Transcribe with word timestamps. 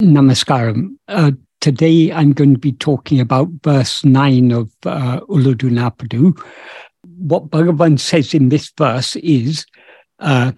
Namaskaram. 0.00 0.96
Uh, 1.08 1.32
today 1.60 2.10
I'm 2.10 2.32
going 2.32 2.54
to 2.54 2.58
be 2.58 2.72
talking 2.72 3.20
about 3.20 3.48
verse 3.62 4.04
9 4.04 4.50
of 4.50 4.70
uh, 4.86 5.20
Ulladu 5.28 5.70
Narpadu. 5.70 6.38
What 7.18 7.50
Bhagavan 7.50 8.00
says 8.00 8.32
in 8.32 8.48
this 8.48 8.72
verse 8.76 9.16
is 9.16 9.66
uh, 10.18 10.52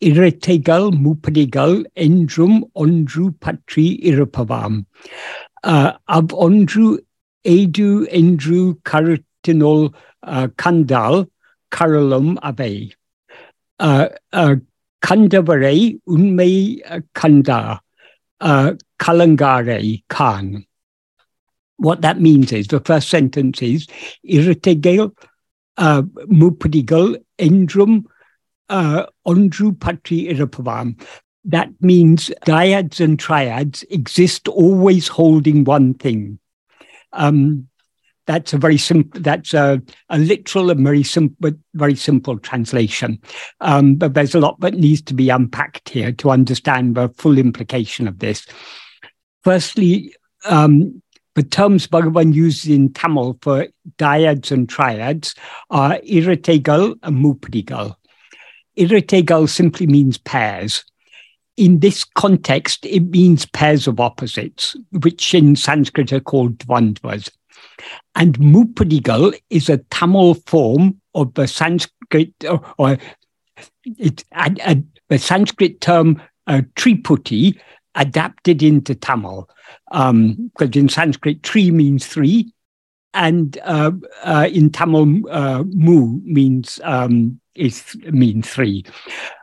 Irretegal 0.00 0.92
mupadigal 0.92 1.84
endrum 1.96 2.62
ondru 2.76 3.38
patri 3.38 4.00
irapavam. 4.02 4.86
Uh, 5.62 5.92
ab 6.08 6.28
ondru 6.28 6.98
edu 7.44 8.06
endru 8.08 8.74
karatinol 8.82 9.94
uh, 10.22 10.46
kandal 10.56 11.28
karalum 11.70 12.36
abe. 12.42 12.92
Uh, 13.78 14.08
uh, 14.32 14.56
kandavare 15.02 15.98
unmei 16.08 16.80
uh, 16.86 17.00
kanda. 17.14 17.80
Uh, 18.40 18.74
Kalangare 18.98 20.02
Khan. 20.08 20.66
What 21.78 22.02
that 22.02 22.20
means 22.20 22.52
is 22.52 22.66
the 22.68 22.80
first 22.80 23.08
sentence 23.08 23.60
is 23.62 23.86
Irritegale 24.26 25.12
uh, 25.76 26.02
Mupadigal 26.02 27.22
Endrum 27.38 28.04
uh, 28.68 29.06
Ondru 29.26 29.78
Patri 29.78 30.26
Irapavam. 30.26 31.00
That 31.44 31.68
means 31.80 32.30
dyads 32.44 33.00
and 33.00 33.18
triads 33.18 33.84
exist 33.84 34.48
always 34.48 35.06
holding 35.08 35.64
one 35.64 35.94
thing. 35.94 36.38
Um, 37.12 37.68
that's 38.26 38.52
a 38.52 38.58
very 38.58 38.78
simple 38.78 39.20
that's 39.20 39.54
a, 39.54 39.80
a 40.10 40.18
literal 40.18 40.70
and 40.70 40.80
very 40.80 41.02
simple 41.02 41.50
very 41.74 41.94
simple 41.94 42.38
translation 42.38 43.18
um, 43.60 43.94
but 43.94 44.14
there's 44.14 44.34
a 44.34 44.40
lot 44.40 44.58
that 44.60 44.74
needs 44.74 45.02
to 45.02 45.14
be 45.14 45.30
unpacked 45.30 45.88
here 45.88 46.12
to 46.12 46.30
understand 46.30 46.94
the 46.94 47.08
full 47.10 47.38
implication 47.38 48.06
of 48.06 48.18
this 48.18 48.46
Firstly, 49.46 50.12
um, 50.46 51.00
the 51.36 51.44
terms 51.44 51.86
Bhagavan 51.86 52.34
uses 52.34 52.68
in 52.68 52.92
Tamil 52.92 53.38
for 53.42 53.68
dyads 53.96 54.50
and 54.50 54.68
triads 54.68 55.36
are 55.70 56.00
irritagal 56.00 56.96
and 57.04 57.24
mupadigal. 57.24 57.94
Irritagal 58.76 59.48
simply 59.48 59.86
means 59.86 60.18
pairs. 60.18 60.84
In 61.56 61.78
this 61.78 62.02
context, 62.02 62.84
it 62.86 63.08
means 63.10 63.46
pairs 63.46 63.86
of 63.86 64.00
opposites, 64.00 64.74
which 64.90 65.32
in 65.32 65.54
Sanskrit 65.54 66.12
are 66.12 66.18
called 66.18 66.58
dvandvas. 66.58 67.30
And 68.14 68.38
mupadigal 68.38 69.38
is 69.50 69.68
a 69.68 69.78
Tamil 69.90 70.34
form 70.34 71.00
of 71.14 71.34
the 71.34 71.46
Sanskrit, 71.46 72.32
or, 72.48 72.60
or 72.78 72.90
a, 72.92 72.98
a, 74.32 74.82
the 75.08 75.18
Sanskrit 75.18 75.80
term 75.80 76.20
uh, 76.46 76.62
triputi, 76.74 77.58
adapted 77.94 78.62
into 78.62 78.94
Tamil. 78.94 79.48
Because 79.90 80.10
um, 80.10 80.50
in 80.74 80.88
Sanskrit, 80.88 81.42
tree 81.42 81.70
means 81.70 82.06
three, 82.06 82.52
and 83.14 83.58
uh, 83.64 83.92
uh, 84.22 84.48
in 84.52 84.70
Tamil, 84.70 85.22
uh, 85.30 85.64
mu 85.66 86.20
means 86.22 86.80
um, 86.84 87.40
is 87.54 87.96
means 88.10 88.48
three. 88.48 88.84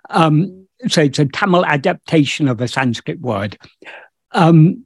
Um, 0.10 0.68
so 0.88 1.02
it's 1.02 1.20
a 1.20 1.26
Tamil 1.26 1.66
adaptation 1.66 2.48
of 2.48 2.62
a 2.62 2.68
Sanskrit 2.68 3.20
word. 3.22 3.58
Um, 4.32 4.86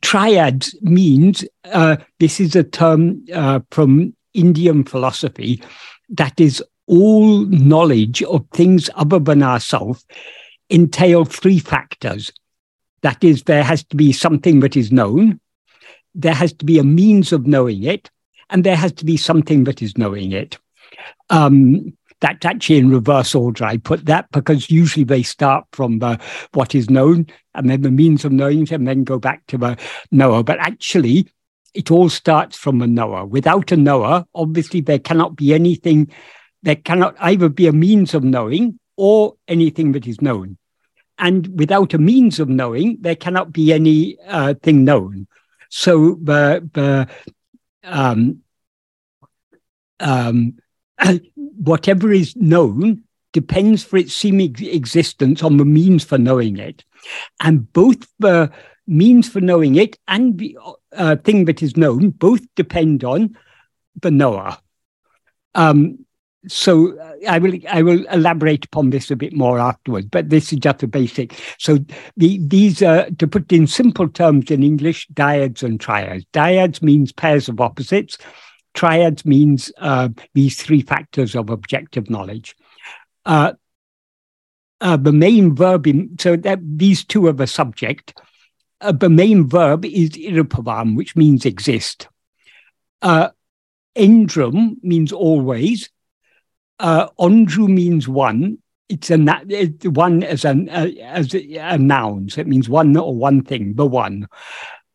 triad 0.00 0.66
means 0.82 1.44
uh, 1.64 1.96
this 2.20 2.40
is 2.40 2.54
a 2.54 2.62
term 2.64 3.24
uh, 3.32 3.60
from 3.70 4.14
Indian 4.34 4.84
philosophy 4.84 5.62
that 6.10 6.38
is 6.40 6.62
all 6.86 7.44
knowledge 7.46 8.22
of 8.22 8.46
things 8.52 8.88
other 8.94 9.18
than 9.18 9.42
ourselves 9.42 10.04
entail 10.70 11.24
three 11.24 11.58
factors. 11.58 12.32
That 13.02 13.22
is, 13.22 13.44
there 13.44 13.62
has 13.62 13.84
to 13.84 13.96
be 13.96 14.12
something 14.12 14.60
that 14.60 14.76
is 14.76 14.90
known, 14.90 15.40
there 16.14 16.34
has 16.34 16.52
to 16.54 16.64
be 16.64 16.78
a 16.78 16.84
means 16.84 17.32
of 17.32 17.46
knowing 17.46 17.84
it, 17.84 18.10
and 18.50 18.64
there 18.64 18.76
has 18.76 18.92
to 18.92 19.04
be 19.04 19.16
something 19.16 19.64
that 19.64 19.82
is 19.82 19.98
knowing 19.98 20.32
it. 20.32 20.58
Um, 21.30 21.96
that's 22.20 22.44
actually 22.44 22.78
in 22.78 22.90
reverse 22.90 23.34
order. 23.34 23.64
I 23.64 23.76
put 23.76 24.06
that 24.06 24.30
because 24.32 24.70
usually 24.70 25.04
they 25.04 25.22
start 25.22 25.64
from 25.72 26.00
the, 26.00 26.18
what 26.52 26.74
is 26.74 26.90
known 26.90 27.26
and 27.54 27.70
then 27.70 27.82
the 27.82 27.90
means 27.90 28.24
of 28.24 28.32
knowing 28.32 28.62
it 28.62 28.72
and 28.72 28.86
then 28.86 29.04
go 29.04 29.18
back 29.18 29.46
to 29.48 29.58
the 29.58 29.78
knower. 30.10 30.42
But 30.42 30.58
actually, 30.58 31.28
it 31.74 31.90
all 31.90 32.08
starts 32.08 32.56
from 32.56 32.82
a 32.82 32.86
knower. 32.86 33.24
Without 33.24 33.70
a 33.72 33.76
knower, 33.76 34.24
obviously, 34.34 34.80
there 34.80 34.98
cannot 34.98 35.36
be 35.36 35.54
anything, 35.54 36.10
there 36.62 36.76
cannot 36.76 37.14
either 37.20 37.48
be 37.48 37.66
a 37.66 37.72
means 37.72 38.14
of 38.14 38.24
knowing 38.24 38.78
or 38.96 39.36
anything 39.46 39.92
that 39.92 40.06
is 40.06 40.20
known. 40.20 40.58
And 41.18 41.58
without 41.58 41.94
a 41.94 41.98
means 41.98 42.40
of 42.40 42.48
knowing, 42.48 42.98
there 43.00 43.16
cannot 43.16 43.52
be 43.52 43.72
anything 43.72 44.18
uh, 44.28 44.54
known. 44.64 45.26
So 45.68 46.18
the, 46.22 46.68
the 46.72 47.08
um, 47.84 48.42
um, 50.00 50.58
whatever 51.58 52.10
is 52.12 52.34
known 52.36 53.02
depends 53.32 53.84
for 53.84 53.98
its 53.98 54.14
seeming 54.14 54.54
existence 54.60 55.42
on 55.42 55.56
the 55.58 55.64
means 55.64 56.04
for 56.04 56.18
knowing 56.18 56.58
it. 56.58 56.84
And 57.40 57.70
both 57.72 58.06
the 58.18 58.50
means 58.86 59.28
for 59.28 59.40
knowing 59.40 59.74
it 59.76 59.98
and 60.08 60.38
the 60.38 60.56
uh, 60.96 61.16
thing 61.16 61.44
that 61.44 61.62
is 61.62 61.76
known 61.76 62.10
both 62.10 62.40
depend 62.54 63.04
on 63.04 63.36
the 64.00 64.10
knower. 64.10 64.56
Um, 65.54 66.06
so 66.46 66.98
uh, 66.98 67.14
I 67.28 67.38
will 67.38 67.58
I 67.68 67.82
will 67.82 68.06
elaborate 68.06 68.64
upon 68.64 68.90
this 68.90 69.10
a 69.10 69.16
bit 69.16 69.32
more 69.32 69.58
afterwards, 69.58 70.06
but 70.06 70.30
this 70.30 70.52
is 70.52 70.60
just 70.60 70.82
a 70.82 70.86
basic. 70.86 71.34
So 71.58 71.78
the, 72.16 72.38
these 72.38 72.82
are 72.82 73.10
to 73.10 73.26
put 73.26 73.52
in 73.52 73.66
simple 73.66 74.08
terms 74.08 74.50
in 74.50 74.62
English, 74.62 75.08
dyads 75.08 75.62
and 75.62 75.80
triads. 75.80 76.24
Dyads 76.32 76.80
means 76.80 77.12
pairs 77.12 77.48
of 77.48 77.60
opposites. 77.60 78.18
Triads 78.78 79.24
means 79.26 79.72
uh, 79.78 80.08
these 80.34 80.62
three 80.62 80.82
factors 80.82 81.34
of 81.34 81.50
objective 81.50 82.08
knowledge. 82.08 82.54
Uh, 83.26 83.54
uh, 84.80 84.96
the 84.96 85.10
main 85.10 85.56
verb 85.56 85.88
in 85.88 86.16
so 86.20 86.36
that 86.36 86.60
these 86.62 87.04
two 87.04 87.26
are 87.26 87.32
the 87.32 87.48
subject. 87.48 88.16
Uh, 88.80 88.92
the 88.92 89.10
main 89.10 89.48
verb 89.48 89.84
is 89.84 90.10
irapavam, 90.10 90.96
which 90.96 91.16
means 91.16 91.44
exist. 91.44 92.06
Uh, 93.02 93.30
endrum 93.96 94.76
means 94.80 95.10
always 95.10 95.90
uh, 96.78 97.08
means 97.18 98.06
one. 98.06 98.58
It's 98.88 99.10
a 99.10 99.16
one 99.88 100.22
as 100.22 100.44
an 100.44 100.68
uh, 100.68 100.86
as 101.02 101.34
a, 101.34 101.56
a, 101.56 101.78
noun, 101.78 102.28
so 102.28 102.42
it 102.42 102.46
means 102.46 102.68
one 102.68 102.96
or 102.96 103.12
one 103.12 103.42
thing, 103.42 103.74
the 103.74 103.86
one. 103.86 104.28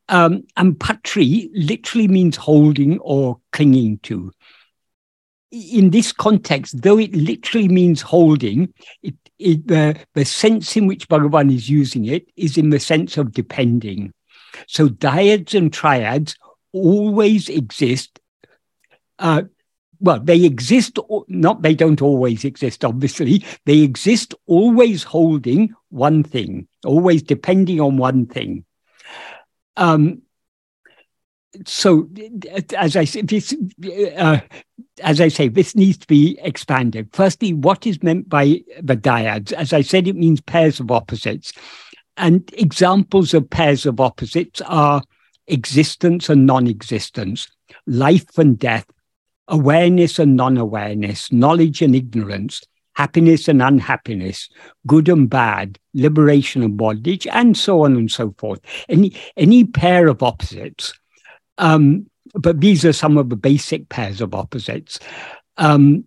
Um, 0.09 0.43
and 0.57 0.79
patri 0.79 1.49
literally 1.53 2.07
means 2.07 2.35
holding 2.35 2.99
or 2.99 3.39
clinging 3.51 3.99
to. 4.03 4.31
In 5.51 5.91
this 5.91 6.11
context, 6.11 6.81
though 6.81 6.97
it 6.97 7.15
literally 7.15 7.67
means 7.67 8.01
holding, 8.01 8.73
it, 9.01 9.15
it 9.39 9.67
the 9.67 10.25
sense 10.25 10.75
in 10.75 10.87
which 10.87 11.07
Bhagavan 11.07 11.53
is 11.53 11.69
using 11.69 12.05
it 12.05 12.27
is 12.35 12.57
in 12.57 12.69
the 12.69 12.79
sense 12.79 13.17
of 13.17 13.31
depending. 13.31 14.13
So 14.67 14.89
dyads 14.89 15.55
and 15.55 15.71
triads 15.71 16.35
always 16.73 17.49
exist 17.49 18.19
uh, 19.19 19.43
well, 20.03 20.19
they 20.19 20.43
exist, 20.43 20.99
not 21.29 21.61
they 21.61 21.73
don't 21.73 22.01
always 22.01 22.43
exist, 22.43 22.83
obviously. 22.83 23.45
They 23.65 23.79
exist 23.79 24.35
always 24.47 25.01
holding 25.01 25.73
one 25.89 26.23
thing, 26.23 26.67
always 26.83 27.23
depending 27.23 27.79
on 27.79 27.95
one 27.95 28.25
thing. 28.25 28.65
Um, 29.75 30.21
so, 31.65 32.09
as 32.75 32.95
I 32.95 33.05
say, 33.05 33.21
this, 33.21 33.55
uh, 34.17 34.39
as 35.01 35.21
I 35.21 35.27
say, 35.27 35.47
this 35.47 35.75
needs 35.75 35.99
to 35.99 36.07
be 36.07 36.37
expanded. 36.41 37.09
Firstly, 37.13 37.53
what 37.53 37.85
is 37.85 38.01
meant 38.01 38.27
by 38.27 38.63
the 38.81 38.97
dyads? 38.97 39.51
As 39.51 39.71
I 39.71 39.81
said, 39.81 40.07
it 40.07 40.15
means 40.15 40.41
pairs 40.41 40.79
of 40.79 40.89
opposites. 40.91 41.53
And 42.17 42.49
examples 42.53 43.33
of 43.33 43.49
pairs 43.49 43.85
of 43.85 43.99
opposites 43.99 44.61
are 44.61 45.03
existence 45.47 46.29
and 46.29 46.45
non 46.45 46.67
existence, 46.67 47.47
life 47.85 48.37
and 48.37 48.57
death, 48.57 48.85
awareness 49.47 50.19
and 50.19 50.35
non 50.35 50.57
awareness, 50.57 51.31
knowledge 51.31 51.81
and 51.81 51.95
ignorance, 51.95 52.61
happiness 52.93 53.47
and 53.47 53.61
unhappiness, 53.61 54.49
good 54.87 55.09
and 55.09 55.29
bad, 55.29 55.79
liberation 55.93 56.63
and 56.63 56.77
bondage, 56.77 57.27
and 57.27 57.57
so 57.57 57.83
on 57.83 57.95
and 57.95 58.11
so 58.11 58.33
forth. 58.37 58.59
Any, 58.89 59.15
any 59.35 59.63
pair 59.63 60.07
of 60.07 60.23
opposites. 60.23 60.93
Um, 61.57 62.09
but 62.33 62.59
these 62.59 62.83
are 62.85 62.93
some 62.93 63.17
of 63.17 63.29
the 63.29 63.35
basic 63.35 63.89
pairs 63.89 64.21
of 64.21 64.33
opposites. 64.33 64.99
Um, 65.57 66.05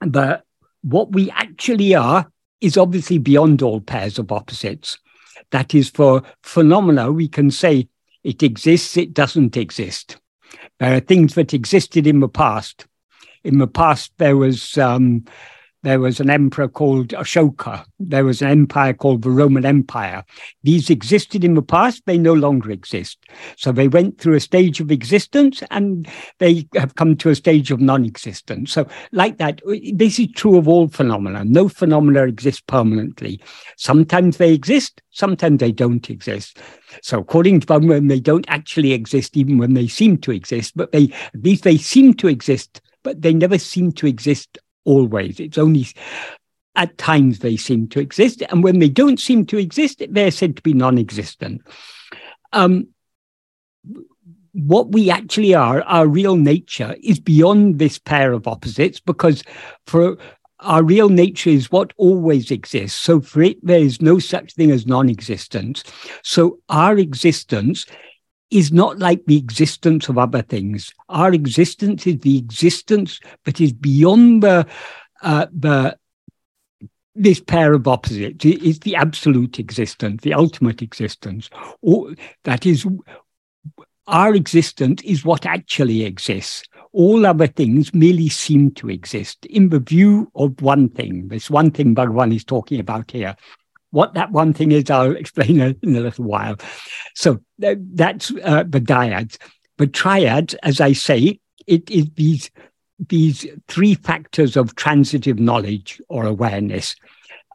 but 0.00 0.44
what 0.82 1.12
we 1.12 1.30
actually 1.30 1.94
are 1.94 2.30
is 2.60 2.76
obviously 2.76 3.18
beyond 3.18 3.62
all 3.62 3.80
pairs 3.80 4.18
of 4.18 4.32
opposites. 4.32 4.98
That 5.50 5.74
is, 5.74 5.90
for 5.90 6.22
phenomena, 6.42 7.12
we 7.12 7.28
can 7.28 7.50
say 7.50 7.88
it 8.24 8.42
exists, 8.42 8.96
it 8.96 9.14
doesn't 9.14 9.56
exist. 9.56 10.18
There 10.78 10.96
are 10.96 11.00
things 11.00 11.34
that 11.34 11.54
existed 11.54 12.06
in 12.06 12.20
the 12.20 12.28
past. 12.28 12.86
In 13.46 13.58
the 13.58 13.68
past, 13.68 14.10
there 14.18 14.36
was 14.36 14.76
um, 14.76 15.24
there 15.86 16.00
was 16.00 16.18
an 16.18 16.30
emperor 16.30 16.66
called 16.66 17.10
Ashoka. 17.10 17.84
There 18.00 18.24
was 18.24 18.42
an 18.42 18.48
empire 18.48 18.92
called 18.92 19.22
the 19.22 19.30
Roman 19.30 19.64
Empire. 19.64 20.24
These 20.64 20.90
existed 20.90 21.44
in 21.44 21.54
the 21.54 21.62
past, 21.62 22.02
they 22.06 22.18
no 22.18 22.32
longer 22.32 22.72
exist. 22.72 23.18
So 23.56 23.70
they 23.70 23.86
went 23.86 24.18
through 24.18 24.34
a 24.34 24.40
stage 24.40 24.80
of 24.80 24.90
existence 24.90 25.62
and 25.70 26.08
they 26.40 26.66
have 26.74 26.96
come 26.96 27.14
to 27.18 27.30
a 27.30 27.36
stage 27.36 27.70
of 27.70 27.80
non 27.80 28.04
existence. 28.04 28.72
So, 28.72 28.88
like 29.12 29.38
that, 29.38 29.60
this 29.92 30.18
is 30.18 30.26
true 30.34 30.58
of 30.58 30.66
all 30.66 30.88
phenomena. 30.88 31.44
No 31.44 31.68
phenomena 31.68 32.24
exist 32.24 32.66
permanently. 32.66 33.40
Sometimes 33.76 34.38
they 34.38 34.52
exist, 34.52 35.02
sometimes 35.10 35.60
they 35.60 35.70
don't 35.70 36.10
exist. 36.10 36.58
So, 37.00 37.20
according 37.20 37.60
to 37.60 37.66
Bhagavan, 37.68 38.08
they 38.08 38.18
don't 38.18 38.46
actually 38.48 38.92
exist 38.92 39.36
even 39.36 39.58
when 39.58 39.74
they 39.74 39.86
seem 39.86 40.18
to 40.18 40.32
exist, 40.32 40.76
but 40.76 40.90
they 40.90 41.12
at 41.32 41.44
least 41.44 41.62
they 41.62 41.76
seem 41.76 42.14
to 42.14 42.26
exist, 42.26 42.80
but 43.06 43.22
they 43.22 43.32
never 43.32 43.56
seem 43.56 43.92
to 43.92 44.08
exist 44.08 44.58
always. 44.84 45.38
It's 45.38 45.58
only 45.58 45.86
at 46.74 46.98
times 46.98 47.38
they 47.38 47.56
seem 47.56 47.86
to 47.90 48.00
exist. 48.00 48.42
And 48.50 48.64
when 48.64 48.80
they 48.80 48.88
don't 48.88 49.20
seem 49.20 49.46
to 49.46 49.58
exist, 49.58 50.02
they're 50.10 50.32
said 50.32 50.56
to 50.56 50.62
be 50.62 50.72
non 50.72 50.98
existent. 50.98 51.62
Um, 52.52 52.88
what 54.54 54.90
we 54.90 55.08
actually 55.08 55.54
are, 55.54 55.82
our 55.82 56.08
real 56.08 56.34
nature, 56.34 56.96
is 57.00 57.20
beyond 57.20 57.78
this 57.78 57.96
pair 57.96 58.32
of 58.32 58.48
opposites 58.48 58.98
because 58.98 59.44
for 59.86 60.18
our 60.58 60.82
real 60.82 61.08
nature 61.08 61.50
is 61.50 61.70
what 61.70 61.92
always 61.98 62.50
exists. 62.50 62.98
So 62.98 63.20
for 63.20 63.40
it, 63.40 63.64
there 63.64 63.78
is 63.78 64.02
no 64.02 64.18
such 64.18 64.54
thing 64.54 64.72
as 64.72 64.84
non 64.84 65.08
existence. 65.08 65.84
So 66.24 66.58
our 66.68 66.98
existence 66.98 67.86
is 68.50 68.72
not 68.72 68.98
like 68.98 69.24
the 69.26 69.36
existence 69.36 70.08
of 70.08 70.18
other 70.18 70.42
things. 70.42 70.92
Our 71.08 71.32
existence 71.32 72.06
is 72.06 72.18
the 72.18 72.38
existence 72.38 73.20
that 73.44 73.60
is 73.60 73.72
beyond 73.72 74.42
the 74.42 74.66
uh, 75.22 75.46
the 75.52 75.96
this 77.14 77.40
pair 77.40 77.72
of 77.72 77.88
opposites. 77.88 78.44
It 78.44 78.62
is 78.62 78.80
the 78.80 78.94
absolute 78.94 79.58
existence, 79.58 80.22
the 80.22 80.34
ultimate 80.34 80.82
existence. 80.82 81.48
Or 81.80 82.14
that 82.44 82.66
is 82.66 82.86
our 84.06 84.34
existence 84.34 85.02
is 85.02 85.24
what 85.24 85.46
actually 85.46 86.04
exists. 86.04 86.62
All 86.92 87.26
other 87.26 87.46
things 87.46 87.92
merely 87.92 88.28
seem 88.28 88.70
to 88.72 88.90
exist 88.90 89.44
in 89.46 89.70
the 89.70 89.80
view 89.80 90.30
of 90.34 90.60
one 90.62 90.88
thing. 90.88 91.28
This 91.28 91.50
one 91.50 91.70
thing 91.70 91.94
Bhagavan 91.94 92.34
is 92.34 92.44
talking 92.44 92.80
about 92.80 93.10
here. 93.10 93.34
What 93.90 94.14
that 94.14 94.32
one 94.32 94.52
thing 94.52 94.72
is, 94.72 94.90
I'll 94.90 95.16
explain 95.16 95.60
in 95.60 95.96
a 95.96 96.00
little 96.00 96.24
while. 96.24 96.56
So 97.14 97.40
that's 97.58 98.32
uh, 98.42 98.64
the 98.68 98.80
dyads. 98.80 99.38
The 99.78 99.86
triads, 99.86 100.54
as 100.62 100.80
I 100.80 100.92
say, 100.92 101.40
it 101.66 101.90
is 101.90 102.08
these 102.14 102.50
these 102.98 103.46
three 103.68 103.94
factors 103.94 104.56
of 104.56 104.74
transitive 104.74 105.38
knowledge 105.38 106.00
or 106.08 106.24
awareness. 106.24 106.96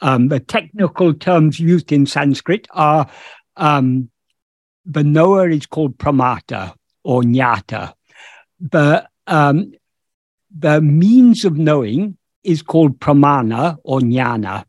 Um, 0.01 0.27
the 0.27 0.39
technical 0.39 1.13
terms 1.13 1.59
used 1.59 1.91
in 1.91 2.05
Sanskrit 2.05 2.67
are 2.71 3.09
um, 3.57 4.09
the 4.85 5.03
knower 5.03 5.49
is 5.49 5.65
called 5.65 5.97
pramata 5.97 6.73
or 7.03 7.21
jnata. 7.21 7.93
The 8.59 9.07
um, 9.27 9.73
the 10.55 10.81
means 10.81 11.45
of 11.45 11.57
knowing 11.57 12.17
is 12.43 12.61
called 12.61 12.99
pramana 12.99 13.77
or 13.83 13.99
jnana. 13.99 14.65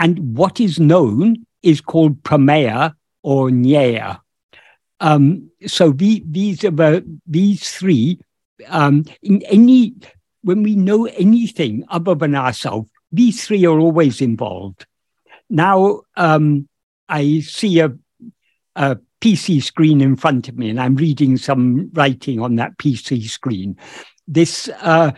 And 0.00 0.34
what 0.34 0.60
is 0.60 0.80
known 0.80 1.44
is 1.62 1.82
called 1.82 2.22
prameya 2.22 2.94
or 3.22 3.50
jneya. 3.50 4.20
Um, 4.98 5.50
so 5.66 5.90
the, 5.90 6.24
these 6.26 6.64
are 6.64 6.70
the, 6.70 7.20
these 7.26 7.70
three. 7.70 8.18
Um, 8.66 9.04
in 9.22 9.42
any 9.42 9.94
when 10.42 10.62
we 10.62 10.74
know 10.74 11.04
anything 11.04 11.84
other 11.88 12.14
than 12.14 12.34
ourselves, 12.34 12.90
these 13.12 13.46
three 13.46 13.66
are 13.66 13.78
always 13.78 14.22
involved. 14.22 14.86
Now 15.50 16.00
um, 16.16 16.66
I 17.06 17.40
see 17.40 17.80
a, 17.80 17.92
a 18.76 18.96
PC 19.20 19.62
screen 19.62 20.00
in 20.00 20.16
front 20.16 20.48
of 20.48 20.56
me, 20.56 20.70
and 20.70 20.80
I'm 20.80 20.96
reading 20.96 21.36
some 21.36 21.90
writing 21.92 22.40
on 22.40 22.56
that 22.56 22.78
PC 22.78 23.28
screen. 23.28 23.76
This 24.26 24.70
uh, 24.80 25.12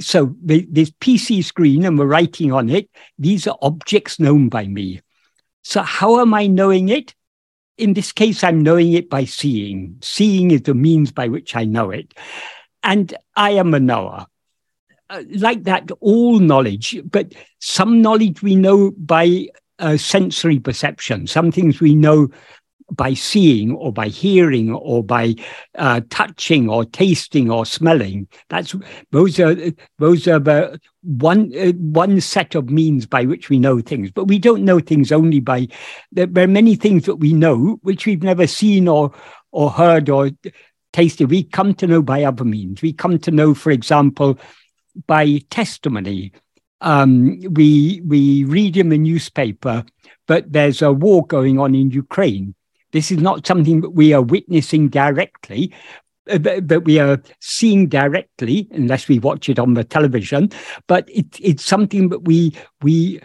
so 0.00 0.34
this 0.42 0.90
PC 0.90 1.44
screen 1.44 1.84
and 1.84 1.98
we're 1.98 2.06
writing 2.06 2.52
on 2.52 2.68
it, 2.68 2.90
these 3.18 3.46
are 3.46 3.58
objects 3.62 4.20
known 4.20 4.48
by 4.48 4.66
me. 4.66 5.00
So 5.62 5.82
how 5.82 6.20
am 6.20 6.34
I 6.34 6.46
knowing 6.46 6.88
it? 6.88 7.14
In 7.76 7.94
this 7.94 8.12
case, 8.12 8.42
I'm 8.42 8.62
knowing 8.62 8.92
it 8.92 9.08
by 9.08 9.24
seeing. 9.24 9.98
Seeing 10.00 10.50
is 10.50 10.62
the 10.62 10.74
means 10.74 11.12
by 11.12 11.28
which 11.28 11.54
I 11.54 11.64
know 11.64 11.90
it. 11.90 12.12
And 12.82 13.14
I 13.36 13.50
am 13.50 13.72
a 13.74 13.80
knower. 13.80 14.26
Uh, 15.10 15.22
like 15.36 15.64
that, 15.64 15.90
all 16.00 16.38
knowledge, 16.38 17.00
but 17.10 17.32
some 17.60 18.02
knowledge 18.02 18.42
we 18.42 18.56
know 18.56 18.90
by 18.90 19.48
uh, 19.78 19.96
sensory 19.96 20.58
perception. 20.58 21.26
Some 21.26 21.50
things 21.50 21.80
we 21.80 21.94
know 21.94 22.28
by 22.90 23.14
seeing 23.14 23.72
or 23.72 23.92
by 23.92 24.08
hearing 24.08 24.72
or 24.72 25.02
by 25.02 25.34
uh, 25.76 26.00
touching 26.10 26.68
or 26.68 26.84
tasting 26.84 27.50
or 27.50 27.66
smelling. 27.66 28.28
That's 28.48 28.74
those 29.10 29.38
are 29.38 29.56
those 29.98 30.26
are 30.26 30.38
the 30.38 30.80
one 31.02 31.52
uh, 31.56 31.72
one 31.72 32.20
set 32.20 32.54
of 32.54 32.70
means 32.70 33.06
by 33.06 33.24
which 33.24 33.48
we 33.48 33.58
know 33.58 33.80
things. 33.80 34.10
But 34.10 34.24
we 34.24 34.38
don't 34.38 34.64
know 34.64 34.80
things 34.80 35.12
only 35.12 35.40
by. 35.40 35.68
There, 36.12 36.28
are 36.36 36.46
many 36.46 36.76
things 36.76 37.04
that 37.04 37.16
we 37.16 37.32
know 37.32 37.78
which 37.82 38.06
we've 38.06 38.22
never 38.22 38.46
seen 38.46 38.88
or 38.88 39.12
or 39.52 39.70
heard 39.70 40.08
or 40.08 40.30
tasted. 40.92 41.30
We 41.30 41.44
come 41.44 41.74
to 41.74 41.86
know 41.86 42.02
by 42.02 42.24
other 42.24 42.44
means. 42.44 42.82
We 42.82 42.92
come 42.92 43.18
to 43.20 43.30
know, 43.30 43.54
for 43.54 43.70
example, 43.70 44.38
by 45.06 45.40
testimony. 45.50 46.32
Um, 46.80 47.40
we 47.50 48.02
we 48.06 48.44
read 48.44 48.76
in 48.76 48.88
the 48.88 48.98
newspaper 48.98 49.84
but 50.28 50.52
there's 50.52 50.82
a 50.82 50.92
war 50.92 51.26
going 51.26 51.58
on 51.58 51.74
in 51.74 51.90
Ukraine. 51.90 52.54
This 52.92 53.10
is 53.10 53.18
not 53.18 53.46
something 53.46 53.80
that 53.82 53.90
we 53.90 54.12
are 54.12 54.22
witnessing 54.22 54.88
directly, 54.88 55.72
uh, 56.30 56.38
that 56.38 56.84
we 56.84 56.98
are 56.98 57.20
seeing 57.40 57.88
directly, 57.88 58.68
unless 58.72 59.08
we 59.08 59.18
watch 59.18 59.48
it 59.48 59.58
on 59.58 59.74
the 59.74 59.84
television. 59.84 60.50
But 60.86 61.08
it, 61.08 61.26
it's 61.40 61.64
something 61.64 62.08
that 62.08 62.20
we 62.20 62.54
we 62.82 63.20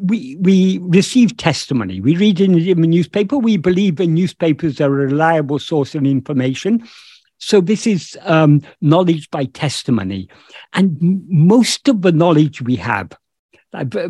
we 0.00 0.36
we 0.40 0.78
receive 0.82 1.36
testimony. 1.36 2.00
We 2.00 2.16
read 2.16 2.40
in, 2.40 2.58
in 2.58 2.80
the 2.80 2.86
newspaper. 2.86 3.38
We 3.38 3.56
believe 3.56 3.96
the 3.96 4.06
newspapers 4.06 4.80
are 4.80 4.86
a 4.86 5.06
reliable 5.06 5.58
source 5.58 5.94
of 5.94 6.04
information. 6.04 6.86
So 7.38 7.60
this 7.62 7.86
is 7.86 8.18
um, 8.22 8.60
knowledge 8.82 9.30
by 9.30 9.46
testimony, 9.46 10.28
and 10.74 10.98
most 11.28 11.88
of 11.88 12.02
the 12.02 12.12
knowledge 12.12 12.60
we 12.60 12.76
have 12.76 13.12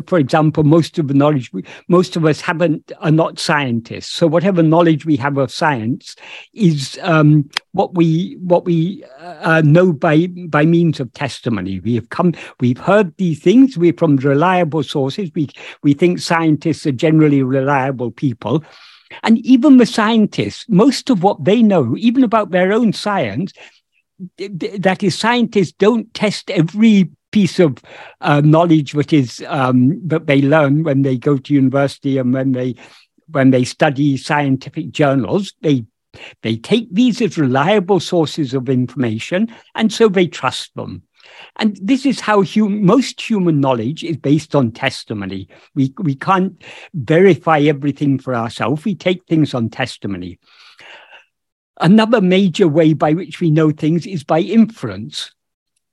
for 0.07 0.17
example, 0.17 0.63
most 0.63 0.97
of 0.97 1.07
the 1.07 1.13
knowledge, 1.13 1.53
we, 1.53 1.63
most 1.87 2.15
of 2.15 2.25
us 2.25 2.41
haven't 2.41 2.91
are 2.99 3.11
not 3.11 3.37
scientists. 3.37 4.11
So 4.11 4.25
whatever 4.25 4.63
knowledge 4.63 5.05
we 5.05 5.15
have 5.17 5.37
of 5.37 5.51
science 5.51 6.15
is 6.53 6.99
um, 7.03 7.49
what 7.71 7.93
we 7.93 8.37
what 8.41 8.65
we 8.65 9.03
uh, 9.19 9.61
know 9.63 9.93
by 9.93 10.27
by 10.47 10.65
means 10.65 10.99
of 10.99 11.13
testimony. 11.13 11.79
We 11.79 11.95
have 11.95 12.09
come, 12.09 12.33
we've 12.59 12.79
heard 12.79 13.15
these 13.17 13.39
things. 13.39 13.77
We're 13.77 13.93
from 13.93 14.17
reliable 14.17 14.83
sources. 14.83 15.29
We 15.35 15.49
we 15.83 15.93
think 15.93 16.19
scientists 16.19 16.85
are 16.87 16.91
generally 16.91 17.43
reliable 17.43 18.11
people. 18.11 18.63
And 19.23 19.37
even 19.39 19.77
the 19.77 19.85
scientists, 19.85 20.65
most 20.69 21.09
of 21.09 21.21
what 21.21 21.43
they 21.43 21.61
know, 21.61 21.95
even 21.97 22.23
about 22.23 22.51
their 22.51 22.71
own 22.71 22.93
science, 22.93 23.51
that 24.37 25.03
is, 25.03 25.17
scientists 25.17 25.73
don't 25.73 26.11
test 26.13 26.49
every 26.49 27.09
piece 27.31 27.59
of 27.59 27.77
uh, 28.21 28.41
knowledge 28.41 28.93
which 28.93 29.13
is 29.13 29.43
um, 29.47 29.99
that 30.07 30.27
they 30.27 30.41
learn 30.41 30.83
when 30.83 31.01
they 31.01 31.17
go 31.17 31.37
to 31.37 31.53
university 31.53 32.17
and 32.17 32.33
when 32.33 32.51
they 32.51 32.75
when 33.31 33.51
they 33.51 33.63
study 33.63 34.17
scientific 34.17 34.91
journals. 34.91 35.53
They 35.61 35.85
they 36.41 36.57
take 36.57 36.93
these 36.93 37.21
as 37.21 37.37
reliable 37.37 37.99
sources 37.99 38.53
of 38.53 38.69
information 38.69 39.47
and 39.75 39.91
so 39.91 40.09
they 40.09 40.27
trust 40.27 40.75
them. 40.75 41.03
And 41.57 41.77
this 41.81 42.05
is 42.05 42.19
how 42.19 42.43
hum- 42.43 42.85
most 42.85 43.21
human 43.21 43.61
knowledge 43.61 44.03
is 44.03 44.17
based 44.17 44.55
on 44.55 44.71
testimony. 44.71 45.47
We 45.75 45.93
we 45.99 46.15
can't 46.15 46.61
verify 46.93 47.59
everything 47.59 48.19
for 48.19 48.35
ourselves. 48.35 48.83
We 48.83 48.95
take 48.95 49.25
things 49.25 49.53
on 49.53 49.69
testimony. 49.69 50.39
Another 51.79 52.21
major 52.21 52.67
way 52.67 52.93
by 52.93 53.13
which 53.13 53.39
we 53.39 53.49
know 53.49 53.71
things 53.71 54.05
is 54.05 54.23
by 54.23 54.39
inference 54.41 55.31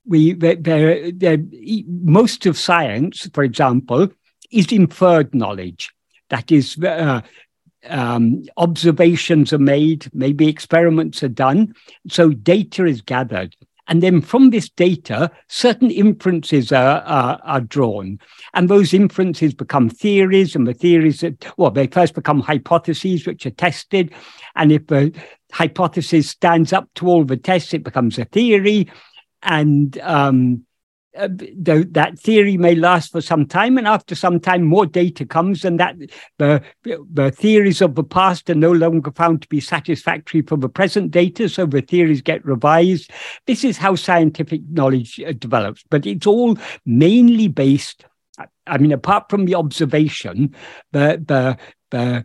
we 0.09 0.33
they're, 0.33 1.13
they're, 1.13 1.39
most 1.87 2.47
of 2.47 2.59
science, 2.59 3.29
for 3.35 3.45
example, 3.45 4.09
is 4.51 4.73
inferred 4.73 5.35
knowledge. 5.35 5.93
That 6.31 6.51
is, 6.51 6.79
uh, 6.83 7.21
um, 7.89 8.45
observations 8.57 9.53
are 9.53 9.59
made, 9.59 10.09
maybe 10.13 10.49
experiments 10.49 11.23
are 11.23 11.29
done, 11.29 11.75
so 12.09 12.31
data 12.31 12.85
is 12.85 13.03
gathered. 13.03 13.55
And 13.89 14.03
then 14.03 14.21
from 14.21 14.51
this 14.51 14.69
data, 14.69 15.31
certain 15.49 15.91
inferences 15.91 16.73
are, 16.73 17.01
are, 17.01 17.41
are, 17.43 17.61
drawn. 17.63 18.19
And 18.53 18.69
those 18.69 18.93
inferences 18.93 19.55
become 19.55 19.89
theories, 19.89 20.55
and 20.55 20.67
the 20.67 20.75
theories, 20.75 21.21
that, 21.21 21.47
well, 21.57 21.71
they 21.71 21.87
first 21.87 22.15
become 22.15 22.41
hypotheses, 22.41 23.27
which 23.27 23.47
are 23.47 23.51
tested. 23.51 24.13
And 24.57 24.73
if 24.73 24.87
the 24.89 25.19
hypothesis 25.53 26.29
stands 26.29 26.75
up 26.75 26.87
to 26.97 27.07
all 27.07 27.25
the 27.25 27.39
tests, 27.39 27.73
it 27.73 27.83
becomes 27.83 28.19
a 28.19 28.27
theory 28.27 28.89
and 29.43 29.99
um, 30.01 30.65
uh, 31.17 31.29
the, 31.29 31.89
that 31.91 32.19
theory 32.19 32.57
may 32.57 32.75
last 32.75 33.11
for 33.11 33.21
some 33.21 33.47
time, 33.47 33.77
and 33.77 33.89
after 33.89 34.15
some 34.15 34.39
time, 34.39 34.63
more 34.63 34.87
data 34.87 35.27
comes, 35.27 35.65
and 35.65 35.81
that 35.81 35.97
the, 36.39 36.63
the 36.85 37.31
theories 37.31 37.81
of 37.81 37.95
the 37.95 38.05
past 38.05 38.49
are 38.51 38.55
no 38.55 38.71
longer 38.71 39.11
found 39.11 39.43
to 39.43 39.49
be 39.49 39.61
satisfactory 39.61 40.43
for 40.43 40.57
the 40.57 40.69
present 40.69 41.11
data, 41.11 41.49
so 41.49 41.67
the 41.67 41.81
theories 41.81 42.23
get 42.23 42.45
revised. 42.45 43.11
This 43.47 43.65
is 43.65 43.77
how 43.77 43.97
scientific 43.97 44.61
knowledge 44.71 45.21
uh, 45.21 45.33
develops, 45.33 45.83
but 45.91 46.07
it's 46.07 46.27
all 46.27 46.57
mainly 46.87 47.49
based. 47.49 48.05
I 48.67 48.79
mean, 48.79 48.93
apart 48.93 49.29
from 49.29 49.47
the 49.47 49.57
observation, 49.57 50.55
the 50.93 51.23
the 51.27 51.59
the 51.91 52.25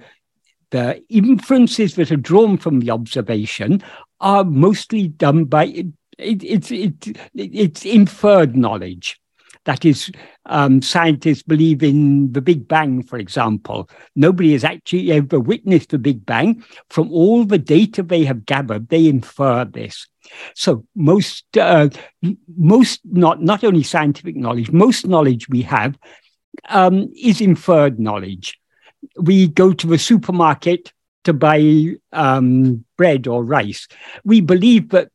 the 0.69 1.03
inferences 1.09 1.95
that 1.95 2.11
are 2.11 2.17
drawn 2.17 2.57
from 2.57 2.79
the 2.79 2.91
observation 2.91 3.81
are 4.19 4.43
mostly 4.43 5.07
done 5.07 5.45
by 5.45 5.85
it, 6.23 6.43
it's 6.43 6.71
it, 6.71 7.17
it's 7.35 7.85
inferred 7.85 8.55
knowledge. 8.55 9.19
That 9.65 9.85
is, 9.85 10.11
um, 10.45 10.81
scientists 10.81 11.43
believe 11.43 11.83
in 11.83 12.33
the 12.33 12.41
Big 12.41 12.67
Bang, 12.67 13.01
for 13.01 13.17
example. 13.17 13.89
Nobody 14.13 14.51
has 14.51 14.65
actually 14.65 15.09
ever 15.13 15.39
witnessed 15.39 15.91
the 15.91 15.97
Big 15.97 16.25
Bang. 16.25 16.65
From 16.89 17.09
all 17.13 17.45
the 17.45 17.57
data 17.57 18.03
they 18.03 18.25
have 18.25 18.45
gathered, 18.45 18.89
they 18.89 19.07
infer 19.07 19.63
this. 19.63 20.07
So 20.53 20.85
most, 20.95 21.57
uh, 21.57 21.89
most 22.57 23.01
not 23.05 23.41
not 23.41 23.63
only 23.63 23.83
scientific 23.83 24.35
knowledge, 24.35 24.71
most 24.71 25.07
knowledge 25.07 25.47
we 25.47 25.61
have 25.61 25.97
um, 26.67 27.09
is 27.15 27.39
inferred 27.39 27.99
knowledge. 27.99 28.59
We 29.17 29.47
go 29.47 29.71
to 29.73 29.87
the 29.87 29.97
supermarket 29.97 30.91
to 31.23 31.33
buy 31.33 31.95
um, 32.11 32.83
bread 32.97 33.27
or 33.27 33.45
rice. 33.45 33.87
We 34.25 34.41
believe 34.41 34.89
that 34.89 35.09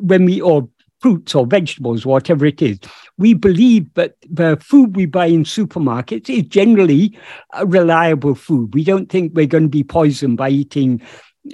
when 0.00 0.24
we, 0.24 0.40
or 0.40 0.68
fruits 1.00 1.34
or 1.34 1.46
vegetables, 1.46 2.06
whatever 2.06 2.46
it 2.46 2.62
is, 2.62 2.78
we 3.18 3.34
believe 3.34 3.92
that 3.94 4.14
the 4.30 4.56
food 4.60 4.96
we 4.96 5.04
buy 5.04 5.26
in 5.26 5.44
supermarkets 5.44 6.30
is 6.30 6.44
generally 6.44 7.18
a 7.54 7.66
reliable 7.66 8.34
food. 8.34 8.72
We 8.72 8.84
don't 8.84 9.10
think 9.10 9.32
we're 9.34 9.46
going 9.46 9.64
to 9.64 9.68
be 9.68 9.84
poisoned 9.84 10.36
by 10.36 10.50
eating 10.50 11.02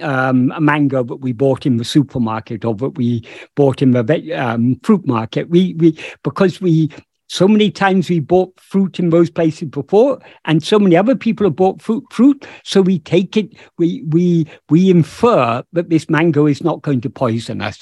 um, 0.01 0.51
a 0.55 0.61
mango 0.61 1.03
that 1.03 1.15
we 1.15 1.33
bought 1.33 1.65
in 1.65 1.77
the 1.77 1.83
supermarket 1.83 2.63
or 2.63 2.75
that 2.75 2.91
we 2.91 3.27
bought 3.55 3.81
in 3.81 3.91
the 3.91 4.33
um, 4.33 4.79
fruit 4.83 5.05
market. 5.05 5.49
We 5.49 5.73
we 5.73 5.97
because 6.23 6.61
we 6.61 6.91
so 7.29 7.47
many 7.47 7.69
times 7.69 8.09
we 8.09 8.19
bought 8.19 8.59
fruit 8.59 8.99
in 8.99 9.11
those 9.11 9.29
places 9.29 9.69
before, 9.69 10.19
and 10.45 10.63
so 10.63 10.79
many 10.79 10.97
other 10.97 11.15
people 11.15 11.45
have 11.45 11.55
bought 11.55 11.79
fruit. 11.79 12.03
Fruit, 12.11 12.47
so 12.63 12.81
we 12.81 12.97
take 12.99 13.37
it. 13.37 13.53
We 13.77 14.03
we 14.07 14.47
we 14.69 14.89
infer 14.89 15.63
that 15.73 15.89
this 15.89 16.09
mango 16.09 16.47
is 16.47 16.63
not 16.63 16.81
going 16.81 17.01
to 17.01 17.09
poison 17.09 17.61
us. 17.61 17.79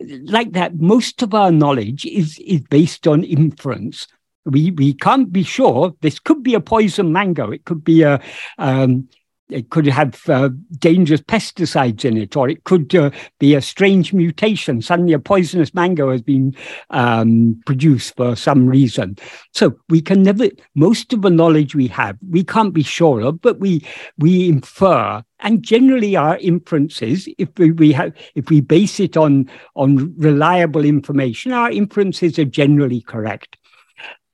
Like 0.00 0.52
that, 0.52 0.76
most 0.76 1.22
of 1.22 1.34
our 1.34 1.50
knowledge 1.50 2.06
is 2.06 2.38
is 2.38 2.60
based 2.60 3.08
on 3.08 3.24
inference. 3.24 4.06
We 4.44 4.70
we 4.70 4.94
can't 4.94 5.32
be 5.32 5.42
sure. 5.42 5.92
This 6.00 6.20
could 6.20 6.44
be 6.44 6.54
a 6.54 6.60
poison 6.60 7.12
mango. 7.12 7.50
It 7.50 7.64
could 7.64 7.82
be 7.82 8.02
a 8.02 8.20
um, 8.58 9.08
it 9.54 9.70
could 9.70 9.86
have 9.86 10.20
uh, 10.28 10.50
dangerous 10.78 11.20
pesticides 11.20 12.04
in 12.04 12.16
it, 12.16 12.36
or 12.36 12.48
it 12.48 12.64
could 12.64 12.94
uh, 12.94 13.10
be 13.38 13.54
a 13.54 13.62
strange 13.62 14.12
mutation. 14.12 14.82
Suddenly, 14.82 15.12
a 15.12 15.18
poisonous 15.18 15.72
mango 15.72 16.10
has 16.10 16.22
been 16.22 16.54
um, 16.90 17.60
produced 17.64 18.16
for 18.16 18.34
some 18.34 18.66
reason. 18.66 19.16
So 19.52 19.74
we 19.88 20.00
can 20.00 20.22
never. 20.22 20.48
Most 20.74 21.12
of 21.12 21.22
the 21.22 21.30
knowledge 21.30 21.74
we 21.74 21.86
have, 21.88 22.18
we 22.28 22.42
can't 22.44 22.74
be 22.74 22.82
sure 22.82 23.20
of, 23.20 23.40
but 23.40 23.60
we 23.60 23.86
we 24.18 24.48
infer. 24.48 25.22
And 25.40 25.62
generally, 25.62 26.16
our 26.16 26.38
inferences, 26.38 27.28
if 27.38 27.48
we, 27.58 27.70
we 27.70 27.92
have, 27.92 28.12
if 28.34 28.48
we 28.48 28.60
base 28.60 28.98
it 28.98 29.16
on 29.16 29.48
on 29.76 30.14
reliable 30.16 30.84
information, 30.84 31.52
our 31.52 31.70
inferences 31.70 32.38
are 32.38 32.44
generally 32.44 33.02
correct. 33.02 33.56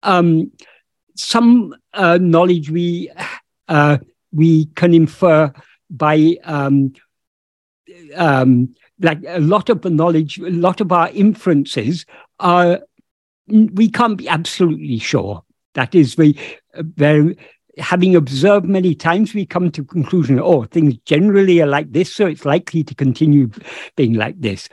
Um, 0.03 0.51
some 1.17 1.75
uh, 1.93 2.19
knowledge 2.19 2.71
we 2.71 3.11
uh, 3.69 3.99
we 4.33 4.67
can 4.67 4.95
infer 4.95 5.53
by 5.91 6.37
um, 6.45 6.93
um, 8.15 8.75
like 9.01 9.19
a 9.27 9.41
lot 9.41 9.69
of 9.69 9.83
the 9.83 9.91
knowledge, 9.91 10.39
a 10.39 10.51
lot 10.51 10.81
of 10.81 10.93
our 10.93 11.09
inferences 11.11 12.07
are 12.39 12.81
we 13.49 13.91
can't 13.91 14.17
be 14.17 14.29
absolutely 14.29 14.99
sure. 14.99 15.43
That 15.75 15.95
is, 15.95 16.17
we 16.17 16.39
very 16.75 17.37
having 17.79 18.15
observed 18.15 18.67
many 18.67 18.95
times, 18.95 19.33
we 19.33 19.47
come 19.47 19.71
to 19.71 19.85
conclusion, 19.85 20.39
oh, 20.39 20.65
things 20.65 20.97
generally 21.07 21.63
are 21.63 21.67
like 21.67 21.93
this, 21.93 22.15
so 22.15 22.27
it's 22.27 22.45
likely 22.45 22.85
to 22.85 22.95
continue 22.95 23.51
being 23.97 24.15
like 24.15 24.41
this 24.41 24.69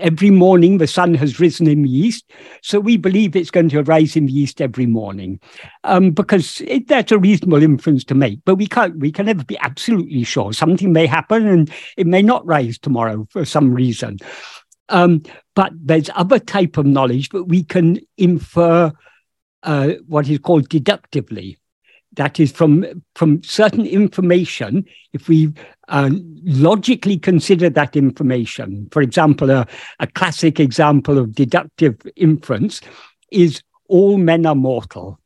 every 0.00 0.30
morning 0.30 0.78
the 0.78 0.86
sun 0.86 1.14
has 1.14 1.40
risen 1.40 1.66
in 1.66 1.82
the 1.82 1.90
east, 1.90 2.30
so 2.62 2.78
we 2.78 2.96
believe 2.96 3.34
it's 3.34 3.50
going 3.50 3.68
to 3.70 3.82
rise 3.82 4.16
in 4.16 4.26
the 4.26 4.38
east 4.38 4.60
every 4.60 4.86
morning, 4.86 5.40
um, 5.84 6.10
because 6.10 6.60
it, 6.62 6.88
that's 6.88 7.12
a 7.12 7.18
reasonable 7.18 7.62
inference 7.62 8.04
to 8.04 8.14
make. 8.14 8.40
But 8.44 8.56
we 8.56 8.66
can't, 8.66 8.96
we 8.98 9.12
can 9.12 9.26
never 9.26 9.44
be 9.44 9.58
absolutely 9.58 10.24
sure. 10.24 10.52
Something 10.52 10.92
may 10.92 11.06
happen, 11.06 11.46
and 11.46 11.72
it 11.96 12.06
may 12.06 12.22
not 12.22 12.46
rise 12.46 12.78
tomorrow 12.78 13.26
for 13.30 13.44
some 13.44 13.72
reason. 13.72 14.18
Um, 14.88 15.22
but 15.54 15.72
there's 15.74 16.10
other 16.14 16.38
type 16.38 16.76
of 16.76 16.86
knowledge 16.86 17.30
that 17.30 17.44
we 17.44 17.64
can 17.64 18.00
infer 18.18 18.92
uh, 19.62 19.88
what 20.06 20.28
is 20.28 20.38
called 20.38 20.68
deductively 20.68 21.58
that 22.14 22.38
is 22.38 22.52
from 22.52 23.02
from 23.14 23.42
certain 23.42 23.86
information 23.86 24.84
if 25.12 25.28
we 25.28 25.52
uh, 25.88 26.10
logically 26.44 27.18
consider 27.18 27.70
that 27.70 27.96
information. 27.96 28.88
For 28.92 29.02
example 29.02 29.50
a, 29.50 29.66
a 30.00 30.06
classic 30.06 30.60
example 30.60 31.18
of 31.18 31.34
deductive 31.34 32.00
inference 32.16 32.80
is 33.30 33.62
all 33.88 34.18
men 34.18 34.46
are 34.46 34.54
mortal. 34.54 35.18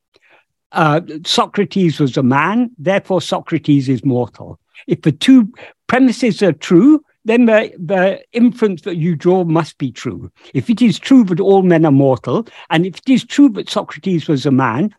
Uh, 0.73 1.01
socrates 1.25 2.01
was 2.01 2.17
a 2.17 2.23
man 2.23 2.71
therefore 2.79 3.21
socrates 3.21 3.89
is 3.89 4.05
mortal. 4.05 4.59
If 4.87 5.03
the 5.03 5.13
two 5.13 5.53
premises 5.87 6.43
are 6.43 6.53
true 6.53 7.03
then 7.27 7.47
the, 7.47 7.73
the 7.77 8.23
inference 8.33 8.83
that 8.83 8.97
you 8.97 9.17
draw 9.17 9.43
must 9.45 9.79
be 9.79 9.91
true. 9.91 10.31
If 10.55 10.71
it 10.71 10.81
is 10.81 10.97
true 10.97 11.25
that 11.25 11.41
all 11.41 11.63
men 11.63 11.85
are 11.85 11.91
mortal, 11.91 12.47
and 12.71 12.87
if 12.87 12.99
it 12.99 13.09
is 13.09 13.25
true 13.25 13.49
that 13.51 13.69
Socrates 13.69 14.29
was 14.29 14.47
a 14.47 14.53
man, 14.53 14.95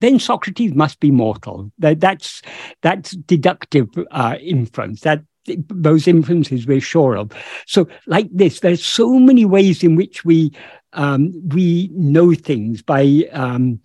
then 0.00 0.18
Socrates 0.18 0.74
must 0.74 1.00
be 1.00 1.10
mortal. 1.10 1.72
That, 1.78 2.00
that's 2.00 2.42
that's 2.82 3.12
deductive 3.12 3.88
uh, 4.10 4.36
inference. 4.40 5.00
That 5.00 5.22
those 5.68 6.08
inferences 6.08 6.66
we're 6.66 6.80
sure 6.80 7.16
of. 7.16 7.32
So, 7.66 7.88
like 8.06 8.28
this, 8.32 8.60
there's 8.60 8.84
so 8.84 9.18
many 9.18 9.44
ways 9.44 9.82
in 9.82 9.96
which 9.96 10.24
we 10.24 10.52
um, 10.92 11.32
we 11.48 11.90
know 11.92 12.34
things 12.34 12.82
by 12.82 13.28
um, 13.32 13.80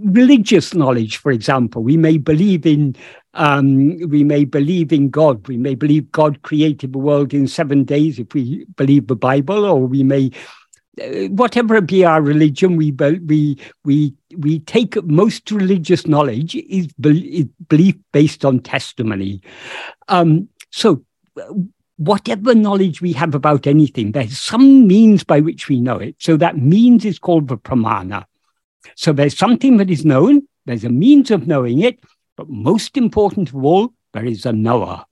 religious 0.00 0.74
knowledge. 0.74 1.18
For 1.18 1.30
example, 1.30 1.82
we 1.82 1.96
may 1.96 2.18
believe 2.18 2.66
in 2.66 2.96
um, 3.34 3.98
we 4.08 4.24
may 4.24 4.44
believe 4.44 4.92
in 4.92 5.10
God. 5.10 5.46
We 5.46 5.58
may 5.58 5.74
believe 5.74 6.10
God 6.10 6.42
created 6.42 6.92
the 6.92 6.98
world 6.98 7.34
in 7.34 7.46
seven 7.46 7.84
days 7.84 8.18
if 8.18 8.32
we 8.32 8.64
believe 8.76 9.06
the 9.06 9.16
Bible, 9.16 9.64
or 9.64 9.86
we 9.86 10.02
may 10.02 10.30
whatever 10.98 11.80
be 11.80 12.04
our 12.04 12.22
religion, 12.22 12.76
we 12.76 12.90
we 12.90 13.58
we 13.84 14.14
we 14.36 14.60
take 14.60 15.02
most 15.04 15.50
religious 15.50 16.06
knowledge 16.06 16.54
is, 16.54 16.88
belief 17.68 17.96
based 18.12 18.44
on 18.44 18.60
testimony. 18.60 19.42
Um, 20.08 20.48
so, 20.70 21.04
whatever 21.96 22.54
knowledge 22.54 23.00
we 23.00 23.12
have 23.12 23.34
about 23.34 23.66
anything, 23.66 24.12
there's 24.12 24.38
some 24.38 24.86
means 24.86 25.24
by 25.24 25.40
which 25.40 25.68
we 25.68 25.80
know 25.80 25.96
it. 25.96 26.16
So 26.18 26.36
that 26.36 26.58
means 26.58 27.04
is 27.04 27.18
called 27.18 27.48
the 27.48 27.58
pramana. 27.58 28.24
So 28.94 29.12
there's 29.12 29.36
something 29.36 29.78
that 29.78 29.90
is 29.90 30.04
known. 30.04 30.46
There's 30.64 30.84
a 30.84 30.90
means 30.90 31.30
of 31.30 31.46
knowing 31.46 31.80
it, 31.80 32.00
but 32.36 32.48
most 32.48 32.96
important 32.96 33.50
of 33.50 33.64
all, 33.64 33.92
there 34.12 34.24
is 34.24 34.46
a 34.46 34.52
knower, 34.52 35.04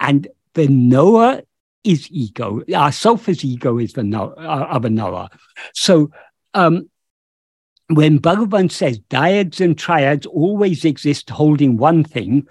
and 0.00 0.26
the 0.54 0.66
knower 0.68 1.42
is 1.84 2.08
ego. 2.10 2.62
Our 2.74 2.92
self 2.92 3.28
as 3.28 3.44
ego 3.44 3.78
is 3.78 3.92
the 3.92 4.02
uh, 4.02 4.66
of 4.70 4.84
a 4.84 4.90
knower. 4.90 5.28
So 5.74 6.10
um, 6.54 6.88
when 7.88 8.18
Bhagavan 8.18 8.70
says 8.70 8.98
dyads 9.10 9.60
and 9.60 9.78
triads 9.78 10.26
always 10.26 10.84
exist 10.84 11.30
holding 11.30 11.76
one 11.76 12.02
thing, 12.02 12.46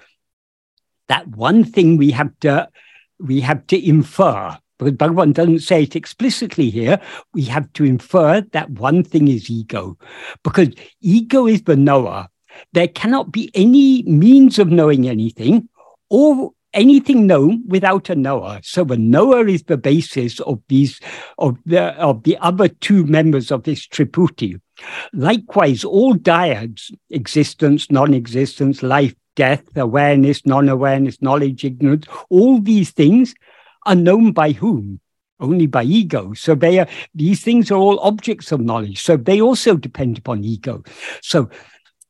that 1.07 1.27
one 1.27 1.63
thing 1.63 1.97
we 1.97 2.11
have 2.11 2.31
to 2.41 2.69
we 3.19 3.41
have 3.41 3.65
to 3.67 3.87
infer. 3.87 4.57
Because 4.79 4.93
Bhagavan 4.93 5.33
doesn't 5.33 5.59
say 5.59 5.83
it 5.83 5.95
explicitly 5.95 6.69
here, 6.69 6.99
we 7.33 7.43
have 7.43 7.71
to 7.73 7.85
infer 7.85 8.41
that 8.51 8.69
one 8.71 9.03
thing 9.03 9.27
is 9.27 9.49
ego. 9.49 9.97
Because 10.43 10.69
ego 10.99 11.47
is 11.47 11.61
the 11.63 11.75
knower. 11.75 12.27
There 12.73 12.87
cannot 12.87 13.31
be 13.31 13.49
any 13.53 14.03
means 14.03 14.59
of 14.59 14.69
knowing 14.69 15.07
anything 15.07 15.69
or 16.09 16.51
anything 16.73 17.27
known 17.27 17.63
without 17.67 18.09
a 18.09 18.15
knower. 18.15 18.59
So 18.63 18.83
a 18.85 18.97
knower 18.97 19.47
is 19.47 19.63
the 19.63 19.77
basis 19.77 20.39
of 20.41 20.61
these 20.67 20.99
of 21.37 21.57
the 21.65 21.93
of 21.99 22.23
the 22.23 22.37
other 22.37 22.67
two 22.67 23.05
members 23.05 23.51
of 23.51 23.63
this 23.63 23.87
triputi. 23.87 24.59
Likewise, 25.13 25.83
all 25.83 26.15
dyads, 26.15 26.91
existence, 27.09 27.91
non-existence, 27.91 28.81
life, 28.83 29.15
death, 29.35 29.63
awareness, 29.75 30.45
non-awareness, 30.45 31.21
knowledge, 31.21 31.63
ignorance, 31.63 32.07
all 32.29 32.59
these 32.59 32.91
things 32.91 33.35
are 33.85 33.95
known 33.95 34.31
by 34.31 34.51
whom? 34.51 34.99
only 35.39 35.67
by 35.67 35.83
ego. 35.83 36.33
So 36.33 36.55
they 36.55 36.79
are, 36.79 36.87
these 37.13 37.43
things 37.43 37.69
are 37.69 37.77
all 37.77 37.99
objects 37.99 38.51
of 38.51 38.61
knowledge. 38.61 39.01
So 39.01 39.17
they 39.17 39.41
also 39.41 39.75
depend 39.75 40.17
upon 40.17 40.43
ego. 40.43 40.83
So 41.21 41.49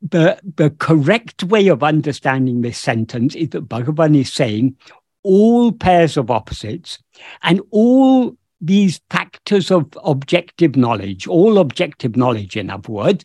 the, 0.03 0.37
the 0.57 0.69
correct 0.69 1.43
way 1.43 1.67
of 1.67 1.81
understanding 1.81 2.61
this 2.61 2.77
sentence 2.77 3.35
is 3.35 3.49
that 3.49 3.69
Bhagavan 3.69 4.19
is 4.19 4.31
saying 4.31 4.75
all 5.23 5.71
pairs 5.71 6.17
of 6.17 6.29
opposites 6.29 6.99
and 7.41 7.61
all 7.71 8.35
these 8.59 8.99
factors 9.09 9.71
of 9.71 9.97
objective 10.03 10.75
knowledge, 10.75 11.25
all 11.25 11.57
objective 11.57 12.17
knowledge, 12.17 12.57
in 12.57 12.69
other 12.69 12.91
words, 12.91 13.23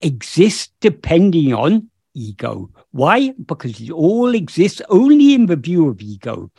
exist 0.00 0.72
depending 0.80 1.54
on 1.54 1.88
ego. 2.14 2.68
Why? 2.90 3.30
Because 3.30 3.80
it 3.80 3.90
all 3.90 4.34
exists 4.34 4.82
only 4.88 5.34
in 5.34 5.46
the 5.46 5.56
view 5.56 5.88
of 5.88 6.00
ego. 6.00 6.50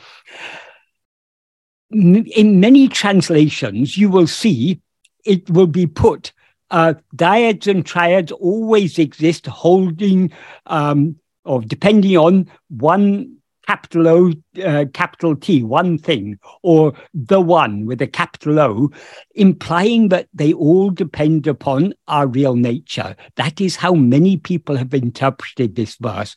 In 1.92 2.60
many 2.60 2.88
translations, 2.88 3.98
you 3.98 4.10
will 4.10 4.28
see 4.28 4.80
it 5.26 5.50
will 5.50 5.68
be 5.68 5.88
put 5.88 6.32
uh, 6.72 6.94
dyads 7.16 7.68
and 7.68 7.86
triads 7.86 8.32
always 8.32 9.00
exist 9.00 9.46
holding 9.46 10.32
um, 10.68 11.16
or 11.46 11.62
depending 11.62 12.18
on 12.18 12.50
one 12.70 13.38
capital 13.68 14.08
O, 14.08 14.32
uh, 14.62 14.86
capital 14.94 15.36
T, 15.36 15.64
one 15.64 15.98
thing, 15.98 16.38
or 16.64 16.94
the 17.14 17.40
one 17.40 17.86
with 17.86 18.02
a 18.02 18.08
capital 18.08 18.60
O, 18.60 18.90
implying 19.36 20.10
that 20.10 20.28
they 20.34 20.54
all 20.54 20.90
depend 20.90 21.48
upon 21.48 21.94
our 22.08 22.28
real 22.28 22.56
nature. 22.56 23.16
That 23.36 23.62
is 23.62 23.76
how 23.76 23.94
many 23.94 24.38
people 24.38 24.76
have 24.76 24.94
interpreted 24.94 25.76
this 25.76 25.96
verse. 25.96 26.36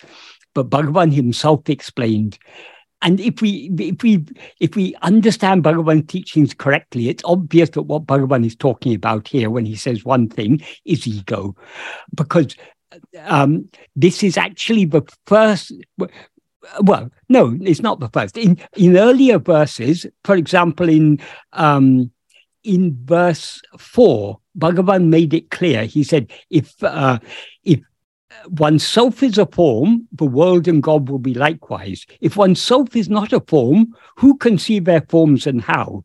But 0.54 0.71
Bhagavan 0.71 1.12
himself 1.12 1.68
explained. 1.68 2.38
And 3.02 3.20
if 3.20 3.40
we 3.40 3.70
if 3.78 4.02
we 4.02 4.24
if 4.58 4.74
we 4.74 4.94
understand 5.02 5.62
Bhagavan's 5.62 6.06
teachings 6.06 6.54
correctly, 6.54 7.08
it's 7.08 7.22
obvious 7.24 7.70
that 7.70 7.82
what 7.82 8.06
Bhagavan 8.06 8.44
is 8.44 8.56
talking 8.56 8.94
about 8.94 9.28
here 9.28 9.50
when 9.50 9.66
he 9.66 9.76
says 9.76 10.04
one 10.04 10.28
thing 10.28 10.62
is 10.84 11.06
ego, 11.06 11.54
because 12.14 12.56
um, 13.24 13.68
this 13.94 14.22
is 14.22 14.38
actually 14.38 14.86
the 14.86 15.02
first 15.26 15.72
well, 16.80 17.10
no, 17.28 17.56
it's 17.60 17.82
not 17.82 18.00
the 18.00 18.08
first. 18.08 18.36
In 18.36 18.58
in 18.76 18.96
earlier 18.96 19.38
verses, 19.38 20.06
for 20.24 20.36
example, 20.36 20.88
in 20.88 21.20
um, 21.52 22.10
in 22.64 22.96
verse 23.04 23.60
four, 23.78 24.40
Bhagavan 24.58 25.06
made 25.06 25.34
it 25.34 25.50
clear. 25.50 25.84
He 25.84 26.02
said, 26.02 26.32
if 26.50 26.82
uh, 26.82 27.18
if 27.62 27.80
oneself 28.49 29.23
is 29.23 29.38
a 29.38 29.47
form, 29.47 30.09
the 30.12 30.25
world 30.25 30.68
and 30.68 30.83
God 30.83 31.09
will 31.09 31.18
be 31.18 31.35
likewise. 31.35 32.06
If 32.21 32.37
oneself 32.37 32.97
is 32.97 33.09
not 33.09 33.33
a 33.33 33.40
form, 33.40 33.95
who 34.16 34.37
can 34.37 34.59
see 34.59 34.78
their 34.78 35.02
forms 35.09 35.47
and 35.47 35.61
how? 35.61 36.04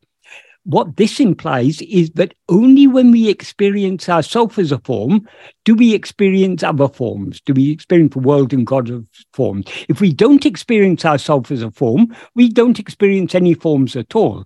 what 0.63 0.95
this 0.97 1.19
implies 1.19 1.81
is 1.81 2.11
that 2.11 2.33
only 2.49 2.85
when 2.85 3.11
we 3.11 3.29
experience 3.29 4.07
ourselves 4.07 4.59
as 4.59 4.71
a 4.71 4.79
form 4.79 5.27
do 5.65 5.73
we 5.73 5.93
experience 5.93 6.63
other 6.63 6.87
forms, 6.87 7.41
do 7.41 7.53
we 7.53 7.71
experience 7.71 8.13
the 8.13 8.19
world 8.19 8.53
and 8.53 8.67
God 8.67 8.89
of 8.89 9.05
forms. 9.33 9.65
If 9.89 10.01
we 10.01 10.13
don't 10.13 10.45
experience 10.45 11.05
ourselves 11.05 11.51
as 11.51 11.63
a 11.63 11.71
form, 11.71 12.15
we 12.35 12.49
don't 12.49 12.79
experience 12.79 13.33
any 13.33 13.53
forms 13.53 13.95
at 13.95 14.15
all. 14.15 14.45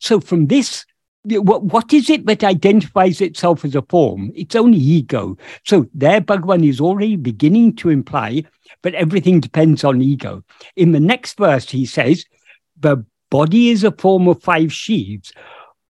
So 0.00 0.20
from 0.20 0.46
this, 0.46 0.84
what, 1.24 1.64
what 1.64 1.92
is 1.92 2.10
it 2.10 2.26
that 2.26 2.44
identifies 2.44 3.20
itself 3.20 3.64
as 3.64 3.74
a 3.74 3.82
form? 3.82 4.32
It's 4.34 4.56
only 4.56 4.78
ego. 4.78 5.36
So 5.64 5.86
there, 5.94 6.20
Bhagavan 6.20 6.66
is 6.66 6.80
already 6.80 7.16
beginning 7.16 7.76
to 7.76 7.90
imply 7.90 8.44
that 8.82 8.94
everything 8.94 9.40
depends 9.40 9.84
on 9.84 10.00
ego. 10.00 10.44
In 10.76 10.92
the 10.92 11.00
next 11.00 11.36
verse, 11.38 11.68
he 11.68 11.86
says, 11.86 12.24
the 12.78 13.04
body 13.30 13.70
is 13.70 13.84
a 13.84 13.92
form 13.92 14.28
of 14.28 14.42
five 14.42 14.72
sheaves. 14.72 15.32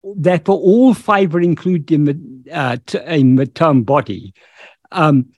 Therefore, 0.03 0.59
all 0.59 0.93
five 0.93 1.33
are 1.35 1.41
included 1.41 1.91
in 1.91 2.05
the, 2.05 2.51
uh, 2.53 2.77
t- 2.85 2.99
in 3.07 3.35
the 3.35 3.47
term 3.47 3.83
body. 3.83 4.33
Um, 4.91 5.31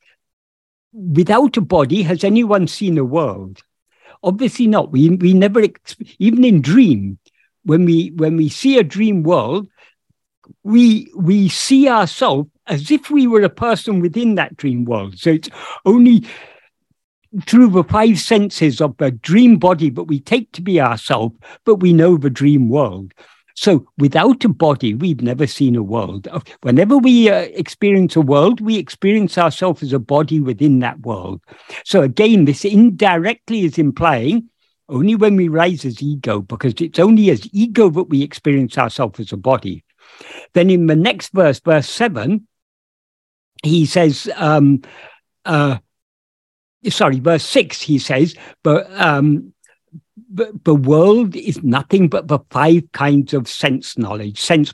without 0.92 1.56
a 1.58 1.62
body, 1.62 2.04
has 2.04 2.24
anyone 2.24 2.68
seen 2.68 2.98
a 2.98 3.06
world? 3.06 3.62
Obviously 4.24 4.68
not. 4.68 4.92
We, 4.92 5.10
we 5.10 5.34
never, 5.34 5.64
even 6.20 6.44
in 6.44 6.62
dream, 6.62 7.18
when 7.64 7.86
we, 7.86 8.12
when 8.16 8.36
we 8.36 8.50
see 8.50 8.78
a 8.78 8.84
dream 8.84 9.24
world, 9.24 9.70
we, 10.64 11.12
we 11.16 11.50
see 11.50 11.88
ourselves 11.88 12.50
as 12.68 12.92
if 12.92 13.10
we 13.10 13.28
were 13.28 13.42
a 13.42 13.50
person 13.50 14.00
within 14.00 14.36
that 14.36 14.58
dream 14.58 14.86
world. 14.86 15.18
So 15.18 15.32
it's 15.32 15.50
only 15.86 16.26
through 17.46 17.70
the 17.70 17.84
five 17.84 18.20
senses 18.20 18.82
of 18.82 18.96
the 18.98 19.12
dream 19.12 19.58
body 19.58 19.90
that 19.92 20.04
we 20.04 20.20
take 20.20 20.52
to 20.54 20.62
be 20.62 20.80
ourselves, 20.82 21.36
but 21.66 21.76
we 21.76 21.94
know 21.94 22.18
the 22.18 22.30
dream 22.30 22.70
world. 22.70 23.14
So 23.56 23.88
without 23.98 24.46
a 24.46 24.50
body, 24.50 24.94
we've 24.94 25.22
never 25.22 25.48
seen 25.48 25.76
a 25.76 25.82
world. 25.82 26.28
Whenever 26.62 26.98
we 26.98 27.30
uh, 27.30 27.48
experience 27.54 28.16
a 28.16 28.22
world, 28.22 28.62
we 28.62 28.78
experience 28.78 29.38
ourselves 29.38 29.82
as 29.82 29.94
a 29.94 30.00
body 30.00 30.40
within 30.40 30.80
that 30.80 31.00
world. 31.00 31.42
So 31.84 32.04
again, 32.04 32.46
this 32.46 32.64
indirectly 32.64 33.62
is 33.62 33.80
implying 33.80 34.50
only 34.90 35.16
when 35.16 35.36
we 35.36 35.48
rise 35.48 35.86
as 35.86 36.02
ego, 36.02 36.42
because 36.42 36.76
it's 36.80 37.00
only 37.00 37.30
as 37.30 37.50
ego 37.52 37.90
that 37.90 38.04
we 38.04 38.22
experience 38.22 38.78
ourselves 38.78 39.20
as 39.20 39.34
a 39.34 39.38
body. 39.38 39.84
Then 40.54 40.70
in 40.70 40.88
the 40.88 40.96
next 40.96 41.34
verse, 41.34 41.60
verse 41.60 41.90
seven, 41.90 42.48
he 43.64 43.86
says, 43.86 44.30
um, 44.36 44.82
uh, 45.46 45.78
sorry, 46.90 47.20
verse 47.20 47.44
six, 47.44 47.82
he 47.82 48.00
says, 48.00 48.36
but 48.64 48.92
um, 49.00 49.54
the 50.30 50.76
world 50.76 51.36
is 51.36 51.64
nothing 51.64 52.08
but 52.10 52.28
the 52.28 52.40
five 52.52 52.84
kinds 52.92 53.34
of 53.34 53.48
sense 53.48 53.98
knowledge, 53.98 54.40
sense 54.40 54.74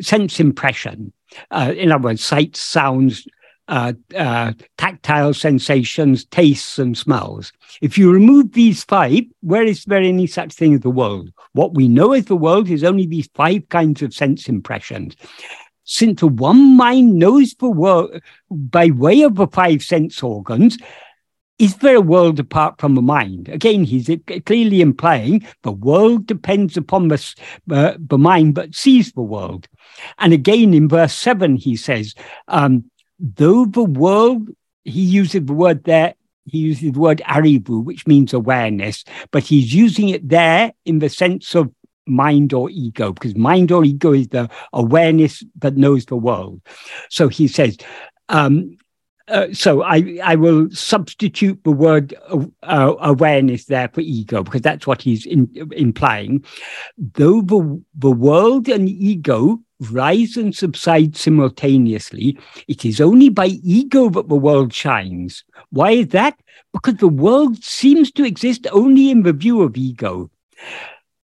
sense 0.00 0.40
impression. 0.40 1.12
Uh, 1.50 1.72
in 1.76 1.92
other 1.92 2.02
words, 2.02 2.24
sight, 2.24 2.56
sounds, 2.56 3.26
uh, 3.70 3.92
uh, 4.16 4.52
tactile 4.78 5.32
sensations, 5.32 6.24
tastes, 6.26 6.78
and 6.78 6.98
smells. 6.98 7.52
If 7.80 7.96
you 7.96 8.12
remove 8.12 8.52
these 8.52 8.82
five, 8.82 9.22
where 9.42 9.62
is 9.62 9.84
there 9.84 10.02
any 10.02 10.26
such 10.26 10.52
thing 10.52 10.74
as 10.74 10.80
the 10.80 10.90
world? 10.90 11.30
What 11.52 11.74
we 11.74 11.86
know 11.86 12.12
as 12.12 12.24
the 12.24 12.36
world 12.36 12.68
is 12.68 12.82
only 12.82 13.06
these 13.06 13.30
five 13.34 13.68
kinds 13.68 14.02
of 14.02 14.12
sense 14.12 14.48
impressions. 14.48 15.16
Since 15.84 16.20
the 16.20 16.26
one 16.26 16.76
mind 16.76 17.14
knows 17.14 17.54
the 17.54 17.70
world 17.70 18.20
by 18.50 18.90
way 18.90 19.22
of 19.22 19.36
the 19.36 19.46
five 19.46 19.82
sense 19.82 20.20
organs, 20.20 20.76
is 21.60 21.76
there 21.76 21.96
a 21.96 22.00
world 22.00 22.40
apart 22.40 22.80
from 22.80 22.96
the 22.96 23.02
mind? 23.02 23.48
Again, 23.48 23.84
he's 23.84 24.10
clearly 24.46 24.80
implying 24.80 25.46
the 25.62 25.72
world 25.72 26.26
depends 26.26 26.76
upon 26.76 27.08
the, 27.08 27.34
uh, 27.70 27.94
the 27.98 28.18
mind, 28.18 28.54
but 28.54 28.74
sees 28.74 29.12
the 29.12 29.22
world. 29.22 29.68
And 30.18 30.32
again, 30.32 30.74
in 30.74 30.88
verse 30.88 31.12
7, 31.12 31.56
he 31.56 31.76
says, 31.76 32.14
um, 32.48 32.90
though 33.20 33.66
the 33.66 33.84
world, 33.84 34.48
he 34.84 35.02
uses 35.02 35.44
the 35.44 35.52
word 35.52 35.84
there, 35.84 36.14
he 36.46 36.58
uses 36.58 36.92
the 36.92 36.98
word 36.98 37.22
arivu, 37.26 37.84
which 37.84 38.06
means 38.06 38.32
awareness, 38.32 39.04
but 39.30 39.42
he's 39.42 39.74
using 39.74 40.08
it 40.08 40.28
there 40.28 40.72
in 40.84 40.98
the 40.98 41.08
sense 41.08 41.54
of 41.54 41.70
mind 42.06 42.52
or 42.52 42.70
ego, 42.70 43.12
because 43.12 43.36
mind 43.36 43.70
or 43.70 43.84
ego 43.84 44.12
is 44.12 44.28
the 44.28 44.48
awareness 44.72 45.44
that 45.58 45.76
knows 45.76 46.06
the 46.06 46.16
world. 46.16 46.60
So 47.08 47.28
he 47.28 47.46
says, 47.46 47.76
um, 48.28 48.76
uh, 49.30 49.52
so 49.52 49.82
I, 49.82 50.18
I 50.22 50.34
will 50.34 50.70
substitute 50.70 51.62
the 51.64 51.70
word 51.70 52.14
uh, 52.62 52.94
awareness 53.00 53.66
there 53.66 53.88
for 53.88 54.00
ego 54.00 54.42
because 54.42 54.62
that's 54.62 54.86
what 54.86 55.02
he's 55.02 55.24
in, 55.24 55.48
implying. 55.72 56.44
Though 56.98 57.40
the, 57.42 57.82
the 57.94 58.10
world 58.10 58.68
and 58.68 58.88
ego 58.88 59.60
rise 59.90 60.36
and 60.36 60.54
subside 60.54 61.16
simultaneously, 61.16 62.38
it 62.68 62.84
is 62.84 63.00
only 63.00 63.28
by 63.28 63.46
ego 63.46 64.10
that 64.10 64.28
the 64.28 64.34
world 64.34 64.74
shines. 64.74 65.44
Why 65.70 65.92
is 65.92 66.08
that? 66.08 66.38
Because 66.72 66.96
the 66.96 67.08
world 67.08 67.62
seems 67.62 68.10
to 68.12 68.24
exist 68.24 68.66
only 68.72 69.10
in 69.10 69.22
the 69.22 69.32
view 69.32 69.62
of 69.62 69.76
ego. 69.76 70.30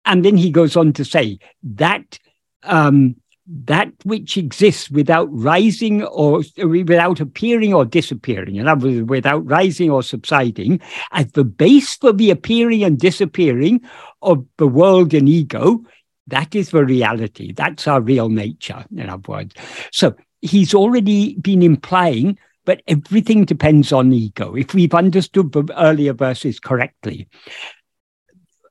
And 0.05 0.23
then 0.23 0.38
he 0.38 0.51
goes 0.51 0.77
on 0.77 0.93
to 0.93 1.03
say 1.03 1.39
that 1.63 2.17
um, 2.63 3.17
that 3.49 3.91
which 4.03 4.38
exists 4.38 4.89
without 4.89 5.27
rising 5.31 6.03
or 6.03 6.43
without 6.57 7.19
appearing 7.19 7.73
or 7.73 7.86
disappearing, 7.86 8.57
in 8.57 8.67
other 8.67 8.88
words, 8.88 9.01
without 9.03 9.45
rising 9.45 9.89
or 9.89 10.03
subsiding, 10.03 10.81
as 11.12 11.31
the 11.31 11.45
base 11.45 11.95
for 11.95 12.12
the 12.12 12.29
appearing 12.29 12.83
and 12.83 12.99
disappearing 12.99 13.81
of 14.21 14.45
the 14.57 14.67
world 14.67 15.13
and 15.13 15.29
ego, 15.29 15.81
that 16.27 16.55
is 16.55 16.71
the 16.71 16.83
reality. 16.83 17.53
That's 17.53 17.88
our 17.88 18.01
real 18.01 18.27
nature, 18.27 18.83
in 18.95 19.10
other 19.10 19.23
words. 19.27 19.55
So 19.91 20.15
he's 20.41 20.73
already 20.73 21.36
been 21.36 21.62
implying 21.62 22.38
but 22.67 22.81
everything 22.86 23.45
depends 23.45 23.93
on 23.93 24.12
ego. 24.12 24.53
If 24.53 24.73
we've 24.73 24.93
understood 24.93 25.53
the 25.53 25.73
earlier 25.77 26.12
verses 26.12 26.60
correctly, 26.60 27.29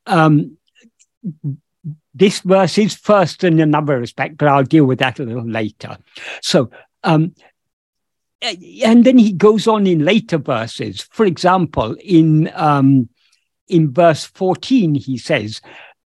um, 0.04 0.58
this 2.16 2.40
verse 2.40 2.78
is 2.78 2.94
first 2.94 3.44
in 3.44 3.60
another 3.60 4.00
respect, 4.00 4.38
but 4.38 4.48
I'll 4.48 4.64
deal 4.64 4.86
with 4.86 4.98
that 5.00 5.18
a 5.18 5.24
little 5.24 5.48
later. 5.48 5.98
So, 6.40 6.70
um, 7.04 7.34
and 8.42 9.04
then 9.04 9.18
he 9.18 9.32
goes 9.32 9.66
on 9.66 9.86
in 9.86 10.04
later 10.04 10.38
verses. 10.38 11.02
For 11.10 11.26
example, 11.26 11.96
in 12.02 12.50
um, 12.54 13.08
in 13.68 13.92
verse 13.92 14.24
14, 14.24 14.94
he 14.94 15.18
says, 15.18 15.60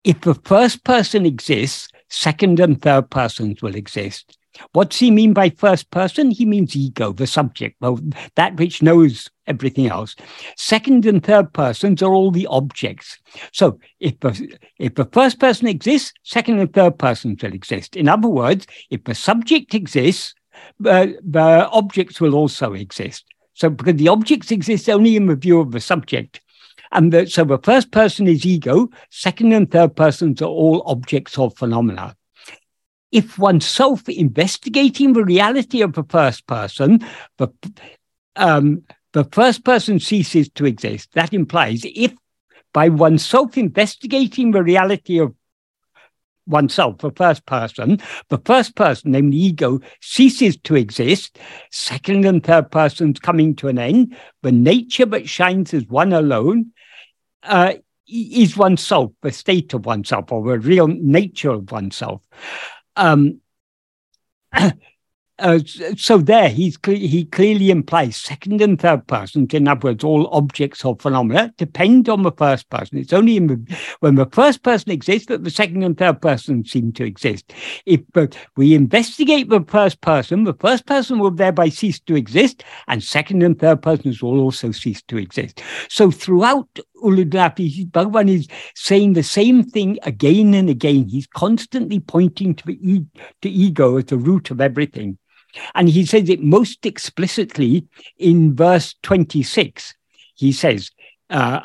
if 0.03 0.21
the 0.21 0.35
first 0.35 0.83
person 0.83 1.25
exists, 1.25 1.89
second 2.09 2.59
and 2.59 2.81
third 2.81 3.09
persons 3.09 3.61
will 3.61 3.75
exist. 3.75 4.37
What's 4.73 4.99
he 4.99 5.11
mean 5.11 5.33
by 5.33 5.49
first 5.49 5.91
person? 5.91 6.31
He 6.31 6.45
means 6.45 6.75
ego, 6.75 7.13
the 7.13 7.27
subject, 7.27 7.75
well, 7.81 7.99
that 8.35 8.57
which 8.57 8.81
knows 8.81 9.29
everything 9.47 9.87
else. 9.87 10.15
Second 10.57 11.05
and 11.05 11.23
third 11.23 11.53
persons 11.53 12.01
are 12.01 12.13
all 12.13 12.31
the 12.31 12.47
objects. 12.47 13.17
So 13.51 13.79
if 13.99 14.19
the, 14.19 14.57
if 14.77 14.95
the 14.95 15.05
first 15.05 15.39
person 15.39 15.67
exists, 15.67 16.13
second 16.23 16.59
and 16.59 16.71
third 16.71 16.99
persons 16.99 17.41
will 17.41 17.53
exist. 17.53 17.95
In 17.95 18.07
other 18.07 18.29
words, 18.29 18.67
if 18.89 19.03
the 19.03 19.15
subject 19.15 19.73
exists, 19.73 20.33
uh, 20.85 21.07
the 21.23 21.67
objects 21.71 22.21
will 22.21 22.35
also 22.35 22.73
exist. 22.73 23.25
So 23.53 23.69
because 23.69 23.95
the 23.95 24.07
objects 24.07 24.51
exist 24.51 24.89
only 24.89 25.15
in 25.15 25.25
the 25.25 25.35
view 25.35 25.59
of 25.59 25.71
the 25.71 25.81
subject. 25.81 26.41
And 26.91 27.13
the, 27.13 27.27
so 27.27 27.43
the 27.43 27.59
first 27.59 27.91
person 27.91 28.27
is 28.27 28.45
ego, 28.45 28.89
second 29.11 29.53
and 29.53 29.69
third 29.69 29.95
persons 29.95 30.41
are 30.41 30.45
all 30.45 30.81
objects 30.87 31.37
of 31.37 31.55
phenomena 31.55 32.15
if 33.11 33.37
oneself 33.39 34.07
investigating 34.07 35.13
the 35.13 35.25
reality 35.25 35.81
of 35.81 35.93
the 35.93 36.03
first 36.03 36.45
person, 36.47 37.05
the, 37.37 37.49
um, 38.35 38.83
the 39.13 39.23
first 39.25 39.63
person 39.63 39.99
ceases 39.99 40.49
to 40.49 40.65
exist. 40.65 41.09
That 41.13 41.33
implies 41.33 41.81
if 41.85 42.13
by 42.73 42.89
oneself 42.89 43.57
investigating 43.57 44.51
the 44.51 44.63
reality 44.63 45.19
of 45.19 45.33
oneself, 46.45 46.97
the 46.99 47.11
first 47.11 47.45
person, 47.45 47.99
the 48.29 48.39
first 48.45 48.75
person, 48.75 49.11
namely 49.11 49.37
ego, 49.37 49.79
ceases 50.01 50.57
to 50.57 50.75
exist, 50.75 51.37
second 51.71 52.25
and 52.25 52.43
third 52.43 52.71
persons 52.71 53.19
coming 53.19 53.55
to 53.55 53.67
an 53.67 53.77
end, 53.77 54.15
the 54.41 54.51
nature 54.51 55.05
that 55.05 55.29
shines 55.29 55.73
as 55.73 55.85
one 55.85 56.11
alone 56.11 56.71
uh, 57.43 57.73
is 58.07 58.57
oneself, 58.57 59.11
the 59.21 59.31
state 59.31 59.73
of 59.73 59.85
oneself, 59.85 60.31
or 60.31 60.43
the 60.43 60.59
real 60.59 60.87
nature 60.87 61.51
of 61.51 61.71
oneself. 61.71 62.21
Um, 62.99 63.39
uh, 65.39 65.59
so 65.95 66.17
there, 66.17 66.49
he's 66.49 66.77
he 66.85 67.25
clearly 67.25 67.69
implies 67.71 68.17
second 68.17 68.61
and 68.61 68.79
third 68.79 69.07
persons. 69.07 69.53
In 69.53 69.69
other 69.69 69.89
words, 69.89 70.03
all 70.03 70.27
objects 70.33 70.83
or 70.83 70.97
phenomena 70.99 71.53
depend 71.57 72.09
on 72.09 72.23
the 72.23 72.31
first 72.33 72.69
person. 72.69 72.97
It's 72.97 73.13
only 73.13 73.39
the, 73.39 73.77
when 74.01 74.15
the 74.15 74.25
first 74.25 74.63
person 74.63 74.91
exists 74.91 75.27
that 75.29 75.45
the 75.45 75.49
second 75.49 75.83
and 75.83 75.97
third 75.97 76.21
person 76.21 76.65
seem 76.65 76.91
to 76.93 77.05
exist. 77.05 77.53
If 77.85 78.01
uh, 78.15 78.27
we 78.57 78.75
investigate 78.75 79.49
the 79.49 79.63
first 79.63 80.01
person, 80.01 80.43
the 80.43 80.55
first 80.55 80.85
person 80.85 81.19
will 81.19 81.31
thereby 81.31 81.69
cease 81.69 82.01
to 82.01 82.15
exist, 82.15 82.65
and 82.89 83.01
second 83.01 83.43
and 83.43 83.57
third 83.57 83.81
persons 83.81 84.21
will 84.21 84.41
also 84.41 84.71
cease 84.71 85.01
to 85.03 85.17
exist. 85.17 85.61
So 85.87 86.11
throughout 86.11 86.67
Ulladu 87.03 87.29
Narpadu, 87.29 87.89
Bhagavan 87.91 88.29
is 88.29 88.47
saying 88.75 89.13
the 89.13 89.23
same 89.23 89.63
thing 89.63 89.97
again 90.03 90.53
and 90.53 90.69
again. 90.69 91.07
He's 91.07 91.27
constantly 91.27 91.99
pointing 91.99 92.55
to 92.55 92.71
e- 92.71 93.05
to 93.41 93.49
ego 93.49 93.97
as 93.97 94.05
the 94.05 94.17
root 94.17 94.51
of 94.51 94.61
everything. 94.61 95.17
And 95.75 95.89
he 95.89 96.05
says 96.05 96.29
it 96.29 96.41
most 96.41 96.85
explicitly 96.85 97.87
in 98.17 98.55
verse 98.55 98.95
26. 99.03 99.95
He 100.35 100.51
says, 100.51 100.91
uh. 101.29 101.59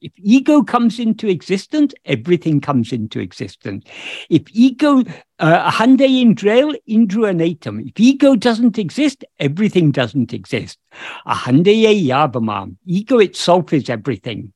If 0.00 0.12
ego 0.16 0.62
comes 0.62 0.98
into 1.00 1.28
existence, 1.28 1.94
everything 2.04 2.60
comes 2.60 2.92
into 2.92 3.20
existence. 3.20 3.84
If 4.30 4.42
ego, 4.52 5.02
uh, 5.38 5.70
indrail, 5.70 6.74
indru 6.88 7.24
anatum. 7.26 7.86
If 7.88 7.98
ego 7.98 8.36
doesn't 8.36 8.78
exist, 8.78 9.24
everything 9.38 9.90
doesn't 9.90 10.32
exist. 10.32 10.78
Ahandeye 11.26 12.06
yabamam. 12.06 12.76
Ego 12.86 13.18
itself 13.18 13.72
is 13.72 13.90
everything. 13.90 14.52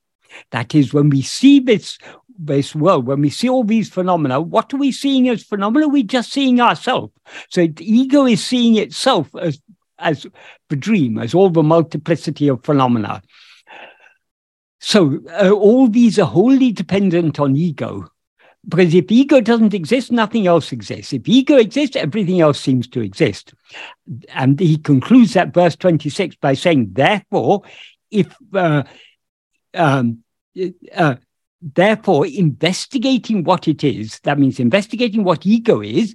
That 0.51 0.75
is, 0.75 0.93
when 0.93 1.09
we 1.09 1.23
see 1.23 1.61
this 1.61 1.99
this 2.41 2.73
world, 2.73 3.07
when 3.07 3.21
we 3.21 3.31
see 3.31 3.49
all 3.49 3.65
these 3.65 3.91
phenomena, 3.91 4.41
what 4.41 4.73
are 4.73 4.77
we 4.77 4.93
seeing 4.93 5.29
as 5.29 5.43
phenomena? 5.43 5.89
We're 5.89 6.05
just 6.05 6.33
seeing 6.33 6.61
ourselves. 6.61 7.13
So 7.49 7.67
ego 7.81 8.27
is 8.27 8.45
seeing 8.45 8.77
itself 8.77 9.35
as 9.35 9.61
as 9.99 10.27
the 10.69 10.77
dream, 10.77 11.19
as 11.19 11.35
all 11.35 11.51
the 11.51 11.63
multiplicity 11.63 12.47
of 12.47 12.65
phenomena. 12.65 13.23
So 14.81 15.19
uh, 15.33 15.51
all 15.51 15.89
these 15.89 16.21
are 16.21 16.27
wholly 16.27 16.71
dependent 16.71 17.41
on 17.41 17.57
ego. 17.57 18.09
Because 18.69 18.95
if 18.95 19.11
ego 19.11 19.41
doesn't 19.41 19.73
exist, 19.75 20.13
nothing 20.13 20.47
else 20.47 20.73
exists. 20.73 21.13
If 21.13 21.27
ego 21.29 21.57
exists, 21.57 21.97
everything 21.97 22.41
else 22.41 22.61
seems 22.61 22.87
to 22.89 23.01
exist. 23.01 23.55
And 24.35 24.61
he 24.61 24.77
concludes 24.77 25.33
that 25.35 25.55
verse 25.55 25.75
26 25.77 26.37
by 26.37 26.55
saying, 26.55 26.91
therefore, 26.93 27.63
if 28.11 28.35
uh, 28.55 28.83
um, 29.75 30.23
uh, 30.95 31.17
therefore, 31.61 32.27
investigating 32.27 33.45
what 33.45 33.69
it 33.69 33.85
is, 33.85 34.21
that 34.21 34.39
means 34.39 34.61
investigating 34.61 35.25
what 35.25 35.47
ego 35.47 35.81
is, 35.81 36.15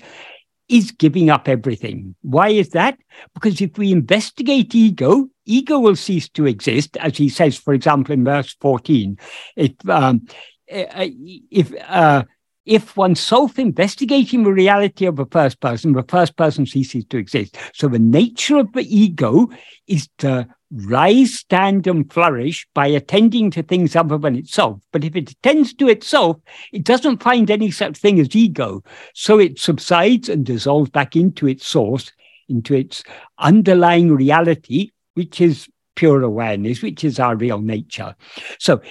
is 0.70 0.92
giving 0.92 1.30
up 1.30 1.48
everything. 1.48 2.16
Why 2.22 2.50
is 2.50 2.70
that? 2.70 2.98
Because 3.34 3.62
if 3.62 3.78
we 3.78 3.92
investigate 3.92 4.74
ego, 4.74 5.28
ego 5.46 5.80
will 5.80 5.96
cease 5.96 6.30
to 6.30 6.46
exist, 6.46 6.98
as 6.98 7.18
he 7.18 7.30
says, 7.30 7.58
for 7.58 7.74
example, 7.74 8.14
in 8.14 8.24
verse 8.24 8.56
14. 8.62 9.18
If, 9.56 9.72
um, 9.90 10.28
eh, 10.68 10.86
eh, 10.90 11.10
if, 11.52 11.74
uh, 11.88 12.24
if 12.66 12.96
one 12.96 13.16
self 13.16 13.60
investigating 13.60 14.44
the 14.44 14.54
reality 14.54 15.06
of 15.06 15.20
a 15.20 15.26
first 15.26 15.60
person, 15.60 15.94
the 15.94 16.04
first 16.04 16.38
person 16.38 16.66
ceases 16.66 17.06
to 17.06 17.18
exist. 17.18 17.58
So 17.74 17.88
the 17.88 18.00
nature 18.00 18.58
of 18.58 18.72
the 18.74 18.84
ego 18.84 19.50
is 19.88 20.08
to 20.20 20.48
rise, 20.72 21.36
stand, 21.36 21.86
and 21.88 22.12
flourish 22.12 22.68
by 22.74 22.88
attending 22.88 23.52
to 23.52 23.64
things 23.64 23.96
other 23.96 24.18
than 24.18 24.36
itself. 24.36 24.80
But 24.92 25.04
if 25.04 25.16
it 25.16 25.32
attends 25.32 25.74
to 25.76 25.88
itself, 25.88 26.38
it 26.72 26.84
doesn't 26.84 27.22
find 27.22 27.52
any 27.52 27.70
such 27.70 27.98
thing 27.98 28.20
as 28.20 28.36
ego. 28.36 28.84
So 29.14 29.40
it 29.40 29.60
subsides 29.60 30.30
and 30.30 30.46
dissolves 30.46 30.90
back 30.90 31.16
into 31.16 31.48
its 31.48 31.68
source, 31.68 32.12
into 32.50 32.74
its 32.74 33.04
underlying 33.38 34.16
reality, 34.16 34.92
which 35.14 35.42
is 35.42 35.68
pure 35.96 36.24
awareness, 36.24 36.82
which 36.82 37.04
is 37.04 37.20
our 37.20 37.36
real 37.36 37.60
nature. 37.60 38.16
So 38.58 38.82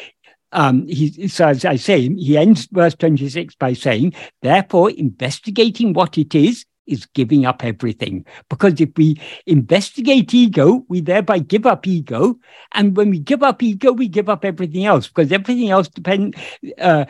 um, 0.52 0.86
he, 0.86 1.28
so 1.28 1.48
as 1.48 1.64
I 1.64 1.76
say, 1.76 2.08
he 2.14 2.36
ends 2.36 2.66
verse 2.70 2.94
26 2.94 3.54
by 3.56 3.72
saying, 3.72 4.14
therefore, 4.42 4.90
investigating 4.90 5.92
what 5.92 6.18
it 6.18 6.34
is 6.34 6.64
is 6.86 7.06
giving 7.06 7.46
up 7.46 7.64
everything. 7.64 8.24
Because 8.48 8.80
if 8.80 8.90
we 8.96 9.16
investigate 9.46 10.34
ego, 10.34 10.84
we 10.88 11.00
thereby 11.00 11.38
give 11.38 11.66
up 11.66 11.86
ego. 11.86 12.38
And 12.72 12.96
when 12.96 13.10
we 13.10 13.18
give 13.18 13.42
up 13.42 13.62
ego, 13.62 13.92
we 13.92 14.08
give 14.08 14.28
up 14.28 14.44
everything 14.44 14.84
else 14.84 15.08
because 15.08 15.32
everything 15.32 15.70
else 15.70 15.88
depends. 15.88 16.36
Uh, 16.78 17.04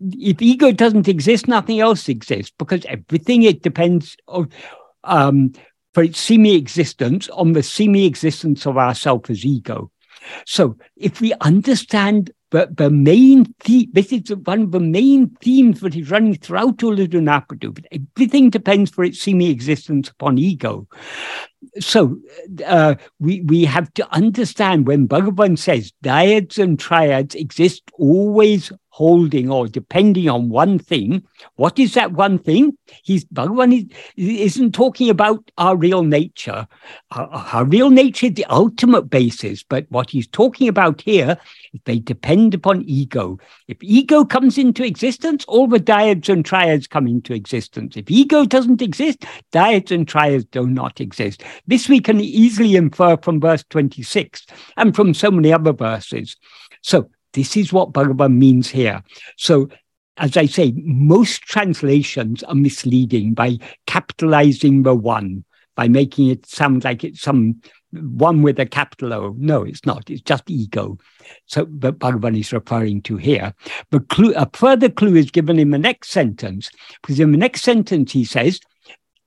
if 0.00 0.42
ego 0.42 0.72
doesn't 0.72 1.08
exist, 1.08 1.48
nothing 1.48 1.80
else 1.80 2.08
exists 2.08 2.52
because 2.58 2.84
everything 2.86 3.42
it 3.42 3.62
depends 3.62 4.16
on. 4.26 4.50
Um, 5.04 5.52
for 5.94 6.02
its 6.02 6.20
semi 6.20 6.54
existence 6.54 7.28
on 7.30 7.54
the 7.54 7.62
semi 7.62 8.04
existence 8.04 8.66
of 8.66 8.76
ourself 8.76 9.30
as 9.30 9.44
ego. 9.44 9.90
So, 10.46 10.76
if 10.96 11.20
we 11.20 11.32
understand 11.40 12.30
but 12.50 12.76
the 12.76 12.90
main 12.90 13.44
theme, 13.60 13.90
this 13.92 14.12
is 14.12 14.30
one 14.44 14.62
of 14.62 14.72
the 14.72 14.80
main 14.80 15.30
themes 15.42 15.80
that 15.80 15.94
is 15.94 16.10
running 16.10 16.34
throughout 16.34 16.82
all 16.82 16.96
Ulladu 16.96 17.20
Narpadu. 17.20 17.84
Everything 17.92 18.50
depends 18.50 18.90
for 18.90 19.04
its 19.04 19.20
semi-existence 19.20 20.08
upon 20.08 20.38
ego. 20.38 20.88
So 21.80 22.18
uh, 22.64 22.94
we, 23.18 23.42
we 23.42 23.64
have 23.64 23.92
to 23.94 24.08
understand 24.14 24.86
when 24.86 25.08
Bhagavan 25.08 25.58
says 25.58 25.92
dyads 26.02 26.58
and 26.62 26.78
triads 26.78 27.34
exist 27.34 27.82
always 27.94 28.72
holding 28.90 29.50
or 29.50 29.68
depending 29.68 30.28
on 30.28 30.48
one 30.48 30.78
thing. 30.78 31.22
What 31.56 31.78
is 31.78 31.94
that 31.94 32.12
one 32.12 32.38
thing? 32.38 32.76
He's 33.04 33.24
Bhagavan 33.26 33.76
is, 33.76 33.84
isn't 34.56 34.72
talking 34.72 35.10
about 35.10 35.50
our 35.58 35.76
real 35.76 36.02
nature. 36.02 36.66
Our, 37.12 37.28
our 37.28 37.64
real 37.64 37.90
nature 37.90 38.26
is 38.26 38.34
the 38.34 38.46
ultimate 38.46 39.10
basis, 39.10 39.62
but 39.62 39.86
what 39.90 40.10
he's 40.10 40.26
talking 40.26 40.68
about 40.68 41.00
here 41.00 41.38
is 41.72 41.80
they 41.84 41.98
depend 41.98 42.54
upon 42.54 42.82
ego. 42.82 43.38
If 43.66 43.78
ego 43.82 44.24
comes 44.24 44.58
into 44.58 44.84
existence, 44.84 45.44
all 45.46 45.66
the 45.66 45.80
dyads 45.80 46.28
and 46.28 46.44
triads 46.44 46.86
come 46.86 47.06
into 47.06 47.34
existence. 47.34 47.96
If 47.96 48.10
ego 48.10 48.44
doesn't 48.44 48.82
exist, 48.82 49.24
dyads 49.52 49.90
and 49.90 50.06
triads 50.06 50.44
do 50.46 50.66
not 50.66 51.00
exist. 51.00 51.42
This 51.66 51.88
we 51.88 52.00
can 52.00 52.20
easily 52.20 52.76
infer 52.76 53.16
from 53.16 53.40
verse 53.40 53.64
26 53.70 54.46
and 54.76 54.94
from 54.94 55.14
so 55.14 55.30
many 55.30 55.52
other 55.52 55.72
verses. 55.72 56.36
So 56.82 57.10
this 57.32 57.56
is 57.56 57.72
what 57.72 57.92
Bhagavan 57.92 58.36
means 58.36 58.68
here. 58.68 59.02
So, 59.36 59.68
as 60.16 60.36
I 60.36 60.46
say, 60.46 60.72
most 60.76 61.42
translations 61.42 62.42
are 62.42 62.54
misleading 62.54 63.34
by 63.34 63.58
capitalizing 63.86 64.82
the 64.82 64.94
one, 64.94 65.44
by 65.76 65.86
making 65.86 66.28
it 66.28 66.46
sound 66.46 66.82
like 66.82 67.04
it's 67.04 67.20
some 67.20 67.60
one 67.92 68.42
with 68.42 68.58
a 68.58 68.66
capital 68.66 69.14
O. 69.14 69.34
No, 69.38 69.62
it's 69.62 69.86
not. 69.86 70.10
It's 70.10 70.20
just 70.20 70.50
ego. 70.50 70.98
So 71.46 71.66
that 71.78 71.98
Bhagavan 71.98 72.38
is 72.38 72.52
referring 72.52 73.02
to 73.02 73.16
here. 73.16 73.54
But 73.90 74.08
clue, 74.08 74.34
a 74.34 74.48
further 74.52 74.88
clue 74.88 75.16
is 75.16 75.30
given 75.30 75.58
in 75.58 75.70
the 75.70 75.78
next 75.78 76.10
sentence, 76.10 76.70
because 77.00 77.18
in 77.20 77.32
the 77.32 77.38
next 77.38 77.62
sentence 77.62 78.12
he 78.12 78.24
says, 78.24 78.60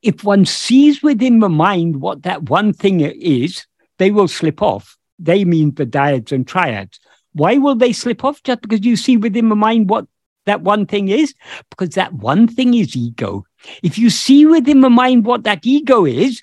if 0.02 0.24
one 0.24 0.46
sees 0.46 1.04
within 1.04 1.40
the 1.40 1.50
mind 1.50 2.02
what 2.02 2.24
that 2.24 2.50
one 2.50 2.74
thing 2.74 3.02
is, 3.02 3.66
they 3.98 4.12
will 4.12 4.28
slip 4.28 4.62
off. 4.62 4.98
They 5.20 5.46
mean 5.46 5.76
the 5.76 5.86
dyads 5.86 6.32
and 6.32 6.48
triads. 6.48 7.00
Why 7.34 7.58
will 7.58 7.76
they 7.76 7.94
slip 7.94 8.24
off? 8.24 8.42
Just 8.44 8.62
because 8.62 8.86
you 8.86 8.96
see 8.96 9.18
within 9.18 9.50
the 9.50 9.56
mind 9.56 9.90
what 9.90 10.08
that 10.46 10.62
one 10.62 10.88
thing 10.88 11.10
is? 11.10 11.36
Because 11.70 11.90
that 11.90 12.14
one 12.14 12.48
thing 12.48 12.74
is 12.74 12.96
ego. 12.96 13.46
If 13.84 14.00
you 14.00 14.10
see 14.10 14.46
within 14.46 14.82
the 14.82 14.90
mind 14.90 15.26
what 15.26 15.44
that 15.44 15.66
ego 15.66 16.06
is, 16.06 16.42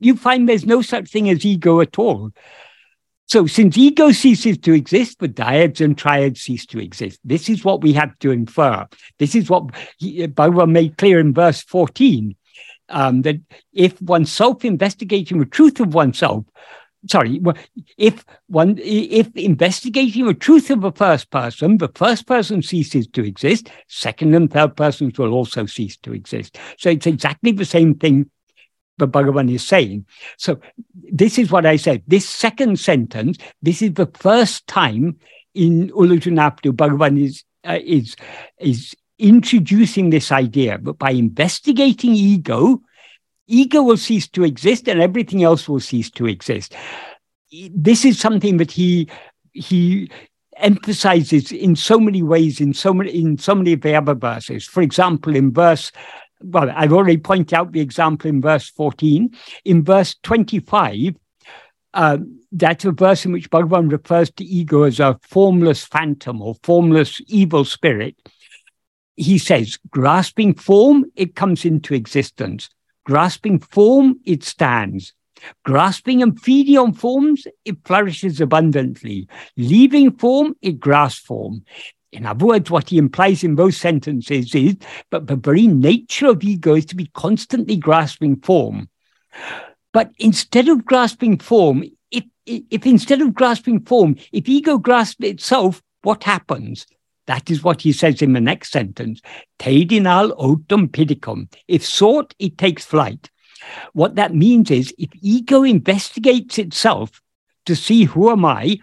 you 0.00 0.16
find 0.16 0.48
there's 0.48 0.66
no 0.66 0.82
such 0.82 1.10
thing 1.10 1.28
as 1.30 1.44
ego 1.44 1.80
at 1.80 1.98
all. 1.98 2.30
So, 3.28 3.46
since 3.46 3.78
ego 3.78 4.10
ceases 4.10 4.58
to 4.58 4.72
exist, 4.72 5.20
the 5.20 5.28
dyads 5.28 5.80
and 5.80 5.96
triads 5.96 6.40
cease 6.40 6.66
to 6.66 6.80
exist. 6.80 7.20
This 7.22 7.48
is 7.48 7.64
what 7.64 7.80
we 7.80 7.92
have 7.92 8.18
to 8.20 8.32
infer. 8.32 8.88
This 9.20 9.36
is 9.36 9.48
what 9.48 9.68
Bhagavan 10.00 10.72
made 10.72 10.96
clear 10.98 11.20
in 11.20 11.32
verse 11.32 11.62
14 11.62 12.34
um, 12.88 13.22
that 13.22 13.36
if 13.72 14.02
one's 14.02 14.32
self 14.32 14.64
investigating 14.64 15.38
the 15.38 15.44
truth 15.44 15.78
of 15.78 15.94
oneself, 15.94 16.44
sorry, 17.06 17.40
if 17.96 18.24
one 18.48 18.78
if 18.82 19.34
investigating 19.36 20.26
the 20.26 20.34
truth 20.34 20.70
of 20.70 20.80
the 20.80 20.92
first 20.92 21.30
person, 21.30 21.78
the 21.78 21.92
first 21.94 22.26
person 22.26 22.62
ceases 22.62 23.06
to 23.08 23.24
exist, 23.24 23.70
second 23.86 24.34
and 24.34 24.50
third 24.50 24.76
persons 24.76 25.18
will 25.18 25.32
also 25.32 25.66
cease 25.66 25.96
to 25.98 26.12
exist. 26.12 26.58
So 26.78 26.90
it's 26.90 27.06
exactly 27.06 27.52
the 27.52 27.64
same 27.64 27.94
thing 27.94 28.28
the 29.00 29.08
Bhagavan 29.08 29.52
is 29.52 29.66
saying. 29.66 30.06
So 30.36 30.60
this 30.94 31.38
is 31.38 31.50
what 31.50 31.66
I 31.66 31.76
said. 31.76 32.02
This 32.06 32.28
second 32.28 32.78
sentence, 32.78 33.38
this 33.60 33.82
is 33.82 33.94
the 33.94 34.10
first 34.14 34.66
time 34.66 35.18
in 35.54 35.90
Ulladu 35.90 36.30
Narpadu 36.32 36.72
Bhagavan 36.72 37.20
is 37.20 37.42
uh, 37.64 37.78
is 37.82 38.16
is 38.58 38.94
introducing 39.18 40.10
this 40.10 40.30
idea. 40.32 40.78
But 40.78 40.98
by 40.98 41.10
investigating 41.10 42.12
ego, 42.12 42.80
ego 43.46 43.82
will 43.82 43.96
cease 43.96 44.28
to 44.28 44.44
exist, 44.44 44.88
and 44.88 45.00
everything 45.00 45.42
else 45.42 45.68
will 45.68 45.80
cease 45.80 46.10
to 46.12 46.26
exist. 46.26 46.74
This 47.74 48.04
is 48.04 48.18
something 48.18 48.58
that 48.58 48.70
he 48.70 49.08
he 49.52 50.10
emphasizes 50.56 51.52
in 51.52 51.74
so 51.74 51.98
many 51.98 52.22
ways 52.22 52.60
in 52.60 52.74
so 52.74 52.92
many 52.92 53.10
in 53.10 53.38
so 53.38 53.54
many 53.54 53.72
of 53.72 53.80
the 53.80 53.94
other 53.94 54.14
verses. 54.14 54.66
For 54.66 54.82
example, 54.82 55.34
in 55.34 55.52
verse 55.52 55.90
well, 56.42 56.70
I've 56.74 56.92
already 56.92 57.18
pointed 57.18 57.54
out 57.54 57.72
the 57.72 57.80
example 57.80 58.28
in 58.28 58.40
verse 58.40 58.68
14. 58.70 59.34
In 59.64 59.84
verse 59.84 60.16
25, 60.22 61.14
uh, 61.94 62.18
that's 62.52 62.84
a 62.84 62.92
verse 62.92 63.24
in 63.24 63.32
which 63.32 63.50
Bhagavan 63.50 63.90
refers 63.90 64.30
to 64.32 64.44
ego 64.44 64.82
as 64.82 65.00
a 65.00 65.18
formless 65.22 65.84
phantom 65.84 66.40
or 66.42 66.56
formless 66.62 67.20
evil 67.26 67.64
spirit. 67.64 68.16
He 69.16 69.38
says, 69.38 69.78
grasping 69.90 70.54
form, 70.54 71.06
it 71.14 71.36
comes 71.36 71.64
into 71.64 71.94
existence. 71.94 72.70
Grasping 73.04 73.58
form, 73.58 74.20
it 74.24 74.42
stands. 74.44 75.12
Grasping 75.64 76.22
and 76.22 76.40
feeding 76.40 76.78
on 76.78 76.92
forms, 76.92 77.46
it 77.64 77.76
flourishes 77.84 78.40
abundantly. 78.40 79.28
Leaving 79.56 80.12
form, 80.12 80.54
it 80.62 80.78
grasps 80.80 81.20
form. 81.20 81.64
In 82.12 82.26
other 82.26 82.44
words, 82.44 82.70
what 82.70 82.88
he 82.88 82.98
implies 82.98 83.44
in 83.44 83.54
both 83.54 83.74
sentences 83.74 84.54
is 84.54 84.76
but 85.10 85.26
the 85.26 85.36
very 85.36 85.66
nature 85.66 86.26
of 86.26 86.42
ego 86.42 86.74
is 86.74 86.86
to 86.86 86.96
be 86.96 87.10
constantly 87.14 87.76
grasping 87.76 88.36
form. 88.40 88.88
But 89.92 90.10
instead 90.18 90.68
of 90.68 90.84
grasping 90.84 91.38
form, 91.38 91.84
if, 92.10 92.24
if 92.46 92.86
instead 92.86 93.20
of 93.20 93.34
grasping 93.34 93.80
form, 93.84 94.16
if 94.32 94.48
ego 94.48 94.78
grasps 94.78 95.24
itself, 95.24 95.82
what 96.02 96.24
happens? 96.24 96.86
That 97.26 97.50
is 97.50 97.62
what 97.62 97.82
he 97.82 97.92
says 97.92 98.22
in 98.22 98.32
the 98.32 98.40
next 98.40 98.72
sentence. 98.72 99.20
Tedinal 99.58 100.32
otum 100.36 100.88
pidicum. 100.88 101.52
If 101.68 101.86
sought, 101.86 102.34
it 102.38 102.58
takes 102.58 102.84
flight. 102.84 103.30
What 103.92 104.16
that 104.16 104.34
means 104.34 104.70
is 104.70 104.94
if 104.98 105.10
ego 105.20 105.62
investigates 105.62 106.58
itself 106.58 107.22
to 107.66 107.76
see 107.76 108.04
who 108.04 108.30
am 108.30 108.44
I, 108.44 108.78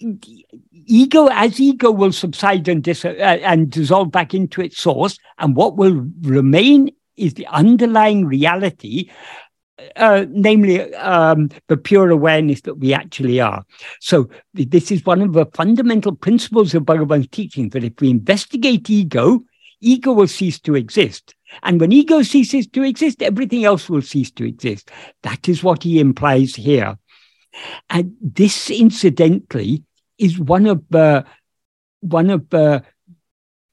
ego 0.00 1.28
as 1.30 1.60
ego 1.60 1.90
will 1.90 2.12
subside 2.12 2.68
and, 2.68 2.82
dis- 2.82 3.04
uh, 3.04 3.08
and 3.08 3.70
dissolve 3.70 4.10
back 4.10 4.34
into 4.34 4.60
its 4.60 4.78
source 4.78 5.18
and 5.38 5.56
what 5.56 5.76
will 5.76 6.06
remain 6.22 6.90
is 7.16 7.34
the 7.34 7.46
underlying 7.48 8.24
reality 8.24 9.10
uh, 9.96 10.26
namely 10.30 10.92
um, 10.94 11.50
the 11.68 11.76
pure 11.76 12.10
awareness 12.10 12.62
that 12.62 12.74
we 12.74 12.92
actually 12.92 13.40
are. 13.40 13.64
So 14.00 14.28
this 14.54 14.90
is 14.90 15.06
one 15.06 15.22
of 15.22 15.32
the 15.32 15.46
fundamental 15.46 16.14
principles 16.14 16.74
of 16.74 16.84
Bhagavan's 16.84 17.28
teaching 17.28 17.68
that 17.70 17.84
if 17.84 17.92
we 18.00 18.10
investigate 18.10 18.90
ego, 18.90 19.44
ego 19.80 20.12
will 20.12 20.26
cease 20.26 20.58
to 20.60 20.74
exist. 20.74 21.34
And 21.62 21.80
when 21.80 21.92
ego 21.92 22.22
ceases 22.22 22.66
to 22.68 22.82
exist, 22.82 23.22
everything 23.22 23.64
else 23.64 23.88
will 23.88 24.02
cease 24.02 24.30
to 24.32 24.44
exist. 24.44 24.90
That 25.22 25.48
is 25.48 25.62
what 25.62 25.82
he 25.82 26.00
implies 26.00 26.54
here. 26.54 26.98
And 27.88 28.14
this, 28.20 28.70
incidentally, 28.70 29.84
is 30.18 30.38
one 30.38 30.66
of 30.66 30.82
the 30.90 31.24
one 32.00 32.30
of 32.30 32.48
the 32.50 32.82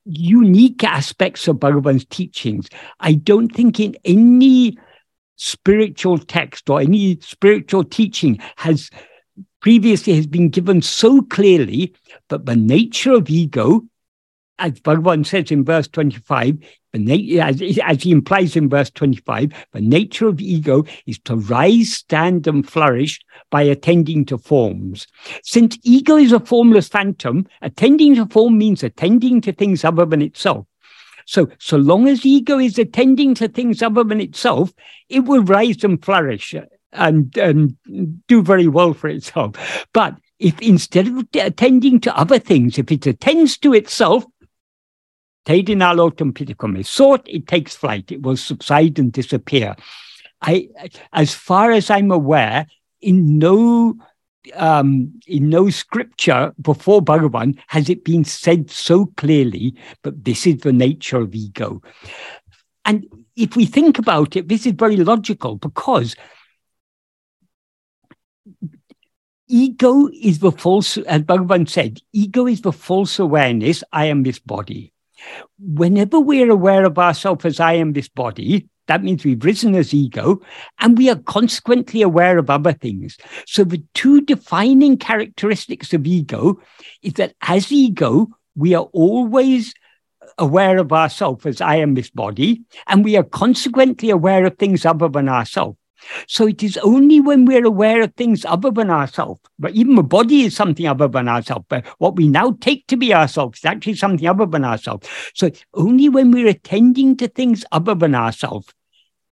unique 0.05 0.83
aspects 0.83 1.47
of 1.47 1.57
Bhagavan's 1.57 2.05
teachings. 2.05 2.69
I 2.99 3.13
don't 3.13 3.49
think 3.49 3.79
in 3.79 3.95
any 4.05 4.77
spiritual 5.35 6.17
text 6.17 6.69
or 6.69 6.79
any 6.79 7.19
spiritual 7.21 7.83
teaching 7.83 8.39
has 8.57 8.89
previously 9.61 10.13
has 10.15 10.27
been 10.27 10.49
given 10.49 10.81
so 10.81 11.21
clearly 11.23 11.93
that 12.29 12.45
the 12.45 12.55
nature 12.55 13.13
of 13.13 13.29
ego 13.29 13.81
as 14.59 14.79
Bhagavan 14.79 15.25
says 15.25 15.51
in 15.51 15.65
verse 15.65 15.87
25, 15.87 16.57
as, 17.41 17.61
as 17.83 18.03
he 18.03 18.11
implies 18.11 18.55
in 18.55 18.69
verse 18.69 18.89
25, 18.91 19.51
the 19.73 19.81
nature 19.81 20.27
of 20.27 20.39
ego 20.39 20.85
is 21.05 21.19
to 21.19 21.35
rise, 21.35 21.91
stand, 21.91 22.47
and 22.47 22.67
flourish 22.67 23.19
by 23.51 23.63
attending 23.63 24.25
to 24.25 24.37
forms. 24.37 25.07
Since 25.43 25.77
ego 25.83 26.15
is 26.15 26.31
a 26.31 26.39
formless 26.39 26.87
phantom, 26.87 27.47
attending 27.61 28.15
to 28.15 28.25
form 28.27 28.57
means 28.57 28.83
attending 28.83 29.41
to 29.41 29.51
things 29.51 29.83
other 29.83 30.05
than 30.05 30.21
itself. 30.21 30.65
So, 31.25 31.49
so 31.59 31.77
long 31.77 32.07
as 32.07 32.25
ego 32.25 32.59
is 32.59 32.77
attending 32.77 33.33
to 33.35 33.47
things 33.47 33.81
other 33.81 34.03
than 34.03 34.21
itself, 34.21 34.71
it 35.09 35.21
will 35.21 35.43
rise 35.43 35.83
and 35.83 36.03
flourish 36.03 36.53
and, 36.93 37.35
and 37.37 37.75
do 38.27 38.41
very 38.41 38.67
well 38.67 38.93
for 38.93 39.09
itself. 39.09 39.87
But 39.91 40.15
if 40.39 40.61
instead 40.61 41.07
of 41.07 41.27
attending 41.33 41.99
to 42.01 42.17
other 42.17 42.39
things, 42.39 42.77
if 42.77 42.91
it 42.91 43.07
attends 43.07 43.57
to 43.59 43.73
itself, 43.73 44.25
Tedinalotum 45.45 46.33
piticum 46.33 46.79
is 46.79 46.89
sought, 46.89 47.21
it 47.27 47.47
takes 47.47 47.75
flight, 47.75 48.11
it 48.11 48.21
will 48.21 48.37
subside 48.37 48.97
and 48.97 49.11
disappear. 49.11 49.75
I, 50.41 50.69
as 51.13 51.33
far 51.33 51.71
as 51.71 51.89
I'm 51.89 52.11
aware, 52.11 52.67
in 53.01 53.37
no 53.37 53.95
um, 54.53 55.19
in 55.25 55.49
no 55.49 55.69
scripture 55.69 56.53
before 56.61 57.01
Bhagavan 57.01 57.57
has 57.67 57.89
it 57.89 58.03
been 58.03 58.23
said 58.23 58.69
so 58.69 59.07
clearly, 59.17 59.75
but 60.03 60.23
this 60.23 60.45
is 60.45 60.57
the 60.57 60.73
nature 60.73 61.17
of 61.17 61.33
ego. 61.33 61.81
And 62.83 63.07
if 63.35 63.55
we 63.55 63.65
think 63.65 63.97
about 63.97 64.35
it, 64.35 64.47
this 64.47 64.65
is 64.65 64.73
very 64.73 64.97
logical 64.97 65.55
because 65.55 66.15
ego 69.47 70.09
is 70.13 70.39
the 70.39 70.51
false, 70.51 70.97
as 70.97 71.23
Bhagavan 71.23 71.67
said, 71.67 71.99
ego 72.13 72.45
is 72.47 72.61
the 72.61 72.71
false 72.71 73.19
awareness, 73.19 73.83
I 73.91 74.05
am 74.05 74.23
this 74.23 74.39
body. 74.39 74.93
Whenever 75.59 76.19
we're 76.19 76.51
aware 76.51 76.85
of 76.85 76.97
ourselves 76.97 77.45
as 77.45 77.59
I 77.59 77.73
am 77.73 77.93
this 77.93 78.09
body, 78.09 78.67
that 78.87 79.03
means 79.03 79.23
we've 79.23 79.43
risen 79.43 79.75
as 79.75 79.93
ego, 79.93 80.41
and 80.79 80.97
we 80.97 81.09
are 81.09 81.15
consequently 81.15 82.01
aware 82.01 82.37
of 82.37 82.49
other 82.49 82.73
things. 82.73 83.17
So 83.47 83.63
the 83.63 83.83
two 83.93 84.21
defining 84.21 84.97
characteristics 84.97 85.93
of 85.93 86.05
ego 86.05 86.59
is 87.01 87.13
that 87.13 87.35
as 87.41 87.71
ego, 87.71 88.27
we 88.55 88.75
are 88.75 88.87
always 88.93 89.73
aware 90.37 90.77
of 90.77 90.91
ourselves 90.91 91.45
as 91.45 91.61
I 91.61 91.77
am 91.77 91.93
this 91.93 92.09
body, 92.09 92.61
and 92.87 93.03
we 93.03 93.15
are 93.17 93.23
consequently 93.23 94.09
aware 94.09 94.45
of 94.45 94.57
things 94.57 94.85
other 94.85 95.09
than 95.09 95.29
ourselves. 95.29 95.77
So 96.27 96.47
it 96.47 96.63
is 96.63 96.77
only 96.77 97.19
when 97.19 97.45
we're 97.45 97.65
aware 97.65 98.01
of 98.01 98.13
things 98.15 98.45
other 98.45 98.71
than 98.71 98.89
ourselves, 98.89 99.41
but 99.59 99.73
even 99.73 99.95
the 99.95 100.03
body 100.03 100.43
is 100.43 100.55
something 100.55 100.87
other 100.87 101.07
than 101.07 101.27
ourselves, 101.27 101.65
but 101.69 101.85
what 101.97 102.15
we 102.15 102.27
now 102.27 102.57
take 102.61 102.87
to 102.87 102.97
be 102.97 103.13
ourselves 103.13 103.59
is 103.59 103.65
actually 103.65 103.95
something 103.95 104.27
other 104.27 104.45
than 104.45 104.65
ourselves. 104.65 105.07
So 105.33 105.49
only 105.73 106.09
when 106.09 106.31
we're 106.31 106.47
attending 106.47 107.17
to 107.17 107.27
things 107.27 107.65
other 107.71 107.95
than 107.95 108.15
ourselves, 108.15 108.73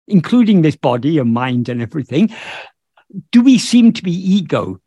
including 0.06 0.62
this 0.62 0.76
body 0.76 1.18
and 1.18 1.32
mind 1.32 1.68
and 1.68 1.80
everything, 1.82 2.30
do 3.32 3.42
we 3.42 3.58
seem 3.58 3.92
to 3.92 4.02
be 4.02 4.12
ego. 4.12 4.80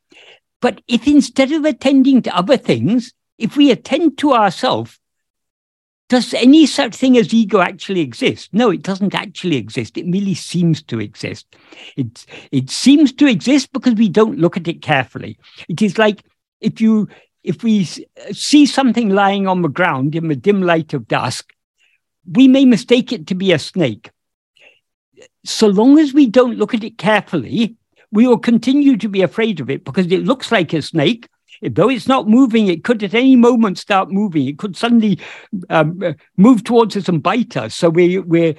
But 0.61 0.81
if 0.87 1.07
instead 1.07 1.51
of 1.51 1.65
attending 1.65 2.21
to 2.21 2.35
other 2.35 2.57
things, 2.57 3.13
if 3.37 3.57
we 3.57 3.71
attend 3.71 4.17
to 4.19 4.33
ourselves, 4.33 4.99
does 6.13 6.31
any 6.35 6.67
such 6.67 6.93
thing 6.95 7.17
as 7.17 7.33
ego 7.33 7.59
actually 7.59 8.01
exist? 8.01 8.53
No, 8.53 8.69
it 8.69 8.83
doesn't 8.83 9.15
actually 9.15 9.55
exist. 9.55 9.97
It 9.97 10.05
merely 10.05 10.35
seems 10.35 10.83
to 10.83 10.99
exist. 10.99 11.55
It, 11.97 12.27
it 12.51 12.69
seems 12.69 13.11
to 13.13 13.25
exist 13.25 13.73
because 13.73 13.95
we 13.95 14.09
don't 14.09 14.37
look 14.37 14.55
at 14.55 14.67
it 14.67 14.83
carefully. 14.83 15.39
It 15.67 15.81
is 15.81 15.97
like 15.97 16.23
if 16.61 16.79
you 16.79 17.07
if 17.43 17.63
we 17.63 17.85
see 18.31 18.67
something 18.67 19.09
lying 19.09 19.47
on 19.47 19.63
the 19.63 19.69
ground 19.69 20.13
in 20.13 20.27
the 20.27 20.35
dim 20.35 20.61
light 20.61 20.93
of 20.93 21.07
dusk, 21.07 21.51
we 22.31 22.47
may 22.47 22.63
mistake 22.63 23.11
it 23.11 23.25
to 23.27 23.35
be 23.35 23.51
a 23.51 23.57
snake. 23.57 24.11
So 25.43 25.65
long 25.65 25.97
as 25.97 26.13
we 26.13 26.27
don't 26.27 26.59
look 26.59 26.75
at 26.75 26.83
it 26.83 26.99
carefully, 26.99 27.75
we 28.11 28.27
will 28.27 28.37
continue 28.37 28.97
to 28.97 29.09
be 29.09 29.23
afraid 29.23 29.59
of 29.59 29.71
it 29.71 29.83
because 29.83 30.05
it 30.05 30.23
looks 30.23 30.51
like 30.51 30.73
a 30.73 30.81
snake 30.83 31.27
Though 31.71 31.89
it's 31.89 32.07
not 32.07 32.27
moving, 32.27 32.67
it 32.67 32.83
could 32.83 33.01
at 33.03 33.13
any 33.13 33.35
moment 33.35 33.77
start 33.77 34.11
moving. 34.11 34.47
It 34.47 34.57
could 34.57 34.75
suddenly 34.75 35.19
um, 35.69 36.15
move 36.35 36.63
towards 36.63 36.97
us 36.97 37.07
and 37.07 37.23
bite 37.23 37.55
us. 37.55 37.75
So 37.75 37.89
we, 37.89 38.19
we're 38.19 38.55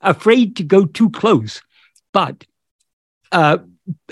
afraid 0.00 0.56
to 0.56 0.64
go 0.64 0.86
too 0.86 1.10
close. 1.10 1.60
But 2.12 2.44
uh, 3.32 3.58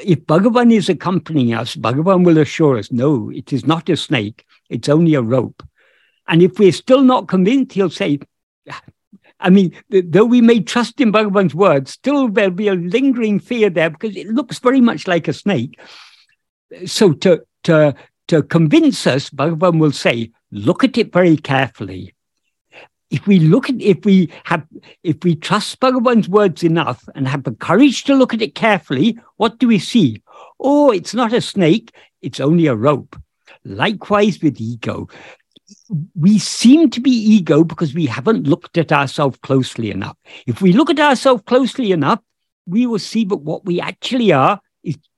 if 0.03 0.21
Bhagavan 0.27 0.73
is 0.73 0.89
accompanying 0.89 1.55
us, 1.55 1.77
Bhagavan 1.77 2.25
will 2.25 2.39
assure 2.39 2.79
us, 2.79 2.93
no, 2.93 3.31
it 3.31 3.53
is 3.53 3.67
not 3.67 3.89
a 3.89 3.97
snake, 3.97 4.45
it's 4.69 4.89
only 4.89 5.15
a 5.15 5.23
rope. 5.23 5.63
And 6.29 6.43
if 6.43 6.59
we're 6.59 6.73
still 6.73 7.03
not 7.03 7.29
convinced, 7.29 7.73
he'll 7.73 7.91
say, 7.91 8.19
I 9.39 9.51
mean, 9.51 9.73
though 9.91 10.25
we 10.25 10.41
may 10.41 10.61
trust 10.61 11.01
in 11.01 11.13
Bhagavan's 11.13 11.55
words, 11.55 11.93
still 11.93 12.29
there'll 12.29 12.51
be 12.51 12.69
a 12.69 12.75
lingering 12.75 13.39
fear 13.39 13.71
there 13.71 13.91
because 13.91 14.17
it 14.17 14.29
looks 14.29 14.59
very 14.59 14.81
much 14.81 15.07
like 15.07 15.29
a 15.29 15.33
snake. 15.33 15.79
So 16.87 17.13
to, 17.13 17.43
to, 17.65 17.95
to 18.29 18.43
convince 18.43 19.07
us, 19.07 19.31
Bhagavan 19.31 19.79
will 19.79 19.93
say, 19.93 20.31
look 20.51 20.85
at 20.85 20.99
it 20.99 21.13
very 21.13 21.37
carefully. 21.37 22.15
If 23.11 23.27
we 23.27 23.39
look 23.39 23.71
at, 23.71 23.81
if 23.81 24.05
we 24.05 24.33
have, 24.45 24.67
if 25.05 25.23
we 25.23 25.37
trust 25.37 25.79
Bhagavan's 25.79 26.29
words 26.29 26.65
enough 26.65 27.09
and 27.15 27.29
have 27.29 27.45
the 27.45 27.53
courage 27.53 28.03
to 28.05 28.15
look 28.15 28.35
at 28.35 28.43
it 28.43 28.57
carefully, 28.57 29.19
what 29.37 29.59
do 29.59 29.69
we 29.69 29.79
see? 29.79 30.23
Oh, 30.59 30.91
it's 30.91 31.15
not 31.15 31.33
a 31.33 31.41
snake, 31.41 31.95
it's 32.21 32.41
only 32.41 32.67
a 32.67 32.75
rope. 32.75 33.17
Likewise 33.65 34.43
with 34.43 34.61
ego 34.61 35.09
we 36.15 36.39
seem 36.39 36.91
to 36.91 37.01
be 37.01 37.11
ego 37.11 37.65
because 37.65 37.95
we 37.95 38.07
haven't 38.07 38.47
looked 38.47 38.79
at 38.79 38.93
ourselves 38.93 39.39
closely 39.43 39.91
enough. 39.91 40.17
If 40.47 40.63
we 40.63 40.73
look 40.73 40.91
at 40.91 41.01
ourselves 41.01 41.43
closely 41.47 41.93
enough, 41.93 42.21
we 42.67 42.87
will 42.87 42.99
see 42.99 43.25
that 43.25 43.37
what 43.37 43.65
we 43.65 43.81
actually 43.81 44.33
are 44.33 44.61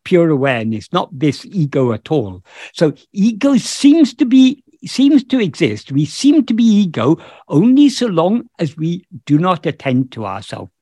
pure 0.09 0.31
awareness, 0.31 0.91
not 0.91 1.11
this 1.13 1.45
ego 1.45 1.93
at 1.93 2.11
all. 2.11 2.43
So 2.73 2.95
ego 3.13 3.59
seems 3.59 4.15
to 4.15 4.25
be 4.25 4.65
seems 4.87 5.23
to 5.25 5.39
exist. 5.39 5.93
We 5.93 6.07
seem 6.07 6.47
to 6.47 6.55
be 6.55 6.65
ego 6.65 7.19
only 7.49 7.91
so 7.91 8.07
long 8.07 8.49
as 8.59 8.75
we 8.75 9.05
do 9.27 9.37
not 9.39 9.67
attend 9.67 10.13
to 10.13 10.25
ourselves. 10.25 10.73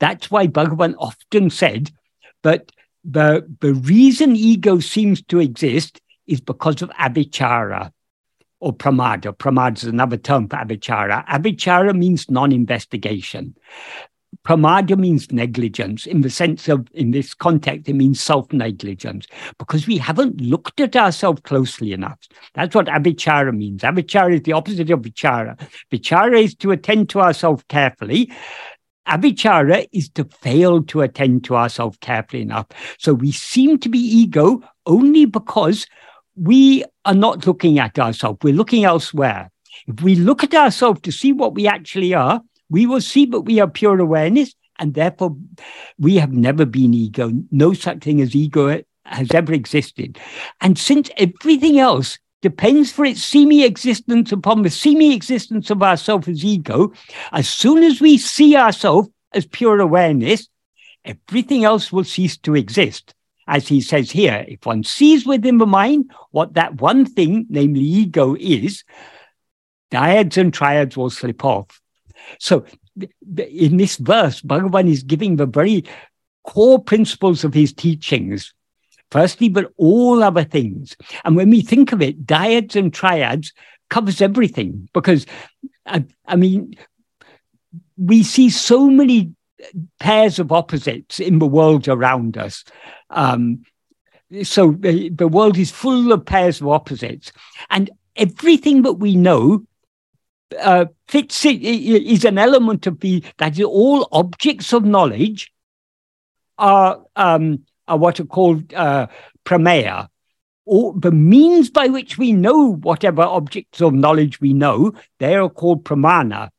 That's 0.00 0.28
why 0.28 0.48
Bhagavan 0.48 0.96
often 0.98 1.50
said 1.50 1.92
that 2.42 2.72
the, 3.04 3.46
the 3.60 3.74
reason 3.74 4.34
ego 4.34 4.80
seems 4.80 5.22
to 5.24 5.38
exist 5.38 6.00
is 6.26 6.40
because 6.40 6.82
of 6.82 6.90
avichara 6.90 7.92
or 8.58 8.72
pramada. 8.72 9.36
Pramada 9.36 9.76
is 9.76 9.84
another 9.84 10.16
term 10.16 10.48
for 10.48 10.56
avichara. 10.56 11.24
Avichara 11.26 11.96
means 11.96 12.28
non-investigation. 12.28 13.54
Pramada 14.44 14.98
means 14.98 15.32
negligence 15.32 16.04
in 16.04 16.20
the 16.20 16.28
sense 16.28 16.68
of, 16.68 16.86
in 16.92 17.12
this 17.12 17.32
context, 17.32 17.88
it 17.88 17.94
means 17.94 18.20
self 18.20 18.52
negligence 18.52 19.26
because 19.58 19.86
we 19.86 19.96
haven't 19.96 20.38
looked 20.40 20.80
at 20.80 20.94
ourselves 20.96 21.40
closely 21.44 21.92
enough. 21.92 22.18
That's 22.52 22.74
what 22.74 22.86
avichara 22.86 23.56
means. 23.56 23.82
Avichara 23.82 24.34
is 24.34 24.42
the 24.42 24.52
opposite 24.52 24.90
of 24.90 25.00
vichara. 25.00 25.58
Vichara 25.90 26.42
is 26.42 26.54
to 26.56 26.72
attend 26.72 27.08
to 27.10 27.20
ourselves 27.20 27.64
carefully. 27.68 28.30
Avichara 29.08 29.86
is 29.92 30.10
to 30.10 30.24
fail 30.24 30.82
to 30.84 31.00
attend 31.00 31.44
to 31.44 31.56
ourselves 31.56 31.96
carefully 32.00 32.42
enough. 32.42 32.66
So 32.98 33.14
we 33.14 33.32
seem 33.32 33.78
to 33.78 33.88
be 33.88 33.98
ego 33.98 34.62
only 34.86 35.24
because 35.24 35.86
we 36.36 36.84
are 37.06 37.14
not 37.14 37.46
looking 37.46 37.78
at 37.78 37.98
ourselves, 37.98 38.38
we're 38.42 38.54
looking 38.54 38.84
elsewhere. 38.84 39.50
If 39.86 40.02
we 40.02 40.16
look 40.16 40.44
at 40.44 40.54
ourselves 40.54 41.00
to 41.02 41.12
see 41.12 41.32
what 41.32 41.54
we 41.54 41.66
actually 41.66 42.12
are, 42.12 42.42
we 42.70 42.86
will 42.86 43.00
see 43.00 43.26
that 43.26 43.40
we 43.40 43.60
are 43.60 43.68
pure 43.68 43.98
awareness, 44.00 44.54
and 44.78 44.94
therefore 44.94 45.36
we 45.98 46.16
have 46.16 46.32
never 46.32 46.64
been 46.64 46.94
ego. 46.94 47.30
No 47.50 47.72
such 47.74 48.02
thing 48.02 48.20
as 48.20 48.34
ego 48.34 48.82
has 49.04 49.30
ever 49.32 49.52
existed. 49.52 50.18
And 50.60 50.78
since 50.78 51.10
everything 51.16 51.78
else 51.78 52.18
depends 52.42 52.92
for 52.92 53.04
its 53.04 53.22
semi 53.22 53.64
existence 53.64 54.32
upon 54.32 54.62
the 54.62 54.70
semi 54.70 55.14
existence 55.14 55.70
of 55.70 55.82
ourself 55.82 56.28
as 56.28 56.44
ego, 56.44 56.92
as 57.32 57.48
soon 57.48 57.82
as 57.82 58.00
we 58.00 58.18
see 58.18 58.56
ourselves 58.56 59.08
as 59.32 59.46
pure 59.46 59.80
awareness, 59.80 60.48
everything 61.04 61.64
else 61.64 61.92
will 61.92 62.04
cease 62.04 62.36
to 62.38 62.54
exist 62.54 63.14
as 63.46 63.68
he 63.68 63.80
says 63.80 64.10
here, 64.10 64.44
if 64.48 64.64
one 64.64 64.84
sees 64.84 65.26
within 65.26 65.58
the 65.58 65.66
mind 65.66 66.10
what 66.30 66.54
that 66.54 66.80
one 66.80 67.04
thing, 67.04 67.46
namely 67.48 67.82
ego, 67.82 68.36
is, 68.38 68.84
dyads 69.90 70.36
and 70.36 70.52
triads 70.52 70.96
will 70.96 71.10
slip 71.10 71.44
off. 71.44 71.80
So, 72.38 72.64
in 73.36 73.76
this 73.76 73.96
verse, 73.96 74.40
Bhagavan 74.40 74.88
is 74.90 75.02
giving 75.02 75.36
the 75.36 75.46
very 75.46 75.84
core 76.44 76.82
principles 76.82 77.44
of 77.44 77.54
his 77.54 77.72
teachings. 77.72 78.54
Firstly, 79.10 79.48
but 79.48 79.72
all 79.76 80.22
other 80.22 80.44
things. 80.44 80.96
And 81.24 81.36
when 81.36 81.50
we 81.50 81.62
think 81.62 81.92
of 81.92 82.02
it, 82.02 82.26
dyads 82.26 82.74
and 82.74 82.92
triads 82.92 83.52
covers 83.88 84.20
everything 84.20 84.88
because, 84.92 85.26
I, 85.86 86.04
I 86.26 86.36
mean, 86.36 86.74
we 87.96 88.22
see 88.22 88.50
so 88.50 88.88
many 88.88 89.32
pairs 90.00 90.38
of 90.38 90.52
opposites 90.52 91.20
in 91.20 91.38
the 91.38 91.46
world 91.46 91.86
around 91.86 92.36
us. 92.36 92.64
Um, 93.10 93.62
so 94.42 94.72
the, 94.72 95.10
the 95.10 95.28
world 95.28 95.56
is 95.56 95.70
full 95.70 96.12
of 96.12 96.26
pairs 96.26 96.60
of 96.60 96.68
opposites, 96.68 97.30
and 97.70 97.90
everything 98.16 98.82
that 98.82 98.94
we 98.94 99.14
know 99.14 99.64
uh, 100.60 100.86
fits 101.08 101.44
it, 101.44 101.62
is 101.62 102.24
an 102.24 102.38
element 102.38 102.86
of 102.86 103.00
the 103.00 103.24
that 103.38 103.60
all 103.62 104.08
objects 104.12 104.72
of 104.72 104.84
knowledge 104.84 105.52
are 106.58 107.02
um, 107.16 107.64
are 107.88 107.98
what 107.98 108.20
are 108.20 108.24
called 108.24 108.72
uh, 108.74 109.06
prameya, 109.44 110.08
or 110.64 110.94
the 110.96 111.12
means 111.12 111.70
by 111.70 111.88
which 111.88 112.18
we 112.18 112.32
know 112.32 112.74
whatever 112.74 113.22
objects 113.22 113.80
of 113.80 113.92
knowledge 113.92 114.40
we 114.40 114.52
know. 114.52 114.92
They 115.18 115.34
are 115.34 115.48
called 115.48 115.84
pramana. 115.84 116.50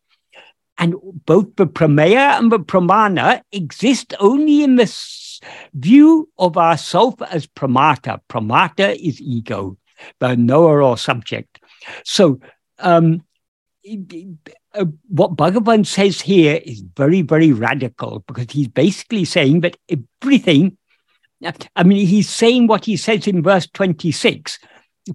And 0.77 0.95
both 1.25 1.55
the 1.55 1.67
prameya 1.67 2.37
and 2.37 2.51
the 2.51 2.59
pramana 2.59 3.41
exist 3.51 4.13
only 4.19 4.61
in 4.61 4.75
the 4.75 4.93
view 5.73 6.29
of 6.37 6.57
ourself 6.57 7.21
as 7.21 7.47
pramata. 7.47 8.19
Pramata 8.29 8.93
is 8.93 9.21
ego, 9.21 9.77
the 10.19 10.35
knower 10.35 10.83
or 10.83 10.97
subject. 10.97 11.61
So, 12.03 12.41
um, 12.79 13.23
what 15.07 15.35
Bhagavan 15.35 15.85
says 15.85 16.21
here 16.21 16.59
is 16.65 16.83
very, 16.95 17.21
very 17.21 17.51
radical 17.51 18.23
because 18.27 18.47
he's 18.49 18.67
basically 18.67 19.25
saying 19.25 19.61
that 19.61 19.77
everything, 19.89 20.77
I 21.75 21.83
mean, 21.83 22.07
he's 22.07 22.29
saying 22.29 22.67
what 22.67 22.85
he 22.85 22.97
says 22.97 23.27
in 23.27 23.43
verse 23.43 23.67
26, 23.67 24.59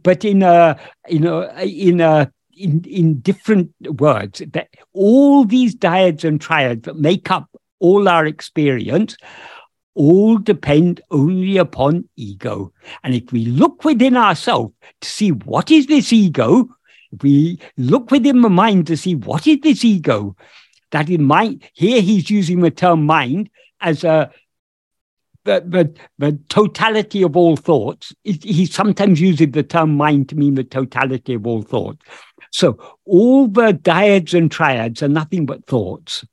but 0.03 0.25
in 0.25 0.43
a, 0.43 0.79
in 1.09 1.27
a, 1.27 1.63
in 1.65 2.01
a 2.01 2.33
in, 2.61 2.85
in 2.85 3.21
different 3.21 3.71
words, 3.99 4.43
that 4.53 4.69
all 4.93 5.45
these 5.45 5.75
dyads 5.75 6.25
and 6.25 6.41
triads 6.41 6.83
that 6.83 6.97
make 6.97 7.31
up 7.31 7.49
all 7.79 8.09
our 8.09 8.27
experience 8.27 9.17
all 9.95 10.39
depend 10.39 11.01
only 11.11 11.57
upon 11.57 12.09
ego. 12.17 12.73
And 13.03 13.15
if 13.15 13.33
we 13.33 13.47
look 13.47 13.85
within 13.85 14.17
ourselves 14.17 14.75
to 15.01 15.09
see 15.09 15.33
what 15.33 15.71
is 15.71 15.87
this 15.87 16.13
ego, 16.13 16.69
we 17.23 17.59
look 17.77 18.11
within 18.11 18.41
the 18.41 18.51
mind 18.51 18.87
to 18.87 18.97
see 18.97 19.15
what 19.15 19.47
is 19.47 19.59
this 19.63 19.85
ego, 19.85 20.37
that 20.91 21.09
in 21.11 21.25
mind, 21.25 21.65
here 21.75 22.01
he's 22.01 22.31
using 22.31 22.61
the 22.61 22.71
term 22.71 23.07
mind 23.07 23.51
as 23.81 24.05
a 24.05 24.31
the, 25.45 25.65
the, 25.67 25.95
the 26.19 26.39
totality 26.49 27.23
of 27.23 27.37
all 27.37 27.57
thoughts. 27.57 28.15
He 28.25 28.67
sometimes 28.67 29.21
uses 29.21 29.51
the 29.51 29.63
term 29.63 29.97
mind 29.97 30.29
to 30.29 30.37
mean 30.37 30.55
the 30.55 30.65
totality 30.65 31.35
of 31.35 31.47
all 31.47 31.63
thoughts. 31.63 32.05
So 32.53 32.99
all 33.07 33.49
the 33.49 33.73
dyads 33.73 34.37
and 34.37 34.51
triads 34.51 35.03
are 35.03 35.09
nothing 35.09 35.47
but 35.47 35.65
thoughts. 35.65 36.25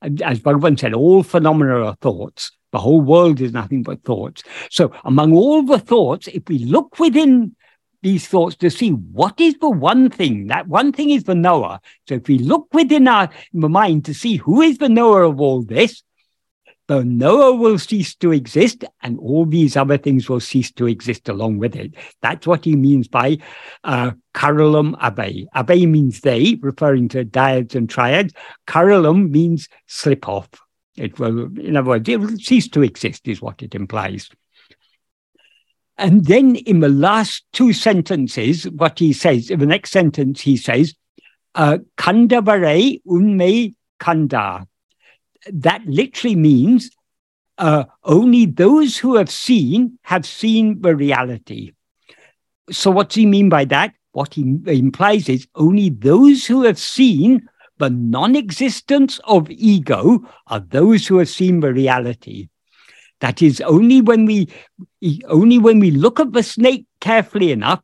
As 0.00 0.40
Bhagavan 0.40 0.78
said, 0.78 0.94
all 0.94 1.22
phenomena 1.22 1.84
are 1.84 1.96
thoughts. 1.96 2.52
The 2.72 2.78
whole 2.78 3.00
world 3.00 3.40
is 3.40 3.52
nothing 3.52 3.82
but 3.82 4.04
thoughts. 4.04 4.42
So 4.70 4.92
among 5.04 5.34
all 5.34 5.62
the 5.62 5.78
thoughts, 5.78 6.28
if 6.28 6.48
we 6.48 6.58
look 6.58 6.98
within 6.98 7.56
these 8.02 8.26
thoughts 8.26 8.56
to 8.56 8.70
see 8.70 8.90
what 8.90 9.40
is 9.40 9.54
the 9.60 9.70
one 9.70 10.10
thing, 10.10 10.46
that 10.48 10.68
one 10.68 10.92
thing 10.92 11.10
is 11.10 11.24
the 11.24 11.34
knower. 11.34 11.80
So 12.06 12.14
if 12.16 12.28
we 12.28 12.38
look 12.38 12.68
within 12.72 13.08
our 13.08 13.28
mind 13.52 14.04
to 14.06 14.14
see 14.14 14.36
who 14.36 14.60
is 14.62 14.78
the 14.78 14.88
knower 14.88 15.22
of 15.22 15.40
all 15.40 15.62
this, 15.62 16.02
the 16.88 17.04
knower 17.04 17.54
will 17.54 17.78
cease 17.78 18.14
to 18.16 18.32
exist 18.32 18.82
and 19.02 19.18
all 19.18 19.44
these 19.44 19.76
other 19.76 19.98
things 19.98 20.28
will 20.28 20.40
cease 20.40 20.72
to 20.72 20.86
exist 20.86 21.28
along 21.28 21.58
with 21.58 21.76
it. 21.76 21.94
That's 22.22 22.46
what 22.46 22.64
he 22.64 22.76
means 22.76 23.08
by 23.08 23.38
uh, 23.84 24.12
kazhalum 24.34 24.98
avai. 24.98 25.46
avai 25.54 25.88
means 25.88 26.22
they, 26.22 26.58
referring 26.62 27.08
to 27.10 27.26
dyads 27.26 27.74
and 27.74 27.90
triads. 27.90 28.32
kazhalum 28.66 29.30
means 29.30 29.68
slip 29.86 30.26
off. 30.26 30.48
It 30.96 31.18
will, 31.18 31.56
in 31.58 31.76
other 31.76 31.90
words, 31.90 32.08
it 32.08 32.20
will 32.20 32.36
cease 32.38 32.68
to 32.68 32.82
exist, 32.82 33.28
is 33.28 33.42
what 33.42 33.62
it 33.62 33.74
implies. 33.74 34.30
And 35.98 36.24
then 36.24 36.54
in 36.54 36.80
the 36.80 36.88
last 36.88 37.44
two 37.52 37.72
sentences, 37.72 38.64
what 38.70 38.98
he 38.98 39.12
says, 39.12 39.50
in 39.50 39.58
the 39.58 39.66
next 39.66 39.90
sentence, 39.90 40.40
he 40.40 40.56
says, 40.56 40.94
uh, 41.54 41.78
unmai 41.98 43.74
kanda 43.98 44.66
that 45.52 45.84
literally 45.86 46.36
means 46.36 46.90
uh, 47.58 47.84
only 48.04 48.46
those 48.46 48.96
who 48.96 49.16
have 49.16 49.30
seen 49.30 49.98
have 50.02 50.24
seen 50.24 50.80
the 50.80 50.94
reality. 50.94 51.72
so 52.70 52.90
what 52.90 53.08
does 53.08 53.16
he 53.16 53.26
mean 53.26 53.48
by 53.48 53.64
that? 53.64 53.94
What 54.12 54.34
he 54.34 54.42
implies 54.66 55.28
is 55.28 55.46
only 55.54 55.90
those 55.90 56.46
who 56.46 56.62
have 56.64 56.78
seen 56.78 57.48
the 57.78 57.90
non-existence 57.90 59.20
of 59.24 59.50
ego 59.50 60.26
are 60.48 60.60
those 60.60 61.06
who 61.06 61.18
have 61.18 61.28
seen 61.28 61.60
the 61.60 61.72
reality. 61.72 62.48
That 63.20 63.42
is 63.42 63.60
only 63.62 64.00
when 64.00 64.26
we 64.26 64.48
only 65.26 65.58
when 65.58 65.80
we 65.80 65.90
look 65.90 66.20
at 66.20 66.32
the 66.32 66.42
snake 66.42 66.86
carefully 67.00 67.52
enough 67.52 67.82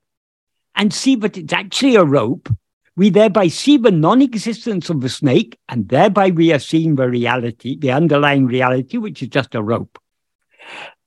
and 0.76 0.93
see 0.93 1.16
that 1.16 1.37
it's 1.37 1.53
actually 1.53 1.97
a 1.97 2.05
rope, 2.05 2.49
we 2.97 3.11
thereby 3.11 3.49
see 3.49 3.76
the 3.76 3.91
non-existence 3.91 4.91
of 4.91 5.01
the 5.01 5.09
snake, 5.09 5.59
and 5.68 5.89
thereby 5.89 6.30
we 6.30 6.53
are 6.53 6.59
seeing 6.59 6.95
the 6.95 7.09
reality, 7.09 7.76
the 7.78 7.91
underlying 7.91 8.47
reality, 8.47 8.97
which 8.97 9.22
is 9.22 9.28
just 9.28 9.55
a 9.55 9.62
rope. 9.62 9.99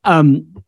Um, 0.04 0.64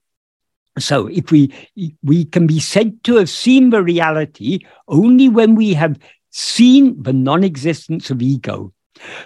so 0.78 1.08
if 1.08 1.32
we 1.32 1.54
we 2.02 2.26
can 2.26 2.48
be 2.48 2.60
said 2.60 3.04
to 3.04 3.16
have 3.16 3.30
seen 3.30 3.70
the 3.70 3.84
reality 3.84 4.60
only 4.88 5.28
when 5.28 5.56
we 5.56 5.74
have 5.74 6.00
seen 6.30 7.02
the 7.02 7.14
non-existence 7.14 8.10
of 8.10 8.22
ego. 8.22 8.74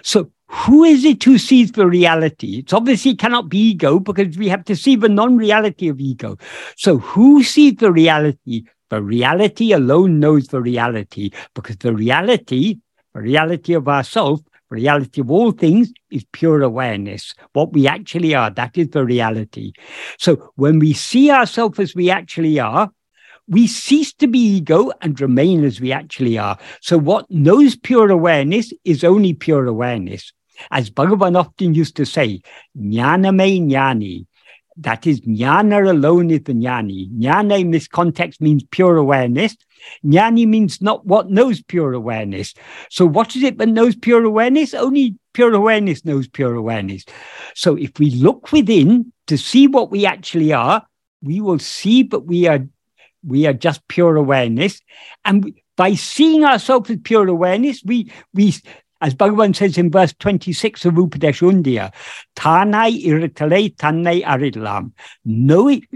So 0.02 0.30
who 0.54 0.84
is 0.84 1.04
it 1.04 1.22
who 1.24 1.36
sees 1.36 1.72
the 1.72 1.86
reality? 1.86 2.58
It's 2.58 2.72
obviously 2.72 3.16
cannot 3.16 3.48
be 3.48 3.70
ego 3.70 3.98
because 3.98 4.38
we 4.38 4.48
have 4.48 4.64
to 4.66 4.76
see 4.76 4.94
the 4.94 5.08
non-reality 5.08 5.88
of 5.88 6.00
ego. 6.00 6.36
So 6.76 6.98
who 6.98 7.42
sees 7.42 7.76
the 7.76 7.90
reality? 7.90 8.64
The 8.90 9.02
reality 9.02 9.72
alone 9.72 10.20
knows 10.20 10.46
the 10.48 10.60
reality 10.60 11.30
because 11.54 11.78
the 11.78 11.92
reality, 11.92 12.78
the 13.14 13.20
reality 13.20 13.74
of 13.74 13.88
ourself, 13.88 14.40
the 14.70 14.76
reality 14.76 15.20
of 15.20 15.30
all 15.30 15.50
things 15.50 15.92
is 16.10 16.24
pure 16.32 16.62
awareness. 16.62 17.34
What 17.52 17.72
we 17.72 17.88
actually 17.88 18.34
are, 18.34 18.50
that 18.50 18.78
is 18.78 18.90
the 18.90 19.04
reality. 19.04 19.72
So 20.18 20.52
when 20.54 20.78
we 20.78 20.92
see 20.92 21.30
ourselves 21.30 21.80
as 21.80 21.94
we 21.96 22.10
actually 22.10 22.60
are, 22.60 22.90
we 23.48 23.66
cease 23.66 24.12
to 24.14 24.28
be 24.28 24.38
ego 24.38 24.92
and 25.02 25.20
remain 25.20 25.64
as 25.64 25.80
we 25.80 25.92
actually 25.92 26.38
are. 26.38 26.58
So 26.80 26.96
what 26.96 27.30
knows 27.30 27.76
pure 27.76 28.10
awareness 28.10 28.72
is 28.84 29.02
only 29.02 29.34
pure 29.34 29.66
awareness. 29.66 30.32
As 30.70 30.90
Bhagavan 30.90 31.38
often 31.38 31.74
used 31.74 31.96
to 31.96 32.06
say, 32.06 32.42
jnana 32.76 33.34
me 33.34 33.60
jnani. 33.60 34.26
That 34.76 35.06
is, 35.06 35.20
jnana 35.20 35.88
alone 35.88 36.30
is 36.30 36.42
the 36.42 36.52
jnani. 36.52 37.10
Jnana 37.18 37.60
in 37.60 37.70
this 37.70 37.86
context 37.86 38.40
means 38.40 38.64
pure 38.70 38.96
awareness. 38.96 39.56
Jnani 40.04 40.46
means 40.46 40.80
not 40.80 41.06
what 41.06 41.30
knows 41.30 41.62
pure 41.62 41.92
awareness. 41.92 42.54
So 42.90 43.06
what 43.06 43.36
is 43.36 43.42
it 43.42 43.58
that 43.58 43.68
knows 43.68 43.94
pure 43.94 44.24
awareness? 44.24 44.74
Only 44.74 45.16
pure 45.32 45.54
awareness 45.54 46.04
knows 46.04 46.26
pure 46.26 46.54
awareness. 46.54 47.04
So 47.54 47.76
if 47.76 47.98
we 47.98 48.10
look 48.10 48.50
within 48.52 49.12
to 49.26 49.38
see 49.38 49.66
what 49.66 49.90
we 49.90 50.06
actually 50.06 50.52
are, 50.52 50.86
we 51.22 51.40
will 51.40 51.58
see 51.58 52.02
that 52.04 52.20
we 52.20 52.46
are 52.46 52.66
we 53.26 53.46
are 53.46 53.54
just 53.54 53.86
pure 53.88 54.16
awareness. 54.16 54.80
And 55.24 55.58
by 55.76 55.94
seeing 55.94 56.44
ourselves 56.44 56.90
as 56.90 56.98
pure 57.02 57.28
awareness, 57.28 57.82
we 57.84 58.12
we 58.32 58.54
as 59.00 59.14
Bhagavan 59.14 59.54
says 59.54 59.76
in 59.76 59.90
verse 59.90 60.14
26 60.14 60.84
of 60.84 60.94
Upadesha 60.94 61.92
Tanai 62.36 62.92
iritale 63.02 63.76
tanai 63.76 64.22
aridlam. 64.22 64.92
Knowing, 65.24 65.86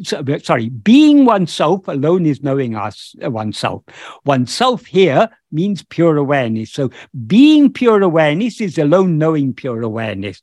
sorry, 0.43 0.69
being 0.69 1.25
oneself 1.25 1.87
alone 1.89 2.27
is 2.27 2.43
knowing 2.43 2.77
us, 2.77 3.15
uh, 3.25 3.31
oneself. 3.31 3.83
Oneself 4.25 4.87
here 4.87 5.29
means 5.53 5.83
pure 5.85 6.17
awareness. 6.17 6.73
So 6.73 6.91
being 7.27 7.73
pure 7.73 8.03
awareness 8.03 8.61
is 8.61 8.79
alone 8.79 9.17
knowing 9.19 9.55
pure 9.55 9.83
awareness. 9.83 10.43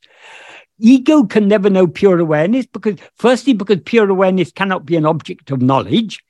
Ego 0.78 1.24
can 1.24 1.48
never 1.48 1.70
know 1.70 1.86
pure 1.86 2.18
awareness 2.18 2.66
because, 2.66 2.98
firstly, 3.16 3.54
because 3.54 3.80
pure 3.84 4.10
awareness 4.10 4.52
cannot 4.52 4.84
be 4.84 4.96
an 4.96 5.06
object 5.06 5.50
of 5.50 5.62
knowledge 5.62 6.22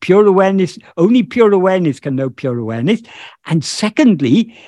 pure 0.00 0.26
awareness, 0.26 0.78
only 0.96 1.22
pure 1.22 1.52
awareness 1.52 2.00
can 2.00 2.16
know 2.16 2.30
pure 2.30 2.58
awareness. 2.58 3.02
And 3.46 3.64
secondly, 3.64 4.58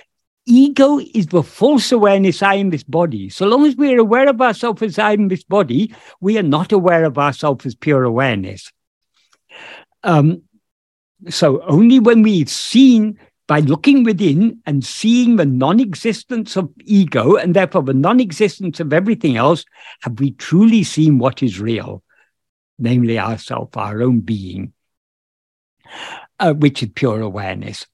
ego 0.47 0.99
is 1.15 1.29
the 1.29 1.43
false 1.43 1.91
awareness 1.93 2.43
I 2.43 2.55
am 2.55 2.71
this 2.71 2.83
body. 2.83 3.29
So 3.29 3.47
long 3.47 3.67
as 3.67 3.77
we 3.77 3.93
are 3.95 3.99
aware 3.99 4.29
of 4.29 4.41
ourselves 4.41 4.83
as 4.83 4.99
I 4.99 5.13
am 5.13 5.29
this 5.29 5.45
body, 5.45 5.95
we 6.21 6.39
are 6.39 6.43
not 6.43 6.73
aware 6.73 7.05
of 7.05 7.19
ourselves 7.19 7.67
as 7.67 7.75
pure 7.75 8.05
awareness. 8.05 8.71
Um, 10.03 10.43
so 11.29 11.63
only 11.63 11.99
when 11.99 12.23
we've 12.23 12.51
seen 12.51 13.19
by 13.47 13.61
looking 13.61 14.05
within 14.05 14.61
and 14.67 14.85
seeing 14.85 15.37
the 15.37 15.45
non 15.45 15.81
existence 15.81 16.57
of 16.57 16.71
ego 16.85 17.37
and 17.37 17.55
therefore 17.55 17.83
the 17.83 17.95
non 17.95 18.21
existence 18.21 18.81
of 18.81 18.93
everything 18.93 19.37
else, 19.37 19.65
have 20.03 20.19
we 20.19 20.33
truly 20.33 20.83
seen 20.83 21.19
what 21.19 21.43
is 21.43 21.61
real, 21.61 22.03
namely 22.79 23.19
ourself, 23.19 23.77
our 23.77 24.03
own 24.03 24.21
being, 24.21 24.73
uh, 26.39 26.55
which 26.55 26.83
is 26.83 26.91
pure 26.95 27.21
awareness. 27.21 27.87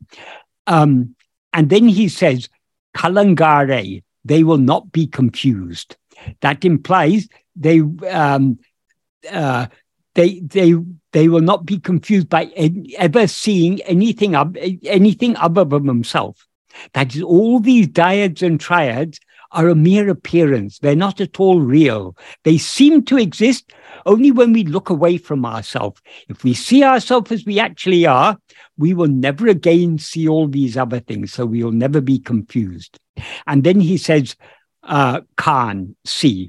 Um, 0.66 1.16
and 1.52 1.70
then 1.70 1.88
he 1.88 2.08
says, 2.08 2.48
kalangare, 2.96 4.02
they 4.24 4.44
will 4.44 4.58
not 4.58 4.92
be 4.92 5.06
confused. 5.06 5.96
That 6.40 6.64
implies 6.64 7.28
they 7.56 7.80
um, 7.80 8.58
uh, 9.30 9.66
they 10.14 10.40
they 10.40 10.74
they 11.12 11.28
will 11.28 11.40
not 11.40 11.64
be 11.66 11.78
confused 11.78 12.28
by 12.28 12.46
ever 12.98 13.26
seeing 13.26 13.80
anything 13.82 14.34
anything 14.84 15.36
other 15.36 15.64
than 15.64 15.86
themselves. 15.86 16.46
That 16.92 17.14
is, 17.14 17.22
all 17.22 17.58
these 17.60 17.88
dyads 17.88 18.42
and 18.42 18.60
triads 18.60 19.18
are 19.52 19.68
a 19.68 19.74
mere 19.74 20.08
appearance. 20.08 20.78
They're 20.78 20.94
not 20.94 21.20
at 21.20 21.40
all 21.40 21.60
real. 21.60 22.16
They 22.44 22.58
seem 22.58 23.04
to 23.06 23.18
exist 23.18 23.72
only 24.06 24.30
when 24.30 24.52
we 24.52 24.64
look 24.64 24.90
away 24.90 25.16
from 25.16 25.44
ourselves. 25.44 26.00
If 26.28 26.44
we 26.44 26.54
see 26.54 26.84
ourselves 26.84 27.32
as 27.32 27.44
we 27.44 27.58
actually 27.58 28.06
are, 28.06 28.38
we 28.80 28.94
will 28.94 29.08
never 29.08 29.46
again 29.46 29.98
see 29.98 30.26
all 30.26 30.48
these 30.48 30.76
other 30.76 31.00
things. 31.00 31.32
So 31.32 31.44
we 31.44 31.62
will 31.62 31.72
never 31.72 32.00
be 32.00 32.18
confused. 32.18 32.98
And 33.46 33.62
then 33.62 33.78
he 33.78 33.98
says, 33.98 34.36
uh, 34.82 35.20
Khan, 35.36 35.94
see. 36.06 36.48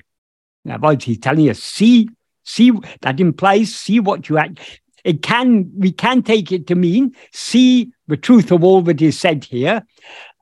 Now, 0.63 0.77
he's 0.95 1.19
telling 1.19 1.49
us, 1.49 1.61
see, 1.61 2.09
see, 2.43 2.71
that 3.01 3.19
implies 3.19 3.75
see 3.75 3.99
what 3.99 4.29
you 4.29 4.37
act. 4.37 4.59
It 5.03 5.21
can, 5.21 5.71
we 5.75 5.91
can 5.91 6.21
take 6.21 6.51
it 6.51 6.67
to 6.67 6.75
mean 6.75 7.15
see 7.33 7.91
the 8.07 8.17
truth 8.17 8.51
of 8.51 8.63
all 8.63 8.81
that 8.83 9.01
is 9.01 9.19
said 9.19 9.43
here. 9.43 9.85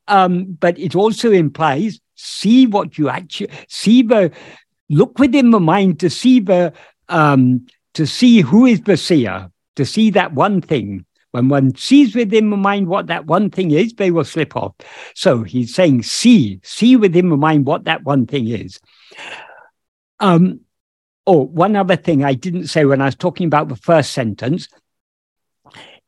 Um, 0.07 0.57
but 0.59 0.77
it 0.77 0.95
also 0.95 1.31
implies 1.31 1.99
see 2.15 2.67
what 2.67 2.97
you 2.97 3.09
actually 3.09 3.49
see 3.67 4.01
the 4.01 4.31
look 4.89 5.17
within 5.17 5.51
the 5.51 5.59
mind 5.59 5.99
to 6.01 6.09
see 6.09 6.39
the 6.39 6.73
um, 7.07 7.65
to 7.93 8.05
see 8.05 8.41
who 8.41 8.65
is 8.65 8.81
the 8.81 8.97
seer, 8.97 9.49
to 9.75 9.85
see 9.85 10.11
that 10.11 10.33
one 10.33 10.61
thing. 10.61 11.05
When 11.31 11.49
one 11.49 11.75
sees 11.75 12.15
within 12.15 12.49
the 12.49 12.57
mind 12.57 12.87
what 12.87 13.07
that 13.07 13.25
one 13.25 13.49
thing 13.49 13.71
is, 13.71 13.93
they 13.93 14.11
will 14.11 14.23
slip 14.23 14.55
off. 14.55 14.73
So 15.13 15.43
he's 15.43 15.73
saying, 15.73 16.03
see, 16.03 16.59
see 16.63 16.95
within 16.95 17.29
the 17.29 17.37
mind 17.37 17.65
what 17.65 17.83
that 17.85 18.03
one 18.03 18.25
thing 18.25 18.47
is. 18.47 18.79
Um, 20.19 20.61
oh, 21.27 21.45
one 21.45 21.75
other 21.75 21.95
thing 21.95 22.23
I 22.23 22.33
didn't 22.33 22.67
say 22.67 22.85
when 22.85 23.01
I 23.01 23.05
was 23.05 23.15
talking 23.15 23.47
about 23.47 23.69
the 23.69 23.75
first 23.75 24.11
sentence 24.11 24.67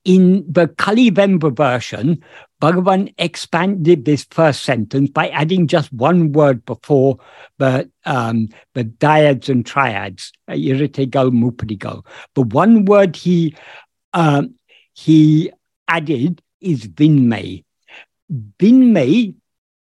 in 0.04 0.44
the 0.52 0.68
kalivenba 0.68 1.56
version, 1.56 2.24
Bhagavan 2.62 3.14
expanded 3.18 4.06
this 4.06 4.26
first 4.30 4.64
sentence 4.64 5.10
by 5.10 5.30
adding 5.30 5.68
just 5.68 5.92
one 5.94 6.32
word 6.32 6.66
before 6.66 7.20
the 7.58 7.90
um, 8.06 8.50
the 8.74 8.84
dyads 8.84 9.50
and 9.50 9.66
triads, 9.66 10.32
irattaigal, 10.50 11.32
muppudigal. 11.32 12.06
The 12.36 12.42
one 12.42 12.86
word 12.86 13.16
he 13.16 13.56
uh, 14.14 14.44
he 14.94 15.52
added 15.88 16.42
is 16.60 16.88
vinmay. 16.88 17.64
Vinmay, 18.32 19.36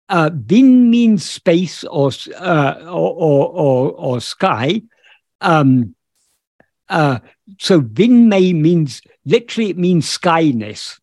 uh, 0.08 0.30
vin 0.32 0.90
means 0.90 1.28
space 1.28 1.84
or, 1.84 2.10
uh, 2.36 2.74
or, 2.82 3.14
or, 3.14 3.48
or, 3.48 3.92
or, 3.92 4.20
sky. 4.20 4.82
Um, 5.40 5.94
uh, 6.88 7.20
so 7.58 7.80
vinmay 7.80 8.54
means 8.54 9.00
literally 9.24 9.70
it 9.70 9.78
means 9.78 10.06
skyness. 10.06 10.98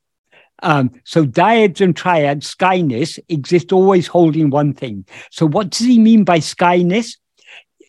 Um, 0.62 0.92
so 1.06 1.26
dyads 1.26 1.82
and 1.82 1.96
triads, 1.96 2.54
skyness, 2.54 3.18
exist 3.30 3.72
always 3.72 4.08
holding 4.08 4.50
one 4.50 4.74
thing. 4.74 5.06
So 5.32 5.48
what 5.48 5.72
does 5.72 5.88
he 5.88 6.00
mean 6.00 6.24
by 6.24 6.40
skyness? 6.40 7.16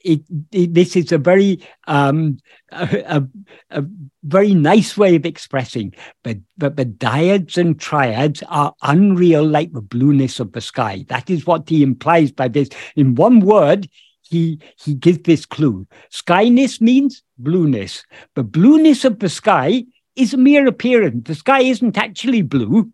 It, 0.03 0.23
it, 0.53 0.73
this 0.73 0.97
is 0.97 1.13
a 1.13 1.19
very 1.19 1.61
um, 1.87 2.39
a, 2.73 3.05
a, 3.07 3.29
a, 3.71 3.85
very 4.23 4.55
nice 4.55 4.97
way 4.97 5.17
of 5.17 5.27
expressing, 5.27 5.95
but 6.23 6.39
but 6.57 6.77
the 6.77 6.87
dyads 6.87 7.59
and 7.59 7.79
triads 7.79 8.43
are 8.49 8.75
unreal 8.83 9.47
like 9.47 9.73
the 9.73 9.83
blueness 9.83 10.41
of 10.41 10.53
the 10.53 10.61
sky. 10.63 11.05
That 11.09 11.29
is 11.29 11.47
what 11.47 11.69
he 11.69 11.83
implies 11.83 12.33
by 12.33 12.49
this. 12.49 12.71
In 12.97 13.15
one 13.15 13.41
word, 13.41 13.89
he 14.23 14.61
he 14.79 14.95
gives 14.95 15.19
this 15.21 15.45
clue. 15.45 15.87
Skyness 16.11 16.81
means 16.81 17.23
blueness. 17.37 18.05
The 18.37 18.45
blueness 18.45 19.05
of 19.05 19.19
the 19.19 19.29
sky 19.29 19.85
is 20.17 20.33
a 20.33 20.39
mere 20.39 20.67
appearance. 20.67 21.27
The 21.27 21.35
sky 21.35 21.61
isn't 21.61 21.99
actually 21.99 22.43
blue. 22.43 22.93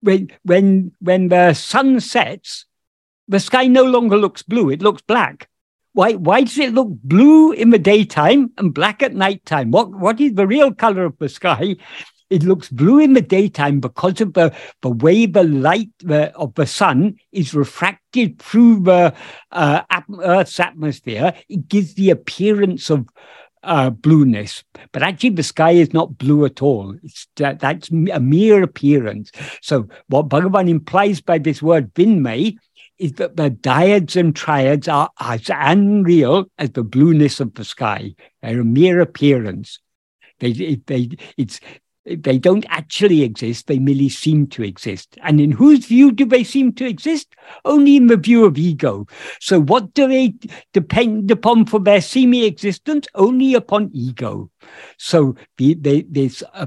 When 0.00 0.28
when 0.44 0.92
when 1.00 1.28
the 1.28 1.54
sun 1.54 2.00
sets, 2.00 2.66
the 3.26 3.40
sky 3.40 3.66
no 3.66 3.84
longer 3.84 4.16
looks 4.16 4.42
blue; 4.42 4.70
it 4.70 4.82
looks 4.82 5.02
black. 5.02 5.48
Why 5.92 6.12
why 6.12 6.42
does 6.42 6.58
it 6.58 6.74
look 6.74 6.88
blue 7.02 7.52
in 7.52 7.70
the 7.70 7.78
daytime 7.78 8.52
and 8.58 8.74
black 8.74 9.02
at 9.02 9.14
nighttime? 9.14 9.70
What 9.70 9.90
what 9.90 10.20
is 10.20 10.34
the 10.34 10.46
real 10.46 10.72
color 10.72 11.04
of 11.04 11.18
the 11.18 11.28
sky? 11.28 11.76
it 12.30 12.42
looks 12.42 12.68
blue 12.68 12.98
in 12.98 13.14
the 13.14 13.22
daytime 13.22 13.80
because 13.80 14.20
of 14.20 14.34
the, 14.34 14.54
the 14.82 14.90
way 14.90 15.26
the 15.26 15.44
light 15.44 15.90
the, 16.00 16.34
of 16.36 16.54
the 16.54 16.66
sun 16.66 17.16
is 17.32 17.54
refracted 17.54 18.38
through 18.38 18.80
the 18.80 19.14
uh, 19.52 19.82
Earth's 20.20 20.60
atmosphere. 20.60 21.34
It 21.48 21.68
gives 21.68 21.94
the 21.94 22.10
appearance 22.10 22.90
of 22.90 23.06
uh, 23.62 23.90
blueness, 23.90 24.62
but 24.92 25.02
actually 25.02 25.30
the 25.30 25.42
sky 25.42 25.72
is 25.72 25.92
not 25.92 26.16
blue 26.18 26.44
at 26.44 26.62
all. 26.62 26.94
It's 27.02 27.26
that, 27.36 27.60
that's 27.60 27.90
a 27.90 28.20
mere 28.20 28.62
appearance. 28.62 29.30
So 29.62 29.88
what 30.08 30.28
Bhagavan 30.28 30.68
implies 30.68 31.20
by 31.20 31.38
this 31.38 31.60
word 31.60 31.92
vinmay 31.94 32.56
is 32.98 33.12
that 33.14 33.36
the 33.36 33.50
dyads 33.50 34.16
and 34.16 34.34
triads 34.34 34.88
are 34.88 35.10
as 35.20 35.50
unreal 35.52 36.46
as 36.58 36.70
the 36.70 36.82
blueness 36.82 37.40
of 37.40 37.54
the 37.54 37.64
sky. 37.64 38.14
They're 38.42 38.60
a 38.60 38.64
mere 38.64 39.00
appearance. 39.00 39.78
They, 40.40 40.80
they, 40.86 41.10
it's, 41.36 41.60
they 42.04 42.38
don't 42.38 42.64
actually 42.68 43.22
exist, 43.22 43.66
they 43.66 43.78
merely 43.78 44.08
seem 44.08 44.46
to 44.48 44.62
exist. 44.62 45.18
And 45.22 45.40
in 45.40 45.50
whose 45.52 45.86
view 45.86 46.10
do 46.12 46.24
they 46.24 46.44
seem 46.44 46.72
to 46.74 46.86
exist? 46.86 47.34
Only 47.64 47.96
in 47.96 48.06
the 48.06 48.16
view 48.16 48.44
of 48.44 48.56
ego. 48.56 49.06
So, 49.40 49.60
what 49.60 49.94
do 49.94 50.08
they 50.08 50.34
depend 50.72 51.30
upon 51.30 51.66
for 51.66 51.80
their 51.80 52.00
seeming 52.00 52.44
existence? 52.44 53.06
Only 53.14 53.54
upon 53.54 53.90
ego. 53.92 54.50
So, 54.96 55.36
the, 55.58 55.74
they, 55.74 56.02
there's 56.02 56.42
a 56.42 56.62
uh, 56.62 56.66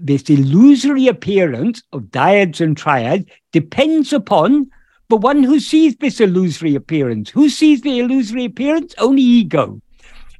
this 0.00 0.22
illusory 0.30 1.08
appearance 1.08 1.82
of 1.92 2.04
dyads 2.04 2.60
and 2.60 2.74
triads 2.74 3.26
depends 3.52 4.12
upon 4.14 4.70
the 5.14 5.18
one 5.18 5.44
who 5.44 5.60
sees 5.60 5.94
this 5.94 6.18
illusory 6.18 6.74
appearance. 6.74 7.30
Who 7.30 7.48
sees 7.48 7.82
the 7.82 8.00
illusory 8.00 8.46
appearance? 8.46 8.96
Only 8.98 9.22
ego. 9.22 9.80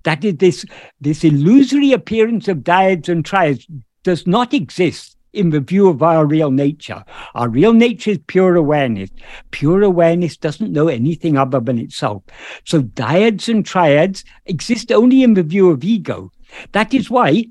That 0.02 0.24
is 0.24 0.34
this, 0.38 0.66
this 1.00 1.22
illusory 1.22 1.92
appearance 1.92 2.48
of 2.48 2.64
dyads 2.64 3.08
and 3.08 3.24
triads 3.24 3.68
does 4.02 4.26
not 4.26 4.52
exist 4.52 5.16
in 5.32 5.50
the 5.50 5.60
view 5.60 5.88
of 5.88 6.02
our 6.02 6.26
real 6.26 6.50
nature. 6.50 7.04
Our 7.36 7.48
real 7.48 7.72
nature 7.72 8.10
is 8.10 8.18
pure 8.26 8.56
awareness. 8.56 9.10
Pure 9.52 9.84
awareness 9.84 10.36
doesn't 10.36 10.72
know 10.72 10.88
anything 10.88 11.38
other 11.38 11.60
than 11.60 11.78
itself. 11.78 12.24
So 12.64 12.82
dyads 12.82 13.48
and 13.48 13.64
triads 13.64 14.24
exist 14.46 14.90
only 14.90 15.22
in 15.22 15.34
the 15.34 15.44
view 15.44 15.70
of 15.70 15.84
ego. 15.84 16.32
That 16.72 16.92
is 16.92 17.08
why 17.08 17.44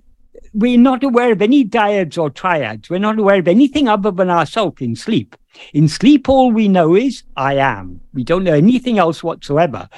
we're 0.53 0.77
not 0.77 1.03
aware 1.03 1.31
of 1.31 1.41
any 1.41 1.65
dyads 1.65 2.17
or 2.17 2.29
triads. 2.29 2.89
We're 2.89 2.99
not 2.99 3.19
aware 3.19 3.39
of 3.39 3.47
anything 3.47 3.87
other 3.87 4.11
than 4.11 4.29
ourselves 4.29 4.81
in 4.81 4.95
sleep. 4.95 5.35
In 5.73 5.87
sleep, 5.87 6.29
all 6.29 6.51
we 6.51 6.67
know 6.67 6.95
is 6.95 7.23
I 7.35 7.55
am. 7.55 8.01
We 8.13 8.23
don't 8.23 8.43
know 8.43 8.53
anything 8.53 8.99
else 8.99 9.23
whatsoever. 9.23 9.89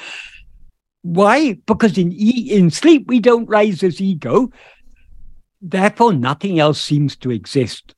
Why? 1.02 1.54
Because 1.66 1.98
in 1.98 2.12
e- 2.12 2.50
in 2.52 2.72
sleep 2.72 3.08
we 3.08 3.20
don't 3.20 3.48
rise 3.48 3.84
as 3.84 4.02
ego. 4.02 4.50
Therefore, 5.62 6.14
nothing 6.14 6.60
else 6.60 6.82
seems 6.82 7.16
to 7.18 7.32
exist. 7.32 7.94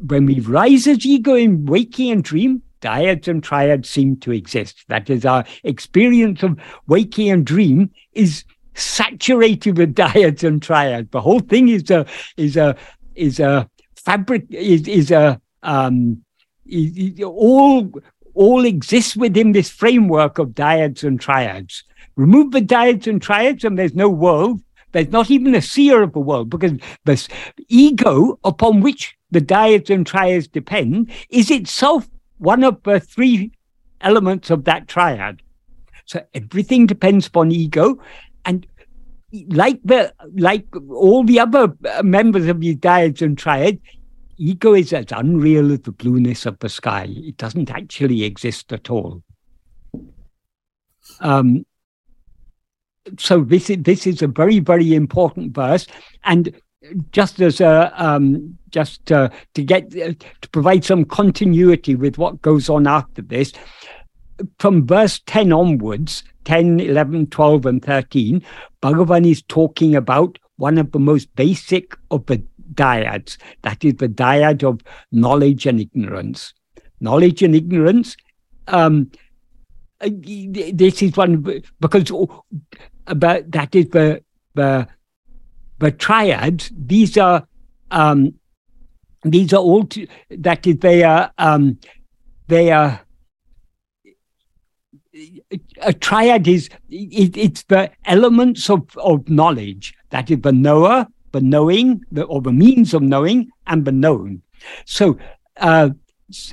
When 0.00 0.26
we 0.26 0.40
rise 0.40 0.86
as 0.86 1.04
ego 1.04 1.34
in 1.34 1.66
waking 1.66 2.10
and 2.10 2.24
dream, 2.24 2.62
dyads 2.80 3.28
and 3.28 3.42
triads 3.42 3.88
seem 3.88 4.16
to 4.18 4.32
exist. 4.32 4.84
That 4.88 5.10
is, 5.10 5.24
our 5.24 5.44
experience 5.64 6.42
of 6.42 6.58
waking 6.86 7.30
and 7.30 7.44
dream 7.44 7.90
is 8.12 8.44
saturated 8.76 9.78
with 9.78 9.94
dyads 9.94 10.44
and 10.44 10.62
triads. 10.62 11.10
The 11.10 11.20
whole 11.20 11.40
thing 11.40 11.68
is 11.68 11.90
a 11.90 12.06
is 12.36 12.56
a 12.56 12.76
is 13.14 13.40
a 13.40 13.68
fabric 13.96 14.46
is 14.50 14.86
is 14.86 15.10
a 15.10 15.40
um, 15.62 16.22
is, 16.66 16.96
is 16.96 17.22
all 17.22 17.90
all 18.34 18.64
exists 18.64 19.16
within 19.16 19.52
this 19.52 19.70
framework 19.70 20.38
of 20.38 20.50
dyads 20.50 21.02
and 21.02 21.20
triads. 21.20 21.84
Remove 22.16 22.52
the 22.52 22.60
dyads 22.60 23.06
and 23.06 23.20
triads, 23.20 23.64
and 23.64 23.78
there's 23.78 23.94
no 23.94 24.08
world. 24.08 24.60
There's 24.92 25.08
not 25.08 25.30
even 25.30 25.54
a 25.54 25.60
seer 25.62 26.02
of 26.02 26.12
the 26.12 26.20
world 26.20 26.48
because 26.48 26.72
the 27.04 27.28
ego 27.68 28.38
upon 28.44 28.80
which 28.80 29.16
the 29.30 29.40
dyads 29.40 29.90
and 29.90 30.06
triads 30.06 30.48
depend 30.48 31.10
is 31.28 31.50
itself 31.50 32.08
one 32.38 32.62
of 32.64 32.82
the 32.84 33.00
three 33.00 33.52
elements 34.00 34.50
of 34.50 34.64
that 34.64 34.88
triad. 34.88 35.42
So 36.06 36.24
everything 36.34 36.86
depends 36.86 37.26
upon 37.26 37.50
ego. 37.50 38.00
Like 39.48 39.80
the 39.84 40.14
like 40.34 40.66
all 40.90 41.24
the 41.24 41.40
other 41.40 41.72
members 42.02 42.46
of 42.46 42.58
dyads 42.58 43.22
and 43.22 43.36
triads, 43.36 43.78
ego 44.36 44.74
is 44.74 44.92
as 44.92 45.06
unreal 45.10 45.72
as 45.72 45.80
the 45.80 45.92
blueness 45.92 46.46
of 46.46 46.58
the 46.58 46.68
sky. 46.68 47.06
It 47.08 47.36
doesn't 47.36 47.70
actually 47.70 48.24
exist 48.24 48.72
at 48.72 48.90
all. 48.90 49.22
Um, 51.20 51.64
so 53.18 53.44
this 53.44 53.70
is 53.70 53.78
this 53.82 54.06
is 54.06 54.22
a 54.22 54.26
very 54.26 54.58
very 54.58 54.94
important 54.94 55.54
verse, 55.54 55.86
and 56.24 56.54
just 57.12 57.40
as 57.40 57.60
a 57.60 57.92
um, 57.96 58.58
just 58.70 59.10
uh, 59.10 59.28
to 59.54 59.62
get 59.62 59.84
uh, 59.96 60.12
to 60.40 60.48
provide 60.50 60.84
some 60.84 61.04
continuity 61.04 61.94
with 61.94 62.18
what 62.18 62.42
goes 62.42 62.68
on 62.68 62.86
after 62.86 63.22
this, 63.22 63.52
from 64.58 64.86
verse 64.86 65.20
10 65.26 65.52
onwards, 65.52 66.24
10, 66.44 66.80
11, 66.80 67.28
12, 67.28 67.66
and 67.66 67.84
13, 67.84 68.42
Bhagavan 68.82 69.26
is 69.26 69.42
talking 69.42 69.94
about 69.94 70.38
one 70.56 70.78
of 70.78 70.92
the 70.92 70.98
most 70.98 71.34
basic 71.36 71.96
of 72.10 72.24
the 72.26 72.42
dyads, 72.74 73.36
that 73.62 73.84
is 73.84 73.94
the 73.94 74.08
dyad 74.08 74.62
of 74.62 74.80
knowledge 75.12 75.66
and 75.66 75.80
ignorance. 75.80 76.52
Knowledge 77.00 77.42
and 77.42 77.54
ignorance. 77.54 78.16
Um, 78.68 79.10
this 80.00 81.02
is 81.02 81.16
one 81.16 81.62
because 81.80 82.10
but 83.16 83.50
that 83.52 83.74
is 83.74 83.88
the 83.90 84.22
the 84.54 84.86
the 85.78 85.90
triads. 85.90 86.70
These 86.76 87.16
are 87.16 87.46
um, 87.90 88.34
these 89.24 89.52
are 89.52 89.60
all 89.60 89.86
that 90.30 90.66
is 90.66 90.76
they 90.78 91.02
are 91.02 91.32
um, 91.38 91.78
they 92.48 92.70
are 92.70 93.00
a 95.82 95.92
triad 95.92 96.48
is 96.48 96.68
it, 96.88 97.36
it's 97.36 97.62
the 97.64 97.90
elements 98.04 98.68
of, 98.68 98.96
of 98.98 99.28
knowledge 99.28 99.94
that 100.10 100.30
is 100.30 100.40
the 100.40 100.52
knower 100.52 101.06
the 101.32 101.40
knowing 101.40 102.00
the, 102.10 102.24
or 102.24 102.40
the 102.40 102.52
means 102.52 102.94
of 102.94 103.02
knowing 103.02 103.48
and 103.66 103.84
the 103.84 103.92
known 103.92 104.42
so 104.84 105.18
uh, 105.58 105.90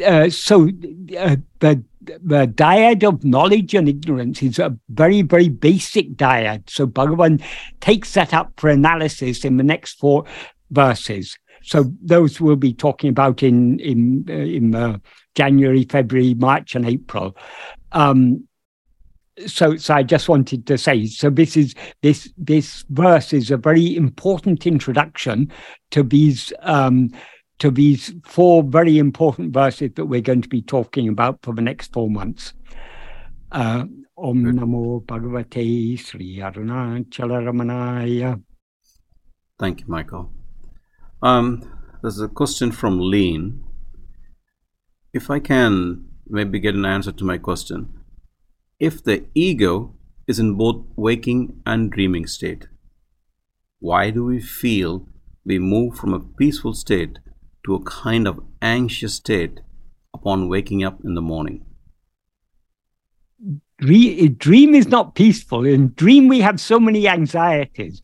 uh, 0.06 0.30
so 0.30 0.70
uh, 1.18 1.36
the 1.60 1.84
the 2.02 2.48
dyad 2.48 3.04
of 3.04 3.24
knowledge 3.24 3.74
and 3.74 3.88
ignorance 3.88 4.44
is 4.44 4.60
a 4.60 4.78
very, 4.90 5.22
very 5.22 5.50
basic 5.50 6.14
dyad. 6.14 6.70
So 6.70 6.86
Bhagavan 6.86 7.42
takes 7.80 8.14
that 8.14 8.34
up 8.34 8.52
for 8.58 8.70
analysis 8.70 9.46
in 9.46 9.58
the 9.58 9.64
next 9.64 10.00
four 10.00 10.26
verses. 10.72 11.38
So 11.64 11.92
those 12.02 12.42
we'll 12.42 12.58
be 12.58 12.74
talking 12.74 13.10
about 13.10 13.42
in 13.42 13.80
in 13.80 14.26
uh, 14.30 14.34
in 14.34 14.76
uh, 14.76 14.98
January, 15.36 15.86
February, 15.86 16.34
March, 16.34 16.76
and 16.76 16.86
April. 16.86 17.38
Um, 17.94 18.48
so, 19.48 19.78
so 19.78 19.94
I 19.94 20.04
just 20.04 20.30
wanted 20.30 20.68
to 20.68 20.78
say, 20.78 21.06
so 21.08 21.30
this 21.30 21.58
is 21.58 21.74
this 22.02 22.32
this 22.38 22.86
verse 22.90 23.34
is 23.34 23.52
a 23.52 23.58
very 23.58 23.96
important 23.96 24.68
introduction 24.68 25.52
to 25.92 26.04
these 26.04 26.54
um, 26.62 27.10
to 27.60 27.72
these 27.72 28.14
four 28.26 28.64
very 28.64 28.98
important 28.98 29.54
verses 29.54 29.92
that 29.96 30.06
we're 30.06 30.22
going 30.22 30.42
to 30.42 30.50
be 30.50 30.62
talking 30.62 31.08
about 31.08 31.40
for 31.44 31.54
the 31.54 31.62
next 31.62 31.94
four 31.94 32.10
months. 32.10 32.54
Uh, 33.52 33.86
Om 34.18 34.44
Namo 34.44 35.04
Bhagavate 35.06 36.00
Sri 36.00 36.38
Arunachala 36.38 38.42
Thank 39.60 39.82
you, 39.82 39.86
Michael. 39.88 40.32
Um, 41.22 41.64
there's 42.02 42.20
a 42.20 42.28
question 42.28 42.72
from 42.72 43.00
Lean. 43.00 43.64
If 45.14 45.30
I 45.30 45.40
can 45.40 46.06
maybe 46.28 46.60
get 46.60 46.76
an 46.76 46.86
answer 46.86 47.12
to 47.12 47.24
my 47.24 47.38
question. 47.38 48.03
If 48.84 49.02
the 49.02 49.26
ego 49.34 49.96
is 50.28 50.40
in 50.40 50.56
both 50.56 50.86
waking 50.98 51.62
and 51.66 51.90
dreaming 51.90 52.28
state, 52.28 52.68
why 53.80 54.10
do 54.10 54.26
we 54.26 54.42
feel 54.42 55.08
we 55.46 55.58
move 55.60 55.96
from 55.96 56.14
a 56.14 56.20
peaceful 56.20 56.74
state 56.74 57.20
to 57.66 57.76
a 57.76 57.84
kind 57.84 58.28
of 58.28 58.42
anxious 58.62 59.14
state 59.16 59.62
upon 60.14 60.50
waking 60.50 60.84
up 60.84 61.00
in 61.04 61.16
the 61.16 61.22
morning. 61.22 61.66
Dream 63.80 64.76
is 64.76 64.88
not 64.88 65.16
peaceful. 65.16 65.66
In 65.66 65.94
dream, 65.96 66.28
we 66.28 66.40
have 66.40 66.60
so 66.60 66.80
many 66.80 67.08
anxieties. 67.08 68.02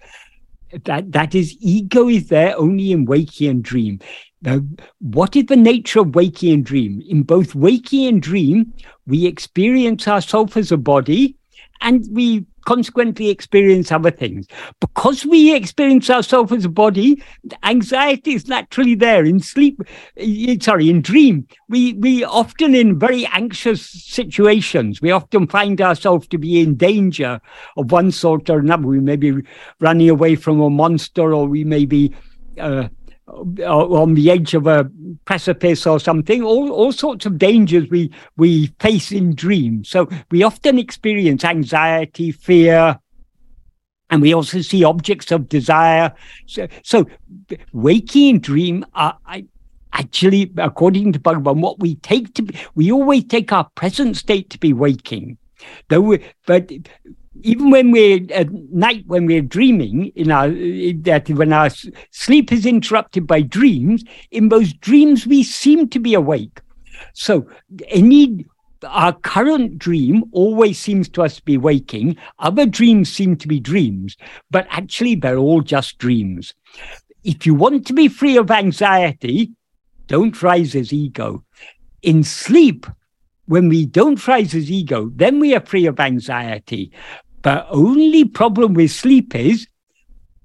That 0.85 1.11
that 1.11 1.33
is 1.33 1.57
ego 1.59 2.09
is 2.09 2.27
there 2.27 2.57
only 2.57 2.91
in 2.91 3.05
waking 3.05 3.49
and 3.49 3.63
dream. 3.63 3.99
Now, 4.41 4.61
what 4.99 5.35
is 5.35 5.45
the 5.45 5.57
nature 5.57 5.99
of 5.99 6.15
waking 6.15 6.53
and 6.53 6.65
dream? 6.65 7.01
In 7.07 7.23
both 7.23 7.55
waking 7.55 8.07
and 8.07 8.21
dream, 8.21 8.73
we 9.05 9.25
experience 9.25 10.07
ourselves 10.07 10.55
as 10.55 10.71
a 10.71 10.77
body, 10.77 11.35
and 11.81 12.05
we 12.11 12.45
consequently 12.65 13.29
experience 13.29 13.91
other 13.91 14.11
things. 14.11 14.45
Because 14.79 15.25
we 15.25 15.55
experience 15.55 16.09
ourselves 16.09 16.51
as 16.51 16.65
a 16.65 16.69
body, 16.69 17.21
anxiety 17.63 18.33
is 18.33 18.47
naturally 18.47 18.95
there. 18.95 19.25
In 19.25 19.39
sleep, 19.39 19.81
eh, 20.17 20.55
sorry, 20.61 20.89
in 20.89 21.01
dream, 21.01 21.47
we, 21.67 21.93
we 21.93 22.23
often 22.23 22.75
in 22.75 22.99
very 22.99 23.25
anxious 23.27 23.89
situations, 23.89 25.01
we 25.01 25.11
often 25.11 25.47
find 25.47 25.81
ourselves 25.81 26.27
to 26.27 26.37
be 26.37 26.61
in 26.61 26.75
danger 26.75 27.41
of 27.75 27.91
one 27.91 28.11
sort 28.11 28.49
or 28.49 28.59
another. 28.59 28.87
We 28.87 28.99
may 28.99 29.15
be 29.15 29.33
running 29.79 30.09
away 30.09 30.35
from 30.35 30.61
a 30.61 30.69
monster 30.69 31.33
or 31.33 31.47
we 31.47 31.63
may 31.63 31.85
be 31.85 32.13
uh, 32.59 32.89
on 33.29 34.13
the 34.15 34.31
edge 34.31 34.53
of 34.53 34.67
a 34.67 34.89
precipice 35.25 35.85
or 35.85 35.99
something, 35.99 36.43
all, 36.43 36.71
all 36.71 36.91
sorts 36.91 37.25
of 37.25 37.37
dangers 37.37 37.89
we, 37.89 38.11
we 38.37 38.67
face 38.79 39.11
in 39.11 39.35
dreams. 39.35 39.89
So 39.89 40.09
we 40.31 40.43
often 40.43 40.79
experience 40.79 41.43
anxiety, 41.43 42.31
fear, 42.31 42.99
and 44.09 44.21
we 44.21 44.33
also 44.33 44.61
see 44.61 44.83
objects 44.83 45.31
of 45.31 45.47
desire. 45.47 46.13
So, 46.47 46.67
so 46.83 47.05
waking 47.73 48.29
and 48.35 48.41
dream 48.41 48.85
are 48.93 49.17
I, 49.25 49.45
actually, 49.93 50.51
according 50.57 51.13
to 51.13 51.19
Bhagavan, 51.19 51.61
what 51.61 51.79
we 51.79 51.95
take 51.95 52.33
to 52.35 52.41
be, 52.41 52.57
we 52.75 52.91
always 52.91 53.25
take 53.25 53.51
our 53.51 53.69
present 53.75 54.17
state 54.17 54.49
to 54.51 54.57
be 54.57 54.73
waking. 54.73 55.37
Though 55.89 56.01
we, 56.01 56.25
but 56.45 56.71
even 57.41 57.69
when 57.69 57.91
we're 57.91 58.25
at 58.33 58.51
night, 58.51 59.03
when 59.07 59.25
we're 59.25 59.41
dreaming, 59.41 60.11
you 60.15 60.25
know, 60.25 60.49
that 61.01 61.29
when 61.29 61.53
our 61.53 61.69
sleep 62.11 62.51
is 62.51 62.65
interrupted 62.65 63.27
by 63.27 63.41
dreams, 63.41 64.03
in 64.31 64.49
those 64.49 64.73
dreams 64.73 65.25
we 65.25 65.43
seem 65.43 65.87
to 65.89 65.99
be 65.99 66.13
awake. 66.13 66.61
So 67.13 67.47
any 67.87 68.45
our 68.83 69.13
current 69.13 69.77
dream 69.77 70.23
always 70.31 70.79
seems 70.79 71.09
to 71.09 71.23
us 71.23 71.35
to 71.35 71.43
be 71.43 71.57
waking. 71.57 72.15
Other 72.39 72.65
dreams 72.65 73.11
seem 73.11 73.35
to 73.37 73.47
be 73.47 73.59
dreams, 73.59 74.15
but 74.51 74.67
actually 74.69 75.15
they're 75.15 75.37
all 75.37 75.61
just 75.61 75.97
dreams. 75.97 76.53
If 77.23 77.45
you 77.45 77.53
want 77.53 77.85
to 77.87 77.93
be 77.93 78.07
free 78.07 78.37
of 78.37 78.51
anxiety, 78.51 79.51
don't 80.07 80.41
rise 80.41 80.75
as 80.75 80.93
ego. 80.93 81.43
In 82.01 82.23
sleep, 82.23 82.85
when 83.45 83.67
we 83.67 83.85
don't 83.85 84.25
rise 84.27 84.55
as 84.55 84.71
ego, 84.71 85.11
then 85.15 85.39
we 85.39 85.55
are 85.55 85.65
free 85.65 85.85
of 85.85 85.99
anxiety. 85.99 86.91
The 87.43 87.67
only 87.69 88.25
problem 88.25 88.73
with 88.73 88.91
sleep 88.91 89.35
is, 89.35 89.67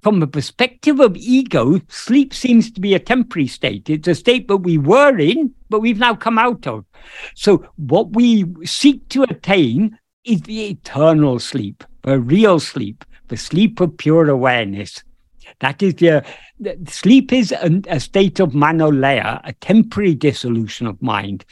from 0.01 0.19
the 0.19 0.27
perspective 0.27 0.99
of 0.99 1.17
ego, 1.17 1.81
sleep 1.89 2.33
seems 2.33 2.71
to 2.71 2.79
be 2.79 2.93
a 2.93 2.99
temporary 2.99 3.47
state. 3.47 3.89
It's 3.89 4.07
a 4.07 4.15
state 4.15 4.47
that 4.47 4.57
we 4.57 4.77
were 4.77 5.17
in, 5.17 5.53
but 5.69 5.81
we've 5.81 5.99
now 5.99 6.15
come 6.15 6.37
out 6.37 6.67
of. 6.67 6.85
So, 7.33 7.67
what 7.77 8.11
we 8.11 8.45
seek 8.63 9.09
to 9.09 9.23
attain 9.23 9.97
is 10.23 10.41
the 10.41 10.67
eternal 10.67 11.39
sleep, 11.39 11.83
the 12.03 12.19
real 12.19 12.59
sleep, 12.59 13.03
the 13.27 13.37
sleep 13.37 13.79
of 13.79 13.97
pure 13.97 14.29
awareness. 14.29 15.03
That 15.59 15.81
is 15.81 15.95
the, 15.95 16.25
the 16.59 16.77
sleep 16.87 17.31
is 17.33 17.51
a, 17.51 17.81
a, 17.87 17.99
state 17.99 18.39
of 18.39 18.51
manolaya, 18.51 19.41
a 19.43 19.53
temporary 19.53 20.15
dissolution 20.15 20.87
of 20.87 21.01
mind. 21.01 21.45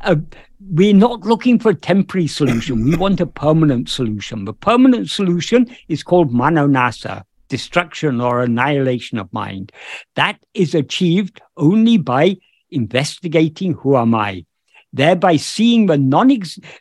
Uh, 0.00 0.16
we're 0.60 0.94
not 0.94 1.20
looking 1.20 1.58
for 1.58 1.70
a 1.70 1.74
temporary 1.74 2.26
solution. 2.26 2.84
We 2.84 2.96
want 3.04 3.20
a 3.20 3.26
permanent 3.26 3.88
solution. 3.88 4.44
The 4.44 4.52
permanent 4.52 5.08
solution 5.10 5.74
is 5.88 6.02
called 6.02 6.32
manonasa, 6.32 7.24
destruction 7.48 8.20
or 8.20 8.42
annihilation 8.42 9.18
of 9.18 9.32
mind. 9.32 9.72
That 10.16 10.38
is 10.54 10.74
achieved 10.74 11.40
only 11.56 11.96
by 11.96 12.36
investigating 12.70 13.74
who 13.74 13.96
am 13.96 14.14
I, 14.14 14.44
thereby 14.92 15.36
seeing 15.36 15.86
the 15.86 15.98
non 15.98 16.30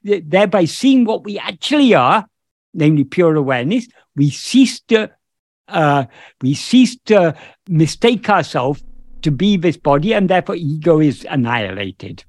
thereby 0.03 0.65
seeing 0.65 1.05
what 1.05 1.23
we 1.23 1.39
actually 1.39 1.93
are, 1.93 2.27
namely 2.73 3.03
pure 3.03 3.35
awareness. 3.35 3.87
We 4.15 4.29
cease 4.29 4.81
to 4.89 5.11
uh, 5.69 6.05
we 6.41 6.55
cease 6.55 6.97
to 7.05 7.35
mistake 7.67 8.29
ourselves 8.29 8.83
to 9.21 9.31
be 9.31 9.57
this 9.57 9.77
body, 9.77 10.13
and 10.13 10.29
therefore 10.29 10.55
ego 10.55 10.99
is 10.99 11.25
annihilated. 11.29 12.23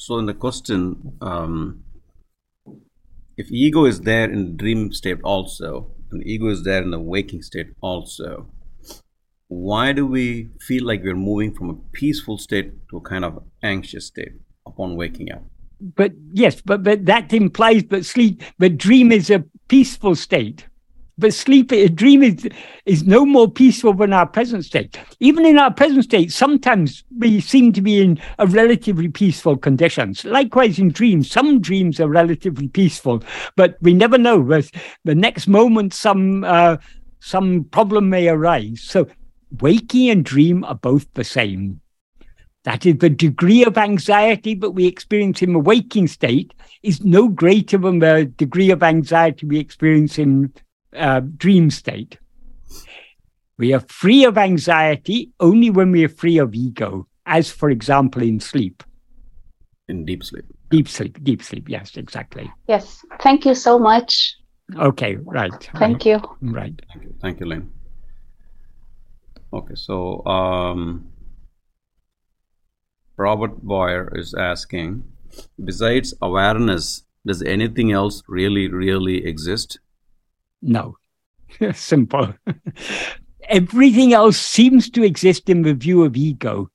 So, 0.00 0.18
in 0.18 0.24
the 0.24 0.32
question, 0.32 1.18
um, 1.20 1.84
if 3.36 3.52
ego 3.52 3.84
is 3.84 4.00
there 4.00 4.30
in 4.30 4.46
the 4.46 4.52
dream 4.52 4.94
state 4.94 5.18
also, 5.22 5.90
and 6.10 6.26
ego 6.26 6.48
is 6.48 6.62
there 6.64 6.82
in 6.82 6.90
the 6.90 6.98
waking 6.98 7.42
state 7.42 7.66
also, 7.82 8.46
why 9.48 9.92
do 9.92 10.06
we 10.06 10.48
feel 10.58 10.86
like 10.86 11.02
we're 11.02 11.14
moving 11.14 11.52
from 11.52 11.68
a 11.68 11.74
peaceful 11.92 12.38
state 12.38 12.72
to 12.88 12.96
a 12.96 13.02
kind 13.02 13.26
of 13.26 13.44
anxious 13.62 14.06
state 14.06 14.32
upon 14.66 14.96
waking 14.96 15.32
up? 15.32 15.42
But 15.82 16.12
yes, 16.32 16.62
but, 16.62 16.82
but 16.82 17.04
that 17.04 17.34
implies 17.34 17.84
that 17.90 18.06
sleep, 18.06 18.42
but 18.58 18.78
dream 18.78 19.12
is 19.12 19.28
a 19.28 19.44
peaceful 19.68 20.14
state. 20.14 20.66
But 21.20 21.34
sleep, 21.34 21.70
a 21.70 21.88
dream 21.88 22.22
is, 22.22 22.48
is 22.86 23.04
no 23.04 23.26
more 23.26 23.50
peaceful 23.50 23.92
than 23.92 24.14
our 24.14 24.26
present 24.26 24.64
state. 24.64 24.98
Even 25.20 25.44
in 25.44 25.58
our 25.58 25.72
present 25.72 26.04
state, 26.04 26.32
sometimes 26.32 27.04
we 27.18 27.40
seem 27.40 27.74
to 27.74 27.82
be 27.82 28.00
in 28.00 28.18
a 28.38 28.46
relatively 28.46 29.08
peaceful 29.08 29.58
conditions. 29.58 30.24
Likewise, 30.24 30.78
in 30.78 30.88
dreams, 30.90 31.30
some 31.30 31.60
dreams 31.60 32.00
are 32.00 32.08
relatively 32.08 32.68
peaceful, 32.68 33.22
but 33.54 33.76
we 33.82 33.92
never 33.92 34.16
know. 34.16 34.42
The 34.42 35.14
next 35.14 35.46
moment, 35.46 35.92
some 35.92 36.42
uh, 36.42 36.78
some 37.20 37.64
problem 37.64 38.08
may 38.08 38.28
arise. 38.28 38.80
So, 38.80 39.06
waking 39.60 40.08
and 40.08 40.24
dream 40.24 40.64
are 40.64 40.74
both 40.74 41.06
the 41.12 41.24
same. 41.24 41.82
That 42.64 42.86
is, 42.86 42.96
the 42.96 43.10
degree 43.10 43.64
of 43.64 43.76
anxiety 43.76 44.54
that 44.54 44.70
we 44.70 44.86
experience 44.86 45.42
in 45.42 45.52
the 45.52 45.58
waking 45.58 46.08
state 46.08 46.54
is 46.82 47.04
no 47.04 47.28
greater 47.28 47.76
than 47.76 47.98
the 47.98 48.32
degree 48.36 48.70
of 48.70 48.82
anxiety 48.82 49.46
we 49.46 49.58
experience 49.58 50.18
in 50.18 50.52
uh, 50.96 51.20
dream 51.36 51.70
state. 51.70 52.18
We 53.58 53.74
are 53.74 53.80
free 53.80 54.24
of 54.24 54.38
anxiety 54.38 55.30
only 55.38 55.70
when 55.70 55.92
we 55.92 56.04
are 56.04 56.08
free 56.08 56.38
of 56.38 56.54
ego, 56.54 57.06
as 57.26 57.50
for 57.50 57.70
example 57.70 58.22
in 58.22 58.40
sleep. 58.40 58.82
In 59.88 60.04
deep 60.04 60.24
sleep. 60.24 60.44
Deep 60.70 60.88
sleep, 60.88 61.22
deep 61.22 61.42
sleep, 61.42 61.68
yes, 61.68 61.96
exactly. 61.96 62.50
Yes, 62.68 63.04
thank 63.20 63.44
you 63.44 63.54
so 63.54 63.78
much. 63.78 64.36
Okay, 64.76 65.16
right. 65.24 65.70
Thank 65.76 66.06
you. 66.06 66.20
Right. 66.40 66.80
Thank 66.92 67.04
you, 67.04 67.14
thank 67.20 67.40
you 67.40 67.46
Lynn. 67.46 67.70
Okay, 69.52 69.74
so 69.74 70.24
um, 70.26 71.10
Robert 73.16 73.60
Boyer 73.62 74.10
is 74.16 74.32
asking, 74.32 75.04
besides 75.62 76.14
awareness, 76.22 77.02
does 77.26 77.42
anything 77.42 77.92
else 77.92 78.22
really, 78.28 78.68
really 78.68 79.26
exist? 79.26 79.80
No. 80.62 80.96
Simple. 81.74 82.34
Everything 83.48 84.12
else 84.12 84.36
seems 84.36 84.90
to 84.90 85.02
exist 85.02 85.48
in 85.48 85.62
the 85.62 85.74
view 85.74 86.04
of 86.04 86.16
ego. 86.16 86.70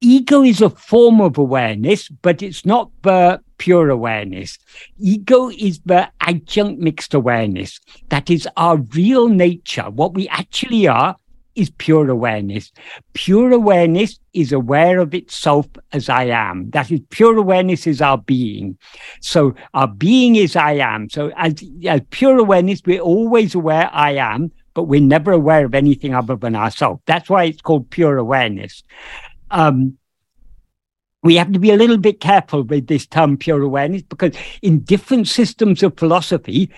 Ego 0.00 0.42
is 0.44 0.62
a 0.62 0.70
form 0.70 1.20
of 1.20 1.38
awareness, 1.38 2.08
but 2.08 2.40
it's 2.40 2.64
not 2.64 2.90
the 3.02 3.40
pure 3.58 3.90
awareness. 3.90 4.56
Ego 4.98 5.50
is 5.50 5.80
the 5.84 6.08
adjunct 6.20 6.80
mixed 6.80 7.14
awareness. 7.14 7.80
That 8.08 8.30
is 8.30 8.48
our 8.56 8.76
real 8.76 9.28
nature. 9.28 9.90
What 9.90 10.14
we 10.14 10.28
actually 10.28 10.86
are 10.86 11.16
is 11.58 11.70
pure 11.70 12.08
awareness. 12.08 12.72
Pure 13.14 13.52
awareness 13.52 14.20
is 14.32 14.52
aware 14.52 15.00
of 15.00 15.12
itself 15.14 15.66
as 15.92 16.08
I 16.08 16.24
am. 16.24 16.70
That 16.70 16.90
is, 16.90 17.00
pure 17.10 17.36
awareness 17.36 17.86
is 17.86 18.00
our 18.00 18.18
being. 18.18 18.78
So 19.20 19.54
our 19.74 19.88
being 19.88 20.36
is 20.36 20.54
I 20.54 20.74
am. 20.74 21.10
So 21.10 21.32
as, 21.36 21.54
as 21.84 22.00
pure 22.10 22.38
awareness, 22.38 22.80
we're 22.86 23.00
always 23.00 23.54
aware 23.54 23.90
I 23.92 24.12
am, 24.12 24.52
but 24.74 24.84
we're 24.84 25.00
never 25.00 25.32
aware 25.32 25.64
of 25.64 25.74
anything 25.74 26.14
other 26.14 26.36
than 26.36 26.54
ourselves. 26.54 27.02
That's 27.06 27.28
why 27.28 27.44
it's 27.44 27.60
called 27.60 27.90
pure 27.90 28.18
awareness. 28.18 28.84
Um, 29.50 29.98
we 31.24 31.34
have 31.34 31.50
to 31.52 31.58
be 31.58 31.72
a 31.72 31.76
little 31.76 31.98
bit 31.98 32.20
careful 32.20 32.62
with 32.62 32.86
this 32.86 33.04
term 33.04 33.36
pure 33.36 33.62
awareness 33.62 34.02
because 34.02 34.36
in 34.62 34.80
different 34.80 35.26
systems 35.26 35.82
of 35.82 35.98
philosophy, 35.98 36.70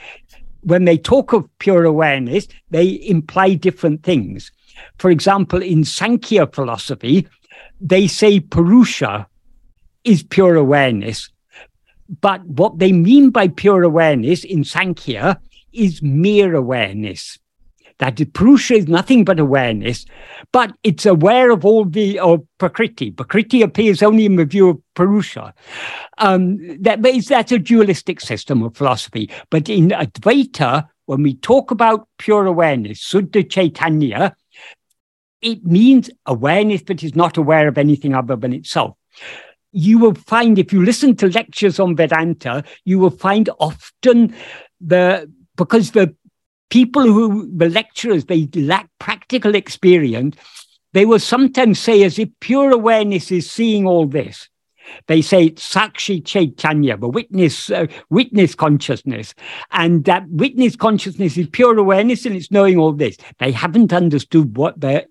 when 0.62 0.84
they 0.84 0.96
talk 0.96 1.32
of 1.32 1.46
pure 1.58 1.84
awareness, 1.84 2.48
they 2.70 3.00
imply 3.06 3.54
different 3.54 4.02
things. 4.02 4.50
For 4.98 5.10
example, 5.10 5.62
in 5.62 5.84
Sankhya 5.84 6.46
philosophy, 6.48 7.26
they 7.80 8.06
say 8.06 8.40
Purusha 8.40 9.26
is 10.04 10.22
pure 10.22 10.56
awareness. 10.56 11.30
But 12.20 12.44
what 12.44 12.78
they 12.78 12.92
mean 12.92 13.30
by 13.30 13.48
pure 13.48 13.82
awareness 13.82 14.44
in 14.44 14.64
Sankhya 14.64 15.40
is 15.72 16.02
mere 16.02 16.54
awareness. 16.54 17.38
That 17.98 18.18
Purusha 18.32 18.74
is 18.74 18.88
nothing 18.88 19.24
but 19.24 19.38
awareness, 19.38 20.06
but 20.52 20.72
it's 20.82 21.04
aware 21.04 21.50
of 21.50 21.66
all 21.66 21.84
the 21.84 22.18
of 22.18 22.40
Prakriti. 22.56 23.10
Prakriti 23.10 23.60
appears 23.60 24.02
only 24.02 24.24
in 24.24 24.36
the 24.36 24.46
view 24.46 24.70
of 24.70 24.78
Purusha. 24.94 25.52
Um, 26.16 26.56
that 26.82 27.04
is, 27.04 27.28
that's 27.28 27.52
a 27.52 27.58
dualistic 27.58 28.20
system 28.20 28.62
of 28.62 28.74
philosophy. 28.74 29.30
But 29.50 29.68
in 29.68 29.90
Advaita, 29.90 30.88
when 31.04 31.22
we 31.22 31.34
talk 31.34 31.70
about 31.70 32.08
pure 32.16 32.46
awareness, 32.46 33.00
Suddha 33.00 33.48
Chaitanya, 33.48 34.34
it 35.42 35.64
means 35.64 36.10
awareness 36.26 36.82
that 36.82 37.02
is 37.02 37.14
not 37.14 37.36
aware 37.36 37.68
of 37.68 37.78
anything 37.78 38.14
other 38.14 38.36
than 38.36 38.52
itself. 38.52 38.96
You 39.72 39.98
will 39.98 40.14
find, 40.14 40.58
if 40.58 40.72
you 40.72 40.84
listen 40.84 41.16
to 41.16 41.28
lectures 41.28 41.78
on 41.78 41.96
Vedanta, 41.96 42.64
you 42.84 42.98
will 42.98 43.10
find 43.10 43.48
often 43.58 44.34
the, 44.80 45.30
because 45.56 45.92
the 45.92 46.14
people 46.70 47.02
who, 47.02 47.50
the 47.56 47.68
lecturers, 47.68 48.24
they 48.24 48.48
lack 48.54 48.88
practical 48.98 49.54
experience, 49.54 50.36
they 50.92 51.06
will 51.06 51.20
sometimes 51.20 51.78
say 51.78 52.02
as 52.02 52.18
if 52.18 52.28
pure 52.40 52.72
awareness 52.72 53.30
is 53.30 53.50
seeing 53.50 53.86
all 53.86 54.06
this. 54.06 54.48
They 55.06 55.22
say 55.22 55.50
Sakshi 55.50 56.24
Chaitanya, 56.24 56.96
the 56.96 57.08
witness, 57.08 57.70
uh, 57.70 57.86
witness 58.08 58.56
consciousness, 58.56 59.34
and 59.70 60.04
that 60.06 60.28
witness 60.28 60.74
consciousness 60.74 61.36
is 61.36 61.48
pure 61.48 61.78
awareness, 61.78 62.26
and 62.26 62.34
it's 62.34 62.50
knowing 62.50 62.76
all 62.76 62.92
this. 62.92 63.16
They 63.38 63.52
haven't 63.52 63.92
understood 63.92 64.56
what 64.56 64.80
the 64.80 65.06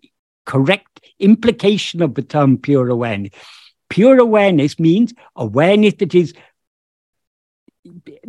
correct 0.46 1.02
implication 1.20 2.02
of 2.02 2.16
the 2.16 2.22
term 2.22 2.58
pure 2.58 2.90
awareness. 2.90 3.32
Pure 3.90 4.20
awareness 4.20 4.80
means 4.80 5.14
awareness 5.36 5.96
that 5.96 6.14
is 6.14 6.34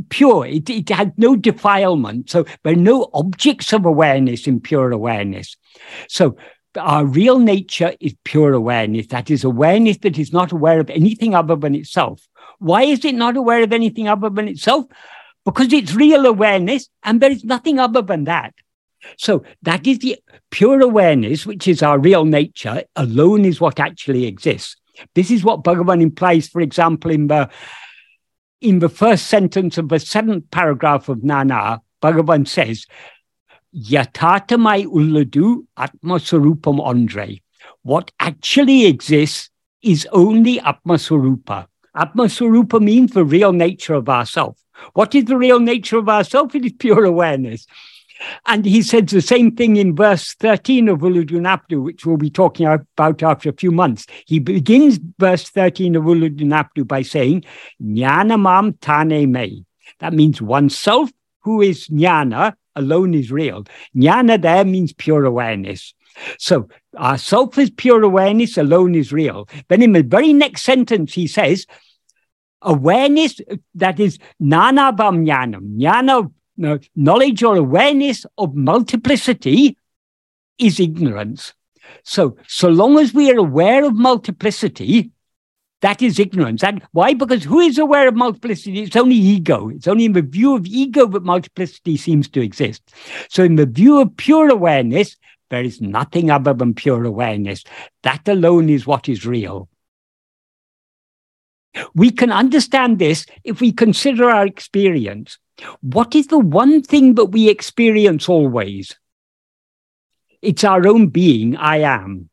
pure. 0.08 0.46
It, 0.46 0.70
it 0.70 0.88
has 0.90 1.08
no 1.16 1.36
defilement. 1.36 2.30
So 2.30 2.44
there 2.62 2.72
are 2.72 2.76
no 2.76 3.10
objects 3.12 3.72
of 3.72 3.84
awareness 3.84 4.46
in 4.46 4.60
pure 4.60 4.90
awareness. 4.90 5.56
So 6.08 6.36
our 6.76 7.04
real 7.04 7.38
nature 7.38 7.94
is 8.00 8.14
pure 8.24 8.52
awareness. 8.52 9.08
That 9.08 9.30
is 9.30 9.44
awareness 9.44 9.98
that 9.98 10.18
is 10.18 10.32
not 10.32 10.52
aware 10.52 10.80
of 10.80 10.90
anything 10.90 11.34
other 11.34 11.56
than 11.56 11.74
itself. 11.74 12.26
Why 12.58 12.82
is 12.82 13.04
it 13.04 13.14
not 13.14 13.36
aware 13.36 13.62
of 13.62 13.72
anything 13.72 14.08
other 14.08 14.30
than 14.30 14.48
itself? 14.48 14.86
Because 15.44 15.72
it's 15.72 15.94
real 15.94 16.26
awareness 16.26 16.88
and 17.02 17.20
there 17.20 17.30
is 17.30 17.44
nothing 17.44 17.78
other 17.78 18.02
than 18.02 18.24
that. 18.24 18.54
So 19.16 19.44
that 19.62 19.86
is 19.86 19.98
the 19.98 20.18
pure 20.50 20.80
awareness, 20.80 21.46
which 21.46 21.68
is 21.68 21.82
our 21.82 21.98
real 21.98 22.24
nature, 22.24 22.84
alone 22.96 23.44
is 23.44 23.60
what 23.60 23.80
actually 23.80 24.26
exists. 24.26 24.76
This 25.14 25.30
is 25.30 25.44
what 25.44 25.64
Bhagavan 25.64 26.02
implies, 26.02 26.48
for 26.48 26.60
example, 26.60 27.10
in 27.10 27.28
the 27.28 27.48
in 28.60 28.78
the 28.78 28.88
first 28.90 29.28
sentence 29.28 29.78
of 29.78 29.88
the 29.88 29.98
seventh 29.98 30.50
paragraph 30.50 31.08
of 31.08 31.24
Nana, 31.24 31.80
Bhagavan 32.02 32.46
says, 32.46 32.86
Yatatamai 33.74 34.84
ulladu 34.86 35.66
Atmasvarupam 35.78 36.80
andre. 36.84 37.40
What 37.82 38.10
actually 38.20 38.86
exists 38.86 39.48
is 39.82 40.06
only 40.12 40.58
Atmasvarupa. 40.58 41.66
Atmasvarupa 41.96 42.82
means 42.82 43.12
the 43.12 43.24
real 43.24 43.52
nature 43.52 43.94
of 43.94 44.08
ourself. 44.08 44.58
What 44.94 45.14
is 45.14 45.24
the 45.24 45.36
real 45.36 45.60
nature 45.60 45.98
of 45.98 46.08
ourself? 46.08 46.54
It 46.54 46.64
is 46.64 46.72
pure 46.72 47.04
awareness. 47.04 47.66
And 48.46 48.64
he 48.64 48.82
says 48.82 49.04
the 49.06 49.20
same 49.20 49.56
thing 49.56 49.76
in 49.76 49.96
verse 49.96 50.34
13 50.34 50.88
of 50.88 50.98
Ulladu 50.98 51.40
Narpadu, 51.40 51.82
which 51.82 52.04
we'll 52.04 52.16
be 52.16 52.30
talking 52.30 52.66
about 52.66 53.22
after 53.22 53.48
a 53.48 53.54
few 53.54 53.70
months. 53.70 54.06
He 54.26 54.38
begins 54.38 54.98
verse 55.18 55.48
13 55.48 55.96
of 55.96 56.04
Ulladu 56.04 56.40
Narpadu 56.40 56.86
by 56.86 57.02
saying, 57.02 57.44
Jnanamam 57.82 58.78
tane 58.80 59.30
me. 59.32 59.64
That 60.00 60.12
means 60.12 60.40
oneself 60.40 61.10
who 61.40 61.62
is 61.62 61.88
jnana, 61.88 62.54
alone 62.76 63.14
is 63.14 63.30
real. 63.30 63.64
Jnana 63.96 64.40
there 64.40 64.64
means 64.64 64.92
pure 64.92 65.24
awareness. 65.24 65.94
So 66.38 66.68
our 66.96 67.18
self 67.18 67.56
is 67.58 67.70
pure 67.70 68.02
awareness, 68.02 68.58
alone 68.58 68.94
is 68.94 69.12
real. 69.12 69.48
Then 69.68 69.82
in 69.82 69.92
the 69.92 70.02
very 70.02 70.32
next 70.32 70.62
sentence, 70.62 71.14
he 71.14 71.26
says, 71.26 71.66
awareness 72.62 73.40
that 73.74 73.98
is 73.98 74.18
nana 74.38 74.92
bam 74.92 75.24
jnanam, 75.24 75.78
jnana, 75.78 76.30
knowledge 76.94 77.42
or 77.42 77.56
awareness 77.56 78.26
of 78.38 78.54
multiplicity 78.54 79.76
is 80.58 80.78
ignorance. 80.78 81.54
So, 82.04 82.36
so 82.46 82.68
long 82.68 82.98
as 82.98 83.12
we 83.12 83.30
are 83.30 83.38
aware 83.38 83.84
of 83.84 83.94
multiplicity, 83.94 85.10
that 85.80 86.02
is 86.02 86.18
ignorance. 86.18 86.62
And 86.62 86.82
why? 86.92 87.14
Because 87.14 87.44
who 87.44 87.60
is 87.60 87.78
aware 87.78 88.08
of 88.08 88.14
multiplicity? 88.14 88.82
It's 88.82 88.96
only 88.96 89.16
ego. 89.16 89.70
It's 89.70 89.88
only 89.88 90.04
in 90.04 90.12
the 90.12 90.22
view 90.22 90.54
of 90.54 90.66
ego 90.66 91.06
that 91.06 91.24
multiplicity 91.24 91.96
seems 91.96 92.28
to 92.30 92.40
exist. 92.40 92.82
So, 93.28 93.42
in 93.42 93.56
the 93.56 93.66
view 93.66 94.00
of 94.00 94.16
pure 94.16 94.50
awareness, 94.50 95.16
there 95.48 95.64
is 95.64 95.80
nothing 95.80 96.30
other 96.30 96.54
than 96.54 96.74
pure 96.74 97.04
awareness. 97.04 97.64
That 98.02 98.28
alone 98.28 98.68
is 98.68 98.86
what 98.86 99.08
is 99.08 99.26
real. 99.26 99.68
We 101.94 102.10
can 102.10 102.32
understand 102.32 102.98
this 102.98 103.26
if 103.44 103.60
we 103.60 103.72
consider 103.72 104.28
our 104.30 104.46
experience. 104.46 105.38
What 105.80 106.14
is 106.14 106.28
the 106.28 106.38
one 106.38 106.82
thing 106.82 107.14
that 107.14 107.26
we 107.26 107.48
experience 107.48 108.28
always? 108.28 108.96
It's 110.42 110.64
our 110.64 110.86
own 110.86 111.08
being, 111.08 111.56
I 111.56 111.78
am 111.78 112.30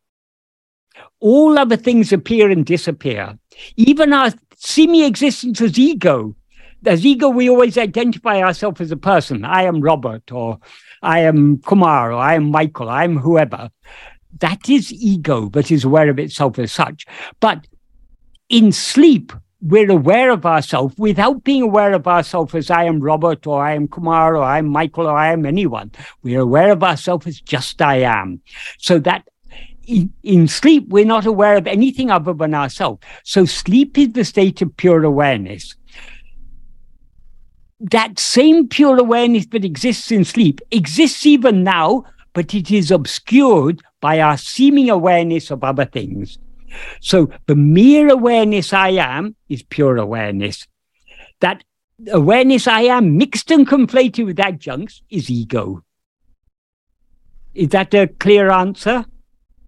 all 1.20 1.58
other 1.58 1.78
things 1.78 2.14
appear 2.14 2.50
and 2.50 2.66
disappear. 2.66 3.38
Even 3.76 4.14
our 4.14 4.32
seeming 4.56 5.04
existence 5.04 5.62
as 5.62 5.78
ego. 5.78 6.36
As 6.86 7.06
ego, 7.06 7.30
we 7.30 7.50
always 7.50 7.78
identify 7.78 8.42
ourselves 8.42 8.82
as 8.82 8.92
a 8.92 8.98
person. 8.98 9.44
I 9.44 9.64
am 9.64 9.82
Robert, 9.82 10.32
or 10.32 10.60
I 11.02 11.20
am 11.22 11.60
Kumar, 11.60 12.14
or 12.14 12.18
I 12.18 12.36
am 12.36 12.52
Michael, 12.52 12.90
I 12.90 13.04
am 13.04 13.18
whoever. 13.18 13.70
That 14.40 14.70
is 14.70 14.94
ego 14.94 15.50
that 15.50 15.72
is 15.72 15.84
aware 15.84 16.10
of 16.10 16.20
itself 16.20 16.60
as 16.60 16.72
such. 16.72 17.06
But 17.40 17.68
in 18.50 18.72
sleep, 18.72 19.34
we're 19.62 19.90
aware 19.90 20.30
of 20.32 20.46
ourselves 20.46 20.96
without 20.98 21.44
being 21.44 21.64
aware 21.64 21.94
of 21.94 22.08
ourselves 22.08 22.54
as 22.54 22.70
I 22.70 22.84
am 22.84 23.00
Robert 23.00 23.48
or 23.48 23.64
I 23.64 23.74
am 23.74 23.88
Kumar 23.88 24.36
or 24.36 24.44
I 24.44 24.60
am 24.60 24.68
Michael 24.68 25.08
or 25.08 25.18
I 25.18 25.32
am 25.32 25.46
anyone. 25.46 25.92
We're 26.22 26.42
aware 26.42 26.72
of 26.72 26.84
ourselves 26.84 27.26
as 27.26 27.42
just 27.42 27.82
I 27.82 28.02
am. 28.02 28.42
So 28.78 29.00
that 29.00 29.28
in, 29.88 30.14
in 30.22 30.48
sleep, 30.48 30.90
we're 30.90 31.06
not 31.06 31.26
aware 31.26 31.56
of 31.56 31.66
anything 31.66 32.12
other 32.12 32.34
than 32.34 32.54
ourselves. 32.54 33.02
So 33.24 33.46
sleep 33.46 33.98
is 33.98 34.12
the 34.12 34.26
state 34.26 34.62
of 34.62 34.76
pure 34.78 35.04
awareness. 35.04 35.76
That 37.80 38.20
same 38.20 38.68
pure 38.68 39.00
awareness 39.00 39.48
that 39.48 39.66
exists 39.66 40.12
in 40.12 40.24
sleep 40.26 40.62
exists 40.72 41.26
even 41.26 41.64
now, 41.64 42.04
but 42.34 42.54
it 42.54 42.70
is 42.70 42.92
obscured 42.92 43.82
by 44.02 44.20
our 44.20 44.38
seeming 44.38 44.90
awareness 44.90 45.50
of 45.50 45.64
other 45.64 45.86
things. 45.86 46.38
So 47.00 47.30
the 47.46 47.56
mere 47.56 48.10
awareness 48.10 48.74
I 48.74 48.90
am 48.90 49.36
is 49.50 49.64
pure 49.64 49.98
awareness. 49.98 50.68
That 51.40 51.64
awareness 52.12 52.68
I 52.68 52.82
am 52.82 53.18
mixed 53.18 53.52
and 53.52 53.68
conflated 53.68 54.26
with 54.26 54.40
adjuncts 54.40 55.02
is 55.10 55.30
ego. 55.30 55.84
Is 57.54 57.70
that 57.70 57.94
a 57.94 58.08
clear 58.08 58.52
answer? 58.52 59.06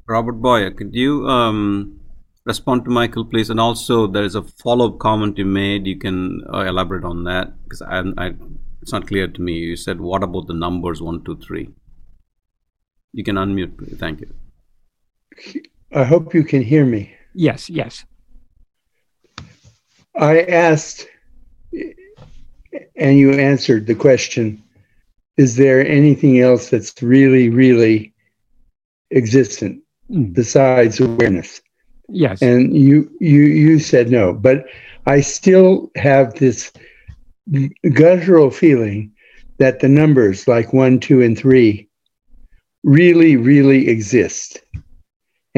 Robert 0.08 0.34
Boyer, 0.34 0.72
could 0.72 0.94
you 0.94 1.28
um, 1.28 2.00
respond 2.46 2.86
to 2.86 2.92
Michael, 2.92 3.26
please? 3.26 3.50
And 3.50 3.60
also, 3.60 4.08
there 4.08 4.24
is 4.24 4.36
a 4.36 4.44
follow-up 4.44 5.00
comment 5.00 5.38
you 5.38 5.46
made. 5.46 5.88
You 5.88 5.98
can 5.98 6.44
uh, 6.54 6.60
elaborate 6.62 7.04
on 7.04 7.24
that 7.26 7.54
because 7.64 7.82
I, 7.82 8.04
I, 8.18 8.34
it's 8.82 8.92
not 8.92 9.08
clear 9.08 9.28
to 9.28 9.42
me. 9.42 9.54
You 9.54 9.76
said, 9.76 10.02
"What 10.02 10.24
about 10.24 10.48
the 10.48 10.54
numbers 10.54 11.02
one, 11.02 11.24
two, 11.24 11.38
three? 11.38 11.70
You 13.14 13.24
can 13.24 13.36
unmute. 13.36 13.78
Please. 13.78 13.98
Thank 13.98 14.22
you. 14.22 14.34
I 15.94 16.04
hope 16.04 16.34
you 16.34 16.44
can 16.44 16.62
hear 16.62 16.86
me. 16.86 17.14
Yes, 17.34 17.70
yes. 17.70 18.06
I 20.16 20.42
asked, 20.42 21.08
and 22.96 23.18
you 23.18 23.32
answered 23.32 23.88
the 23.88 23.96
question 23.96 24.62
Is 25.38 25.56
there 25.56 25.86
anything 25.86 26.40
else 26.40 26.70
that's 26.70 27.02
really, 27.02 27.50
really 27.50 28.14
existent? 29.12 29.82
mm. 30.12 30.34
besides 30.34 31.00
awareness. 31.00 31.62
Yes. 32.08 32.42
And 32.42 32.76
you 32.76 33.10
you 33.20 33.42
you 33.42 33.80
said 33.80 34.10
no, 34.10 34.34
but 34.34 34.66
I 35.06 35.22
still 35.22 35.92
have 35.96 36.34
this 36.36 36.72
guttural 37.94 38.50
feeling 38.50 39.12
that 39.58 39.80
the 39.80 39.90
numbers 39.90 40.48
like 40.48 40.74
one, 40.74 41.00
two, 41.00 41.22
and 41.22 41.38
three 41.38 41.88
really, 42.84 43.36
really 43.36 43.90
exist. 43.90 44.62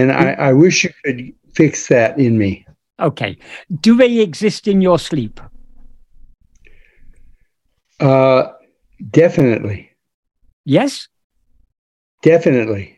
And 0.01 0.11
I, 0.11 0.31
I 0.49 0.53
wish 0.53 0.83
you 0.83 0.89
could 1.05 1.33
fix 1.53 1.87
that 1.89 2.17
in 2.17 2.37
me. 2.37 2.65
Okay. 2.99 3.37
Do 3.81 3.95
they 3.95 4.19
exist 4.19 4.67
in 4.67 4.81
your 4.81 4.97
sleep? 4.97 5.39
Uh, 7.99 8.47
definitely. 9.11 9.91
Yes? 10.65 11.07
Definitely. 12.23 12.97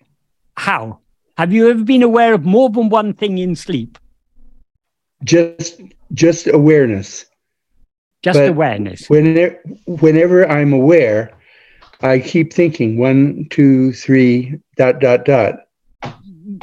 How? 0.55 0.99
Have 1.37 1.51
you 1.51 1.69
ever 1.69 1.83
been 1.83 2.03
aware 2.03 2.33
of 2.33 2.45
more 2.45 2.69
than 2.69 2.89
one 2.89 3.13
thing 3.13 3.37
in 3.37 3.55
sleep? 3.55 3.97
Just 5.23 5.81
just 6.13 6.47
awareness. 6.47 7.25
Just 8.21 8.39
but 8.39 8.49
awareness. 8.49 9.09
Whenever, 9.09 9.59
whenever 9.85 10.47
I'm 10.47 10.71
aware, 10.71 11.35
I 12.01 12.19
keep 12.19 12.53
thinking 12.53 12.97
one, 12.97 13.47
two, 13.49 13.93
three, 13.93 14.59
dot, 14.77 14.99
dot, 14.99 15.25
dot. 15.25 15.55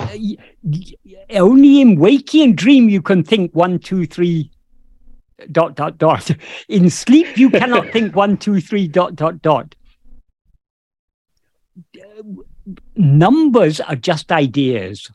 Uh, 0.01 1.39
only 1.39 1.81
in 1.81 1.99
waking 1.99 2.55
dream 2.55 2.89
you 2.89 3.03
can 3.03 3.23
think 3.23 3.55
one, 3.55 3.79
two, 3.79 4.07
three, 4.07 4.51
dot, 5.53 5.75
dot, 5.75 5.99
dot. 5.99 6.31
In 6.69 6.91
sleep, 6.91 7.37
you 7.37 7.51
cannot 7.51 7.89
think 7.93 8.15
one, 8.15 8.37
two, 8.37 8.61
three, 8.61 8.89
dot, 8.89 9.17
dot, 9.17 9.41
dot 9.43 9.75
numbers 12.97 13.81
are 13.81 13.97
just 13.97 14.31
ideas. 14.33 15.11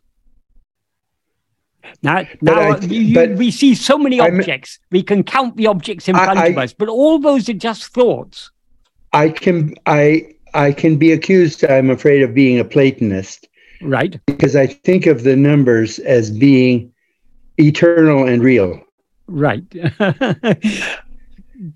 Now, 2.01 2.23
now 2.41 2.59
I, 2.59 2.69
uh, 2.71 2.81
you, 2.81 3.35
we 3.35 3.51
see 3.51 3.75
so 3.75 3.97
many 3.97 4.19
objects. 4.19 4.79
I'm, 4.81 4.87
we 4.91 5.03
can 5.03 5.23
count 5.23 5.55
the 5.55 5.67
objects 5.67 6.07
in 6.07 6.15
front 6.15 6.39
I, 6.39 6.47
of 6.47 6.57
us, 6.57 6.73
but 6.73 6.89
all 6.89 7.19
those 7.19 7.47
are 7.47 7.53
just 7.53 7.93
thoughts. 7.93 8.51
I 9.13 9.29
can 9.29 9.75
I 9.85 10.33
I 10.53 10.71
can 10.71 10.97
be 10.97 11.11
accused. 11.11 11.63
I'm 11.63 11.89
afraid 11.89 12.23
of 12.23 12.33
being 12.33 12.59
a 12.59 12.65
Platonist, 12.65 13.47
right? 13.81 14.19
Because 14.27 14.55
I 14.55 14.67
think 14.67 15.05
of 15.05 15.23
the 15.23 15.35
numbers 15.35 15.99
as 15.99 16.31
being 16.31 16.93
eternal 17.57 18.27
and 18.27 18.43
real. 18.43 18.81
Right. 19.27 19.63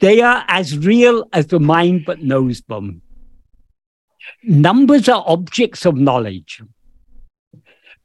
they 0.01 0.21
are 0.21 0.45
as 0.47 0.77
real 0.77 1.27
as 1.33 1.47
the 1.47 1.59
mind 1.59 2.03
but 2.05 2.21
knows 2.21 2.61
them. 2.61 3.01
Numbers 4.43 5.09
are 5.09 5.23
objects 5.25 5.85
of 5.85 5.95
knowledge. 5.95 6.61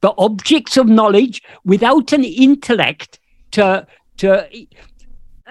The 0.01 0.13
objects 0.17 0.77
of 0.77 0.87
knowledge 0.87 1.41
without 1.63 2.11
an 2.13 2.23
intellect 2.23 3.19
to 3.51 3.87
to 4.17 4.47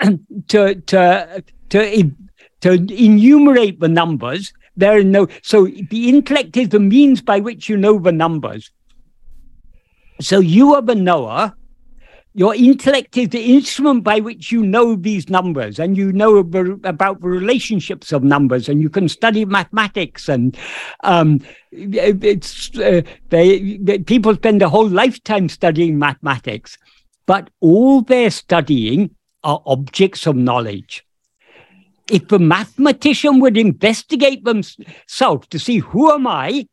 to 0.49 0.75
to 0.75 1.45
to, 1.71 2.13
to 2.61 2.73
enumerate 2.73 3.81
the 3.81 3.89
numbers. 3.89 4.53
There 4.77 4.99
are 4.99 5.05
no 5.05 5.29
so 5.43 5.67
the 5.67 6.09
intellect 6.09 6.57
is 6.57 6.71
the 6.71 6.81
means 6.81 7.23
by 7.23 7.41
which 7.41 7.69
you 7.69 7.77
know 7.77 7.99
the 7.99 8.13
numbers. 8.13 8.71
So 10.21 10.39
you 10.39 10.75
are 10.75 10.83
the 10.83 10.95
knower, 10.95 11.55
your 12.37 12.55
intellect 12.55 13.17
is 13.17 13.29
the 13.29 13.55
instrument 13.55 14.03
by 14.03 14.19
which 14.19 14.51
you 14.51 14.63
know 14.63 14.97
these 14.97 15.31
numbers 15.31 15.79
and 15.79 15.97
you 15.97 16.13
know 16.13 16.39
about 16.39 17.21
the 17.21 17.29
relationships 17.29 18.13
of 18.13 18.25
numbers 18.25 18.69
and 18.69 18.81
you 18.81 18.91
can 18.91 19.09
study 19.09 19.45
mathematics 19.45 20.29
and 20.29 20.57
um, 21.05 21.41
it's 21.71 22.77
uh, 22.79 23.03
they, 23.29 23.77
they, 23.77 24.01
people 24.01 24.35
spend 24.35 24.63
a 24.63 24.69
whole 24.69 24.89
lifetime 24.89 25.49
studying 25.49 25.97
mathematics 25.97 26.77
but 27.27 27.51
all 27.61 28.03
they're 28.03 28.31
studying 28.31 29.15
are 29.45 29.63
objects 29.67 30.27
of 30.27 30.35
knowledge 30.35 31.07
if 32.11 32.31
a 32.33 32.39
mathematician 32.39 33.41
would 33.41 33.57
investigate 33.57 34.45
themselves 34.45 35.47
to 35.49 35.59
see 35.59 35.79
who 35.79 36.11
am 36.11 36.27
i 36.27 36.67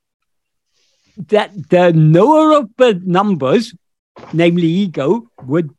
that 1.18 1.70
the 1.70 1.92
knower 1.94 2.54
of 2.54 2.70
the 2.78 3.02
numbers 3.06 3.74
namely 4.34 4.68
ego, 4.68 5.30
would 5.44 5.72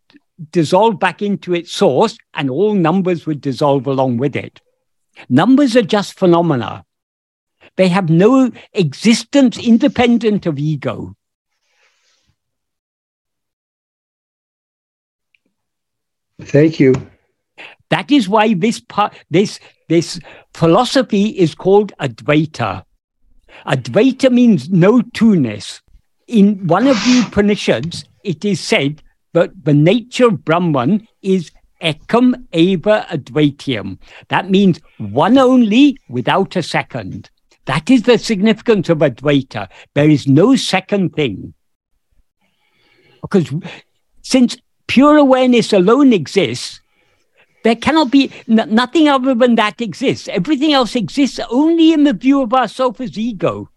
dissolve 0.50 0.98
back 0.98 1.22
into 1.22 1.54
its 1.54 1.72
source 1.72 2.16
and 2.34 2.50
all 2.50 2.74
numbers 2.74 3.26
would 3.26 3.40
dissolve 3.40 3.86
along 3.86 4.16
with 4.18 4.34
it. 4.36 4.60
Numbers 5.28 5.76
are 5.76 5.82
just 5.82 6.18
phenomena. 6.18 6.84
They 7.76 7.88
have 7.88 8.10
no 8.10 8.50
existence 8.72 9.58
independent 9.58 10.46
of 10.46 10.58
ego. 10.58 11.14
Thank 16.40 16.80
you. 16.80 17.11
That 17.92 18.10
is 18.10 18.26
why 18.26 18.54
this 18.54 18.80
part, 18.80 19.14
this 19.30 19.60
this 19.90 20.18
philosophy 20.54 21.26
is 21.26 21.54
called 21.54 21.92
Advaita. 22.00 22.84
Advaita 23.66 24.32
means 24.32 24.70
no 24.70 25.02
two-ness. 25.12 25.82
In 26.26 26.66
one 26.66 26.86
of 26.86 26.96
the 26.96 27.24
Upanishads, 27.26 28.06
it 28.24 28.46
is 28.46 28.60
said 28.60 29.02
that 29.34 29.50
the 29.64 29.74
nature 29.74 30.28
of 30.28 30.42
Brahman 30.42 31.06
is 31.20 31.50
ekam 31.82 32.46
eva 32.54 33.06
advitiyam. 33.10 33.98
That 34.28 34.48
means 34.48 34.80
one 34.96 35.36
only 35.36 35.98
without 36.08 36.56
a 36.56 36.62
second. 36.62 37.28
That 37.66 37.90
is 37.90 38.04
the 38.04 38.16
significance 38.16 38.88
of 38.88 38.98
Advaita. 38.98 39.68
There 39.92 40.08
is 40.08 40.26
no 40.26 40.56
second 40.56 41.10
thing. 41.10 41.52
Because 43.20 43.52
since 44.22 44.56
pure 44.86 45.18
awareness 45.18 45.74
alone 45.74 46.14
exists, 46.14 46.81
there 47.64 47.76
cannot 47.76 48.10
be 48.10 48.30
n- 48.48 48.68
nothing 48.74 49.08
other 49.08 49.34
than 49.34 49.54
that 49.56 49.80
exists. 49.80 50.28
Everything 50.28 50.72
else 50.72 50.96
exists 50.96 51.40
only 51.50 51.92
in 51.92 52.04
the 52.04 52.12
view 52.12 52.42
of 52.42 52.52
ourself 52.52 53.00
as 53.00 53.18
ego. 53.18 53.68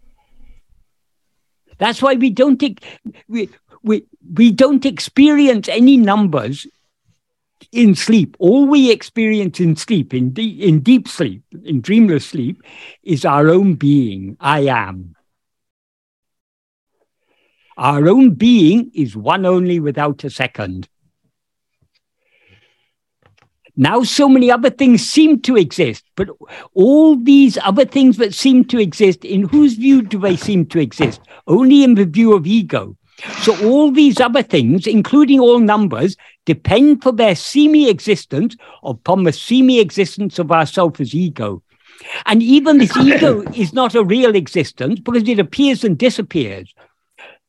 That's 1.78 2.00
why 2.00 2.14
we 2.14 2.30
don't 2.30 2.58
think 2.58 2.82
we, 3.28 3.50
we, 3.82 4.04
we 4.34 4.50
don't 4.50 4.84
experience 4.84 5.68
any 5.68 5.96
numbers 5.96 6.66
in 7.72 7.94
sleep. 7.94 8.36
All 8.38 8.66
we 8.66 8.90
experience 8.90 9.60
in 9.60 9.76
sleep, 9.76 10.14
in, 10.14 10.32
de- 10.32 10.66
in 10.66 10.80
deep 10.80 11.06
sleep, 11.08 11.42
in 11.64 11.80
dreamless 11.80 12.26
sleep, 12.26 12.62
is 13.02 13.24
our 13.24 13.48
own 13.48 13.74
being. 13.74 14.36
I 14.40 14.60
am. 14.60 15.14
Our 17.76 18.08
own 18.08 18.34
being 18.34 18.90
is 18.94 19.16
one 19.16 19.44
only 19.44 19.80
without 19.80 20.24
a 20.24 20.30
second. 20.30 20.88
Now, 23.76 24.02
so 24.02 24.28
many 24.28 24.50
other 24.50 24.70
things 24.70 25.06
seem 25.06 25.40
to 25.42 25.56
exist, 25.56 26.04
but 26.16 26.30
all 26.72 27.16
these 27.16 27.58
other 27.62 27.84
things 27.84 28.16
that 28.16 28.34
seem 28.34 28.64
to 28.66 28.78
exist, 28.78 29.24
in 29.24 29.42
whose 29.42 29.74
view 29.74 30.02
do 30.02 30.18
they 30.18 30.36
seem 30.36 30.66
to 30.66 30.78
exist? 30.78 31.20
Only 31.46 31.84
in 31.84 31.94
the 31.94 32.06
view 32.06 32.34
of 32.34 32.46
ego. 32.46 32.96
So 33.42 33.56
all 33.66 33.90
these 33.90 34.20
other 34.20 34.42
things, 34.42 34.86
including 34.86 35.40
all 35.40 35.58
numbers, 35.58 36.16
depend 36.44 37.02
for 37.02 37.12
their 37.12 37.34
semi-existence 37.34 38.56
upon 38.82 39.24
the 39.24 39.32
semi-existence 39.32 40.38
of 40.38 40.52
ourself 40.52 41.00
as 41.00 41.14
ego. 41.14 41.62
And 42.24 42.42
even 42.42 42.78
this 42.78 42.96
ego 43.00 43.42
is 43.54 43.72
not 43.72 43.94
a 43.94 44.04
real 44.04 44.34
existence 44.34 45.00
because 45.00 45.28
it 45.28 45.38
appears 45.38 45.84
and 45.84 45.98
disappears. 45.98 46.72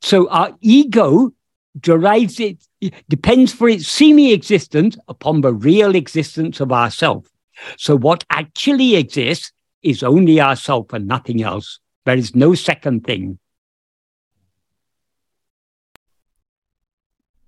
So 0.02 0.30
our 0.30 0.56
ego 0.62 1.32
derives 1.80 2.40
it, 2.40 2.66
depends 3.10 3.54
for 3.54 3.70
its 3.70 3.88
semi-existence 3.88 4.98
upon 5.08 5.42
the 5.42 5.54
real 5.54 5.96
existence 5.96 6.60
of 6.60 6.72
ourself. 6.72 7.28
So 7.78 7.96
what 7.98 8.24
actually 8.30 8.96
exists 8.96 9.52
is 9.82 10.04
only 10.04 10.40
ourself 10.40 10.94
and 10.94 11.08
nothing 11.08 11.42
else. 11.42 11.80
There 12.06 12.18
is 12.18 12.36
no 12.36 12.54
second 12.56 13.06
thing. 13.06 13.40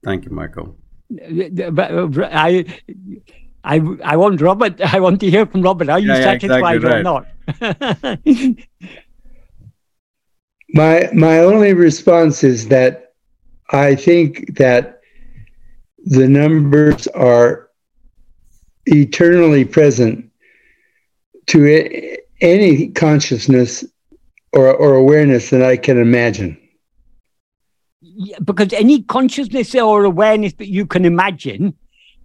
Thank 0.04 0.26
you, 0.26 0.32
Michael. 0.32 0.78
I, 1.12 2.66
I, 3.64 3.82
I 4.04 4.18
want 4.18 4.42
Robert. 4.42 4.80
I 4.82 5.00
want 5.00 5.20
to 5.22 5.30
hear 5.30 5.46
from 5.46 5.62
Robert. 5.62 5.90
Are 5.90 6.00
you 6.00 6.14
yeah, 6.14 6.22
satisfied 6.40 6.76
exactly 6.76 6.90
or 6.90 7.04
right. 7.04 7.04
not? 7.04 7.26
my 10.74 11.10
my 11.14 11.40
only 11.40 11.74
response 11.74 12.44
is 12.44 12.68
that 12.70 13.14
I 13.72 13.96
think 13.96 14.58
that 14.58 14.99
the 16.10 16.28
numbers 16.28 17.08
are 17.08 17.70
eternally 18.86 19.64
present 19.64 20.30
to 21.46 22.18
any 22.42 22.90
consciousness 22.90 23.86
or, 24.54 24.74
or 24.74 24.96
awareness 24.96 25.52
that 25.52 25.64
I 25.64 25.78
can 25.78 26.00
imagine 26.00 26.58
because 28.44 28.74
any 28.74 29.04
consciousness 29.04 29.74
or 29.76 30.04
awareness 30.04 30.54
that 30.54 30.68
you 30.68 30.86
can 30.86 31.06
imagine 31.06 31.74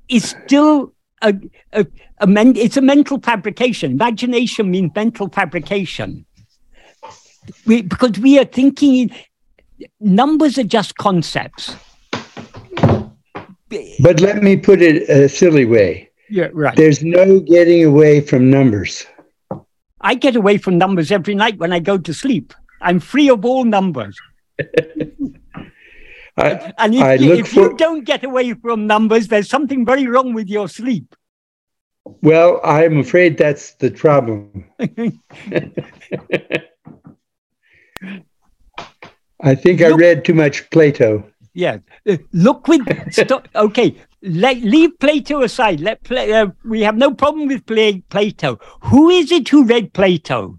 is 0.09 0.35
still 0.47 0.93
a, 1.22 1.35
a, 1.72 1.87
a 2.18 2.26
men, 2.26 2.57
it's 2.57 2.76
a 2.76 2.80
mental 2.80 3.20
fabrication. 3.20 3.93
Imagination 3.93 4.70
means 4.70 4.91
mental 4.95 5.28
fabrication. 5.28 6.26
We, 7.66 7.82
because 7.82 8.18
we 8.18 8.39
are 8.39 8.45
thinking 8.45 9.11
numbers 10.01 10.59
are 10.59 10.64
just 10.64 10.97
concepts. 10.97 11.76
But 14.01 14.20
let 14.20 14.43
me 14.43 14.57
put 14.57 14.83
it 14.83 15.09
a 15.09 15.29
silly 15.29 15.64
way. 15.64 16.11
Yeah, 16.31 16.49
right. 16.53 16.77
There's 16.77 17.03
no 17.03 17.41
getting 17.41 17.85
away 17.85 18.20
from 18.20 18.51
numbers. 18.51 19.07
I 20.01 20.14
get 20.14 20.37
away 20.37 20.59
from 20.59 20.79
numbers 20.79 21.11
every 21.11 21.35
night 21.35 21.59
when 21.59 21.72
I 21.72 21.79
go 21.81 21.99
to 21.99 22.12
sleep. 22.12 22.53
I'm 22.81 23.01
free 23.01 23.31
of 23.31 23.45
all 23.45 23.64
numbers. 23.64 24.18
I, 26.37 26.72
and 26.79 26.95
if, 26.95 27.03
I 27.03 27.14
you, 27.14 27.35
if 27.35 27.49
for... 27.49 27.61
you 27.61 27.77
don't 27.77 28.05
get 28.05 28.25
away 28.25 28.55
from 28.55 28.87
numbers, 28.87 29.29
there's 29.29 29.49
something 29.49 29.87
very 29.87 30.07
wrong 30.07 30.35
with 30.35 30.49
your 30.49 30.68
sleep. 30.68 31.14
Well, 32.22 32.61
I'm 32.64 32.99
afraid 32.99 33.39
that's 33.39 33.75
the 33.75 33.91
problem. 33.91 34.66
I 39.41 39.55
think 39.55 39.81
I 39.83 39.89
read 39.89 40.25
too 40.25 40.35
much 40.35 40.68
Plato. 40.70 41.31
Yeah, 41.55 41.79
look 42.33 42.69
with 42.69 42.87
okay. 43.55 43.97
Let, 44.27 44.63
leave 44.63 44.99
Plato 45.01 45.43
aside. 45.43 45.81
Let 45.81 46.03
play. 46.03 46.33
Uh, 46.33 46.49
we 46.65 46.81
have 46.81 46.97
no 46.97 47.13
problem 47.13 47.47
with 47.47 47.67
play, 47.67 48.01
Plato. 48.09 48.59
Who 48.85 49.11
is 49.11 49.31
it 49.31 49.49
who 49.51 49.65
read 49.65 49.93
Plato? 49.93 50.59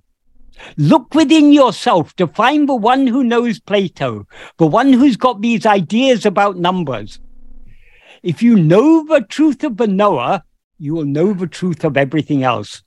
Look 0.77 1.13
within 1.15 1.51
yourself 1.51 2.15
to 2.17 2.27
find 2.27 2.69
the 2.69 2.75
one 2.75 3.07
who 3.07 3.23
knows 3.23 3.59
Plato, 3.59 4.27
the 4.57 4.67
one 4.67 4.93
who's 4.93 5.17
got 5.17 5.41
these 5.41 5.65
ideas 5.65 6.25
about 6.25 6.57
numbers. 6.57 7.19
If 8.21 8.41
you 8.41 8.55
know 8.55 9.03
the 9.03 9.21
truth 9.21 9.63
of 9.63 9.77
the 9.77 9.87
knower, 9.87 10.43
you 10.77 10.93
will 10.93 11.05
know 11.05 11.33
the 11.33 11.47
truth 11.47 11.83
of 11.83 11.97
everything 11.97 12.43
else. 12.43 12.83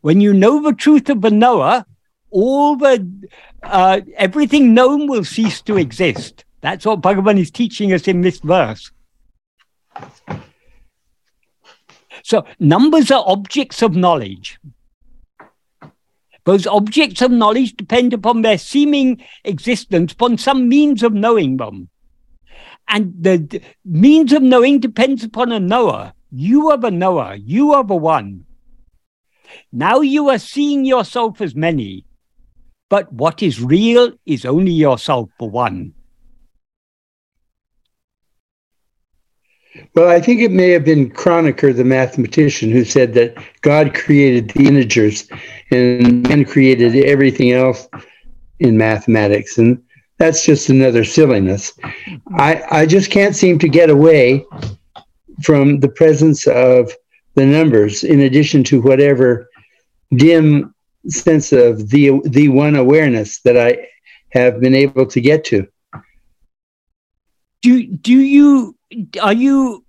When 0.00 0.20
you 0.20 0.32
know 0.32 0.62
the 0.62 0.72
truth 0.72 1.08
of 1.08 1.20
the 1.20 1.30
knower, 1.30 1.84
all 2.30 2.76
the 2.76 3.08
uh, 3.62 4.00
everything 4.16 4.74
known 4.74 5.06
will 5.06 5.24
cease 5.24 5.62
to 5.62 5.76
exist. 5.76 6.45
That's 6.60 6.86
what 6.86 7.00
Bhagavan 7.00 7.38
is 7.38 7.50
teaching 7.50 7.92
us 7.92 8.08
in 8.08 8.22
this 8.22 8.40
verse. 8.40 8.90
So 12.22 12.44
numbers 12.58 13.10
are 13.10 13.22
objects 13.26 13.82
of 13.82 13.94
knowledge. 13.94 14.58
Those 16.44 16.66
objects 16.66 17.22
of 17.22 17.30
knowledge 17.30 17.76
depend 17.76 18.12
upon 18.12 18.42
their 18.42 18.58
seeming 18.58 19.22
existence 19.44 20.12
upon 20.12 20.38
some 20.38 20.68
means 20.68 21.02
of 21.02 21.12
knowing 21.12 21.56
them. 21.56 21.88
And 22.88 23.14
the 23.18 23.62
means 23.84 24.32
of 24.32 24.42
knowing 24.42 24.78
depends 24.78 25.24
upon 25.24 25.50
a 25.50 25.58
knower. 25.58 26.12
You 26.30 26.70
are 26.70 26.76
the 26.76 26.90
knower, 26.90 27.34
you 27.34 27.72
are 27.72 27.84
the 27.84 27.96
one. 27.96 28.46
Now 29.72 30.00
you 30.00 30.28
are 30.28 30.38
seeing 30.38 30.84
yourself 30.84 31.40
as 31.40 31.54
many, 31.54 32.04
but 32.88 33.12
what 33.12 33.42
is 33.42 33.60
real 33.60 34.12
is 34.24 34.44
only 34.44 34.72
yourself, 34.72 35.30
the 35.38 35.46
one. 35.46 35.94
Well, 39.94 40.08
I 40.08 40.20
think 40.20 40.40
it 40.40 40.50
may 40.50 40.70
have 40.70 40.84
been 40.84 41.10
Kronecker, 41.10 41.74
the 41.74 41.84
mathematician, 41.84 42.70
who 42.70 42.84
said 42.84 43.14
that 43.14 43.36
God 43.62 43.94
created 43.94 44.50
the 44.50 44.66
integers 44.66 45.28
and 45.70 46.22
man 46.22 46.44
created 46.44 46.94
everything 46.96 47.52
else 47.52 47.88
in 48.58 48.76
mathematics. 48.76 49.58
And 49.58 49.82
that's 50.18 50.44
just 50.44 50.68
another 50.68 51.04
silliness. 51.04 51.72
I, 52.36 52.62
I 52.70 52.86
just 52.86 53.10
can't 53.10 53.36
seem 53.36 53.58
to 53.58 53.68
get 53.68 53.90
away 53.90 54.44
from 55.42 55.80
the 55.80 55.88
presence 55.88 56.46
of 56.46 56.92
the 57.34 57.44
numbers 57.44 58.04
in 58.04 58.20
addition 58.20 58.64
to 58.64 58.80
whatever 58.80 59.50
dim 60.14 60.74
sense 61.08 61.52
of 61.52 61.88
the 61.90 62.20
the 62.24 62.48
one 62.48 62.76
awareness 62.76 63.40
that 63.40 63.56
I 63.56 63.88
have 64.30 64.60
been 64.60 64.74
able 64.74 65.06
to 65.06 65.20
get 65.20 65.44
to. 65.46 65.66
Do 67.62 67.86
do 67.86 68.14
you 68.14 68.75
are 69.20 69.32
you 69.32 69.84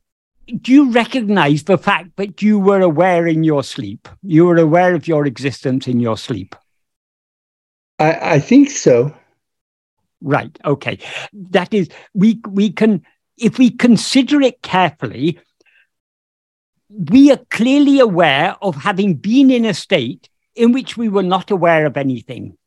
do 0.62 0.72
you 0.72 0.92
recognize 0.92 1.64
the 1.64 1.78
fact 1.78 2.16
that 2.16 2.42
you 2.42 2.58
were 2.58 2.82
aware 2.82 3.28
in 3.28 3.44
your 3.44 3.64
sleep? 3.64 4.08
You 4.24 4.46
were 4.46 4.58
aware 4.58 4.96
of 4.96 5.08
your 5.08 5.26
existence 5.26 5.88
in 5.88 6.00
your 6.00 6.18
sleep. 6.18 6.56
I, 8.00 8.36
I 8.36 8.40
think 8.40 8.70
so. 8.70 9.14
Right. 10.22 10.58
Okay. 10.64 11.00
That 11.34 11.74
is, 11.74 11.90
we 12.14 12.40
we 12.48 12.72
can, 12.72 13.04
if 13.38 13.58
we 13.60 13.70
consider 13.70 14.42
it 14.42 14.62
carefully, 14.62 15.40
we 16.90 17.32
are 17.32 17.40
clearly 17.50 18.00
aware 18.00 18.56
of 18.62 18.76
having 18.76 19.16
been 19.16 19.52
in 19.52 19.66
a 19.66 19.74
state 19.74 20.30
in 20.56 20.72
which 20.72 20.98
we 20.98 21.10
were 21.10 21.24
not 21.24 21.52
aware 21.52 21.86
of 21.86 21.98
anything. 21.98 22.58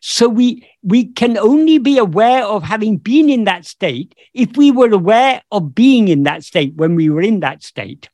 So 0.00 0.28
we 0.28 0.68
we 0.82 1.06
can 1.06 1.38
only 1.38 1.78
be 1.78 1.98
aware 1.98 2.44
of 2.44 2.62
having 2.62 2.96
been 2.98 3.28
in 3.28 3.44
that 3.44 3.64
state 3.64 4.14
if 4.34 4.56
we 4.56 4.70
were 4.70 4.92
aware 4.92 5.42
of 5.50 5.74
being 5.74 6.08
in 6.08 6.24
that 6.24 6.44
state 6.44 6.74
when 6.76 6.94
we 6.94 7.08
were 7.08 7.22
in 7.22 7.40
that 7.40 7.62
state. 7.62 8.08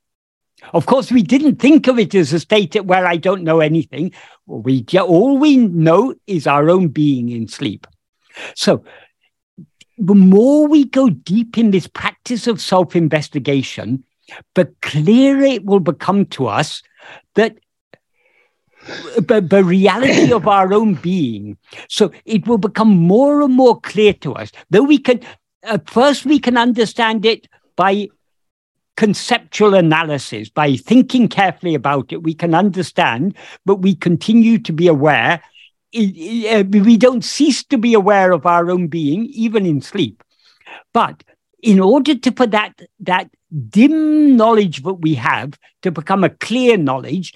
Of 0.75 0.87
course, 0.87 1.13
we 1.13 1.23
didn't 1.23 1.61
think 1.61 1.87
of 1.87 1.99
it 1.99 2.15
as 2.15 2.33
a 2.33 2.41
state 2.41 2.75
where 2.85 3.07
I 3.07 3.17
don't 3.17 3.45
know 3.45 3.61
anything. 3.61 4.13
We 4.47 4.85
all 4.99 5.39
we 5.39 5.57
know 5.57 6.15
is 6.27 6.47
our 6.47 6.69
own 6.69 6.89
being 6.89 7.29
in 7.29 7.49
sleep. 7.49 7.87
So 8.55 8.85
the 9.99 10.15
more 10.15 10.67
we 10.67 10.85
go 10.85 11.11
deep 11.11 11.59
in 11.59 11.71
this 11.71 11.87
practice 11.87 12.47
of 12.47 12.61
self-investigation, 12.61 14.05
the 14.55 14.67
clearer 14.83 15.43
it 15.43 15.65
will 15.65 15.81
become 15.81 16.27
to 16.27 16.47
us 16.47 16.83
that 17.35 17.59
the, 19.16 19.45
the 19.47 19.64
reality 19.64 20.32
of 20.32 20.49
our 20.49 20.72
own 20.72 20.95
being. 20.95 21.57
So 21.89 22.12
it 22.24 22.47
will 22.47 22.59
become 22.59 22.89
more 22.89 23.43
and 23.43 23.55
more 23.55 23.80
clear 23.80 24.12
to 24.14 24.34
us. 24.34 24.53
Though 24.70 24.82
we 24.82 24.99
can, 24.99 25.20
at 25.62 25.89
first, 25.91 26.24
we 26.24 26.39
can 26.39 26.57
understand 26.57 27.26
it 27.26 27.47
by 27.76 28.09
conceptual 28.97 29.74
analysis, 29.74 30.49
by 30.49 30.74
thinking 30.74 31.28
carefully 31.28 31.74
about 31.74 32.12
it, 32.12 32.24
we 32.24 32.34
can 32.34 32.53
understand, 32.55 33.36
but 33.64 33.76
we 33.76 33.95
continue 33.95 34.59
to 34.59 34.72
be 34.72 34.89
aware. 34.89 35.41
Uh, 35.97 36.64
we 36.68 36.97
don't 36.97 37.24
cease 37.24 37.62
to 37.64 37.78
be 37.78 37.95
aware 37.95 38.32
of 38.32 38.45
our 38.45 38.70
own 38.70 38.89
being, 38.89 39.26
even 39.26 39.64
in 39.64 39.80
sleep. 39.80 40.22
But 40.93 41.22
in 41.62 41.78
order 41.78 42.14
to 42.16 42.32
put 42.32 42.51
that, 42.51 42.80
that 43.01 43.30
dim 43.68 44.36
knowledge 44.36 44.82
that 44.82 44.95
we 44.95 45.14
have 45.14 45.59
to 45.82 45.91
become 45.91 46.24
a 46.24 46.30
clear 46.30 46.76
knowledge, 46.76 47.34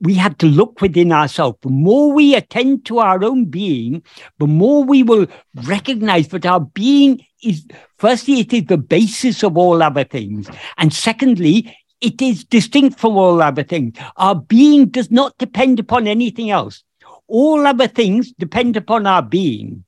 we 0.00 0.14
have 0.14 0.36
to 0.38 0.46
look 0.46 0.80
within 0.80 1.12
ourselves. 1.12 1.58
The 1.62 1.70
more 1.70 2.12
we 2.12 2.34
attend 2.34 2.84
to 2.86 2.98
our 2.98 3.22
own 3.24 3.46
being, 3.46 4.02
the 4.38 4.46
more 4.46 4.84
we 4.84 5.02
will 5.02 5.26
recognize 5.64 6.28
that 6.28 6.46
our 6.46 6.60
being 6.60 7.24
is, 7.42 7.66
firstly, 7.98 8.40
it 8.40 8.52
is 8.52 8.64
the 8.64 8.78
basis 8.78 9.42
of 9.42 9.56
all 9.56 9.82
other 9.82 10.04
things. 10.04 10.48
And 10.76 10.92
secondly, 10.92 11.76
it 12.00 12.20
is 12.20 12.44
distinct 12.44 12.98
from 12.98 13.16
all 13.16 13.40
other 13.40 13.62
things. 13.62 13.96
Our 14.16 14.34
being 14.34 14.86
does 14.86 15.10
not 15.10 15.36
depend 15.38 15.80
upon 15.80 16.06
anything 16.06 16.50
else. 16.50 16.84
All 17.26 17.66
other 17.66 17.88
things 17.88 18.32
depend 18.32 18.76
upon 18.76 19.06
our 19.06 19.22
being. 19.22 19.84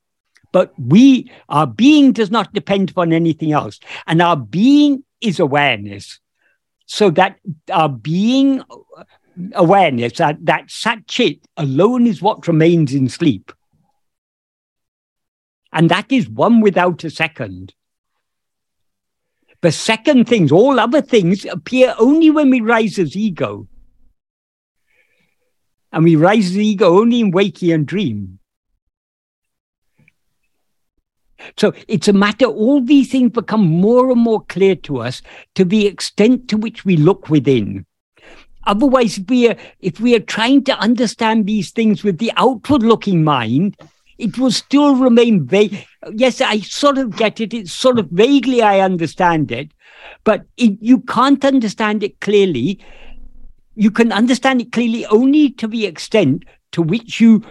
But 0.51 0.73
we, 0.79 1.31
our 1.49 1.67
being 1.67 2.13
does 2.13 2.31
not 2.31 2.53
depend 2.53 2.89
upon 2.89 3.13
anything 3.13 3.51
else. 3.51 3.79
And 4.07 4.21
our 4.21 4.37
being 4.37 5.03
is 5.21 5.39
awareness. 5.39 6.19
So 6.87 7.09
that 7.11 7.37
our 7.71 7.89
being 7.89 8.63
awareness 9.53 10.13
that, 10.13 10.37
that 10.45 10.67
Satchit 10.67 11.41
alone 11.57 12.07
is 12.07 12.21
what 12.21 12.47
remains 12.47 12.93
in 12.93 13.09
sleep. 13.09 13.51
And 15.71 15.89
that 15.89 16.11
is 16.11 16.29
one 16.29 16.61
without 16.61 17.03
a 17.03 17.09
second. 17.09 17.73
The 19.61 19.71
second 19.71 20.27
things, 20.27 20.51
all 20.51 20.79
other 20.79 21.01
things, 21.01 21.45
appear 21.45 21.95
only 21.99 22.29
when 22.29 22.49
we 22.49 22.61
rise 22.61 22.99
as 22.99 23.15
ego. 23.15 23.67
And 25.91 26.03
we 26.03 26.15
rise 26.15 26.47
as 26.47 26.57
ego 26.57 26.99
only 26.99 27.19
in 27.19 27.31
waking 27.31 27.71
and 27.71 27.85
dream. 27.85 28.39
So 31.57 31.73
it's 31.87 32.07
a 32.07 32.13
matter, 32.13 32.45
all 32.45 32.81
these 32.81 33.11
things 33.11 33.31
become 33.31 33.65
more 33.65 34.11
and 34.11 34.19
more 34.19 34.43
clear 34.45 34.75
to 34.75 34.99
us 34.99 35.21
to 35.55 35.63
the 35.63 35.87
extent 35.87 36.49
to 36.49 36.57
which 36.57 36.83
we 36.85 36.97
look 36.97 37.29
within. 37.29 37.85
Otherwise, 38.67 39.17
if 39.17 39.29
we 39.29 39.47
are, 39.49 39.55
if 39.79 39.99
we 39.99 40.13
are 40.13 40.19
trying 40.19 40.63
to 40.65 40.77
understand 40.77 41.45
these 41.45 41.71
things 41.71 42.03
with 42.03 42.17
the 42.19 42.31
outward 42.35 42.83
looking 42.83 43.23
mind, 43.23 43.75
it 44.17 44.37
will 44.37 44.51
still 44.51 44.95
remain 44.95 45.45
vague. 45.47 45.85
Yes, 46.11 46.41
I 46.41 46.59
sort 46.59 46.97
of 46.97 47.15
get 47.15 47.39
it. 47.39 47.53
It's 47.53 47.71
sort 47.71 47.97
of 47.97 48.09
vaguely 48.09 48.61
I 48.61 48.81
understand 48.81 49.51
it, 49.51 49.71
but 50.23 50.45
it, 50.57 50.77
you 50.81 50.99
can't 50.99 51.43
understand 51.45 52.03
it 52.03 52.19
clearly. 52.19 52.79
You 53.75 53.89
can 53.89 54.11
understand 54.11 54.61
it 54.61 54.71
clearly 54.71 55.05
only 55.05 55.51
to 55.51 55.67
the 55.67 55.85
extent 55.85 56.43
to 56.73 56.81
which 56.81 57.21
you 57.21 57.43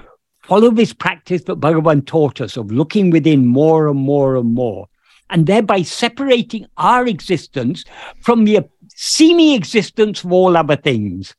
follow 0.42 0.70
this 0.70 0.92
practice 0.92 1.44
that 1.44 1.60
Bhagavan 1.60 2.06
taught 2.06 2.40
us 2.40 2.56
of 2.56 2.70
looking 2.70 3.10
within 3.10 3.46
more 3.46 3.88
and 3.88 3.98
more 3.98 4.36
and 4.36 4.52
more, 4.52 4.86
and 5.30 5.46
thereby 5.46 5.82
separating 5.82 6.66
our 6.76 7.06
existence 7.06 7.84
from 8.20 8.44
the 8.44 8.56
seeming 8.96 9.54
existence 9.54 10.24
of 10.24 10.32
all 10.32 10.56
other 10.56 10.74
things. 10.74 11.34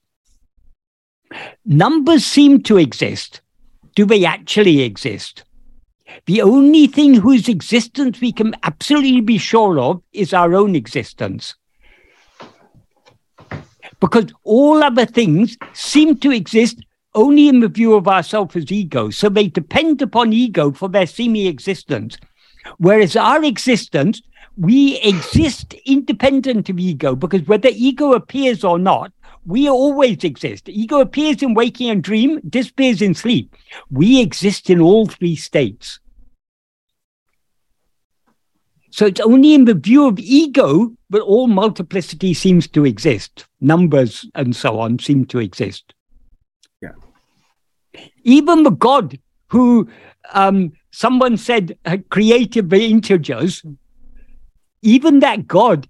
Numbers 1.65 2.25
seem 2.25 2.63
to 2.63 2.77
exist. 2.77 3.41
Do 3.95 4.05
they 4.05 4.23
actually 4.23 4.81
exist? 4.81 5.43
The 6.27 6.41
only 6.41 6.87
thing 6.87 7.15
whose 7.15 7.49
existence 7.49 8.21
we 8.21 8.31
can 8.31 8.55
absolutely 8.63 9.21
be 9.21 9.37
sure 9.37 9.79
of 9.79 10.01
is 10.13 10.33
our 10.33 10.53
own 10.53 10.75
existence. 10.75 11.55
Because 13.99 14.31
all 14.43 14.83
other 14.83 15.05
things 15.05 15.57
seem 15.73 16.17
to 16.17 16.31
exist 16.31 16.77
only 17.15 17.49
in 17.49 17.59
the 17.59 17.67
view 17.67 17.95
of 17.95 18.07
ourselves 18.07 18.55
as 18.55 18.71
ego. 18.71 19.09
So 19.09 19.27
they 19.29 19.47
depend 19.47 20.01
upon 20.03 20.31
ego 20.31 20.71
for 20.71 20.87
their 20.87 21.07
seeming 21.07 21.47
existence. 21.47 22.17
Whereas 22.77 23.15
our 23.15 23.43
existence 23.43 24.21
we 24.57 24.99
exist 25.01 25.75
independent 25.85 26.69
of 26.69 26.79
ego 26.79 27.15
because 27.15 27.43
whether 27.43 27.69
ego 27.71 28.13
appears 28.13 28.63
or 28.63 28.79
not, 28.79 29.11
we 29.45 29.69
always 29.69 30.23
exist. 30.23 30.67
Ego 30.67 30.99
appears 30.99 31.41
in 31.41 31.53
waking 31.53 31.89
and 31.89 32.03
dream, 32.03 32.41
disappears 32.49 33.01
in 33.01 33.13
sleep. 33.13 33.55
We 33.91 34.19
exist 34.19 34.69
in 34.69 34.81
all 34.81 35.05
three 35.05 35.35
states. 35.35 35.99
So 38.89 39.05
it's 39.05 39.21
only 39.21 39.53
in 39.53 39.65
the 39.65 39.75
view 39.75 40.07
of 40.07 40.17
ego 40.17 40.91
that 41.11 41.21
all 41.21 41.47
multiplicity 41.47 42.33
seems 42.33 42.67
to 42.69 42.83
exist. 42.83 43.45
Numbers 43.61 44.25
and 44.33 44.55
so 44.55 44.79
on 44.79 44.97
seem 44.97 45.25
to 45.25 45.37
exist. 45.37 45.93
Yeah. 46.81 46.93
Even 48.23 48.63
the 48.63 48.71
God 48.71 49.19
who 49.49 49.87
um, 50.33 50.73
someone 50.91 51.37
said 51.37 51.77
created 52.09 52.71
the 52.71 52.85
integers 52.85 53.63
even 54.87 55.19
that 55.19 55.47
God 55.47 55.85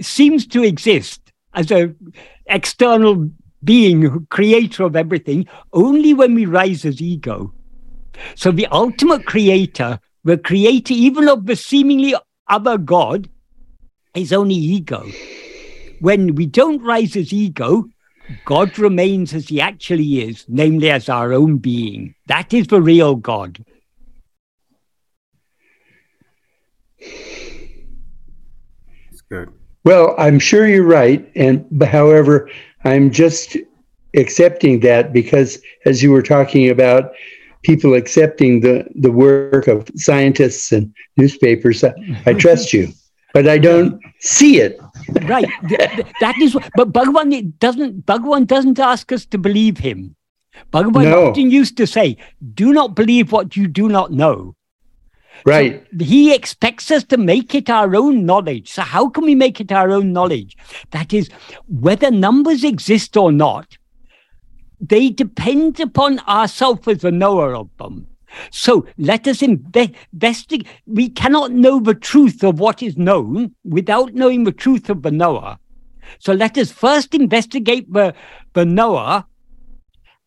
seems 0.00 0.46
to 0.46 0.64
exist 0.64 1.20
as 1.52 1.70
a 1.70 1.94
external 2.46 3.30
being, 3.62 4.26
creator 4.30 4.84
of 4.84 4.96
everything, 4.96 5.46
only 5.74 6.14
when 6.14 6.34
we 6.34 6.46
rise 6.46 6.86
as 6.86 7.02
ego. 7.02 7.52
So 8.34 8.50
the 8.50 8.68
ultimate 8.68 9.26
creator, 9.26 10.00
the 10.24 10.38
creator 10.38 10.94
even 10.94 11.28
of 11.28 11.44
the 11.44 11.56
seemingly 11.56 12.14
other 12.48 12.78
God, 12.78 13.28
is 14.14 14.32
only 14.32 14.54
ego. 14.54 15.06
When 16.00 16.34
we 16.36 16.46
don't 16.46 16.82
rise 16.82 17.16
as 17.16 17.34
ego, 17.34 17.84
God 18.46 18.78
remains 18.78 19.34
as 19.34 19.48
he 19.48 19.60
actually 19.60 20.22
is, 20.22 20.46
namely 20.48 20.90
as 20.90 21.10
our 21.10 21.34
own 21.34 21.58
being. 21.58 22.14
That 22.28 22.54
is 22.54 22.68
the 22.68 22.80
real 22.80 23.14
God. 23.16 23.62
Good. 29.28 29.52
Well, 29.84 30.14
I'm 30.18 30.38
sure 30.38 30.66
you're 30.66 30.84
right. 30.84 31.30
And 31.36 31.64
however, 31.82 32.50
I'm 32.84 33.10
just 33.10 33.56
accepting 34.14 34.80
that 34.80 35.12
because 35.12 35.60
as 35.84 36.02
you 36.02 36.10
were 36.10 36.22
talking 36.22 36.70
about 36.70 37.12
people 37.62 37.94
accepting 37.94 38.60
the, 38.60 38.84
the 38.94 39.12
work 39.12 39.68
of 39.68 39.88
scientists 39.94 40.72
and 40.72 40.92
newspapers, 41.16 41.84
I, 41.84 41.92
I 42.26 42.32
trust 42.44 42.72
you, 42.72 42.88
but 43.32 43.48
I 43.48 43.58
don't 43.58 44.00
see 44.20 44.60
it. 44.60 44.80
right. 45.22 45.46
that 46.20 46.34
is 46.40 46.54
what, 46.54 46.68
but 46.74 46.92
Bhagavan 46.92 47.58
doesn't, 47.58 48.06
Bhagavan 48.06 48.46
doesn't 48.46 48.78
ask 48.78 49.12
us 49.12 49.24
to 49.26 49.38
believe 49.38 49.78
him. 49.78 50.16
Bhagavan 50.72 51.10
no. 51.10 51.28
often 51.28 51.50
used 51.50 51.76
to 51.76 51.86
say, 51.86 52.16
do 52.54 52.72
not 52.72 52.94
believe 52.94 53.30
what 53.30 53.56
you 53.56 53.68
do 53.68 53.88
not 53.88 54.10
know. 54.10 54.54
Right. 55.44 55.86
So 55.98 56.04
he 56.04 56.34
expects 56.34 56.90
us 56.90 57.04
to 57.04 57.16
make 57.16 57.54
it 57.54 57.70
our 57.70 57.94
own 57.94 58.26
knowledge. 58.26 58.72
So, 58.72 58.82
how 58.82 59.08
can 59.08 59.24
we 59.24 59.34
make 59.34 59.60
it 59.60 59.70
our 59.72 59.90
own 59.90 60.12
knowledge? 60.12 60.56
That 60.90 61.12
is, 61.12 61.28
whether 61.68 62.10
numbers 62.10 62.64
exist 62.64 63.16
or 63.16 63.30
not, 63.30 63.78
they 64.80 65.10
depend 65.10 65.80
upon 65.80 66.18
ourselves 66.20 66.86
as 66.88 66.98
the 66.98 67.12
knower 67.12 67.54
of 67.54 67.68
them. 67.78 68.06
So 68.50 68.86
let 68.98 69.26
us 69.26 69.42
investigate. 69.42 70.66
We 70.86 71.08
cannot 71.08 71.52
know 71.52 71.80
the 71.80 71.94
truth 71.94 72.42
of 72.44 72.60
what 72.60 72.82
is 72.82 72.96
known 72.96 73.54
without 73.64 74.14
knowing 74.14 74.44
the 74.44 74.52
truth 74.52 74.90
of 74.90 75.02
the 75.02 75.10
knower. 75.10 75.58
So 76.18 76.32
let 76.32 76.56
us 76.58 76.70
first 76.70 77.14
investigate 77.14 77.92
the, 77.92 78.14
the 78.52 78.64
knower. 78.64 79.24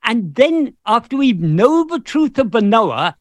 And 0.04 0.34
then, 0.36 0.76
after 0.86 1.18
we 1.18 1.34
know 1.34 1.86
the 1.86 2.00
truth 2.00 2.40
of 2.40 2.52
the 2.52 2.62
knower, 2.62 3.16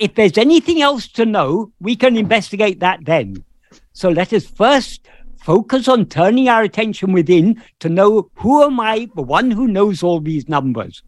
if 0.00 0.14
there's 0.14 0.38
anything 0.38 0.80
else 0.80 1.06
to 1.08 1.26
know, 1.26 1.72
we 1.78 1.94
can 1.94 2.16
investigate 2.16 2.80
that 2.80 3.04
then. 3.04 3.44
So 3.92 4.08
let 4.08 4.32
us 4.32 4.46
first 4.46 5.06
focus 5.42 5.88
on 5.88 6.06
turning 6.06 6.48
our 6.48 6.62
attention 6.62 7.12
within 7.12 7.62
to 7.80 7.88
know 7.88 8.30
who 8.36 8.62
am 8.62 8.80
I, 8.80 9.08
the 9.14 9.22
one 9.22 9.50
who 9.50 9.68
knows 9.68 10.02
all 10.02 10.20
these 10.20 10.48
numbers, 10.48 11.02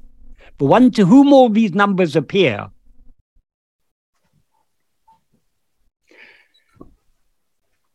the 0.58 0.66
one 0.66 0.90
to 0.92 1.06
whom 1.06 1.32
all 1.32 1.48
these 1.48 1.72
numbers 1.72 2.14
appear. 2.14 2.70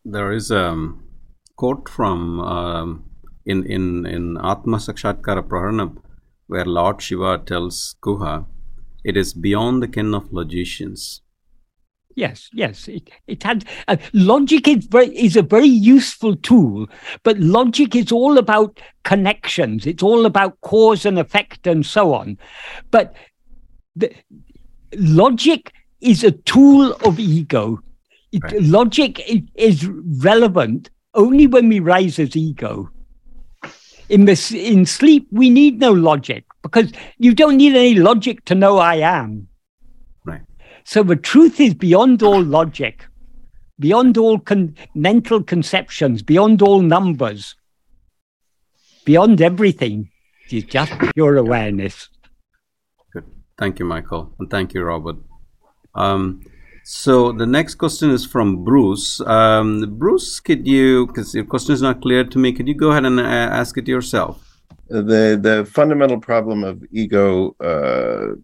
There 0.03 0.31
is 0.31 0.49
a 0.51 0.93
quote 1.57 1.89
from 1.89 2.39
um, 2.39 3.05
in 3.45 3.65
in 3.65 4.05
in 4.05 4.37
Atma 4.37 4.77
Sakshatkara 4.77 5.43
Prakaranam 5.43 5.97
where 6.47 6.65
Lord 6.65 7.01
Shiva 7.01 7.39
tells 7.39 7.95
Guha 8.01 8.45
it 9.03 9.17
is 9.17 9.33
beyond 9.33 9.81
the 9.81 9.87
ken 9.87 10.13
of 10.13 10.31
logicians. 10.31 11.21
Yes, 12.15 12.49
yes. 12.51 12.87
It, 12.87 13.11
it 13.27 13.43
had 13.43 13.65
uh, 13.87 13.97
logic 14.11 14.67
is 14.67 14.85
very 14.85 15.15
is 15.15 15.35
a 15.35 15.43
very 15.43 15.67
useful 15.67 16.35
tool, 16.35 16.87
but 17.21 17.37
logic 17.37 17.95
is 17.95 18.11
all 18.11 18.39
about 18.39 18.79
connections. 19.03 19.85
It's 19.85 20.01
all 20.01 20.25
about 20.25 20.59
cause 20.61 21.05
and 21.05 21.19
effect 21.19 21.67
and 21.67 21.85
so 21.85 22.15
on. 22.15 22.39
But 22.89 23.15
the, 23.95 24.11
logic 24.97 25.71
is 26.01 26.23
a 26.23 26.31
tool 26.31 26.93
of 27.05 27.19
ego. 27.19 27.79
It, 28.31 28.43
right. 28.43 28.61
Logic 28.63 29.45
is 29.53 29.87
relevant 30.23 30.89
only 31.13 31.45
when 31.45 31.69
we 31.69 31.79
rise 31.79 32.17
as 32.17 32.35
ego. 32.35 32.89
In 34.09 34.25
this, 34.25 34.51
in 34.51 34.85
sleep, 34.85 35.27
we 35.31 35.49
need 35.49 35.79
no 35.79 35.91
logic 35.91 36.45
because 36.61 36.91
you 37.17 37.33
don't 37.33 37.57
need 37.57 37.75
any 37.75 37.95
logic 37.95 38.45
to 38.45 38.55
know 38.55 38.77
I 38.77 38.95
am. 38.95 39.47
Right. 40.25 40.41
So 40.83 41.03
the 41.03 41.15
truth 41.15 41.59
is 41.59 41.73
beyond 41.73 42.23
all 42.23 42.41
logic, 42.41 43.05
beyond 43.79 44.17
all 44.17 44.39
con- 44.39 44.75
mental 44.95 45.43
conceptions, 45.43 46.21
beyond 46.23 46.61
all 46.61 46.81
numbers, 46.81 47.55
beyond 49.05 49.41
everything. 49.41 50.09
It's 50.49 50.67
just 50.67 50.93
pure 51.13 51.35
awareness. 51.35 52.09
Good. 53.11 53.25
Thank 53.57 53.79
you, 53.79 53.85
Michael. 53.85 54.33
And 54.39 54.49
thank 54.49 54.73
you, 54.73 54.83
Robert. 54.83 55.17
Um, 55.93 56.41
so 56.88 57.31
the 57.33 57.45
next 57.45 57.75
question 57.75 58.11
is 58.11 58.25
from 58.25 58.63
Bruce. 58.63 59.19
Um, 59.21 59.97
Bruce, 59.97 60.39
could 60.39 60.65
you, 60.65 61.07
because 61.07 61.35
your 61.35 61.45
question 61.45 61.73
is 61.73 61.81
not 61.81 62.01
clear 62.01 62.23
to 62.23 62.38
me, 62.39 62.53
could 62.53 62.67
you 62.67 62.73
go 62.73 62.91
ahead 62.91 63.05
and 63.05 63.19
uh, 63.19 63.23
ask 63.23 63.77
it 63.77 63.88
yourself? 63.88 64.47
the 64.89 65.38
the 65.41 65.65
fundamental 65.65 66.19
problem 66.19 66.63
of 66.63 66.83
ego 66.91 67.55
uh, 67.59 68.35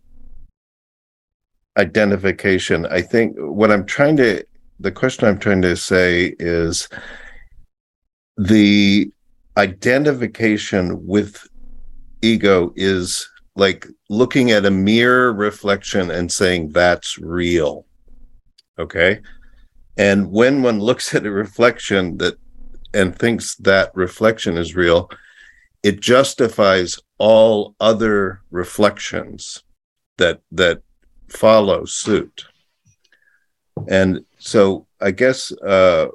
identification. 1.78 2.86
I 2.88 3.02
think 3.02 3.36
what 3.38 3.72
I'm 3.72 3.86
trying 3.86 4.18
to 4.18 4.44
the 4.80 4.91
question 4.91 5.28
I'm 5.28 5.39
trying 5.39 5.62
to 5.62 5.78
say 5.78 6.36
is 6.39 6.89
the 8.38 9.12
identification 9.58 11.06
with 11.06 11.48
ego 12.22 12.74
is 12.76 13.30
like 13.56 13.88
looking 14.10 14.52
at 14.52 14.66
a 14.66 14.72
mirror 14.72 15.32
reflection 15.32 16.10
and 16.10 16.32
saying 16.32 16.70
that's 16.70 17.18
real 17.20 17.86
okay? 18.78 19.22
And 19.98 20.32
when 20.32 20.64
one 20.64 20.80
looks 20.80 21.14
at 21.14 21.26
a 21.26 21.32
reflection 21.32 22.18
that 22.18 22.36
and 22.94 23.18
thinks 23.18 23.56
that 23.56 23.92
reflection 23.96 24.58
is 24.58 24.76
real 24.76 25.10
it 25.82 26.00
justifies 26.00 26.98
all 27.18 27.76
other 27.80 28.42
reflections 28.52 29.64
that 30.18 30.40
that 30.52 30.82
follow 31.30 31.84
suit. 31.86 32.46
And 33.88 34.26
so 34.38 34.88
i 35.00 35.12
guess 35.12 35.52
uh, 35.52 36.08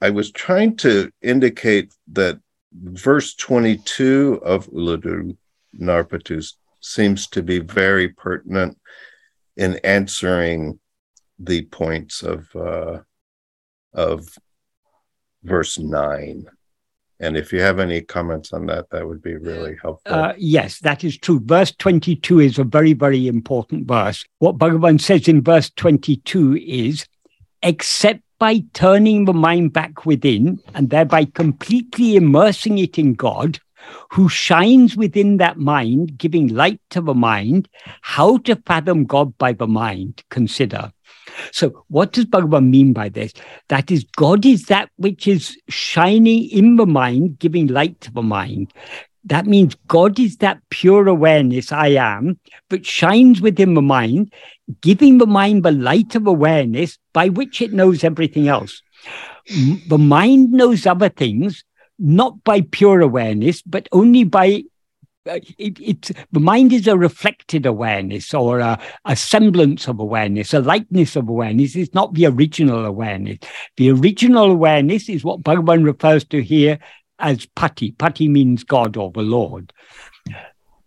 i 0.00 0.10
was 0.10 0.30
trying 0.30 0.76
to 0.76 1.10
indicate 1.22 1.92
that 2.12 2.38
verse 2.72 3.34
22 3.34 4.40
of 4.44 4.66
Ulladu 4.68 5.36
Narpadu 5.78 6.40
seems 6.80 7.26
to 7.28 7.42
be 7.42 7.58
very 7.58 8.08
pertinent 8.08 8.78
in 9.56 9.76
answering 9.84 10.78
the 11.38 11.62
points 11.62 12.22
of 12.22 12.54
uh, 12.56 13.00
of 13.92 14.28
verse 15.42 15.78
9 15.78 16.46
and 17.18 17.36
if 17.36 17.52
you 17.52 17.60
have 17.60 17.78
any 17.78 18.02
comments 18.02 18.52
on 18.52 18.66
that, 18.66 18.90
that 18.90 19.06
would 19.06 19.22
be 19.22 19.36
really 19.36 19.76
helpful. 19.80 20.14
Uh, 20.14 20.34
yes, 20.36 20.80
that 20.80 21.02
is 21.02 21.16
true. 21.16 21.40
Verse 21.42 21.72
22 21.72 22.40
is 22.40 22.58
a 22.58 22.64
very, 22.64 22.92
very 22.92 23.26
important 23.26 23.88
verse. 23.88 24.24
What 24.38 24.58
Bhagavan 24.58 25.00
says 25.00 25.26
in 25.26 25.42
verse 25.42 25.70
22 25.76 26.56
is, 26.56 27.06
except 27.62 28.20
by 28.38 28.64
turning 28.74 29.24
the 29.24 29.32
mind 29.32 29.72
back 29.72 30.04
within 30.04 30.60
and 30.74 30.90
thereby 30.90 31.24
completely 31.24 32.16
immersing 32.16 32.76
it 32.78 32.98
in 32.98 33.14
God, 33.14 33.58
who 34.10 34.28
shines 34.28 34.94
within 34.94 35.38
that 35.38 35.56
mind, 35.56 36.18
giving 36.18 36.48
light 36.48 36.80
to 36.90 37.00
the 37.00 37.14
mind, 37.14 37.68
how 38.02 38.36
to 38.38 38.56
fathom 38.56 39.04
God 39.04 39.38
by 39.38 39.54
the 39.54 39.66
mind, 39.66 40.22
consider. 40.28 40.92
So, 41.52 41.84
what 41.88 42.12
does 42.12 42.26
Bhagavan 42.26 42.70
mean 42.70 42.92
by 42.92 43.08
this? 43.08 43.32
That 43.68 43.90
is, 43.90 44.04
God 44.16 44.44
is 44.46 44.66
that 44.66 44.90
which 44.96 45.26
is 45.26 45.56
shining 45.68 46.48
in 46.50 46.76
the 46.76 46.86
mind, 46.86 47.38
giving 47.38 47.66
light 47.66 48.00
to 48.02 48.12
the 48.12 48.22
mind. 48.22 48.72
That 49.24 49.46
means 49.46 49.74
God 49.88 50.20
is 50.20 50.36
that 50.36 50.60
pure 50.70 51.08
awareness 51.08 51.72
I 51.72 51.88
am, 51.88 52.38
but 52.68 52.86
shines 52.86 53.40
within 53.40 53.74
the 53.74 53.82
mind, 53.82 54.32
giving 54.80 55.18
the 55.18 55.26
mind 55.26 55.64
the 55.64 55.72
light 55.72 56.14
of 56.14 56.26
awareness 56.26 56.96
by 57.12 57.28
which 57.30 57.60
it 57.60 57.72
knows 57.72 58.04
everything 58.04 58.46
else. 58.46 58.82
The 59.88 59.98
mind 59.98 60.52
knows 60.52 60.86
other 60.86 61.08
things, 61.08 61.64
not 61.98 62.44
by 62.44 62.60
pure 62.60 63.00
awareness, 63.00 63.62
but 63.62 63.88
only 63.90 64.22
by 64.22 64.62
Uh, 65.26 65.40
it, 65.58 65.78
it, 65.80 66.10
the 66.30 66.40
mind 66.40 66.72
is 66.72 66.86
a 66.86 66.96
reflected 66.96 67.66
awareness 67.66 68.32
or 68.32 68.60
a, 68.60 68.78
a, 69.06 69.16
semblance 69.16 69.88
of 69.88 69.98
awareness, 69.98 70.54
a 70.54 70.60
likeness 70.60 71.16
of 71.16 71.28
awareness. 71.28 71.74
It's 71.74 71.94
not 71.94 72.14
the 72.14 72.26
original 72.26 72.84
awareness. 72.84 73.38
The 73.76 73.90
original 73.90 74.52
awareness 74.52 75.08
is 75.08 75.24
what 75.24 75.42
Bhagavan 75.42 75.84
refers 75.84 76.24
to 76.26 76.42
here 76.42 76.78
as 77.18 77.46
pati. 77.56 77.92
Pati 77.92 78.28
means 78.28 78.62
God 78.62 78.96
or 78.96 79.10
the 79.10 79.22
Lord. 79.22 79.72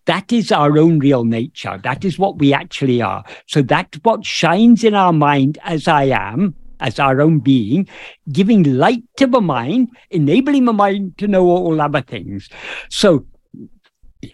That 0.06 0.32
is 0.32 0.50
our 0.50 0.78
own 0.78 0.98
real 0.98 1.24
nature. 1.24 1.78
That 1.82 2.04
is 2.04 2.18
what 2.18 2.38
we 2.38 2.54
actually 2.54 3.02
are. 3.02 3.24
So 3.46 3.62
that's 3.62 3.98
what 4.02 4.24
shines 4.24 4.84
in 4.84 4.94
our 4.94 5.12
mind 5.12 5.58
as 5.64 5.86
I 5.86 6.04
am, 6.04 6.54
as 6.80 6.98
our 6.98 7.20
own 7.20 7.40
being, 7.40 7.86
giving 8.32 8.62
light 8.78 9.04
to 9.18 9.26
the 9.26 9.40
mind, 9.40 9.90
enabling 10.10 10.64
the 10.64 10.72
mind 10.72 11.18
to 11.18 11.28
know 11.28 11.46
all 11.46 11.80
other 11.80 12.00
things. 12.00 12.48
So 12.88 13.26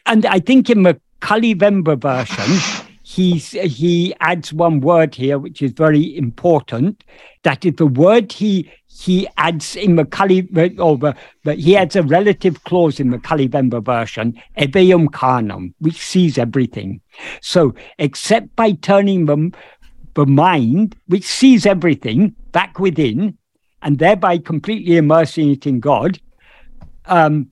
and 0.07 0.27
I 0.27 0.41
think 0.41 0.71
in 0.71 0.83
the 0.83 1.01
Kalivenba 1.21 1.99
version, 2.01 2.83
he's, 3.03 3.51
he 3.51 4.15
adds 4.21 4.53
one 4.53 4.81
word 4.81 5.15
here, 5.15 5.39
which 5.39 5.63
is 5.63 5.73
very 5.73 6.17
important. 6.17 7.05
That 7.43 7.65
is 7.65 7.75
the 7.75 7.87
word 7.87 8.33
he 8.33 8.71
he 8.99 9.29
adds 9.37 9.77
in 9.77 9.97
the 9.97 10.07
Kali, 10.07 10.49
or 10.79 10.97
the, 10.97 11.15
but 11.45 11.59
he 11.59 11.77
adds 11.77 11.97
a 11.97 12.03
relative 12.03 12.65
clause 12.65 12.99
in 12.99 13.11
the 13.11 13.19
Kalivenba 13.19 13.85
version, 13.85 14.41
Eveyum 14.57 15.09
Karnam, 15.09 15.75
which 15.81 15.99
sees 15.99 16.39
everything. 16.39 17.03
So, 17.43 17.75
except 17.99 18.57
by 18.57 18.73
turning 18.73 19.27
the, 19.27 19.53
the 20.15 20.25
mind, 20.25 20.97
which 21.09 21.25
sees 21.25 21.67
everything, 21.67 22.35
back 22.53 22.79
within, 22.79 23.37
and 23.83 23.99
thereby 23.99 24.39
completely 24.39 24.97
immersing 24.97 25.51
it 25.51 25.67
in 25.67 25.81
God. 25.81 26.19
Um, 27.05 27.51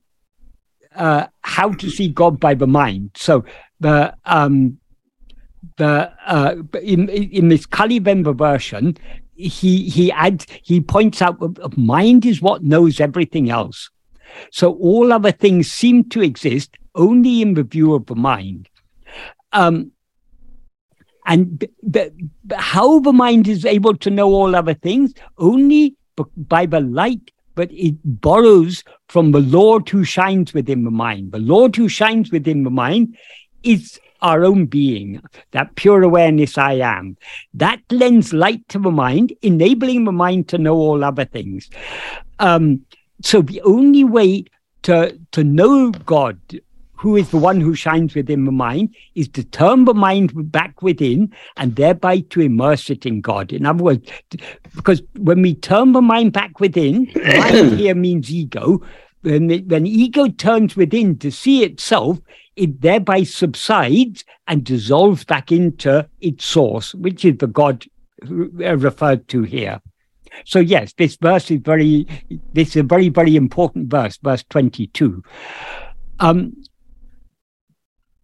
uh, 0.94 1.26
how 1.42 1.70
to 1.72 1.90
see 1.90 2.08
God 2.08 2.40
by 2.40 2.54
the 2.54 2.66
mind. 2.66 3.10
So 3.16 3.44
the 3.80 4.14
um, 4.24 4.78
the 5.76 6.12
uh, 6.26 6.56
in 6.82 7.08
in 7.08 7.48
this 7.48 7.66
Kalivenba 7.66 8.36
version, 8.36 8.96
he 9.34 9.88
he 9.88 10.12
adds 10.12 10.46
he 10.62 10.80
points 10.80 11.20
out 11.22 11.40
that 11.40 11.76
mind 11.76 12.24
is 12.26 12.40
what 12.40 12.62
knows 12.62 13.00
everything 13.00 13.50
else. 13.50 13.90
So 14.50 14.74
all 14.74 15.12
other 15.12 15.32
things 15.32 15.70
seem 15.70 16.08
to 16.10 16.22
exist 16.22 16.76
only 16.94 17.42
in 17.42 17.54
the 17.54 17.62
view 17.62 17.94
of 17.94 18.06
the 18.06 18.14
mind. 18.14 18.68
Um, 19.52 19.92
and 21.26 21.66
the, 21.82 22.12
how 22.54 22.98
the 22.98 23.12
mind 23.12 23.48
is 23.48 23.64
able 23.64 23.96
to 23.96 24.10
know 24.10 24.28
all 24.28 24.54
other 24.54 24.74
things 24.74 25.14
only 25.38 25.96
by 26.36 26.66
the 26.66 26.80
light 26.80 27.30
but 27.54 27.70
it 27.72 27.96
borrows 28.04 28.82
from 29.08 29.32
the 29.32 29.40
Lord 29.40 29.88
who 29.88 30.04
shines 30.04 30.54
within 30.54 30.84
the 30.84 30.90
mind. 30.90 31.32
The 31.32 31.38
Lord 31.38 31.76
who 31.76 31.88
shines 31.88 32.30
within 32.30 32.64
the 32.64 32.70
mind 32.70 33.16
is 33.62 34.00
our 34.22 34.44
own 34.44 34.66
being, 34.66 35.20
that 35.50 35.74
pure 35.76 36.02
awareness 36.02 36.56
I 36.56 36.74
am. 36.74 37.16
That 37.52 37.80
lends 37.90 38.32
light 38.32 38.66
to 38.70 38.78
the 38.78 38.90
mind, 38.90 39.34
enabling 39.42 40.04
the 40.04 40.12
mind 40.12 40.48
to 40.48 40.58
know 40.58 40.74
all 40.74 41.04
other 41.04 41.26
things. 41.26 41.68
Um, 42.38 42.86
so 43.22 43.42
the 43.42 43.60
only 43.62 44.04
way 44.04 44.44
to 44.82 45.18
to 45.32 45.44
know 45.44 45.90
God, 45.90 46.38
who 47.04 47.16
is 47.16 47.28
the 47.28 47.36
one 47.36 47.60
who 47.60 47.74
shines 47.74 48.14
within 48.14 48.46
the 48.46 48.50
mind, 48.50 48.88
is 49.14 49.28
to 49.28 49.44
turn 49.44 49.84
the 49.84 49.92
mind 49.92 50.32
back 50.50 50.80
within 50.80 51.30
and 51.58 51.76
thereby 51.76 52.20
to 52.20 52.40
immerse 52.40 52.88
it 52.88 53.04
in 53.04 53.20
God. 53.20 53.52
In 53.52 53.66
other 53.66 53.84
words, 53.84 54.10
because 54.74 55.02
when 55.18 55.42
we 55.42 55.54
turn 55.54 55.92
the 55.92 56.00
mind 56.00 56.32
back 56.32 56.60
within, 56.60 57.12
mind 57.14 57.78
here 57.78 57.94
means 57.94 58.30
ego. 58.30 58.80
When, 59.20 59.50
it, 59.50 59.66
when 59.66 59.86
ego 59.86 60.28
turns 60.28 60.76
within 60.76 61.18
to 61.18 61.30
see 61.30 61.62
itself, 61.62 62.18
it 62.56 62.80
thereby 62.80 63.24
subsides 63.24 64.24
and 64.48 64.64
dissolves 64.64 65.24
back 65.24 65.52
into 65.52 66.08
its 66.22 66.46
source, 66.46 66.94
which 66.94 67.22
is 67.26 67.36
the 67.36 67.48
God 67.48 67.84
uh, 68.22 68.78
referred 68.78 69.28
to 69.28 69.42
here. 69.42 69.82
So 70.46 70.58
yes, 70.58 70.94
this 70.94 71.16
verse 71.16 71.50
is 71.50 71.60
very, 71.62 72.06
this 72.54 72.70
is 72.70 72.76
a 72.76 72.82
very, 72.82 73.10
very 73.10 73.36
important 73.36 73.90
verse, 73.90 74.16
verse 74.22 74.42
22. 74.48 75.22
Um, 76.20 76.54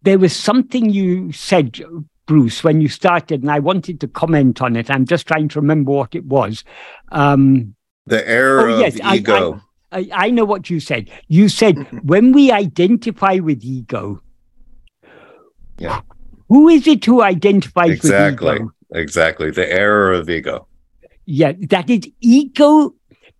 there 0.03 0.19
was 0.19 0.35
something 0.35 0.89
you 0.89 1.31
said, 1.31 1.79
Bruce, 2.25 2.63
when 2.63 2.81
you 2.81 2.89
started, 2.89 3.41
and 3.41 3.51
I 3.51 3.59
wanted 3.59 3.99
to 4.01 4.07
comment 4.07 4.61
on 4.61 4.75
it. 4.75 4.89
I'm 4.89 5.05
just 5.05 5.27
trying 5.27 5.49
to 5.49 5.59
remember 5.59 5.91
what 5.91 6.15
it 6.15 6.25
was. 6.25 6.63
Um, 7.11 7.75
the 8.05 8.27
error 8.27 8.69
oh, 8.69 8.79
yes, 8.79 8.99
of 8.99 9.13
ego. 9.13 9.61
I, 9.91 9.97
I, 9.97 9.99
I, 9.99 10.09
I 10.27 10.29
know 10.31 10.45
what 10.45 10.69
you 10.69 10.79
said. 10.79 11.09
You 11.27 11.49
said 11.49 11.77
when 12.03 12.31
we 12.31 12.51
identify 12.51 13.35
with 13.35 13.63
ego, 13.63 14.21
yeah. 15.81 16.01
Who 16.47 16.69
is 16.69 16.85
it 16.85 17.03
who 17.05 17.21
identifies 17.21 17.91
exactly, 17.91 18.51
with 18.51 18.61
ego? 18.61 18.71
Exactly. 18.93 19.51
The 19.51 19.71
error 19.71 20.13
of 20.13 20.29
ego. 20.29 20.67
Yeah, 21.25 21.53
that 21.69 21.89
is 21.89 22.01
ego 22.19 22.93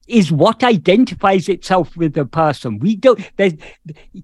is 0.07 0.31
what 0.31 0.63
identifies 0.63 1.47
itself 1.47 1.95
with 1.95 2.13
the 2.13 2.25
person. 2.25 2.79
We 2.79 2.95
don't 2.95 3.21
there's 3.37 3.53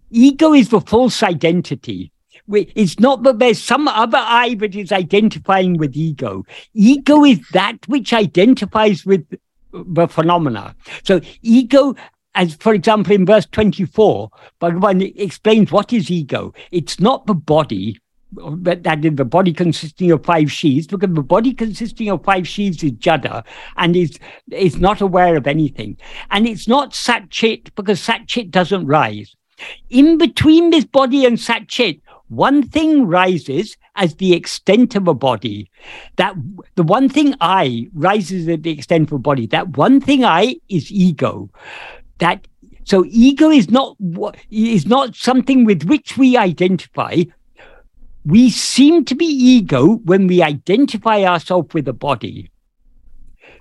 ego 0.10 0.54
is 0.54 0.70
the 0.70 0.82
false 0.82 1.22
identity. 1.22 2.12
We, 2.48 2.72
it's 2.76 3.00
not 3.00 3.24
that 3.24 3.40
there's 3.40 3.62
some 3.62 3.88
other 3.88 4.18
I 4.20 4.56
that 4.56 4.74
is 4.76 4.92
identifying 4.92 5.78
with 5.78 5.96
ego. 5.96 6.46
Ego 6.74 7.26
is 7.26 7.40
that 7.52 7.78
which 7.88 8.14
identifies 8.14 9.06
with 9.06 9.26
the 9.74 10.08
phenomena. 10.08 10.76
So 11.04 11.22
ego, 11.42 11.96
as 12.36 12.56
for 12.56 12.74
example, 12.74 13.14
in 13.14 13.26
verse 13.26 13.46
24, 13.48 14.30
Bhagavan 14.62 15.14
explains 15.20 15.72
what 15.72 15.92
is 15.92 16.10
ego. 16.10 16.54
It's 16.72 17.00
not 17.00 17.26
the 17.26 17.34
body, 17.34 18.00
but 18.32 18.84
that 18.84 19.04
is 19.04 19.16
the 19.16 19.26
body 19.26 19.54
consisting 19.54 20.12
of 20.12 20.26
five 20.26 20.52
sheaths, 20.52 20.88
because 20.88 21.14
the 21.14 21.22
body 21.22 21.54
consisting 21.54 22.10
of 22.10 22.24
five 22.24 22.48
sheaths 22.48 22.84
is 22.84 22.92
jada 22.94 23.44
and 23.78 23.96
is 23.96 24.20
is 24.52 24.78
not 24.78 25.02
aware 25.02 25.36
of 25.36 25.48
anything. 25.48 25.98
And 26.32 26.48
it's 26.48 26.68
not 26.68 26.92
satchit 26.92 27.76
because 27.76 28.06
satchit 28.06 28.52
doesn't 28.52 28.86
rise. 28.86 29.36
In 29.90 30.18
between 30.18 30.70
this 30.70 30.86
body 30.86 31.26
and 31.26 31.38
satchit, 31.38 32.02
one 32.30 32.64
thing 32.64 33.08
rises 33.08 33.78
as 33.96 34.16
the 34.16 34.34
extent 34.34 34.96
of 34.96 35.08
a 35.08 35.14
body. 35.14 35.70
That 36.18 36.36
the 36.76 36.84
one 36.84 37.10
thing 37.10 37.36
I 37.40 37.88
rises 37.94 38.48
at 38.48 38.64
the 38.64 38.72
extent 38.72 39.10
of 39.10 39.14
a 39.14 39.20
body. 39.20 39.48
That 39.48 39.78
one 39.78 40.02
thing 40.02 40.26
I 40.26 40.58
is 40.70 40.92
ego. 40.92 41.50
That 42.20 42.48
so 42.84 43.06
ego 43.08 43.50
is 43.50 43.70
not 43.70 43.98
is 44.50 44.86
not 44.86 45.16
something 45.16 45.66
with 45.66 45.84
which 45.84 46.18
we 46.18 46.38
identify. 46.38 47.24
We 48.26 48.50
seem 48.50 49.06
to 49.06 49.16
be 49.16 49.26
ego 49.26 49.96
when 50.04 50.28
we 50.28 50.42
identify 50.42 51.24
ourselves 51.24 51.74
with 51.74 51.88
a 51.88 51.94
body. 51.94 52.52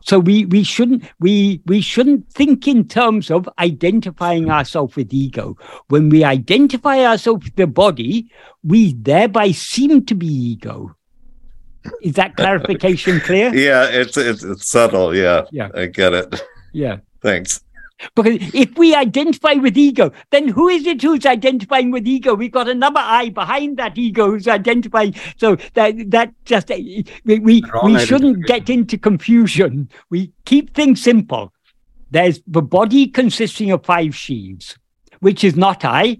So 0.06 0.20
we, 0.20 0.44
we 0.46 0.62
shouldn't 0.62 1.02
we 1.18 1.60
we 1.66 1.80
shouldn't 1.80 2.30
think 2.32 2.68
in 2.68 2.86
terms 2.86 3.28
of 3.28 3.48
identifying 3.58 4.48
ourselves 4.50 4.94
with 4.94 5.12
ego. 5.12 5.56
When 5.88 6.08
we 6.08 6.22
identify 6.22 7.04
ourselves 7.04 7.44
with 7.44 7.56
the 7.56 7.66
body, 7.66 8.30
we 8.62 8.92
thereby 8.94 9.50
seem 9.50 10.06
to 10.06 10.14
be 10.14 10.28
ego. 10.28 10.94
Is 12.02 12.14
that 12.14 12.36
clarification 12.36 13.18
clear? 13.18 13.52
yeah, 13.54 13.88
it's, 13.90 14.16
it's 14.16 14.44
it's 14.44 14.68
subtle. 14.68 15.14
Yeah, 15.14 15.46
yeah, 15.50 15.70
I 15.74 15.86
get 15.86 16.14
it. 16.14 16.40
Yeah, 16.72 16.98
thanks. 17.20 17.60
Because 18.14 18.36
if 18.54 18.76
we 18.76 18.94
identify 18.94 19.54
with 19.54 19.76
ego, 19.76 20.12
then 20.30 20.48
who 20.48 20.68
is 20.68 20.86
it 20.86 21.00
who's 21.00 21.24
identifying 21.24 21.90
with 21.90 22.06
ego? 22.06 22.34
We've 22.34 22.52
got 22.52 22.68
another 22.68 23.00
I 23.00 23.30
behind 23.30 23.78
that 23.78 23.96
ego 23.96 24.30
who's 24.30 24.48
identifying. 24.48 25.14
So 25.38 25.56
that 25.74 26.10
that 26.10 26.32
just 26.44 26.68
we 26.68 27.04
we, 27.24 27.62
we 27.84 27.98
shouldn't 27.98 28.46
get 28.46 28.68
into 28.68 28.98
confusion. 28.98 29.88
We 30.10 30.32
keep 30.44 30.74
things 30.74 31.02
simple. 31.02 31.52
There's 32.10 32.40
the 32.46 32.62
body 32.62 33.08
consisting 33.08 33.70
of 33.70 33.84
five 33.84 34.14
sheaths, 34.14 34.76
which 35.20 35.42
is 35.42 35.56
not 35.56 35.84
I, 35.84 36.18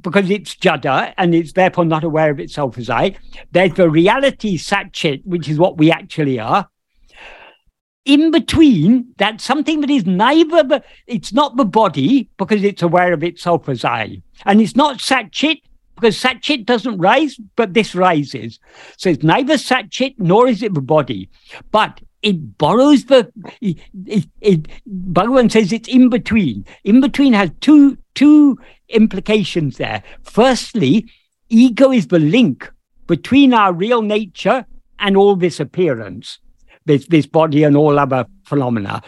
because 0.00 0.30
it's 0.30 0.56
jada 0.56 1.14
and 1.18 1.34
it's 1.34 1.52
therefore 1.52 1.84
not 1.84 2.02
aware 2.02 2.30
of 2.30 2.40
itself 2.40 2.78
as 2.78 2.90
I. 2.90 3.16
There's 3.52 3.74
the 3.74 3.88
reality 3.88 4.58
satchit, 4.58 5.24
which 5.24 5.48
is 5.48 5.58
what 5.58 5.78
we 5.78 5.92
actually 5.92 6.40
are 6.40 6.68
in 8.04 8.30
between 8.30 9.06
that 9.16 9.40
something 9.40 9.80
that 9.80 9.90
is 9.90 10.06
neither 10.06 10.62
the, 10.62 10.82
it's 11.06 11.32
not 11.32 11.56
the 11.56 11.64
body 11.64 12.28
because 12.36 12.62
it's 12.62 12.82
aware 12.82 13.12
of 13.12 13.24
itself 13.24 13.68
as 13.68 13.84
I, 13.84 14.22
and 14.44 14.60
it's 14.60 14.76
not 14.76 14.98
Satchit 14.98 15.62
because 15.94 16.20
Satchit 16.20 16.66
doesn't 16.66 16.98
rise, 16.98 17.38
but 17.56 17.72
this 17.72 17.94
rises. 17.94 18.58
So 18.96 19.10
it's 19.10 19.22
neither 19.22 19.54
Satchit 19.54 20.16
nor 20.18 20.48
is 20.48 20.62
it 20.62 20.74
the 20.74 20.80
body, 20.80 21.30
but 21.70 22.00
it 22.22 22.58
borrows 22.58 23.04
the. 23.04 23.30
It, 23.60 23.78
it, 24.06 24.26
it, 24.40 24.68
Bhagavan 24.88 25.50
says 25.52 25.72
it's 25.72 25.88
in 25.88 26.08
between. 26.08 26.64
In 26.82 27.00
between 27.00 27.32
has 27.32 27.50
two 27.60 27.98
two 28.14 28.58
implications 28.88 29.76
there. 29.76 30.02
Firstly, 30.22 31.08
ego 31.48 31.92
is 31.92 32.08
the 32.08 32.18
link 32.18 32.70
between 33.06 33.52
our 33.52 33.72
real 33.72 34.02
nature 34.02 34.66
and 34.98 35.16
all 35.16 35.36
this 35.36 35.60
appearance 35.60 36.38
this, 36.86 37.06
this 37.06 37.26
body 37.26 37.62
and 37.62 37.76
all 37.76 37.98
other 37.98 38.26
phenomena. 38.44 39.02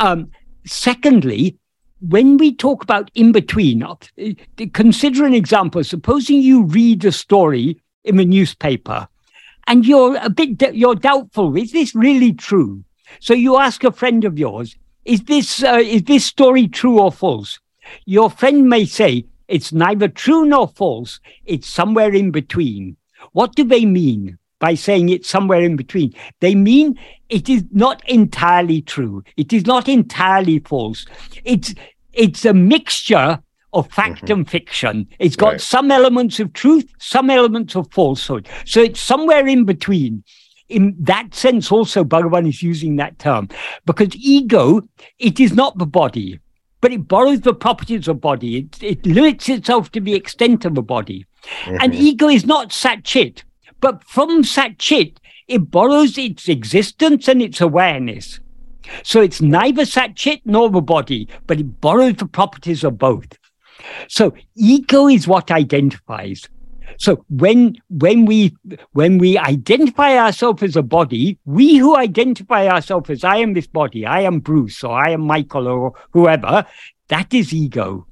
Um, 0.00 0.30
secondly, 0.66 1.58
when 2.00 2.36
we 2.36 2.54
talk 2.54 2.82
about 2.82 3.10
in 3.14 3.32
between, 3.32 3.82
uh, 3.82 3.96
consider 4.72 5.24
an 5.24 5.34
example. 5.34 5.82
Supposing 5.84 6.40
you 6.40 6.64
read 6.64 7.04
a 7.04 7.12
story 7.12 7.80
in 8.04 8.16
the 8.16 8.24
newspaper 8.24 9.08
and 9.66 9.86
you're 9.86 10.16
a 10.16 10.28
bit 10.28 10.74
you're 10.74 10.94
doubtful 10.94 11.56
is 11.56 11.72
this 11.72 11.94
really 11.94 12.32
true? 12.32 12.84
So 13.20 13.32
you 13.32 13.56
ask 13.56 13.84
a 13.84 13.92
friend 13.92 14.24
of 14.24 14.38
yours 14.38 14.76
is 15.04 15.24
this 15.24 15.62
uh, 15.62 15.80
is 15.82 16.04
this 16.04 16.24
story 16.24 16.68
true 16.68 17.00
or 17.00 17.12
false? 17.12 17.60
Your 18.06 18.30
friend 18.30 18.68
may 18.68 18.84
say 18.84 19.26
it's 19.48 19.72
neither 19.72 20.08
true 20.08 20.44
nor 20.46 20.68
false. 20.68 21.20
It's 21.44 21.68
somewhere 21.68 22.12
in 22.14 22.30
between. 22.30 22.96
What 23.32 23.54
do 23.54 23.64
they 23.64 23.84
mean 23.84 24.38
by 24.64 24.74
saying 24.74 25.10
it's 25.10 25.28
somewhere 25.28 25.60
in 25.60 25.76
between. 25.76 26.14
They 26.40 26.54
mean 26.54 26.98
it 27.28 27.50
is 27.50 27.64
not 27.70 28.02
entirely 28.08 28.80
true. 28.80 29.22
It 29.36 29.52
is 29.52 29.66
not 29.66 29.90
entirely 29.90 30.60
false. 30.60 31.04
It's 31.44 31.74
it's 32.14 32.46
a 32.46 32.54
mixture 32.54 33.42
of 33.74 33.90
fact 33.92 34.22
mm-hmm. 34.22 34.32
and 34.32 34.50
fiction. 34.50 35.06
It's 35.18 35.36
got 35.36 35.52
right. 35.52 35.60
some 35.60 35.90
elements 35.90 36.40
of 36.40 36.54
truth, 36.54 36.88
some 36.98 37.28
elements 37.28 37.76
of 37.76 37.92
falsehood. 37.92 38.48
So 38.64 38.80
it's 38.80 39.00
somewhere 39.00 39.46
in 39.46 39.66
between. 39.66 40.24
In 40.70 40.96
that 41.00 41.34
sense, 41.34 41.70
also, 41.70 42.02
Bhagavan 42.02 42.48
is 42.48 42.62
using 42.62 42.96
that 42.96 43.18
term 43.18 43.50
because 43.84 44.16
ego, 44.16 44.80
it 45.18 45.40
is 45.40 45.52
not 45.52 45.76
the 45.76 45.90
body, 46.02 46.40
but 46.80 46.90
it 46.90 47.06
borrows 47.06 47.42
the 47.42 47.52
properties 47.52 48.08
of 48.08 48.22
body. 48.22 48.50
It, 48.60 48.82
it 48.82 49.06
limits 49.06 49.50
itself 49.50 49.92
to 49.92 50.00
the 50.00 50.14
extent 50.14 50.64
of 50.64 50.78
a 50.78 50.82
body. 50.96 51.26
Mm-hmm. 51.64 51.76
And 51.80 51.94
ego 51.94 52.28
is 52.30 52.46
not 52.46 52.70
satchit. 52.70 53.42
But 53.84 54.02
from 54.02 54.44
Satchit, 54.44 55.18
it 55.46 55.70
borrows 55.70 56.16
its 56.16 56.48
existence 56.48 57.28
and 57.28 57.42
its 57.42 57.60
awareness. 57.60 58.40
So 59.02 59.20
it's 59.20 59.42
neither 59.42 59.82
Satchit 59.82 60.40
nor 60.46 60.70
the 60.70 60.80
body, 60.80 61.28
but 61.46 61.60
it 61.60 61.82
borrows 61.82 62.14
the 62.14 62.24
properties 62.24 62.82
of 62.82 62.96
both. 62.96 63.36
So 64.08 64.32
ego 64.54 65.06
is 65.06 65.28
what 65.28 65.50
identifies. 65.50 66.48
So 66.96 67.26
when 67.28 67.76
when 67.90 68.24
we 68.24 68.56
when 68.92 69.18
we 69.18 69.36
identify 69.36 70.16
ourselves 70.16 70.62
as 70.62 70.76
a 70.76 70.82
body, 70.82 71.38
we 71.44 71.76
who 71.76 71.94
identify 71.94 72.66
ourselves 72.68 73.10
as 73.10 73.22
I 73.22 73.36
am 73.36 73.52
this 73.52 73.66
body, 73.66 74.06
I 74.06 74.20
am 74.20 74.40
Bruce, 74.40 74.82
or 74.82 74.92
I 74.92 75.10
am 75.10 75.20
Michael, 75.20 75.68
or 75.68 75.92
whoever, 76.12 76.64
that 77.08 77.34
is 77.34 77.52
ego. 77.52 78.06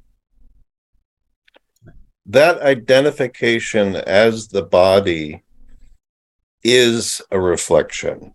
That 2.26 2.60
identification 2.60 3.96
as 3.96 4.48
the 4.48 4.64
body 4.64 5.42
is 6.64 7.22
a 7.30 7.40
reflection. 7.40 8.32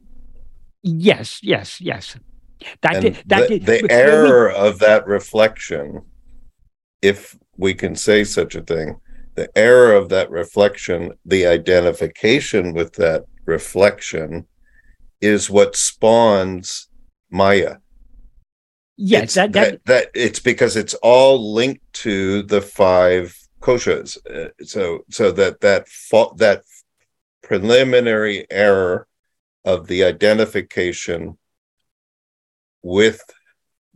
Yes, 0.84 1.40
yes, 1.44 1.82
yes. 1.82 2.18
That 2.82 3.04
is, 3.04 3.18
that 3.28 3.48
the, 3.48 3.54
is, 3.56 3.66
the 3.66 3.92
error 3.92 4.50
of 4.50 4.80
that 4.80 5.06
reflection, 5.08 6.02
if 7.02 7.38
we 7.58 7.74
can 7.74 7.96
say 7.96 8.24
such 8.24 8.56
a 8.56 8.62
thing, 8.62 9.00
the 9.36 9.56
error 9.58 9.94
of 9.94 10.10
that 10.10 10.32
reflection, 10.32 11.14
the 11.26 11.46
identification 11.46 12.74
with 12.74 12.94
that 12.94 13.26
reflection, 13.46 14.48
is 15.22 15.50
what 15.50 15.76
spawns 15.76 16.88
Maya. 17.30 17.78
Yes, 18.98 19.36
that, 19.36 19.52
that, 19.54 19.72
that, 19.72 19.86
that 19.86 20.12
it's 20.16 20.40
because 20.40 20.76
it's 20.76 20.96
all 20.96 21.54
linked 21.54 21.84
to 21.94 22.42
the 22.44 22.62
five 22.62 23.38
koshas. 23.62 24.18
Uh, 24.28 24.50
so 24.64 25.06
so 25.10 25.32
that 25.32 25.62
that 25.62 25.88
fa- 25.88 26.34
that 26.38 26.64
preliminary 27.42 28.46
error 28.50 29.08
of 29.66 29.88
the 29.88 30.04
identification 30.04 31.38
with 32.84 33.22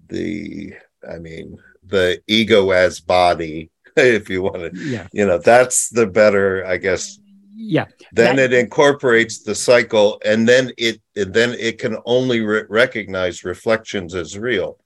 the 0.08 0.74
i 1.10 1.18
mean 1.18 1.58
the 1.86 2.22
ego 2.28 2.72
as 2.72 3.00
body 3.00 3.70
if 3.98 4.30
you 4.30 4.42
want 4.42 4.58
to 4.58 4.72
yeah. 4.76 5.08
you 5.12 5.26
know 5.26 5.38
that's 5.38 5.90
the 5.90 6.06
better 6.06 6.66
i 6.66 6.78
guess 6.78 7.20
yeah. 7.62 7.86
then 8.12 8.38
that, 8.38 8.52
it 8.52 8.60
incorporates 8.60 9.44
the 9.44 9.56
cycle 9.56 10.22
and 10.26 10.48
then 10.48 10.72
it 10.78 11.02
and 11.16 11.34
then 11.34 11.52
it 11.54 11.80
can 11.80 11.98
only 12.06 12.42
re- 12.42 12.64
recognize 12.70 13.44
reflections 13.44 14.16
as 14.16 14.38
real. 14.38 14.78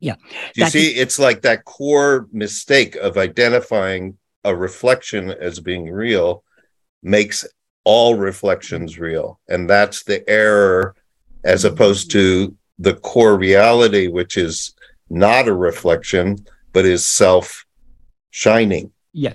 Yeah. 0.00 0.14
You 0.54 0.66
see 0.66 0.92
is, 0.92 0.98
it's 1.00 1.18
like 1.18 1.42
that 1.42 1.64
core 1.64 2.28
mistake 2.32 2.94
of 2.96 3.16
identifying 3.16 4.16
a 4.44 4.54
reflection 4.54 5.30
as 5.30 5.60
being 5.60 5.90
real 5.90 6.44
makes 7.02 7.44
all 7.90 8.16
reflections 8.16 8.98
real 8.98 9.40
and 9.48 9.70
that's 9.70 10.04
the 10.04 10.20
error 10.28 10.94
as 11.44 11.64
opposed 11.64 12.10
to 12.10 12.54
the 12.78 12.94
core 12.94 13.36
reality, 13.36 14.06
which 14.08 14.36
is 14.36 14.74
not 15.10 15.48
a 15.48 15.54
reflection, 15.54 16.36
but 16.72 16.84
is 16.84 17.06
self 17.06 17.64
shining. 18.30 18.92
Yeah, 19.12 19.34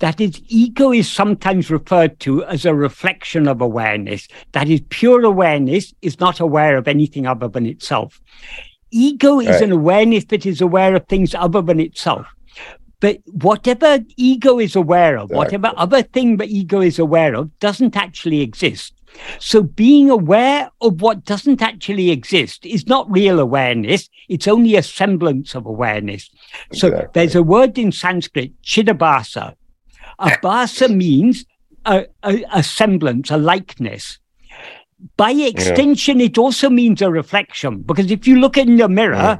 that 0.00 0.20
is, 0.20 0.40
ego 0.48 0.92
is 0.92 1.10
sometimes 1.10 1.70
referred 1.70 2.18
to 2.20 2.42
as 2.44 2.64
a 2.64 2.74
reflection 2.74 3.46
of 3.46 3.60
awareness. 3.60 4.26
That 4.52 4.68
is, 4.68 4.80
pure 4.88 5.24
awareness 5.24 5.92
is 6.00 6.18
not 6.18 6.40
aware 6.40 6.76
of 6.76 6.88
anything 6.88 7.26
other 7.26 7.46
than 7.46 7.66
itself. 7.66 8.20
Ego 8.90 9.38
is 9.38 9.48
right. 9.48 9.62
an 9.62 9.72
awareness 9.72 10.24
that 10.26 10.46
is 10.46 10.60
aware 10.60 10.96
of 10.96 11.06
things 11.06 11.34
other 11.34 11.62
than 11.62 11.78
itself. 11.78 12.26
But 13.00 13.18
whatever 13.26 14.00
ego 14.16 14.58
is 14.58 14.76
aware 14.76 15.16
of, 15.16 15.30
exactly. 15.30 15.36
whatever 15.36 15.72
other 15.76 16.02
thing 16.02 16.36
that 16.36 16.48
ego 16.48 16.80
is 16.80 16.98
aware 16.98 17.34
of, 17.34 17.58
doesn't 17.58 17.96
actually 17.96 18.42
exist. 18.42 18.94
So 19.38 19.62
being 19.62 20.10
aware 20.10 20.70
of 20.80 21.00
what 21.00 21.24
doesn't 21.24 21.62
actually 21.62 22.10
exist 22.10 22.64
is 22.64 22.86
not 22.86 23.10
real 23.10 23.40
awareness. 23.40 24.08
It's 24.28 24.46
only 24.46 24.76
a 24.76 24.82
semblance 24.82 25.54
of 25.54 25.66
awareness. 25.66 26.30
So 26.72 26.88
exactly. 26.88 27.10
there's 27.14 27.34
a 27.34 27.42
word 27.42 27.78
in 27.78 27.92
Sanskrit, 27.92 28.52
chidabhasa. 28.62 29.54
Abhasa 30.20 30.94
means 30.94 31.44
a, 31.86 32.06
a, 32.22 32.44
a, 32.52 32.62
semblance, 32.62 33.30
a 33.30 33.38
likeness. 33.38 34.18
By 35.16 35.30
extension, 35.30 36.20
yeah. 36.20 36.26
it 36.26 36.36
also 36.36 36.68
means 36.68 37.00
a 37.00 37.10
reflection 37.10 37.80
because 37.80 38.10
if 38.10 38.26
you 38.26 38.38
look 38.38 38.58
in 38.58 38.76
the 38.76 38.88
mirror, 38.88 39.16
yeah. 39.16 39.38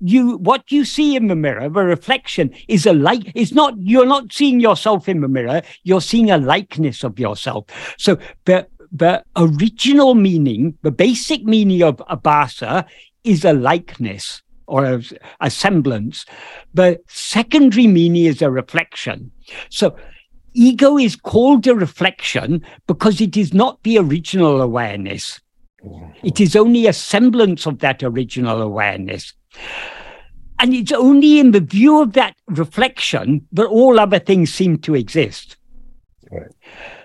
You 0.00 0.38
what 0.38 0.70
you 0.70 0.84
see 0.84 1.16
in 1.16 1.28
the 1.28 1.36
mirror, 1.36 1.68
the 1.68 1.84
reflection 1.84 2.50
is 2.68 2.86
a 2.86 2.92
like. 2.92 3.30
It's 3.34 3.52
not 3.52 3.74
you're 3.78 4.06
not 4.06 4.32
seeing 4.32 4.60
yourself 4.60 5.08
in 5.08 5.20
the 5.20 5.28
mirror. 5.28 5.62
You're 5.84 6.00
seeing 6.00 6.30
a 6.30 6.38
likeness 6.38 7.04
of 7.04 7.18
yourself. 7.18 7.66
So 7.98 8.18
the 8.44 8.66
the 8.90 9.24
original 9.36 10.14
meaning, 10.14 10.78
the 10.82 10.90
basic 10.90 11.44
meaning 11.44 11.82
of 11.82 11.96
abhasa 12.10 12.86
is 13.24 13.44
a 13.44 13.52
likeness 13.52 14.42
or 14.66 14.84
a, 14.84 15.02
a 15.40 15.50
semblance. 15.50 16.24
The 16.74 17.00
secondary 17.08 17.86
meaning 17.86 18.24
is 18.24 18.42
a 18.42 18.50
reflection. 18.50 19.30
So 19.70 19.96
ego 20.54 20.98
is 20.98 21.16
called 21.16 21.66
a 21.66 21.74
reflection 21.74 22.64
because 22.86 23.20
it 23.20 23.36
is 23.36 23.52
not 23.52 23.82
the 23.82 23.98
original 23.98 24.60
awareness. 24.60 25.40
Oh. 25.84 26.12
It 26.22 26.40
is 26.40 26.56
only 26.56 26.86
a 26.86 26.92
semblance 26.92 27.66
of 27.66 27.78
that 27.80 28.02
original 28.02 28.60
awareness. 28.60 29.32
And 30.60 30.74
it's 30.74 30.92
only 30.92 31.38
in 31.38 31.52
the 31.52 31.60
view 31.60 32.02
of 32.02 32.14
that 32.14 32.34
reflection 32.48 33.46
that 33.52 33.66
all 33.66 34.00
other 34.00 34.18
things 34.18 34.52
seem 34.52 34.78
to 34.78 34.94
exist. 34.94 35.56
Right. 36.30 36.50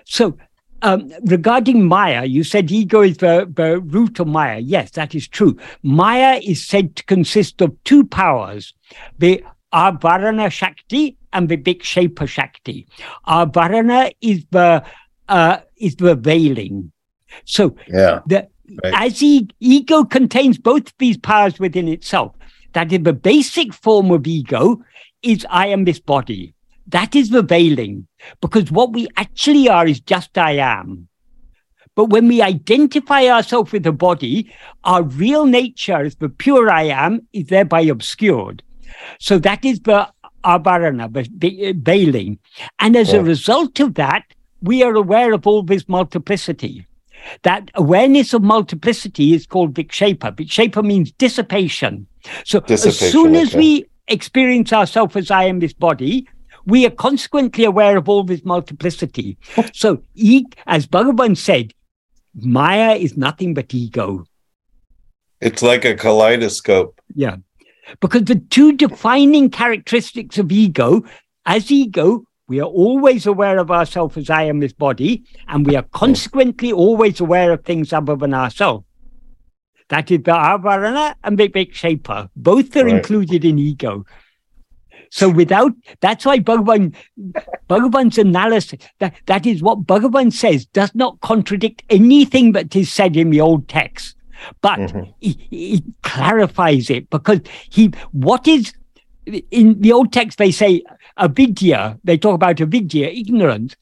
So 0.04 0.36
um, 0.82 1.12
regarding 1.22 1.86
Maya, 1.86 2.24
you 2.24 2.44
said 2.44 2.70
ego 2.70 3.00
is 3.00 3.16
the, 3.18 3.50
the 3.54 3.80
root 3.80 4.20
of 4.20 4.26
Maya. 4.26 4.58
Yes, 4.58 4.90
that 4.92 5.14
is 5.14 5.26
true. 5.26 5.56
Maya 5.82 6.40
is 6.44 6.66
said 6.66 6.94
to 6.96 7.04
consist 7.04 7.62
of 7.62 7.74
two 7.84 8.04
powers, 8.04 8.74
the 9.18 9.42
Avarana 9.72 10.50
Shakti 10.50 11.16
and 11.32 11.48
the 11.48 11.56
Vikshepa 11.56 12.28
Shakti. 12.28 12.86
Avarana 13.26 14.12
is 14.20 14.44
the 14.50 14.84
uh, 15.28 15.58
is 15.76 15.96
the 15.96 16.14
veiling. 16.14 16.92
So 17.44 17.76
yeah, 17.88 18.20
the, 18.26 18.48
right. 18.82 18.94
as 18.96 19.22
e- 19.22 19.48
ego 19.60 20.04
contains 20.04 20.58
both 20.58 20.96
these 20.98 21.16
powers 21.16 21.58
within 21.58 21.88
itself, 21.88 22.34
that 22.72 22.92
is 22.92 23.02
the 23.02 23.12
basic 23.12 23.72
form 23.72 24.10
of 24.10 24.26
ego 24.26 24.82
is 25.22 25.46
I 25.50 25.68
am 25.68 25.84
this 25.84 26.00
body. 26.00 26.54
That 26.88 27.16
is 27.16 27.30
the 27.30 27.42
veiling, 27.42 28.06
because 28.40 28.70
what 28.70 28.92
we 28.92 29.08
actually 29.16 29.68
are 29.68 29.86
is 29.86 30.00
just 30.00 30.36
I 30.36 30.52
am. 30.52 31.08
But 31.94 32.06
when 32.06 32.28
we 32.28 32.42
identify 32.42 33.28
ourselves 33.28 33.72
with 33.72 33.84
the 33.84 33.92
body, 33.92 34.52
our 34.82 35.02
real 35.02 35.46
nature 35.46 36.04
as 36.04 36.16
the 36.16 36.28
pure 36.28 36.70
I 36.70 36.84
am 36.84 37.26
is 37.32 37.46
thereby 37.46 37.82
obscured. 37.82 38.62
So 39.18 39.38
that 39.38 39.64
is 39.64 39.80
the 39.80 40.08
avarana, 40.44 41.10
the 41.12 41.68
uh, 41.68 41.72
veiling. 41.76 42.38
And 42.78 42.96
as 42.96 43.12
yeah. 43.12 43.20
a 43.20 43.22
result 43.22 43.80
of 43.80 43.94
that, 43.94 44.24
we 44.60 44.82
are 44.82 44.94
aware 44.94 45.32
of 45.32 45.46
all 45.46 45.62
this 45.62 45.88
multiplicity. 45.88 46.86
That 47.42 47.70
awareness 47.74 48.34
of 48.34 48.42
multiplicity 48.42 49.34
is 49.34 49.46
called 49.46 49.74
vikshepa. 49.74 50.36
Vikshepa 50.36 50.84
means 50.84 51.12
dissipation. 51.12 52.06
So 52.44 52.60
dissipation, 52.60 53.06
as 53.06 53.12
soon 53.12 53.34
as 53.34 53.48
okay. 53.50 53.58
we 53.58 53.86
experience 54.08 54.72
ourselves 54.72 55.16
as 55.16 55.30
I 55.30 55.44
am 55.44 55.60
this 55.60 55.72
body, 55.72 56.28
we 56.66 56.86
are 56.86 56.90
consequently 56.90 57.64
aware 57.64 57.96
of 57.96 58.08
all 58.08 58.24
this 58.24 58.44
multiplicity. 58.44 59.36
So, 59.72 60.02
as 60.66 60.86
Bhagavan 60.86 61.36
said, 61.36 61.72
Maya 62.34 62.94
is 62.94 63.16
nothing 63.16 63.54
but 63.54 63.74
ego. 63.74 64.24
It's 65.40 65.62
like 65.62 65.84
a 65.84 65.94
kaleidoscope. 65.94 67.00
Yeah. 67.14 67.36
Because 68.00 68.24
the 68.24 68.36
two 68.36 68.72
defining 68.72 69.50
characteristics 69.50 70.38
of 70.38 70.50
ego, 70.50 71.04
as 71.44 71.70
ego, 71.70 72.24
we 72.46 72.60
are 72.60 72.68
always 72.68 73.26
aware 73.26 73.58
of 73.58 73.70
ourselves 73.70 74.16
as 74.16 74.30
I 74.30 74.44
am 74.44 74.60
this 74.60 74.72
body, 74.72 75.24
and 75.48 75.66
we 75.66 75.76
are 75.76 75.86
consequently 75.92 76.72
always 76.72 77.20
aware 77.20 77.52
of 77.52 77.64
things 77.64 77.92
other 77.92 78.16
than 78.16 78.34
ourselves. 78.34 78.84
That 79.88 80.10
is 80.10 80.18
the 80.18 80.32
avarana 80.32 81.14
and 81.22 81.38
the 81.38 81.48
vikshepa. 81.48 82.30
Both 82.36 82.76
are 82.76 82.84
right. 82.84 82.96
included 82.96 83.44
in 83.44 83.58
ego. 83.58 84.04
So 85.10 85.28
without 85.28 85.72
that's 86.00 86.24
why 86.24 86.40
Bhagavan 86.40 86.94
Bhagavan's 87.68 88.18
analysis 88.18 88.80
that, 88.98 89.14
that 89.26 89.46
is 89.46 89.62
what 89.62 89.86
Bhagavan 89.86 90.32
says 90.32 90.66
does 90.66 90.92
not 90.94 91.20
contradict 91.20 91.84
anything 91.88 92.52
that 92.52 92.74
is 92.74 92.92
said 92.92 93.16
in 93.16 93.30
the 93.30 93.40
old 93.40 93.68
text. 93.68 94.16
But 94.60 94.80
mm-hmm. 94.80 95.10
he, 95.20 95.46
he 95.50 95.84
clarifies 96.02 96.90
it 96.90 97.08
because 97.10 97.40
he 97.70 97.92
what 98.10 98.48
is 98.48 98.72
in 99.52 99.80
the 99.80 99.92
old 99.92 100.12
text 100.12 100.38
they 100.38 100.50
say 100.50 100.82
avidya, 101.16 101.98
they 102.04 102.18
talk 102.18 102.34
about 102.34 102.60
avidya, 102.60 103.08
ignorance. 103.08 103.76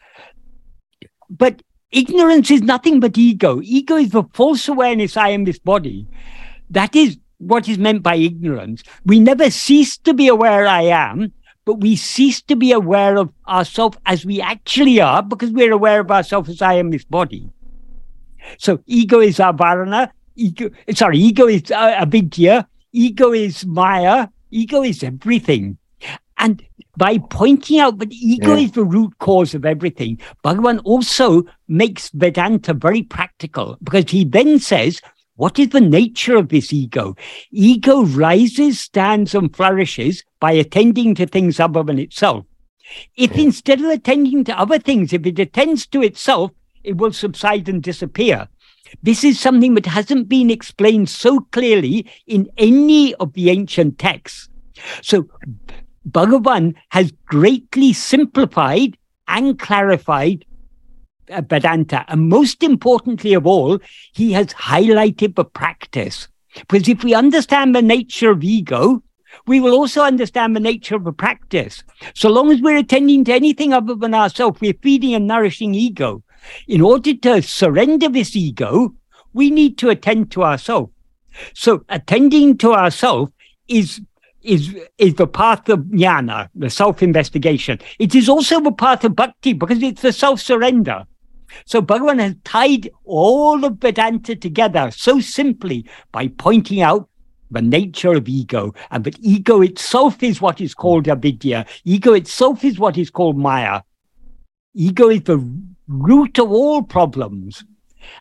But 1.31 1.63
ignorance 1.91 2.51
is 2.51 2.63
nothing 2.63 3.01
but 3.01 3.17
ego. 3.17 3.61
Ego 3.63 3.97
is 3.97 4.11
the 4.11 4.25
false 4.35 4.69
awareness 4.69 5.17
I 5.17 5.31
am 5.31 5.45
this 5.45 5.59
body. 5.59 6.07
That 6.71 6.95
is 6.97 7.19
what 7.39 7.69
is 7.69 7.79
meant 7.79 8.03
by 8.03 8.17
ignorance. 8.17 8.83
We 9.05 9.19
never 9.21 9.51
cease 9.51 9.97
to 9.99 10.15
be 10.15 10.29
aware 10.29 10.67
I 10.67 10.83
am, 10.83 11.33
but 11.65 11.81
we 11.81 11.97
cease 11.97 12.41
to 12.43 12.57
be 12.57 12.73
aware 12.73 13.17
of 13.17 13.31
ourselves 13.49 13.99
as 14.07 14.25
we 14.25 14.41
actually 14.41 15.01
are 15.01 15.23
because 15.23 15.51
we're 15.51 15.73
aware 15.73 16.01
of 16.01 16.11
ourselves 16.11 16.49
as 16.51 16.63
I 16.63 16.75
am 16.75 16.91
this 16.91 17.05
body. 17.05 17.49
So 18.59 18.81
ego 18.87 19.21
is 19.21 19.39
avarana, 19.39 20.11
ego. 20.35 20.71
Sorry, 20.95 21.19
ego 21.19 21.47
is 21.47 21.71
uh, 21.71 21.95
avidya. 21.97 22.69
Ego 22.93 23.33
is 23.33 23.65
maya. 23.65 24.29
Ego 24.51 24.83
is 24.83 25.03
everything. 25.03 25.79
And 26.39 26.63
by 26.97 27.19
pointing 27.31 27.79
out 27.79 27.99
that 27.99 28.13
ego 28.13 28.55
yeah. 28.55 28.65
is 28.65 28.73
the 28.73 28.85
root 28.85 29.19
cause 29.19 29.55
of 29.55 29.65
everything, 29.65 30.21
Bhagavan 30.45 30.81
also 30.85 31.43
makes 31.69 32.11
Vedanta 32.11 32.75
very 32.75 33.03
practical 33.03 33.79
because 33.83 34.11
he 34.11 34.25
then 34.25 34.59
says, 34.59 35.01
what 35.37 35.59
is 35.59 35.71
the 35.71 35.81
nature 35.81 36.37
of 36.37 36.51
this 36.51 36.73
ego? 36.73 37.17
Ego 37.51 38.05
rises, 38.05 38.79
stands, 38.79 39.35
and 39.35 39.55
flourishes 39.57 40.23
by 40.41 40.53
attending 40.53 41.15
to 41.15 41.27
things 41.27 41.59
other 41.59 41.83
than 41.83 41.99
itself. 41.99 42.45
If 43.17 43.39
instead 43.39 43.81
of 43.81 43.87
attending 43.87 44.45
to 44.45 44.59
other 44.59 44.79
things, 44.79 45.13
if 45.13 45.25
it 45.25 45.39
attends 45.39 45.87
to 45.89 46.03
itself, 46.03 46.51
it 46.85 46.99
will 46.99 47.13
subside 47.13 47.69
and 47.69 47.83
disappear. 47.83 48.49
This 49.03 49.25
is 49.25 49.41
something 49.41 49.75
that 49.75 49.87
hasn't 49.87 50.29
been 50.29 50.51
explained 50.51 51.09
so 51.09 51.41
clearly 51.53 52.11
in 52.27 52.51
any 52.59 53.15
of 53.15 53.33
the 53.33 53.49
ancient 53.49 53.99
texts. 53.99 54.51
So 55.01 55.29
Bhagavan 56.09 56.75
has 56.91 57.13
greatly 57.27 57.93
simplified 57.93 58.97
and 59.29 59.59
clarified 59.59 60.45
uh, 61.31 61.43
Vedanta. 61.43 62.05
And 62.09 62.29
most 62.29 62.63
importantly 62.63 63.35
of 63.35 63.47
all, 63.47 63.79
he 64.13 64.33
has 64.33 64.49
highlighted 64.49 65.37
the 65.37 65.45
practice. 65.45 66.29
Because 66.55 66.89
if 66.89 67.03
we 67.03 67.15
understand 67.15 67.75
the 67.75 67.83
nature 67.83 68.31
of 68.31 68.45
ego, 68.45 69.03
we 69.47 69.61
will 69.61 69.73
also 69.73 70.03
understand 70.03 70.55
the 70.55 70.61
nature 70.61 70.95
of 70.95 71.05
the 71.05 71.13
practice. 71.13 71.83
So 72.15 72.29
long 72.29 72.51
as 72.51 72.61
we're 72.61 72.77
attending 72.77 73.25
to 73.25 73.33
anything 73.33 73.73
other 73.73 73.95
than 73.95 74.15
ourselves, 74.15 74.61
we're 74.61 74.75
feeding 74.83 75.15
and 75.15 75.27
nourishing 75.27 75.75
ego. 75.75 76.23
In 76.69 76.81
order 76.81 77.15
to 77.15 77.41
surrender 77.41 78.09
this 78.09 78.37
ego, 78.37 78.95
we 79.33 79.51
need 79.51 79.79
to 79.79 79.89
attend 79.89 80.31
to 80.33 80.43
ourselves. 80.43 80.93
So 81.55 81.85
attending 81.89 82.59
to 82.59 82.75
ourselves 82.75 83.33
is 83.69 84.03
is 84.43 84.75
is 84.99 85.15
the 85.15 85.27
path 85.27 85.69
of 85.69 85.81
jnana, 85.81 86.49
the 86.55 86.71
self-investigation. 86.71 87.79
It 87.99 88.15
is 88.15 88.29
also 88.29 88.61
the 88.61 88.73
path 88.73 89.05
of 89.05 89.17
bhakti 89.17 89.53
because 89.53 89.83
it's 89.83 90.03
the 90.03 90.13
self-surrender. 90.13 91.05
So 91.67 91.83
Bhagavan 91.83 92.21
has 92.21 92.35
tied 92.45 92.91
all 93.05 93.65
of 93.65 93.79
Vedanta 93.79 94.35
together 94.35 94.91
so 94.91 95.21
simply 95.21 95.87
by 96.11 96.29
pointing 96.29 96.81
out 96.81 97.09
the 97.51 97.61
nature 97.61 98.15
of 98.15 98.29
ego, 98.29 98.73
and 98.91 99.05
that 99.05 99.19
ego 99.21 99.61
itself 99.61 100.23
is 100.23 100.41
what 100.41 100.61
is 100.61 100.75
called 100.75 101.07
avidya. 101.07 101.67
Ego 101.85 102.15
itself 102.15 102.65
is 102.65 102.79
what 102.79 102.97
is 102.97 103.11
called 103.11 103.37
maya. 103.37 103.83
Ego 104.75 105.11
is 105.11 105.23
the 105.25 105.39
root 105.87 106.39
of 106.39 106.51
all 106.51 106.83
problems. 106.83 107.63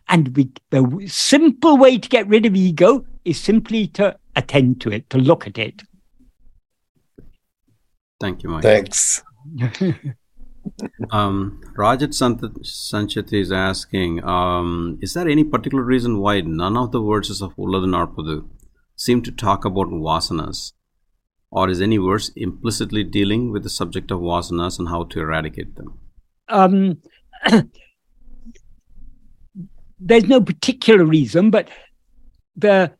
And 0.09 0.35
we, 0.35 0.51
the 0.69 1.07
simple 1.07 1.77
way 1.77 1.97
to 1.97 2.09
get 2.09 2.27
rid 2.27 2.45
of 2.45 2.55
ego 2.55 3.05
is 3.23 3.39
simply 3.39 3.87
to 3.87 4.17
attend 4.35 4.81
to 4.81 4.91
it, 4.91 5.09
to 5.09 5.17
look 5.17 5.47
at 5.47 5.57
it. 5.57 5.81
Thank 8.21 8.43
you, 8.43 8.49
Mike. 8.49 8.61
Thanks. 8.61 9.23
um, 11.11 11.59
Rajat 11.75 12.13
Sanchit 12.13 13.33
is 13.33 13.51
asking, 13.51 14.23
um, 14.23 14.99
is 15.01 15.15
there 15.15 15.27
any 15.27 15.43
particular 15.43 15.83
reason 15.83 16.19
why 16.19 16.41
none 16.41 16.77
of 16.77 16.91
the 16.91 17.01
verses 17.01 17.41
of 17.41 17.55
Ulladu 17.55 17.87
Narpadu 17.87 18.47
seem 18.95 19.23
to 19.23 19.31
talk 19.31 19.65
about 19.65 19.87
vasanas? 19.87 20.73
Or 21.49 21.67
is 21.67 21.81
any 21.81 21.97
verse 21.97 22.29
implicitly 22.35 23.03
dealing 23.03 23.51
with 23.51 23.63
the 23.63 23.69
subject 23.69 24.11
of 24.11 24.19
vasanas 24.19 24.77
and 24.77 24.89
how 24.89 25.03
to 25.05 25.19
eradicate 25.19 25.75
them? 25.75 25.99
Um, 26.47 27.01
there's 29.99 30.25
no 30.25 30.41
particular 30.41 31.03
reason, 31.03 31.49
but 31.49 31.69
the 32.55 32.93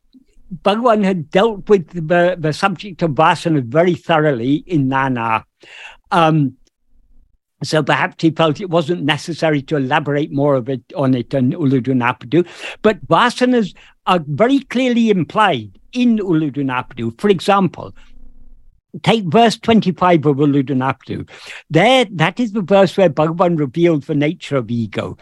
Bhagavan 0.64 1.04
had 1.04 1.30
dealt 1.30 1.70
with 1.70 1.90
the, 1.90 2.36
the 2.38 2.54
subject 2.54 3.02
of 3.02 3.12
vasana 3.12 3.64
very 3.64 3.96
thoroughly 3.96 4.56
in 4.68 4.90
Nan 4.90 5.16
Yar. 5.16 5.46
Um, 6.12 6.58
so 7.64 7.84
perhaps 7.84 8.22
he 8.22 8.32
felt 8.32 8.60
it 8.60 8.70
wasn't 8.70 9.04
necessary 9.04 9.62
to 9.64 9.78
elaborate 9.78 10.32
more 10.32 10.56
of 10.56 10.68
it 10.68 10.82
on 10.96 11.14
it 11.14 11.34
in 11.34 11.52
Ulladu 11.52 11.94
Narpadu. 11.94 12.48
But 12.82 13.06
vasanas 13.08 13.76
are 14.08 14.24
very 14.28 14.60
clearly 14.60 15.10
implied 15.10 15.80
in 15.94 16.18
Ulladu 16.18 16.64
Narpadu. 16.66 17.20
For 17.20 17.30
example, 17.30 17.96
take 19.04 19.24
verse 19.26 19.58
25 19.58 20.26
of 20.26 20.38
Ulladu 20.38 20.76
Narpadu. 20.76 21.28
There, 21.70 22.06
that 22.06 22.40
is 22.40 22.52
the 22.52 22.62
verse 22.62 22.96
where 22.98 23.10
Bhagavan 23.10 23.58
revealed 23.58 24.04
the 24.04 24.16
nature 24.16 24.58
of 24.58 24.70
ego. 24.70 25.18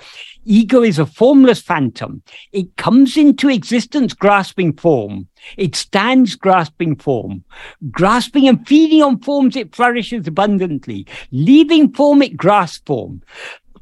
Ego 0.46 0.82
is 0.82 0.98
a 0.98 1.06
formless 1.06 1.62
phantom. 1.62 2.24
It 2.52 2.76
comes 2.78 3.18
into 3.18 3.50
existence 3.50 4.14
grasping 4.14 4.74
form. 4.74 5.28
It 5.58 5.76
stands 5.76 6.36
grasping 6.36 6.96
form. 6.96 7.44
Grasping 7.92 8.48
and 8.48 8.68
feeding 8.68 9.04
on 9.04 9.20
forms, 9.20 9.56
it 9.56 9.76
flourishes 9.76 10.28
abundantly. 10.28 11.06
Leaving 11.32 11.94
form, 11.94 12.22
it 12.22 12.38
grasps 12.38 12.82
form. 12.86 13.22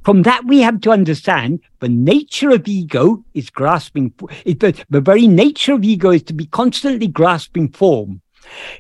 From 0.04 0.22
that, 0.24 0.46
we 0.46 0.60
have 0.60 0.80
to 0.82 0.92
understand 0.92 1.60
the 1.80 1.90
nature 1.90 2.52
of 2.52 2.68
ego 2.68 3.26
is 3.34 3.50
grasping. 3.50 4.14
The, 4.46 4.86
the 4.90 5.02
very 5.02 5.28
nature 5.28 5.74
of 5.74 5.84
ego 5.84 6.12
is 6.12 6.24
to 6.24 6.34
be 6.34 6.46
constantly 6.46 7.08
grasping 7.08 7.70
form. 7.70 8.22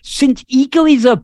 Since 0.02 0.44
ego 0.48 0.86
is 0.86 1.06
a 1.06 1.24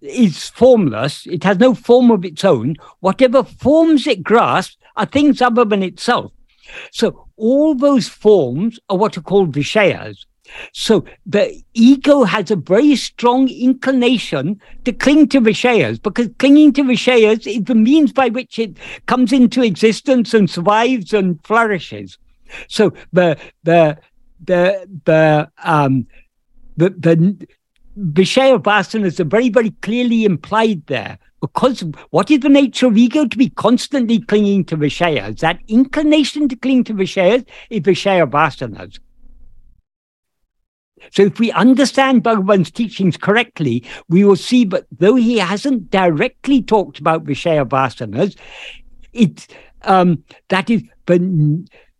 is 0.00 0.50
formless, 0.50 1.26
it 1.26 1.44
has 1.44 1.58
no 1.58 1.74
form 1.74 2.10
of 2.10 2.24
its 2.24 2.44
own. 2.44 2.76
Whatever 3.00 3.42
forms 3.42 4.06
it 4.06 4.22
grasps 4.22 4.76
are 4.96 5.06
things 5.06 5.40
other 5.40 5.64
than 5.64 5.82
itself. 5.82 6.30
So 6.90 7.26
all 7.36 7.74
those 7.74 8.08
forms 8.08 8.78
are 8.90 8.98
what 8.98 9.16
are 9.16 9.22
called 9.22 9.52
vishayas. 9.52 10.26
So 10.72 11.04
the 11.26 11.62
ego 11.72 12.24
has 12.24 12.50
a 12.50 12.56
very 12.56 12.96
strong 12.96 13.48
inclination 13.48 14.60
to 14.84 14.92
cling 14.92 15.28
to 15.28 15.40
Vishayas 15.40 16.02
because 16.02 16.28
clinging 16.38 16.72
to 16.74 16.84
Vishayas 16.84 17.46
is 17.46 17.64
the 17.64 17.74
means 17.74 18.12
by 18.12 18.28
which 18.28 18.58
it 18.58 18.76
comes 19.06 19.32
into 19.32 19.62
existence 19.62 20.34
and 20.34 20.48
survives 20.48 21.12
and 21.12 21.42
flourishes. 21.44 22.18
So 22.68 22.92
the 23.12 23.38
the 23.62 23.98
the 24.44 24.86
the 25.04 25.50
um 25.62 26.06
the 26.76 26.90
the 26.90 27.48
Vishaya 27.98 28.60
Vasanas 28.60 29.20
are 29.20 29.24
very, 29.24 29.48
very 29.48 29.70
clearly 29.70 30.24
implied 30.24 30.86
there. 30.86 31.18
Because 31.40 31.84
what 32.10 32.30
is 32.30 32.40
the 32.40 32.48
nature 32.48 32.86
of 32.86 32.96
ego? 32.96 33.26
To 33.26 33.36
be 33.36 33.50
constantly 33.50 34.18
clinging 34.20 34.64
to 34.66 34.76
Vishayas. 34.76 35.40
That 35.40 35.60
inclination 35.68 36.48
to 36.48 36.56
cling 36.56 36.84
to 36.84 36.94
Vishayas 36.94 37.46
is 37.70 37.80
Vishaya 37.80 38.28
Vasanas. 38.28 38.98
So 41.12 41.22
if 41.22 41.38
we 41.38 41.52
understand 41.52 42.24
Bhagavan's 42.24 42.70
teachings 42.70 43.16
correctly, 43.16 43.84
we 44.08 44.24
will 44.24 44.36
see 44.36 44.64
that 44.66 44.86
though 44.90 45.16
he 45.16 45.38
hasn't 45.38 45.90
directly 45.90 46.62
talked 46.62 46.98
about 46.98 47.24
Vishaya 47.24 47.68
Vasanas, 47.68 48.36
it 49.12 49.46
um, 49.82 50.24
that 50.48 50.70
is 50.70 50.82
but 51.06 51.20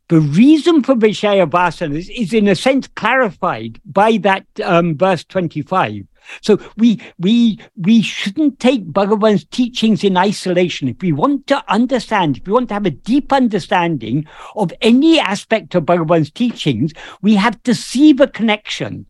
the 0.08 0.20
reason 0.20 0.82
for 0.82 0.94
Vishaya 0.94 1.48
Vasanas 1.48 2.10
is 2.14 2.32
in 2.32 2.48
a 2.48 2.54
sense 2.54 2.88
clarified 2.88 3.80
by 3.84 4.18
that 4.18 4.46
um, 4.62 4.96
verse 4.96 5.24
25. 5.24 6.02
So 6.40 6.58
we 6.76 7.00
we 7.18 7.58
we 7.76 8.00
shouldn't 8.00 8.58
take 8.58 8.86
Bhagavan's 8.86 9.44
teachings 9.44 10.02
in 10.02 10.16
isolation. 10.16 10.88
If 10.88 11.02
we 11.02 11.12
want 11.12 11.46
to 11.48 11.62
understand, 11.70 12.38
if 12.38 12.46
we 12.46 12.52
want 12.52 12.68
to 12.68 12.74
have 12.74 12.86
a 12.86 12.90
deep 12.90 13.32
understanding 13.32 14.26
of 14.56 14.72
any 14.80 15.20
aspect 15.20 15.74
of 15.74 15.84
Bhagavan's 15.84 16.30
teachings, 16.30 16.92
we 17.20 17.34
have 17.34 17.62
to 17.64 17.74
see 17.74 18.12
the 18.12 18.28
connection 18.28 19.06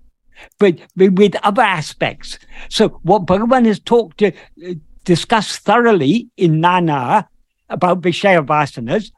but 0.58 0.78
with 0.96 1.36
other 1.42 1.62
aspects. 1.62 2.38
So 2.68 3.00
what 3.02 3.26
Bhagavan 3.26 3.66
has 3.66 3.78
talked 3.78 4.18
to 4.18 4.28
uh, 4.28 4.74
discussed 5.04 5.60
thoroughly 5.60 6.28
in 6.36 6.60
Nan 6.60 6.88
Yar 6.88 7.28
about 7.68 8.00
Vishaya 8.00 8.44
Vasanas 8.44 9.10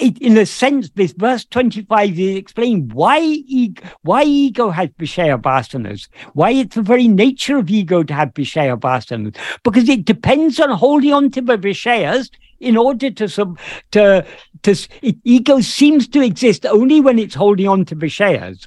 it, 0.00 0.18
in 0.18 0.36
a 0.36 0.46
sense, 0.46 0.90
this 0.90 1.12
verse 1.12 1.44
25 1.44 2.18
is 2.18 2.36
explaining 2.36 2.88
why, 2.88 3.20
ego, 3.20 3.82
why 4.02 4.22
ego 4.24 4.70
has 4.70 4.88
Vishaya 4.98 5.40
Vasanas, 5.40 6.08
why 6.34 6.50
it's 6.50 6.74
the 6.74 6.82
very 6.82 7.08
nature 7.08 7.58
of 7.58 7.70
ego 7.70 8.02
to 8.02 8.14
have 8.14 8.34
Vishaya 8.34 8.78
Vasanas, 8.78 9.36
because 9.62 9.88
it 9.88 10.04
depends 10.04 10.58
on 10.58 10.70
holding 10.70 11.12
on 11.12 11.30
to 11.30 11.40
the 11.40 12.30
in 12.60 12.76
order 12.76 13.10
to, 13.10 13.28
sub, 13.28 13.58
to, 13.90 14.24
to 14.62 14.88
it, 15.02 15.16
ego 15.24 15.60
seems 15.60 16.08
to 16.08 16.22
exist 16.22 16.66
only 16.66 17.00
when 17.00 17.18
it's 17.18 17.34
holding 17.34 17.68
on 17.68 17.84
to 17.86 17.96
Vishayas. 17.96 18.66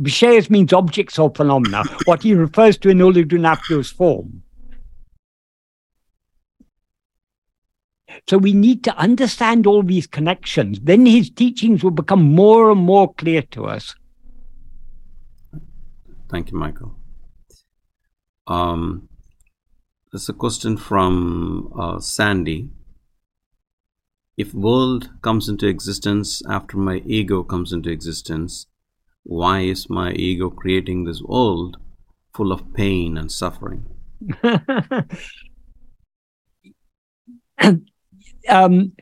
Vishayas 0.00 0.48
means 0.48 0.72
objects 0.72 1.18
or 1.18 1.30
phenomena, 1.34 1.82
what 2.04 2.22
he 2.22 2.34
refers 2.34 2.78
to 2.78 2.88
in 2.88 2.98
Ulladu 2.98 3.32
Narpadu's 3.32 3.90
form. 3.90 4.42
So 8.28 8.38
we 8.38 8.52
need 8.52 8.84
to 8.84 8.96
understand 8.96 9.66
all 9.66 9.82
these 9.82 10.06
connections. 10.06 10.78
Then 10.82 11.06
his 11.06 11.30
teachings 11.30 11.84
will 11.84 11.90
become 11.90 12.22
more 12.22 12.70
and 12.70 12.80
more 12.80 13.12
clear 13.14 13.42
to 13.42 13.66
us. 13.66 13.94
Thank 16.30 16.50
you, 16.50 16.58
Michael. 16.58 16.94
Um, 18.46 19.08
there's 20.12 20.28
a 20.28 20.34
question 20.34 20.76
from 20.76 21.72
uh, 21.78 22.00
Sandy. 22.00 22.70
If 24.36 24.54
world 24.54 25.10
comes 25.22 25.48
into 25.48 25.66
existence 25.66 26.42
after 26.48 26.76
my 26.76 27.02
ego 27.04 27.42
comes 27.42 27.72
into 27.72 27.90
existence, 27.90 28.66
why 29.24 29.60
is 29.60 29.90
my 29.90 30.12
ego 30.12 30.48
creating 30.48 31.04
this 31.04 31.20
world 31.22 31.76
full 32.32 32.52
of 32.52 32.72
pain 32.72 33.18
and 33.18 33.32
suffering? 33.32 33.84
um, 38.48 38.92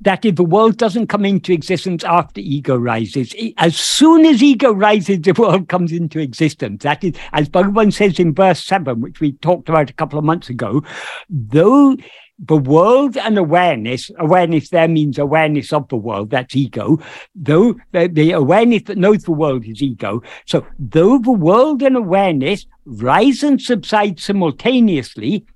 that 0.00 0.24
if 0.24 0.36
the 0.36 0.44
world 0.44 0.76
doesn't 0.76 1.06
come 1.06 1.24
into 1.24 1.52
existence 1.52 2.04
after 2.04 2.40
ego 2.40 2.76
rises, 2.76 3.34
as 3.56 3.76
soon 3.76 4.26
as 4.26 4.42
ego 4.42 4.72
rises, 4.72 5.20
the 5.20 5.32
world 5.32 5.68
comes 5.68 5.92
into 5.92 6.18
existence. 6.18 6.82
That 6.82 7.02
is, 7.02 7.14
as 7.32 7.48
Bhagavan 7.48 7.92
says 7.92 8.18
in 8.18 8.34
verse 8.34 8.62
7, 8.62 9.00
which 9.00 9.20
we 9.20 9.32
talked 9.32 9.68
about 9.68 9.90
a 9.90 9.94
couple 9.94 10.18
of 10.18 10.24
months 10.24 10.48
ago, 10.48 10.82
though 11.30 11.96
the 12.38 12.56
world 12.56 13.16
and 13.16 13.38
awareness, 13.38 14.10
awareness 14.18 14.68
there 14.68 14.88
means 14.88 15.18
awareness 15.18 15.72
of 15.72 15.88
the 15.88 15.96
world, 15.96 16.30
that's 16.30 16.54
ego, 16.54 16.98
though 17.34 17.76
the, 17.92 18.08
the 18.08 18.32
awareness 18.32 18.82
that 18.84 18.98
knows 18.98 19.22
the 19.22 19.32
world 19.32 19.64
is 19.64 19.82
ego. 19.82 20.22
So 20.44 20.66
though 20.78 21.18
the 21.18 21.32
world 21.32 21.82
and 21.82 21.96
awareness 21.96 22.66
rise 22.84 23.42
and 23.42 23.60
subside 23.60 24.20
simultaneously, 24.20 25.46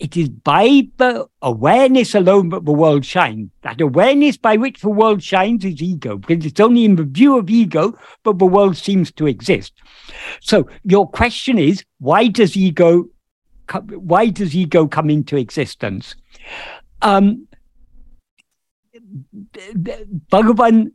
it 0.00 0.16
is 0.16 0.30
by 0.30 0.82
awareness 1.42 2.14
alone 2.14 2.48
that 2.48 2.64
the 2.64 2.72
world 2.72 3.04
shines. 3.04 3.50
That 3.62 3.80
awareness 3.80 4.38
by 4.38 4.56
which 4.56 4.80
the 4.80 4.88
world 4.88 5.22
shines 5.22 5.64
is 5.64 5.82
ego, 5.82 6.16
because 6.16 6.46
it's 6.46 6.58
only 6.58 6.84
in 6.86 6.96
the 6.96 7.04
view 7.04 7.36
of 7.38 7.50
ego 7.50 7.96
that 8.24 8.38
the 8.38 8.46
world 8.46 8.76
seems 8.76 9.12
to 9.12 9.26
exist. 9.26 9.74
So 10.40 10.68
your 10.84 11.08
question 11.08 11.58
is, 11.58 11.84
why 11.98 12.28
does 12.28 12.56
ego, 12.56 13.04
why 13.90 14.30
does 14.30 14.56
ego 14.56 14.88
come 14.88 15.10
into 15.10 15.36
existence? 15.36 16.16
Um, 17.02 17.46
Bhagavan 20.32 20.92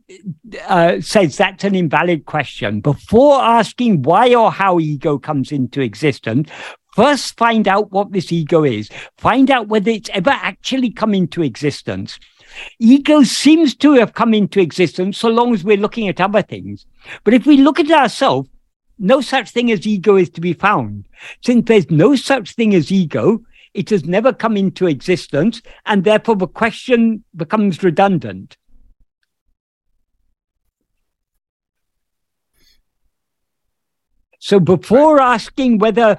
uh, 0.68 1.00
says 1.00 1.36
that's 1.36 1.64
an 1.64 1.74
invalid 1.74 2.24
question. 2.24 2.80
Before 2.80 3.40
asking 3.40 4.02
why 4.02 4.34
or 4.34 4.50
how 4.50 4.80
ego 4.80 5.18
comes 5.18 5.52
into 5.52 5.80
existence, 5.80 6.50
First, 6.96 7.36
find 7.36 7.68
out 7.68 7.92
what 7.92 8.12
this 8.12 8.32
ego 8.32 8.64
is. 8.64 8.88
Find 9.18 9.50
out 9.50 9.68
whether 9.68 9.90
it's 9.90 10.08
ever 10.14 10.30
actually 10.30 10.90
come 10.90 11.12
into 11.12 11.42
existence. 11.42 12.18
Ego 12.78 13.22
seems 13.22 13.74
to 13.76 13.92
have 13.92 14.14
come 14.14 14.32
into 14.32 14.60
existence 14.60 15.18
so 15.18 15.28
long 15.28 15.52
as 15.52 15.62
we're 15.62 15.76
looking 15.76 16.08
at 16.08 16.22
other 16.22 16.40
things. 16.40 16.86
But 17.22 17.34
if 17.34 17.44
we 17.44 17.58
look 17.58 17.78
at 17.78 17.90
ourselves, 17.90 18.48
no 18.98 19.20
such 19.20 19.50
thing 19.50 19.70
as 19.70 19.86
ego 19.86 20.16
is 20.16 20.30
to 20.30 20.40
be 20.40 20.54
found. 20.54 21.06
Since 21.44 21.66
there's 21.66 21.90
no 21.90 22.16
such 22.16 22.54
thing 22.54 22.74
as 22.74 22.90
ego, 22.90 23.40
it 23.74 23.90
has 23.90 24.06
never 24.06 24.32
come 24.32 24.56
into 24.56 24.86
existence, 24.86 25.60
and 25.84 26.02
therefore 26.02 26.36
the 26.36 26.48
question 26.48 27.24
becomes 27.36 27.82
redundant. 27.82 28.56
So 34.38 34.60
before 34.60 35.20
asking 35.20 35.78
whether 35.78 36.16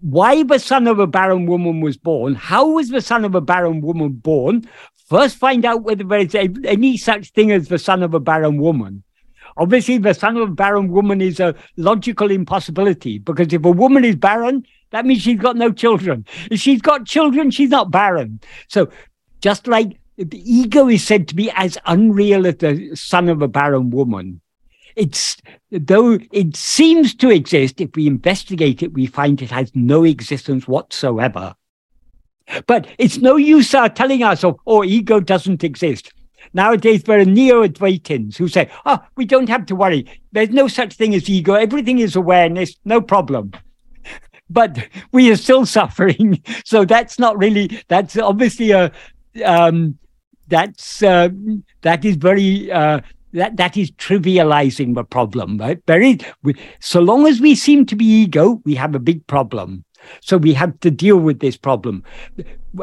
why 0.00 0.42
the 0.42 0.58
son 0.58 0.86
of 0.86 0.98
a 0.98 1.06
barren 1.06 1.46
woman 1.46 1.80
was 1.80 1.96
born, 1.96 2.34
how 2.34 2.68
was 2.68 2.90
the 2.90 3.00
son 3.00 3.24
of 3.24 3.34
a 3.34 3.40
barren 3.40 3.80
woman 3.80 4.12
born, 4.12 4.68
first 5.08 5.36
find 5.36 5.64
out 5.64 5.82
whether 5.82 6.04
there 6.04 6.20
is 6.20 6.34
a, 6.34 6.48
any 6.64 6.96
such 6.96 7.30
thing 7.30 7.50
as 7.50 7.68
the 7.68 7.78
son 7.78 8.02
of 8.02 8.14
a 8.14 8.20
barren 8.20 8.58
woman. 8.58 9.02
Obviously, 9.56 9.98
the 9.98 10.14
son 10.14 10.36
of 10.36 10.50
a 10.50 10.52
barren 10.52 10.88
woman 10.88 11.20
is 11.20 11.40
a 11.40 11.54
logical 11.76 12.30
impossibility 12.30 13.18
because 13.18 13.52
if 13.52 13.64
a 13.64 13.70
woman 13.70 14.04
is 14.04 14.14
barren, 14.14 14.64
that 14.90 15.04
means 15.04 15.22
she's 15.22 15.40
got 15.40 15.56
no 15.56 15.72
children. 15.72 16.24
If 16.50 16.60
she's 16.60 16.80
got 16.80 17.06
children, 17.06 17.50
she's 17.50 17.70
not 17.70 17.90
barren. 17.90 18.40
So, 18.68 18.90
just 19.40 19.66
like 19.66 19.98
the 20.16 20.42
ego 20.44 20.88
is 20.88 21.04
said 21.04 21.28
to 21.28 21.34
be 21.34 21.50
as 21.52 21.78
unreal 21.86 22.46
as 22.46 22.56
the 22.56 22.94
son 22.94 23.28
of 23.28 23.42
a 23.42 23.48
barren 23.48 23.90
woman, 23.90 24.40
it's 24.98 25.36
though 25.70 26.18
it 26.32 26.56
seems 26.56 27.14
to 27.14 27.30
exist, 27.30 27.80
if 27.80 27.94
we 27.94 28.06
investigate 28.06 28.82
it, 28.82 28.92
we 28.92 29.06
find 29.06 29.40
it 29.40 29.50
has 29.50 29.70
no 29.74 30.04
existence 30.04 30.66
whatsoever. 30.66 31.54
But 32.66 32.86
it's 32.98 33.18
no 33.18 33.36
use 33.36 33.72
uh, 33.74 33.88
telling 33.88 34.24
ourselves, 34.24 34.58
oh, 34.66 34.78
oh, 34.78 34.84
ego 34.84 35.20
doesn't 35.20 35.62
exist. 35.62 36.12
Nowadays, 36.54 37.02
there 37.02 37.20
are 37.20 37.24
neo-Advaitins 37.24 38.36
who 38.36 38.48
say, 38.48 38.70
oh, 38.86 38.98
we 39.16 39.26
don't 39.26 39.50
have 39.50 39.66
to 39.66 39.76
worry. 39.76 40.10
There's 40.32 40.48
no 40.48 40.66
such 40.66 40.94
thing 40.94 41.14
as 41.14 41.28
ego. 41.28 41.54
Everything 41.54 41.98
is 41.98 42.16
awareness. 42.16 42.74
No 42.84 43.00
problem. 43.00 43.52
But 44.50 44.88
we 45.12 45.30
are 45.30 45.36
still 45.36 45.66
suffering. 45.78 46.42
So 46.64 46.86
that's 46.86 47.18
not 47.18 47.36
really, 47.36 47.82
that's 47.88 48.16
obviously 48.16 48.70
a, 48.70 48.90
um, 49.44 49.98
that's, 50.46 51.02
uh, 51.02 51.28
that 51.82 52.06
is 52.06 52.16
very 52.16 52.72
uh, 52.72 53.00
that 53.32 53.56
that 53.56 53.76
is 53.76 53.90
trivializing 53.92 54.94
the 54.94 55.04
problem 55.04 55.58
right? 55.58 55.80
Very 55.86 56.18
so 56.80 57.00
long 57.00 57.26
as 57.26 57.40
we 57.40 57.54
seem 57.54 57.86
to 57.86 57.96
be 57.96 58.04
ego 58.04 58.60
we 58.64 58.74
have 58.74 58.94
a 58.94 58.98
big 58.98 59.26
problem. 59.26 59.84
So 60.20 60.36
we 60.36 60.54
have 60.54 60.78
to 60.80 60.90
deal 60.90 61.16
with 61.16 61.40
this 61.40 61.56
problem. 61.56 62.04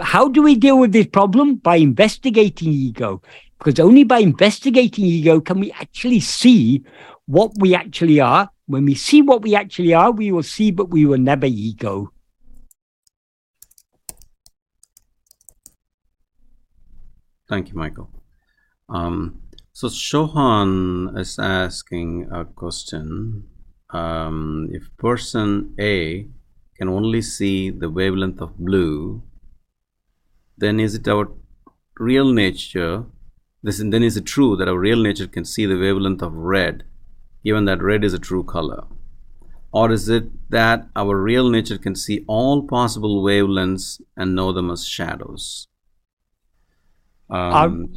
How 0.01 0.27
do 0.27 0.41
we 0.41 0.55
deal 0.55 0.77
with 0.77 0.91
this 0.91 1.07
problem? 1.07 1.55
By 1.55 1.77
investigating 1.77 2.71
ego. 2.71 3.21
Because 3.57 3.79
only 3.79 4.03
by 4.03 4.19
investigating 4.19 5.05
ego 5.05 5.39
can 5.39 5.59
we 5.59 5.71
actually 5.71 6.19
see 6.19 6.83
what 7.25 7.51
we 7.57 7.73
actually 7.73 8.19
are. 8.19 8.49
When 8.67 8.85
we 8.85 8.95
see 8.95 9.21
what 9.21 9.41
we 9.41 9.55
actually 9.55 9.93
are 9.93 10.11
we 10.11 10.31
will 10.31 10.43
see 10.43 10.71
that 10.71 10.85
we 10.85 11.05
were 11.05 11.17
never 11.17 11.45
ego. 11.45 12.11
Thank 17.47 17.69
you 17.69 17.75
michael. 17.75 18.09
Um, 18.89 19.41
so 19.75 19.89
Shohan 19.89 21.19
is 21.19 21.37
asking 21.37 22.29
a 22.31 22.45
question. 22.45 23.43
Um, 23.89 24.69
if 24.71 24.95
person 24.95 25.75
A 25.77 26.29
can 26.77 26.87
only 26.87 27.21
see 27.21 27.71
the 27.71 27.89
wavelength 27.89 28.39
of 28.39 28.57
blue, 28.57 29.21
then 30.57 30.79
is 30.79 30.95
it 30.95 31.05
our 31.09 31.29
real 31.99 32.31
nature? 32.31 33.03
This, 33.63 33.79
then 33.79 34.01
is 34.01 34.15
it 34.15 34.25
true 34.25 34.55
that 34.55 34.69
our 34.69 34.79
real 34.79 35.03
nature 35.03 35.27
can 35.27 35.43
see 35.43 35.65
the 35.65 35.77
wavelength 35.77 36.21
of 36.21 36.31
red, 36.31 36.85
given 37.43 37.65
that 37.65 37.83
red 37.83 38.05
is 38.05 38.13
a 38.13 38.19
true 38.19 38.45
color? 38.45 38.85
Or 39.73 39.91
is 39.91 40.07
it 40.07 40.29
that 40.51 40.87
our 40.95 41.21
real 41.21 41.49
nature 41.49 41.77
can 41.77 41.95
see 41.95 42.23
all 42.27 42.65
possible 42.65 43.21
wavelengths 43.21 43.99
and 44.15 44.35
know 44.35 44.53
them 44.53 44.71
as 44.71 44.87
shadows? 44.87 45.67
Um, 47.29 47.93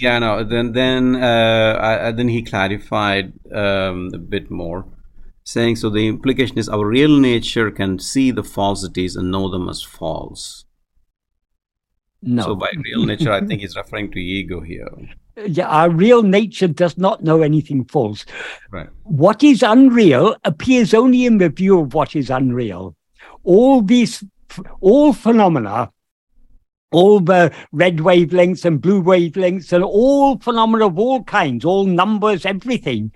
yeah, 0.00 0.18
no. 0.18 0.44
Then, 0.44 0.72
then, 0.72 1.16
uh, 1.16 1.78
I, 1.80 2.12
then 2.12 2.28
he 2.28 2.42
clarified 2.42 3.32
um, 3.52 4.10
a 4.14 4.18
bit 4.18 4.50
more, 4.50 4.86
saying 5.44 5.76
so. 5.76 5.90
The 5.90 6.08
implication 6.08 6.58
is 6.58 6.68
our 6.68 6.86
real 6.86 7.18
nature 7.18 7.70
can 7.70 7.98
see 7.98 8.30
the 8.30 8.44
falsities 8.44 9.16
and 9.16 9.30
know 9.30 9.50
them 9.50 9.68
as 9.68 9.82
false. 9.82 10.64
No. 12.22 12.42
So 12.42 12.54
by 12.54 12.70
real 12.84 13.04
nature, 13.04 13.32
I 13.32 13.40
think 13.40 13.60
he's 13.60 13.76
referring 13.76 14.12
to 14.12 14.20
ego 14.20 14.60
here. 14.60 14.88
Yeah, 15.46 15.66
our 15.68 15.88
real 15.88 16.22
nature 16.22 16.68
does 16.68 16.98
not 16.98 17.24
know 17.24 17.40
anything 17.40 17.86
false. 17.86 18.26
Right. 18.70 18.90
What 19.04 19.42
is 19.42 19.62
unreal 19.62 20.36
appears 20.44 20.92
only 20.92 21.24
in 21.24 21.38
the 21.38 21.48
view 21.48 21.80
of 21.80 21.94
what 21.94 22.14
is 22.14 22.28
unreal. 22.28 22.94
All 23.42 23.80
these, 23.80 24.22
all 24.82 25.14
phenomena 25.14 25.90
all 26.92 27.20
the 27.20 27.52
red 27.72 27.98
wavelengths 27.98 28.64
and 28.64 28.80
blue 28.80 29.02
wavelengths 29.02 29.72
and 29.72 29.82
all 29.82 30.38
phenomena 30.38 30.86
of 30.86 30.98
all 30.98 31.22
kinds, 31.24 31.64
all 31.64 31.84
numbers, 31.84 32.46
everything 32.46 33.12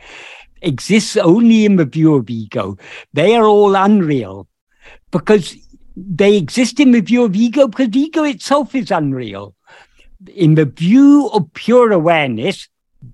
exists 0.62 1.16
only 1.16 1.64
in 1.64 1.76
the 1.76 1.84
view 1.84 2.14
of 2.14 2.28
ego. 2.28 2.76
They 3.12 3.36
are 3.36 3.46
all 3.46 3.74
unreal 3.74 4.48
because 5.10 5.56
they 5.96 6.36
exist 6.36 6.80
in 6.80 6.90
the 6.90 7.00
view 7.00 7.24
of 7.24 7.36
ego 7.36 7.68
because 7.68 7.94
ego 7.94 8.24
itself 8.24 8.74
is 8.74 8.90
unreal. 8.90 9.54
In 10.34 10.54
the 10.54 10.64
view 10.64 11.28
of 11.32 11.52
pure 11.52 11.92
awareness, 11.92 12.68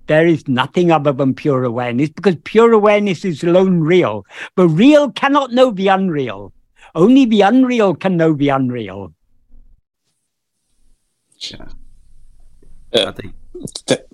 there 0.07 0.25
is 0.25 0.47
nothing 0.47 0.91
other 0.91 1.11
than 1.11 1.33
pure 1.33 1.63
awareness 1.63 2.09
because 2.09 2.35
pure 2.43 2.73
awareness 2.73 3.23
is 3.23 3.43
alone 3.43 3.81
real. 3.81 4.25
But 4.55 4.69
real 4.69 5.11
cannot 5.11 5.51
know 5.51 5.71
the 5.71 5.89
unreal. 5.89 6.53
Only 6.95 7.25
the 7.25 7.41
unreal 7.41 7.95
can 7.95 8.17
know 8.17 8.33
the 8.33 8.49
unreal. 8.49 9.13
Yeah. 11.51 11.65
Uh, 12.93 13.11
th- 13.85 14.05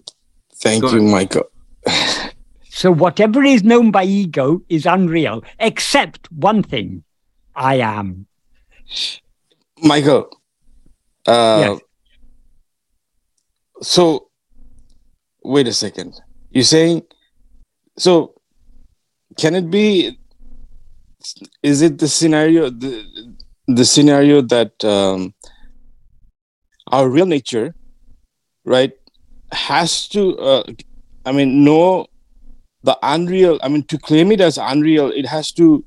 thank 0.55 0.83
you, 0.83 1.01
Michael. 1.01 1.49
so 2.69 2.91
whatever 2.91 3.43
is 3.43 3.63
known 3.63 3.91
by 3.91 4.03
ego 4.03 4.61
is 4.69 4.85
unreal, 4.85 5.43
except 5.59 6.31
one 6.31 6.63
thing: 6.63 7.03
I 7.55 7.75
am. 7.75 8.25
Michael. 9.83 10.29
Uh, 11.25 11.77
yes. 11.77 11.81
So, 13.81 14.29
wait 15.43 15.67
a 15.67 15.73
second. 15.73 16.19
You're 16.51 16.63
saying 16.63 17.03
so? 17.97 18.33
Can 19.37 19.55
it 19.55 19.69
be? 19.69 20.17
Is 21.61 21.81
it 21.81 21.99
the 21.99 22.07
scenario 22.07 22.69
the 22.69 23.35
the 23.67 23.85
scenario 23.85 24.41
that 24.41 24.83
um, 24.83 25.33
our 26.89 27.09
real 27.09 27.25
nature, 27.25 27.75
right, 28.65 28.93
has 29.51 30.07
to, 30.09 30.37
uh, 30.37 30.63
I 31.25 31.31
mean, 31.31 31.63
know 31.63 32.07
the 32.83 32.97
unreal. 33.03 33.59
I 33.61 33.67
mean, 33.67 33.83
to 33.83 33.97
claim 33.97 34.31
it 34.31 34.41
as 34.41 34.57
unreal, 34.57 35.09
it 35.09 35.25
has 35.25 35.51
to 35.53 35.85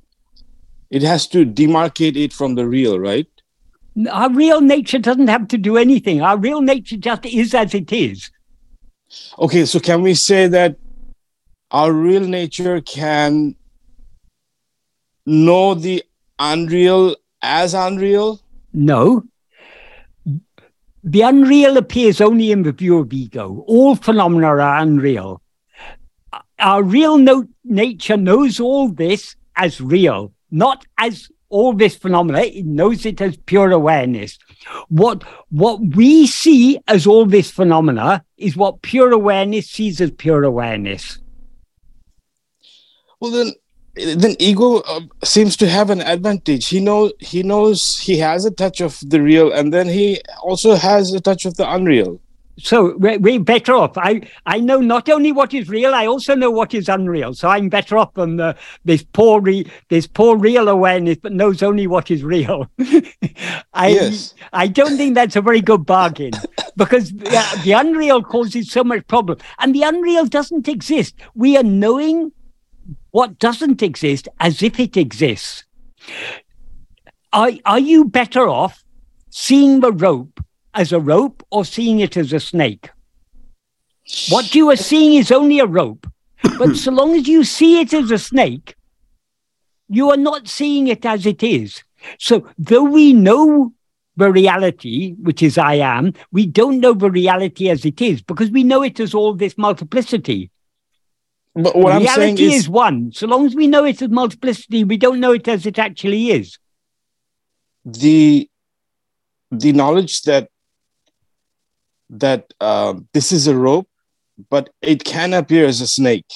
it 0.91 1.03
has 1.03 1.27
to 1.27 1.47
demarcate 1.47 2.17
it 2.17 2.35
from 2.35 2.55
the 2.55 2.69
real, 2.69 3.01
right? 3.01 3.27
Our 4.11 4.31
real 4.31 4.61
nature 4.61 4.99
doesn't 4.99 5.29
have 5.29 5.49
to 5.49 5.59
do 5.59 5.79
anything. 5.79 6.21
Our 6.21 6.37
real 6.37 6.61
nature 6.61 6.99
just 6.99 7.25
is 7.25 7.55
as 7.55 7.75
it 7.75 7.91
is. 7.93 8.31
Okay, 9.39 9.65
so 9.65 9.81
can 9.81 10.03
we 10.03 10.13
say 10.15 10.49
that 10.49 10.77
our 11.71 11.93
real 11.93 12.23
nature 12.23 12.83
can 12.83 13.57
know 15.25 15.73
the 15.73 16.05
unreal 16.39 17.17
as 17.41 17.73
unreal? 17.73 18.41
No. 18.75 19.25
The 21.05 21.23
unreal 21.23 21.77
appears 21.77 22.21
only 22.21 22.53
in 22.53 22.63
the 22.63 22.73
view 22.73 22.99
of 22.99 23.13
ego. 23.13 23.65
All 23.67 23.97
phenomena 23.97 24.47
are 24.47 24.79
unreal. 24.79 25.43
Our 26.59 26.83
real 26.83 27.19
no- 27.19 27.49
nature 27.65 28.17
knows 28.17 28.61
all 28.61 28.89
this 28.89 29.35
as 29.57 29.81
real, 29.81 30.33
not 30.51 30.87
as 30.99 31.29
all 31.49 31.73
this 31.73 31.97
phenomena. 31.97 32.43
It 32.43 32.65
knows 32.65 33.05
it 33.05 33.21
as 33.21 33.37
pure 33.37 33.73
awareness. 33.73 34.39
What 34.89 35.25
what 35.51 35.81
we 35.97 36.27
see 36.27 36.79
as 36.87 37.07
all 37.07 37.27
this 37.27 37.51
phenomena 37.51 38.25
is 38.39 38.57
what 38.57 38.83
pure 38.83 39.13
awareness 39.13 39.69
sees 39.69 40.01
as 40.01 40.13
pure 40.13 40.45
awareness. 40.45 41.19
Well, 43.21 43.33
then 43.33 43.53
then 43.95 44.37
ego 44.39 44.79
uh, 44.81 45.01
seems 45.23 45.57
to 45.59 45.69
have 45.69 45.91
an 45.91 46.01
advantage. 46.01 46.69
He 46.69 46.81
knows 46.81 47.13
he 47.21 47.43
knows 47.43 47.99
he 47.99 48.19
has 48.19 48.45
a 48.45 48.51
touch 48.51 48.81
of 48.81 48.99
the 49.07 49.21
real 49.21 49.53
and 49.53 49.73
then 49.73 49.89
he 49.89 50.21
also 50.43 50.75
has 50.77 51.13
a 51.13 51.21
touch 51.21 51.45
of 51.45 51.57
the 51.57 51.71
unreal. 51.71 52.21
So 52.59 52.97
we're, 52.99 53.19
we're 53.19 53.41
better 53.41 53.75
off. 53.75 53.97
I 53.97 54.23
i 54.47 54.59
know 54.59 54.81
not 54.81 55.09
only 55.09 55.33
what 55.33 55.53
is 55.55 55.69
real 55.69 55.95
i 55.95 56.07
also 56.07 56.35
know 56.35 56.51
what 56.51 56.73
is 56.75 56.89
unreal. 56.89 57.35
So 57.35 57.49
i'm 57.49 57.69
better 57.69 57.99
off 57.99 58.15
than 58.15 58.37
the, 58.37 58.57
this 58.85 59.03
poor 59.03 59.41
re, 59.41 59.71
this 59.89 60.07
poor 60.07 60.37
real 60.37 60.69
awareness 60.69 61.19
but 61.21 61.33
knows 61.33 61.63
only 61.63 61.87
what 61.87 62.11
is 62.11 62.23
real. 62.23 62.71
I 63.75 63.89
Yes. 63.89 64.35
i 64.53 64.69
don't 64.69 64.97
think 64.97 65.15
that's 65.15 65.37
a 65.37 65.43
very 65.43 65.61
good 65.61 65.85
bargain 65.85 66.33
because 66.77 67.13
the, 67.13 67.61
the 67.65 67.73
unreal 67.73 68.23
causes 68.23 68.71
so 68.71 68.85
much 68.85 69.07
problem. 69.07 69.39
And 69.59 69.75
the 69.75 69.83
unreal 69.83 70.27
doesn't 70.27 70.69
exist. 70.69 71.15
We 71.35 71.57
are 71.57 71.63
knowing 71.63 72.33
what 73.13 73.39
doesn't 73.39 73.83
exist 73.83 74.29
as 74.41 74.63
if 74.63 74.81
it 74.81 74.97
exists. 74.97 75.65
Are, 77.33 77.53
are 77.65 77.79
you 77.79 78.05
better 78.05 78.49
off 78.49 78.83
seeing 79.31 79.81
the 79.81 79.93
rope 79.93 80.41
as 80.75 80.93
a 80.93 81.01
rope 81.01 81.47
or 81.51 81.65
seeing 81.65 82.01
it 82.01 82.17
as 82.17 82.33
a 82.33 82.41
snake? 82.41 82.91
What 84.31 84.55
you 84.55 84.71
are 84.71 84.77
seeing 84.77 85.15
is 85.15 85.31
only 85.31 85.61
a 85.61 85.67
rope. 85.67 86.07
But 86.59 86.77
so 86.85 86.91
long 86.91 87.15
as 87.15 87.29
you 87.29 87.45
see 87.45 87.81
it 87.81 87.95
as 87.95 88.11
a 88.11 88.19
snake, 88.19 88.75
you 89.89 90.11
are 90.11 90.17
not 90.17 90.49
seeing 90.49 90.89
it 90.89 91.05
as 91.05 91.27
it 91.27 91.43
is. 91.43 91.85
So 92.19 92.49
though 92.59 92.83
we 92.83 93.13
know 93.13 93.73
the 94.17 94.33
reality, 94.33 95.15
which 95.21 95.43
is 95.43 95.57
I 95.59 95.75
am, 95.75 96.15
we 96.33 96.47
don't 96.47 96.81
know 96.81 96.95
the 96.95 97.11
reality 97.11 97.69
as 97.69 97.85
it 97.85 98.01
is 98.01 98.23
because 98.23 98.51
we 98.51 98.65
know 98.65 98.83
it 98.83 99.01
as 99.01 99.15
all 99.15 99.35
this 99.35 99.57
multiplicity. 99.57 100.51
But 101.55 101.77
what 101.77 101.93
i'm 101.93 102.07
saying 102.07 102.37
reality 102.37 102.45
is, 102.47 102.63
is 102.65 102.69
one. 102.69 103.13
So 103.13 103.27
long 103.27 103.47
as 103.47 103.55
we 103.55 103.67
know 103.67 103.85
it 103.85 104.01
as 104.03 104.09
multiplicity, 104.09 104.85
we 104.85 104.97
don't 104.97 105.21
know 105.21 105.33
it 105.33 105.47
as 105.49 105.67
it 105.67 105.79
actually 105.79 106.31
is. 106.31 106.59
the 107.85 108.49
the 109.51 109.73
knowledge 109.73 110.23
that 110.23 110.49
that 112.09 112.53
um, 112.61 113.09
this 113.13 113.33
is 113.33 113.47
a 113.47 113.57
rope 113.57 113.89
but 114.51 114.71
it 114.81 115.05
can 115.05 115.35
appear 115.35 115.67
as 115.67 115.81
a 115.81 115.87
snake 115.87 116.27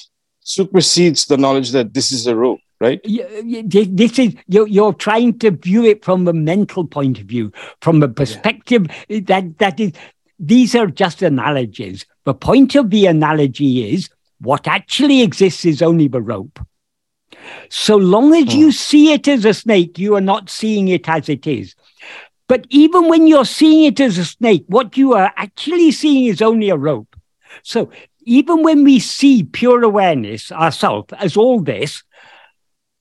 supersedes 0.41 1.27
the 1.27 1.37
knowledge 1.37 1.71
that 1.71 1.95
this 1.95 2.13
is 2.13 2.27
a 2.27 2.35
rope 2.37 2.61
right 2.81 3.01
Y- 3.05 3.27
y- 3.45 3.65
thi- 3.71 3.91
This 3.91 4.19
is 4.19 4.35
you're, 4.49 4.69
you're 4.69 4.93
trying 4.93 5.39
to 5.39 5.51
view 5.51 5.85
it 5.85 6.05
from 6.05 6.29
a 6.29 6.33
mental 6.33 6.87
point 6.87 7.19
of 7.21 7.25
view, 7.27 7.53
from 7.81 8.03
a 8.03 8.09
perspective 8.09 8.87
that 9.09 9.59
that 9.59 9.81
is. 9.81 9.93
These 10.39 10.75
are 10.75 10.89
just 10.89 11.23
analogies. 11.23 12.05
The 12.25 12.35
point 12.35 12.75
of 12.75 12.91
the 12.91 13.07
analogy 13.07 13.91
is 13.95 14.11
what 14.41 14.67
actually 14.67 15.23
exists 15.23 15.65
is 15.65 15.83
only 15.83 16.09
the 16.09 16.23
rope. 16.23 16.59
So 17.69 17.97
long 17.97 18.35
as 18.35 18.55
you 18.55 18.67
hmm. 18.67 18.73
see 18.73 19.13
it 19.13 19.29
as 19.29 19.45
a 19.45 19.55
snake, 19.55 19.99
you 19.99 20.15
are 20.17 20.21
not 20.21 20.51
seeing 20.51 20.89
it 20.89 21.09
as 21.09 21.29
it 21.29 21.47
is. 21.47 21.75
But 22.49 22.67
even 22.71 23.09
when 23.09 23.27
you're 23.27 23.45
seeing 23.45 23.85
it 23.85 24.01
as 24.01 24.19
a 24.19 24.25
snake, 24.25 24.65
what 24.69 24.97
you 24.97 25.15
are 25.15 25.33
actually 25.37 25.91
seeing 25.91 26.27
is 26.27 26.41
only 26.41 26.71
a 26.71 26.77
rope. 26.77 27.17
So 27.63 27.91
even 28.25 28.63
when 28.63 28.85
we 28.85 29.01
see 29.01 29.43
pure 29.43 29.83
awareness, 29.83 30.53
ourself, 30.53 31.13
as 31.15 31.37
all 31.37 31.61
this, 31.61 32.03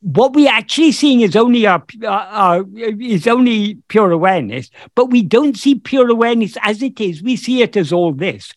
what 0.02 0.34
we're 0.34 0.52
actually 0.52 0.91
seeing 0.91 1.22
is 1.22 1.36
only 1.36 1.66
our, 1.66 1.84
our, 2.06 2.10
our 2.10 2.66
is 2.78 3.28
only 3.28 3.76
pure 3.88 4.12
awareness, 4.12 4.70
but 4.94 5.07
we 5.07 5.24
don't 5.24 5.57
see 5.57 5.76
pure 5.76 6.10
awareness 6.10 6.57
as 6.62 6.84
it 6.84 7.02
is. 7.02 7.24
We 7.24 7.36
see 7.36 7.64
it 7.64 7.76
as 7.76 7.91
all 7.91 8.14
this. 8.14 8.52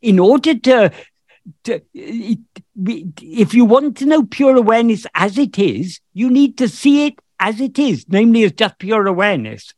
In 0.00 0.18
order 0.18 0.54
to, 0.54 0.90
to 0.90 0.90
it, 0.90 0.90
we, 0.90 1.12
if 1.64 3.54
you 3.54 3.64
want 3.64 3.96
to 3.98 4.06
know 4.06 4.24
pure 4.24 4.56
awareness 4.56 5.06
as 5.14 5.38
it 5.38 5.58
is, 5.58 6.00
you 6.12 6.30
need 6.30 6.56
to 6.58 6.68
see 6.68 7.06
it 7.06 7.14
as 7.40 7.60
it 7.60 7.78
is, 7.78 8.06
namely 8.08 8.44
as 8.44 8.52
just 8.52 8.78
pure 8.78 9.06
awareness. 9.06 9.74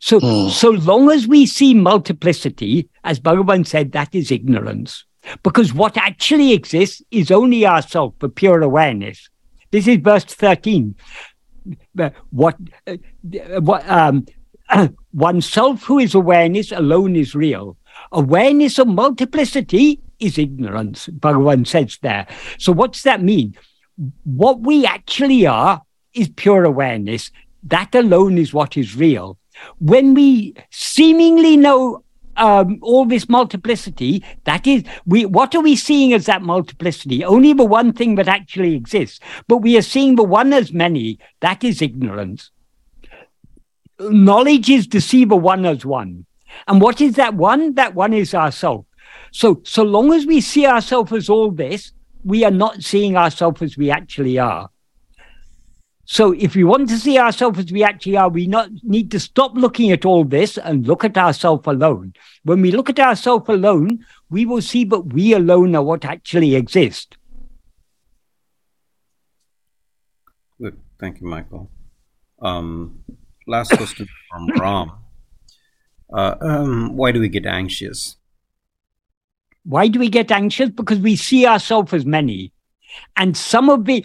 So, 0.00 0.20
Hmm. 0.20 0.48
so 0.50 0.70
long 0.70 1.10
as 1.10 1.26
we 1.26 1.46
see 1.46 1.74
multiplicity, 1.74 2.88
as 3.04 3.20
Bhagavan 3.20 3.66
said, 3.66 3.92
that 3.92 4.14
is 4.14 4.30
ignorance. 4.30 5.04
Because 5.42 5.74
what 5.74 5.96
actually 5.96 6.52
exists 6.52 7.02
is 7.10 7.30
only 7.30 7.66
ourself, 7.66 8.14
the 8.20 8.28
pure 8.28 8.62
awareness. 8.62 9.28
This 9.70 9.86
is 9.86 9.98
verse 9.98 10.24
13. 10.24 10.94
Uh, 11.98 12.10
What, 12.30 12.56
uh, 12.86 12.96
what, 13.60 13.88
um, 13.88 14.26
oneself 15.12 15.84
who 15.84 15.98
is 15.98 16.14
awareness 16.14 16.72
alone 16.72 17.16
is 17.16 17.34
real. 17.34 17.76
Awareness 18.12 18.78
of 18.78 18.88
multiplicity 18.88 20.00
is 20.18 20.38
ignorance, 20.38 21.06
Bhagavan 21.08 21.66
says 21.66 21.98
there. 22.02 22.26
So, 22.58 22.72
what 22.72 22.92
does 22.92 23.02
that 23.04 23.22
mean? 23.22 23.56
What 24.24 24.60
we 24.60 24.84
actually 24.84 25.46
are 25.46 25.82
is 26.14 26.28
pure 26.28 26.64
awareness. 26.64 27.30
That 27.62 27.94
alone 27.94 28.38
is 28.38 28.54
what 28.54 28.76
is 28.76 28.96
real. 28.96 29.38
When 29.78 30.14
we 30.14 30.54
seemingly 30.70 31.56
know 31.56 32.02
um, 32.36 32.78
all 32.82 33.04
this 33.04 33.28
multiplicity, 33.28 34.24
that 34.44 34.66
is, 34.66 34.84
we 35.06 35.26
what 35.26 35.54
are 35.54 35.60
we 35.60 35.76
seeing 35.76 36.12
as 36.12 36.26
that 36.26 36.42
multiplicity? 36.42 37.24
Only 37.24 37.52
the 37.52 37.64
one 37.64 37.92
thing 37.92 38.14
that 38.14 38.28
actually 38.28 38.74
exists. 38.74 39.20
But 39.46 39.58
we 39.58 39.76
are 39.76 39.82
seeing 39.82 40.16
the 40.16 40.24
one 40.24 40.52
as 40.52 40.72
many. 40.72 41.18
That 41.40 41.62
is 41.62 41.82
ignorance. 41.82 42.50
Knowledge 43.98 44.70
is 44.70 44.86
to 44.88 45.00
see 45.00 45.26
the 45.26 45.36
one 45.36 45.66
as 45.66 45.84
one. 45.84 46.24
And 46.66 46.80
what 46.80 47.00
is 47.00 47.14
that 47.14 47.34
one? 47.34 47.74
That 47.74 47.94
one 47.94 48.12
is 48.12 48.34
ourself. 48.34 48.86
So, 49.32 49.60
so 49.64 49.82
long 49.82 50.12
as 50.12 50.26
we 50.26 50.40
see 50.40 50.66
ourselves 50.66 51.12
as 51.12 51.28
all 51.28 51.50
this, 51.50 51.92
we 52.24 52.44
are 52.44 52.50
not 52.50 52.82
seeing 52.82 53.16
ourselves 53.16 53.62
as 53.62 53.76
we 53.76 53.90
actually 53.90 54.38
are. 54.38 54.70
So, 56.04 56.32
if 56.32 56.56
we 56.56 56.64
want 56.64 56.88
to 56.88 56.98
see 56.98 57.18
ourselves 57.18 57.60
as 57.60 57.70
we 57.70 57.84
actually 57.84 58.16
are, 58.16 58.28
we 58.28 58.48
not 58.48 58.68
need 58.82 59.12
to 59.12 59.20
stop 59.20 59.52
looking 59.54 59.92
at 59.92 60.04
all 60.04 60.24
this 60.24 60.58
and 60.58 60.84
look 60.84 61.04
at 61.04 61.16
ourselves 61.16 61.66
alone. 61.66 62.14
When 62.42 62.60
we 62.60 62.72
look 62.72 62.90
at 62.90 62.98
ourselves 62.98 63.48
alone, 63.48 64.04
we 64.28 64.44
will 64.44 64.60
see 64.60 64.84
that 64.86 65.12
we 65.12 65.34
alone 65.34 65.76
are 65.76 65.84
what 65.84 66.04
actually 66.04 66.56
exist. 66.56 67.16
Good. 70.60 70.80
Thank 70.98 71.20
you, 71.20 71.28
Michael. 71.28 71.70
Um, 72.42 73.04
last 73.46 73.70
question 73.76 74.08
from 74.30 74.48
Ram. 74.58 74.92
Uh, 76.12 76.34
um, 76.40 76.96
why 76.96 77.12
do 77.12 77.20
we 77.20 77.28
get 77.28 77.46
anxious? 77.46 78.16
Why 79.64 79.88
do 79.88 79.98
we 79.98 80.08
get 80.08 80.30
anxious? 80.30 80.70
Because 80.70 80.98
we 80.98 81.16
see 81.16 81.46
ourselves 81.46 81.92
as 81.92 82.04
many. 82.04 82.52
And 83.16 83.36
some 83.36 83.70
of 83.70 83.84
the, 83.84 84.04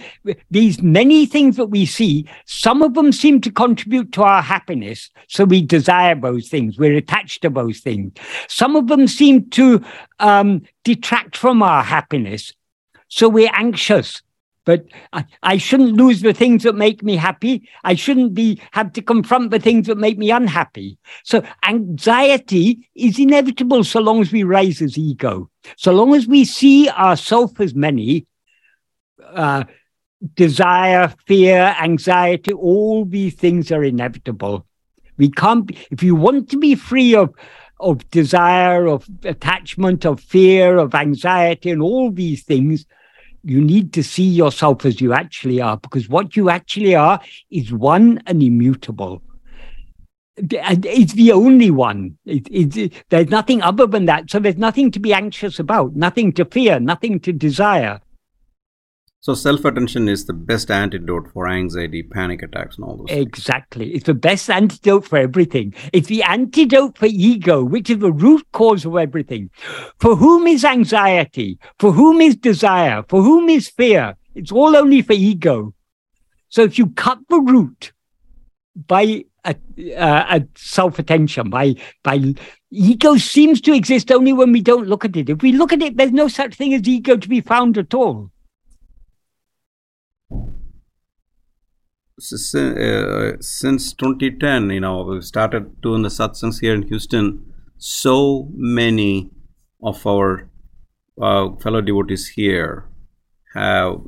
these 0.52 0.82
many 0.82 1.26
things 1.26 1.58
that 1.58 1.68
we 1.68 1.86
see, 1.86 2.28
some 2.46 2.84
of 2.84 2.94
them 2.94 3.12
seem 3.12 3.42
to 3.42 3.52
contribute 3.52 4.12
to 4.14 4.24
our 4.24 4.42
happiness. 4.42 5.10
So 5.28 5.46
we 5.46 5.62
desire 5.62 6.16
those 6.16 6.50
things. 6.50 6.78
We're 6.78 6.98
attached 6.98 7.42
to 7.42 7.50
those 7.50 7.80
things. 7.80 8.14
Some 8.48 8.76
of 8.76 8.88
them 8.88 9.08
seem 9.08 9.50
to 9.52 9.84
um, 10.20 10.62
detract 10.84 11.36
from 11.36 11.64
our 11.64 11.84
happiness. 11.84 12.54
So 13.08 13.30
we're 13.30 13.52
anxious. 13.54 14.22
But 14.66 14.86
I, 15.14 15.26
I 15.44 15.58
shouldn't 15.58 15.94
lose 15.94 16.22
the 16.22 16.34
things 16.34 16.64
that 16.64 16.76
make 16.76 17.04
me 17.04 17.16
happy. 17.16 17.70
I 17.84 17.94
shouldn't 17.96 18.34
be 18.34 18.60
have 18.72 18.92
to 18.94 19.02
confront 19.02 19.52
the 19.52 19.60
things 19.60 19.88
that 19.88 19.98
make 19.98 20.18
me 20.18 20.32
unhappy. 20.32 20.98
So 21.24 21.44
anxiety 21.68 22.90
is 22.96 23.20
inevitable 23.20 23.84
so 23.84 24.02
long 24.02 24.22
as 24.22 24.32
we 24.32 24.44
raise 24.44 24.82
as 24.82 24.98
ego. 24.98 25.50
So 25.78 25.92
long 25.92 26.16
as 26.16 26.28
we 26.28 26.46
see 26.46 26.90
ourselves 26.90 27.54
as 27.60 27.76
many, 27.76 28.26
uh, 29.24 29.66
desire, 30.34 31.14
fear, 31.28 31.76
anxiety, 31.80 32.54
all 32.54 33.06
these 33.06 33.36
things 33.36 33.72
are 33.72 33.84
inevitable. 33.84 34.66
We 35.18 35.30
can't, 35.30 35.70
if 35.92 36.02
you 36.04 36.16
want 36.16 36.50
to 36.50 36.58
be 36.58 36.76
free 36.76 37.16
of, 37.16 37.34
of 37.80 38.10
desire, 38.10 38.88
of 38.88 39.08
attachment, 39.24 40.06
of 40.06 40.20
fear, 40.20 40.78
of 40.78 40.96
anxiety, 40.96 41.70
and 41.70 41.82
all 41.82 42.12
these 42.12 42.44
things, 42.44 42.86
You 43.48 43.62
need 43.62 43.94
to 43.94 44.04
see 44.04 44.24
yourself 44.24 44.86
as 44.86 45.00
you 45.00 45.14
actually 45.14 45.62
are, 45.62 45.78
because 45.78 46.10
what 46.10 46.36
you 46.36 46.50
actually 46.50 46.96
are 46.96 47.22
is 47.52 47.72
one 47.72 48.24
and 48.26 48.42
immutable. 48.42 49.22
It's 50.36 51.14
the 51.14 51.32
only 51.32 51.70
one. 51.70 52.18
It, 52.26 52.48
it, 52.50 52.76
it, 52.76 52.94
there's 53.10 53.30
nothing 53.30 53.62
other 53.62 53.86
than 53.86 54.06
that. 54.06 54.32
So 54.32 54.40
there's 54.40 54.58
nothing 54.58 54.90
to 54.92 55.00
be 55.00 55.14
anxious 55.14 55.60
about, 55.60 55.96
nothing 55.96 56.34
to 56.34 56.46
fear, 56.46 56.80
nothing 56.80 57.20
to 57.20 57.32
desire. 57.32 58.02
So 59.26 59.34
self-attention 59.34 60.08
is 60.08 60.26
the 60.26 60.34
best 60.34 60.70
antidote 60.70 61.32
for 61.32 61.48
anxiety, 61.48 62.04
panic 62.04 62.44
attacks, 62.44 62.76
and 62.76 62.86
all 62.86 62.98
those. 62.98 63.08
Exactly. 63.10 63.86
Things. 63.86 63.96
It's 63.96 64.06
the 64.06 64.14
best 64.14 64.52
antidote 64.52 65.04
for 65.08 65.18
everything. 65.18 65.74
It's 65.94 66.10
the 66.10 66.22
antidote 66.22 67.00
for 67.00 67.08
ego, 67.08 67.64
which 67.64 67.90
is 67.90 67.98
the 67.98 68.12
root 68.12 68.46
cause 68.52 68.86
of 68.86 68.96
everything. 68.98 69.50
For 70.00 70.16
whom 70.16 70.46
is 70.46 70.64
anxiety? 70.64 71.58
For 71.80 71.92
whom 71.92 72.22
is 72.22 72.36
desire? 72.36 73.04
For 73.10 73.24
whom 73.24 73.50
is 73.50 73.68
fear? 73.68 74.16
It's 74.36 74.52
all 74.52 74.76
only 74.76 75.02
for 75.02 75.14
ego. 75.14 75.74
So 76.50 76.62
if 76.62 76.78
you 76.78 76.92
cut 76.92 77.18
the 77.28 77.40
root 77.40 77.94
by 78.76 79.26
a, 79.44 79.56
uh, 79.98 80.38
a 80.40 80.48
self-attention, 80.56 81.50
by 81.50 81.74
by 82.04 82.36
ego 82.70 83.16
seems 83.18 83.60
to 83.62 83.74
exist 83.74 84.12
only 84.12 84.34
when 84.34 84.52
we 84.52 84.62
don't 84.62 84.88
look 84.88 85.04
at 85.04 85.18
it. 85.18 85.32
If 85.32 85.42
we 85.42 85.52
look 85.52 85.74
at 85.74 85.82
it, 85.82 85.98
there's 85.98 86.12
no 86.12 86.28
such 86.28 86.54
thing 86.54 86.76
as 86.76 86.88
ego 86.88 87.18
to 87.18 87.28
be 87.28 87.42
found 87.42 87.80
at 87.80 87.96
all. 87.96 88.30
Uh, 90.32 90.38
since 93.42 93.94
2010, 93.94 94.70
you 94.70 94.80
know, 94.80 95.04
we've 95.04 95.24
started 95.24 95.82
doing 95.82 96.02
the 96.02 96.10
satsangs 96.10 96.62
here 96.62 96.74
in 96.74 96.84
Houston. 96.84 97.54
So 97.78 98.50
many 98.54 99.32
of 99.84 100.06
our 100.08 100.50
uh, 101.22 101.56
fellow 101.58 101.82
devotees 101.82 102.30
here 102.30 102.86
have 103.54 104.02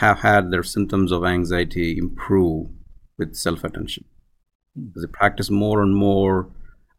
have 0.00 0.20
had 0.20 0.50
their 0.50 0.62
symptoms 0.62 1.10
of 1.10 1.24
anxiety 1.24 1.98
improve 1.98 2.68
with 3.18 3.34
self-attention. 3.34 4.04
As 4.94 5.02
they 5.02 5.08
practice 5.08 5.50
more 5.50 5.82
and 5.82 5.96
more, 5.96 6.50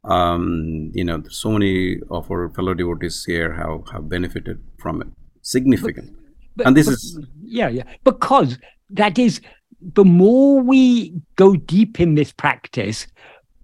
um, 0.04 0.92
you 0.94 1.06
know, 1.06 1.24
so 1.30 1.52
many 1.52 2.00
of 2.10 2.30
our 2.32 2.50
fellow 2.50 2.74
devotees 2.74 3.24
here 3.26 3.54
have, 3.54 3.88
have 3.94 4.10
benefited 4.10 4.62
from 4.80 5.02
it 5.02 5.08
significantly. 5.42 6.27
But, 6.58 6.68
and 6.68 6.76
this 6.76 6.88
but, 6.88 6.94
is 6.94 7.20
yeah, 7.44 7.70
yeah, 7.70 7.84
because 8.04 8.58
that 8.90 9.18
is 9.18 9.40
the 9.80 10.04
more 10.04 10.60
we 10.60 11.14
go 11.36 11.56
deep 11.56 12.00
in 12.00 12.16
this 12.16 12.32
practice, 12.32 13.08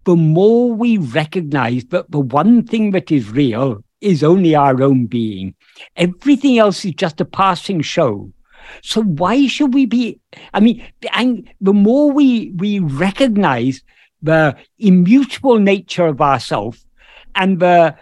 the 0.05 0.15
more 0.15 0.71
we 0.71 0.97
recognize 0.97 1.85
that 1.85 2.11
the 2.11 2.19
one 2.19 2.65
thing 2.65 2.91
that 2.91 3.11
is 3.11 3.29
real 3.29 3.83
is 4.01 4.23
only 4.23 4.53
our 4.53 4.81
own 4.81 5.07
being. 5.07 5.55
Everything 5.95 6.59
else 6.59 6.85
is 6.85 6.93
just 6.93 7.19
a 7.21 7.25
passing 7.25 7.81
show. 7.81 8.31
So 8.81 9.01
why 9.01 9.47
should 9.47 9.73
we 9.73 9.85
be? 9.85 10.19
I 10.53 10.59
mean, 10.59 10.85
and 11.13 11.49
the 11.59 11.73
more 11.73 12.11
we 12.11 12.51
we 12.55 12.79
recognize 12.79 13.81
the 14.21 14.55
immutable 14.77 15.59
nature 15.59 16.05
of 16.05 16.21
ourself 16.21 16.83
and 17.35 17.59
the 17.59 17.95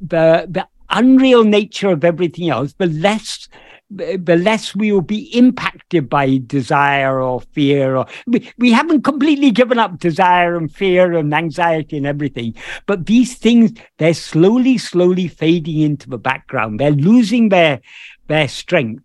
the 0.00 0.46
the 0.48 0.66
unreal 0.90 1.44
nature 1.44 1.90
of 1.90 2.04
everything 2.04 2.48
else, 2.48 2.74
the 2.78 2.86
less 2.86 3.48
the 3.88 4.36
less 4.36 4.74
we 4.74 4.90
will 4.90 5.00
be 5.00 5.30
impacted 5.36 6.08
by 6.08 6.40
desire 6.46 7.20
or 7.20 7.40
fear 7.40 7.96
or 7.96 8.06
we, 8.26 8.50
we 8.58 8.72
haven't 8.72 9.02
completely 9.02 9.52
given 9.52 9.78
up 9.78 9.98
desire 9.98 10.56
and 10.56 10.74
fear 10.74 11.12
and 11.12 11.32
anxiety 11.32 11.96
and 11.96 12.06
everything 12.06 12.52
but 12.86 13.06
these 13.06 13.38
things 13.38 13.70
they're 13.98 14.12
slowly 14.12 14.76
slowly 14.76 15.28
fading 15.28 15.80
into 15.80 16.10
the 16.10 16.18
background 16.18 16.80
they're 16.80 16.90
losing 16.90 17.48
their 17.48 17.80
their 18.26 18.48
strength 18.48 19.04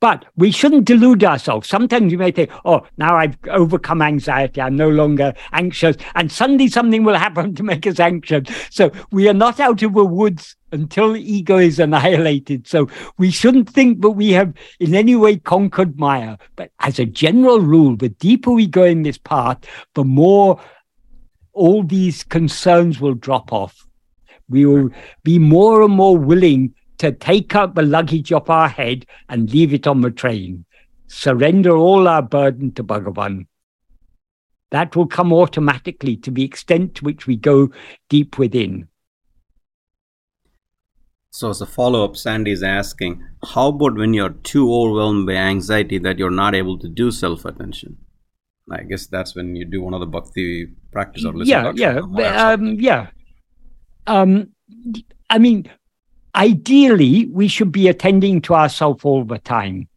but 0.00 0.26
we 0.36 0.50
shouldn't 0.50 0.84
delude 0.84 1.24
ourselves. 1.24 1.68
Sometimes 1.68 2.12
you 2.12 2.18
may 2.18 2.30
think, 2.30 2.50
oh, 2.64 2.86
now 2.98 3.16
I've 3.16 3.36
overcome 3.48 4.02
anxiety. 4.02 4.60
I'm 4.60 4.76
no 4.76 4.90
longer 4.90 5.32
anxious. 5.52 5.96
And 6.14 6.30
suddenly 6.30 6.68
something 6.68 7.02
will 7.02 7.14
happen 7.26 7.54
to 7.54 7.62
make 7.62 7.86
us 7.86 7.98
anxious. 7.98 8.44
So 8.70 8.90
we 9.10 9.28
are 9.28 9.34
not 9.34 9.58
out 9.58 9.82
of 9.82 9.94
the 9.94 10.04
woods 10.04 10.56
until 10.76 11.16
ego 11.16 11.56
is 11.56 11.78
annihilated. 11.80 12.68
So 12.68 12.88
we 13.18 13.30
shouldn't 13.30 13.68
think 13.68 14.02
that 14.02 14.10
we 14.10 14.30
have 14.32 14.52
in 14.78 14.94
any 14.94 15.16
way 15.16 15.38
conquered 15.38 15.98
Maya. 15.98 16.36
But 16.54 16.70
as 16.80 16.98
a 16.98 17.06
general 17.06 17.60
rule, 17.60 17.96
the 17.96 18.10
deeper 18.10 18.52
we 18.52 18.66
go 18.66 18.84
in 18.84 19.02
this 19.02 19.18
path, 19.18 19.58
the 19.94 20.04
more 20.04 20.60
all 21.52 21.82
these 21.82 22.22
concerns 22.22 23.00
will 23.00 23.14
drop 23.14 23.52
off. 23.52 23.74
We 24.48 24.66
will 24.66 24.90
be 25.24 25.38
more 25.38 25.82
and 25.82 25.94
more 25.94 26.16
willing 26.16 26.74
to 26.98 27.12
take 27.12 27.54
up 27.54 27.74
the 27.74 27.82
luggage 27.82 28.30
off 28.32 28.48
our 28.50 28.68
head 28.68 29.06
and 29.28 29.50
leave 29.50 29.72
it 29.74 29.86
on 29.86 30.02
the 30.02 30.10
train. 30.10 30.64
Surrender 31.08 31.76
all 31.76 32.08
our 32.08 32.22
burden 32.22 32.72
to 32.72 32.84
Bhagavan. 32.84 33.46
That 34.70 34.96
will 34.96 35.06
come 35.06 35.32
automatically 35.32 36.16
to 36.18 36.30
the 36.30 36.44
extent 36.44 36.96
to 36.96 37.04
which 37.04 37.26
we 37.26 37.36
go 37.36 37.70
deep 38.08 38.38
within. 38.38 38.88
So, 41.36 41.50
as 41.50 41.60
a 41.60 41.66
follow 41.66 42.02
up, 42.02 42.16
Sandy 42.16 42.50
is 42.50 42.62
asking, 42.62 43.22
how 43.44 43.68
about 43.68 43.96
when 43.96 44.14
you're 44.14 44.30
too 44.30 44.72
overwhelmed 44.72 45.26
by 45.26 45.34
anxiety 45.34 45.98
that 45.98 46.18
you're 46.18 46.30
not 46.30 46.54
able 46.54 46.78
to 46.78 46.88
do 46.88 47.10
self 47.10 47.44
attention? 47.44 47.98
I 48.72 48.84
guess 48.84 49.06
that's 49.06 49.36
when 49.36 49.54
you 49.54 49.66
do 49.66 49.82
one 49.82 49.92
of 49.92 50.00
the 50.00 50.06
bhakti 50.06 50.68
practice 50.92 51.26
or 51.26 51.34
listen. 51.34 51.76
Yeah, 51.76 52.00
yeah, 52.16 52.52
um, 52.52 52.80
yeah. 52.80 53.08
Um, 54.06 54.48
I 55.28 55.36
mean, 55.36 55.70
ideally, 56.34 57.26
we 57.26 57.48
should 57.48 57.70
be 57.70 57.88
attending 57.88 58.40
to 58.40 58.54
ourselves 58.54 59.04
all 59.04 59.22
the 59.22 59.38
time. 59.38 59.88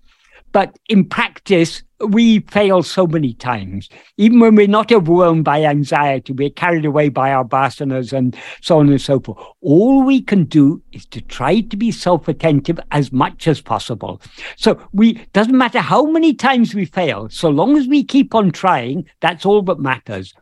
But 0.51 0.77
in 0.87 1.05
practice, 1.05 1.83
we 1.99 2.39
fail 2.39 2.81
so 2.81 3.05
many 3.05 3.33
times. 3.33 3.89
Even 4.17 4.39
when 4.39 4.55
we're 4.55 4.67
not 4.67 4.91
overwhelmed 4.91 5.43
by 5.43 5.63
anxiety, 5.63 6.33
we're 6.33 6.49
carried 6.49 6.85
away 6.85 7.09
by 7.09 7.31
our 7.31 7.45
vasanas 7.45 8.13
and 8.13 8.35
so 8.61 8.79
on 8.79 8.89
and 8.89 9.01
so 9.01 9.19
forth. 9.19 9.37
All 9.61 10.03
we 10.03 10.21
can 10.21 10.45
do 10.45 10.81
is 10.91 11.05
to 11.07 11.21
try 11.21 11.59
to 11.61 11.77
be 11.77 11.91
self-attentive 11.91 12.79
as 12.91 13.11
much 13.11 13.47
as 13.47 13.61
possible. 13.61 14.21
So 14.55 14.81
we 14.93 15.25
doesn't 15.33 15.57
matter 15.57 15.79
how 15.79 16.05
many 16.05 16.33
times 16.33 16.73
we 16.73 16.85
fail, 16.85 17.29
so 17.29 17.49
long 17.49 17.77
as 17.77 17.87
we 17.87 18.03
keep 18.03 18.33
on 18.33 18.51
trying, 18.51 19.05
that's 19.19 19.45
all 19.45 19.61
that 19.63 19.79
matters. 19.79 20.33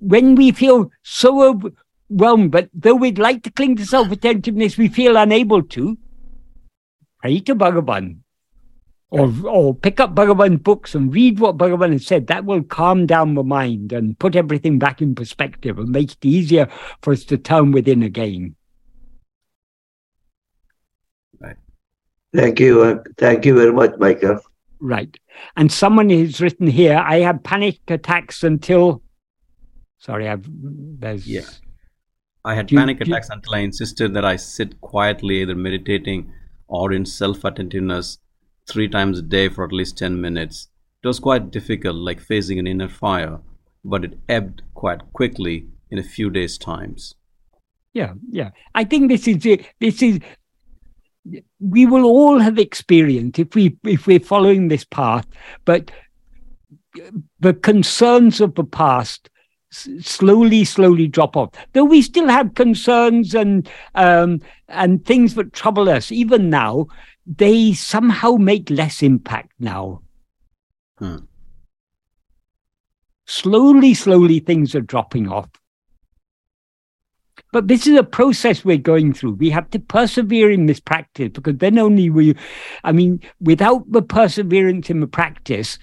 When 0.00 0.34
we 0.34 0.52
feel 0.52 0.90
so 1.02 1.42
overwhelmed, 1.42 2.50
but 2.50 2.70
though 2.74 2.94
we'd 2.94 3.18
like 3.18 3.42
to 3.44 3.50
cling 3.50 3.76
to 3.76 3.86
self 3.86 4.10
attentiveness, 4.10 4.76
we 4.76 4.88
feel 4.88 5.16
unable 5.16 5.62
to. 5.62 5.96
Pray 7.20 7.38
to 7.40 7.54
Bhagavan. 7.54 8.21
Or, 9.12 9.30
or 9.46 9.74
pick 9.74 10.00
up 10.00 10.14
Bhagavan's 10.14 10.60
books 10.60 10.94
and 10.94 11.12
read 11.12 11.38
what 11.38 11.58
Bhagavan 11.58 11.92
has 11.92 12.06
said. 12.06 12.28
That 12.28 12.46
will 12.46 12.62
calm 12.62 13.04
down 13.04 13.34
the 13.34 13.42
mind 13.42 13.92
and 13.92 14.18
put 14.18 14.34
everything 14.34 14.78
back 14.78 15.02
in 15.02 15.14
perspective 15.14 15.78
and 15.78 15.90
make 15.90 16.12
it 16.12 16.24
easier 16.24 16.66
for 17.02 17.12
us 17.12 17.24
to 17.24 17.36
turn 17.36 17.72
within 17.72 18.02
again. 18.02 18.56
Right. 21.38 21.56
Thank 22.34 22.58
you. 22.58 22.80
Uh, 22.80 23.02
thank 23.18 23.44
you 23.44 23.54
very 23.54 23.70
much, 23.70 23.92
Michael. 23.98 24.40
Right. 24.80 25.14
And 25.56 25.70
someone 25.70 26.08
has 26.08 26.40
written 26.40 26.66
here, 26.66 26.96
I 26.96 27.18
had 27.18 27.44
panic 27.44 27.80
attacks 27.88 28.42
until 28.42 29.02
sorry, 29.98 30.26
I've 30.26 30.48
there's 30.48 31.26
yeah. 31.26 31.42
I 32.46 32.54
had 32.54 32.68
panic 32.68 33.00
attacks 33.02 33.28
until 33.28 33.54
I 33.54 33.58
insisted 33.58 34.14
that 34.14 34.24
I 34.24 34.36
sit 34.36 34.80
quietly, 34.80 35.42
either 35.42 35.54
meditating 35.54 36.32
or 36.66 36.92
in 36.92 37.04
self 37.04 37.44
attentiveness 37.44 38.18
three 38.68 38.88
times 38.88 39.18
a 39.18 39.22
day 39.22 39.48
for 39.48 39.64
at 39.64 39.72
least 39.72 39.98
10 39.98 40.20
minutes. 40.20 40.68
It 41.02 41.06
was 41.08 41.18
quite 41.18 41.50
difficult, 41.50 41.96
like 41.96 42.20
facing 42.20 42.58
an 42.58 42.66
inner 42.66 42.88
fire, 42.88 43.40
but 43.84 44.04
it 44.04 44.18
ebbed 44.28 44.62
quite 44.74 45.00
quickly 45.12 45.66
in 45.90 45.98
a 45.98 46.02
few 46.02 46.30
days' 46.30 46.58
times. 46.58 47.14
Yeah, 47.92 48.14
yeah. 48.30 48.50
I 48.74 48.84
think 48.84 49.10
this 49.10 49.28
is 49.28 49.42
this 49.80 50.02
is 50.02 50.20
we 51.60 51.86
will 51.86 52.04
all 52.04 52.38
have 52.38 52.58
experienced 52.58 53.38
if 53.38 53.54
we 53.54 53.76
if 53.84 54.06
we're 54.06 54.20
following 54.20 54.68
this 54.68 54.84
path, 54.84 55.26
but 55.64 55.90
the 57.40 57.54
concerns 57.54 58.40
of 58.40 58.54
the 58.54 58.64
past 58.64 59.28
slowly, 59.72 60.64
slowly 60.64 61.08
drop 61.08 61.36
off. 61.36 61.50
Though 61.72 61.84
we 61.84 62.02
still 62.02 62.28
have 62.28 62.54
concerns 62.54 63.34
and 63.34 63.68
um, 63.94 64.40
and 64.68 65.04
things 65.04 65.34
that 65.34 65.52
trouble 65.52 65.88
us 65.88 66.12
even 66.12 66.50
now, 66.50 66.86
they 67.36 67.72
somehow 67.72 68.32
make 68.32 68.70
less 68.70 69.02
impact 69.02 69.52
now. 69.58 70.02
Hmm. 70.98 71.18
Slowly, 73.26 73.94
slowly, 73.94 74.40
things 74.40 74.74
are 74.74 74.80
dropping 74.80 75.28
off. 75.28 75.48
But 77.52 77.68
this 77.68 77.86
is 77.86 77.98
a 77.98 78.02
process 78.02 78.64
we're 78.64 78.78
going 78.78 79.12
through. 79.12 79.34
We 79.34 79.50
have 79.50 79.70
to 79.70 79.78
persevere 79.78 80.50
in 80.50 80.66
this 80.66 80.80
practice 80.80 81.30
because 81.32 81.56
then 81.58 81.78
only 81.78 82.10
we, 82.10 82.34
I 82.82 82.92
mean, 82.92 83.20
without 83.40 83.90
the 83.90 84.02
perseverance 84.02 84.90
in 84.90 85.00
the 85.00 85.06
practice, 85.06 85.78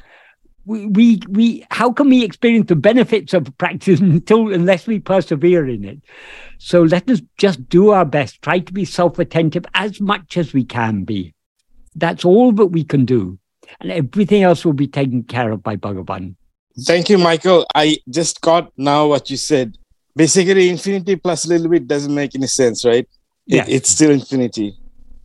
we, 0.66 0.88
we, 0.88 1.20
we, 1.30 1.66
how 1.72 1.92
can 1.92 2.10
we 2.10 2.24
experience 2.24 2.68
the 2.68 2.76
benefits 2.76 3.34
of 3.34 3.56
practice 3.58 4.00
until, 4.02 4.54
unless 4.54 4.88
we 4.88 5.00
persevere 5.00 5.68
in 5.68 5.86
it? 5.86 6.02
So 6.58 6.84
let 6.84 7.10
us 7.10 7.22
just 7.38 7.70
do 7.70 7.92
our 7.92 8.06
best, 8.06 8.42
try 8.42 8.60
to 8.60 8.74
be 8.74 8.86
self 8.86 9.18
attentive 9.20 9.66
as 9.74 10.02
much 10.02 10.38
as 10.38 10.54
we 10.54 10.66
can 10.66 11.04
be. 11.04 11.34
That's 11.96 12.26
all 12.26 12.52
that 12.54 12.68
we 12.68 12.84
can 12.84 13.06
do. 13.06 13.38
And 13.80 13.92
everything 13.92 14.44
else 14.44 14.66
will 14.66 14.74
be 14.74 14.88
taken 14.88 15.24
care 15.24 15.52
of 15.52 15.62
by 15.64 15.76
Bhagavan. 15.76 16.36
Thank 16.86 17.10
you, 17.10 17.18
Michael. 17.18 17.66
I 17.76 17.98
just 18.10 18.42
got 18.42 18.72
now 18.78 19.08
what 19.08 19.30
you 19.30 19.38
said. 19.38 19.78
Basically, 20.16 20.70
infinity 20.70 21.16
plus 21.16 21.46
a 21.46 21.50
little 21.50 21.70
bit 21.70 21.88
doesn't 21.88 22.14
make 22.14 22.36
any 22.36 22.48
sense, 22.48 22.84
right? 22.86 23.08
It- 23.48 23.56
Yes. 23.56 23.68
it's 23.70 23.90
still 23.90 24.12
infinity. 24.12 24.76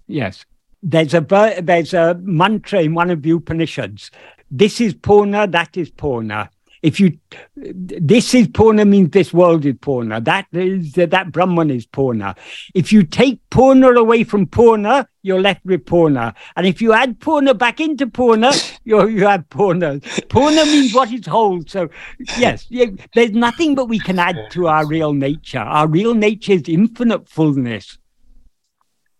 Yes. 0.06 0.44
There's 0.82 1.14
a 1.14 1.20
there's 1.62 1.94
a 1.94 2.18
mantra 2.22 2.80
in 2.82 2.94
one 2.94 3.10
of 3.10 3.22
the 3.22 3.30
Upanishads. 3.30 4.10
This 4.50 4.80
is 4.80 4.94
Purna, 4.94 5.46
that 5.46 5.76
is 5.76 5.90
Purna. 5.90 6.50
If 6.84 7.00
you 7.00 7.18
this 7.56 8.34
is 8.34 8.46
Purna 8.48 8.84
means 8.84 9.10
this 9.10 9.32
world 9.32 9.64
is 9.64 9.74
Purna. 9.80 10.20
That 10.20 10.46
is 10.52 10.98
uh, 10.98 11.06
that 11.06 11.32
Brahman 11.32 11.70
is 11.70 11.86
Purna. 11.86 12.36
If 12.74 12.92
you 12.92 13.04
take 13.04 13.40
Purna 13.48 13.88
away 13.92 14.22
from 14.22 14.46
Purna, 14.46 15.08
you're 15.22 15.40
left 15.40 15.64
with 15.64 15.86
Purna. 15.86 16.34
And 16.56 16.66
if 16.66 16.82
you 16.82 16.92
add 16.92 17.20
Purna 17.20 17.54
back 17.54 17.80
into 17.80 18.06
Purna, 18.06 18.52
you 18.84 19.08
you 19.08 19.26
have 19.26 19.48
Purna. 19.48 19.98
Purna 20.28 20.66
means 20.66 20.94
what 20.94 21.10
is 21.10 21.26
whole. 21.26 21.62
So 21.66 21.88
yes, 22.36 22.66
yeah, 22.68 22.90
there's 23.14 23.30
nothing 23.32 23.74
but 23.74 23.86
we 23.86 23.98
can 23.98 24.18
add 24.18 24.36
to 24.50 24.68
our 24.68 24.86
real 24.86 25.14
nature. 25.14 25.60
Our 25.60 25.88
real 25.88 26.14
nature 26.14 26.52
is 26.52 26.68
infinite 26.68 27.30
fullness. 27.30 27.96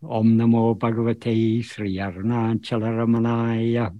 Om 0.07 0.37
Namo 0.37 0.79
Bhagavate 0.79 1.65
Sri 1.65 1.97
Arunachalara 1.97 3.07
Ramanaya. 3.07 3.93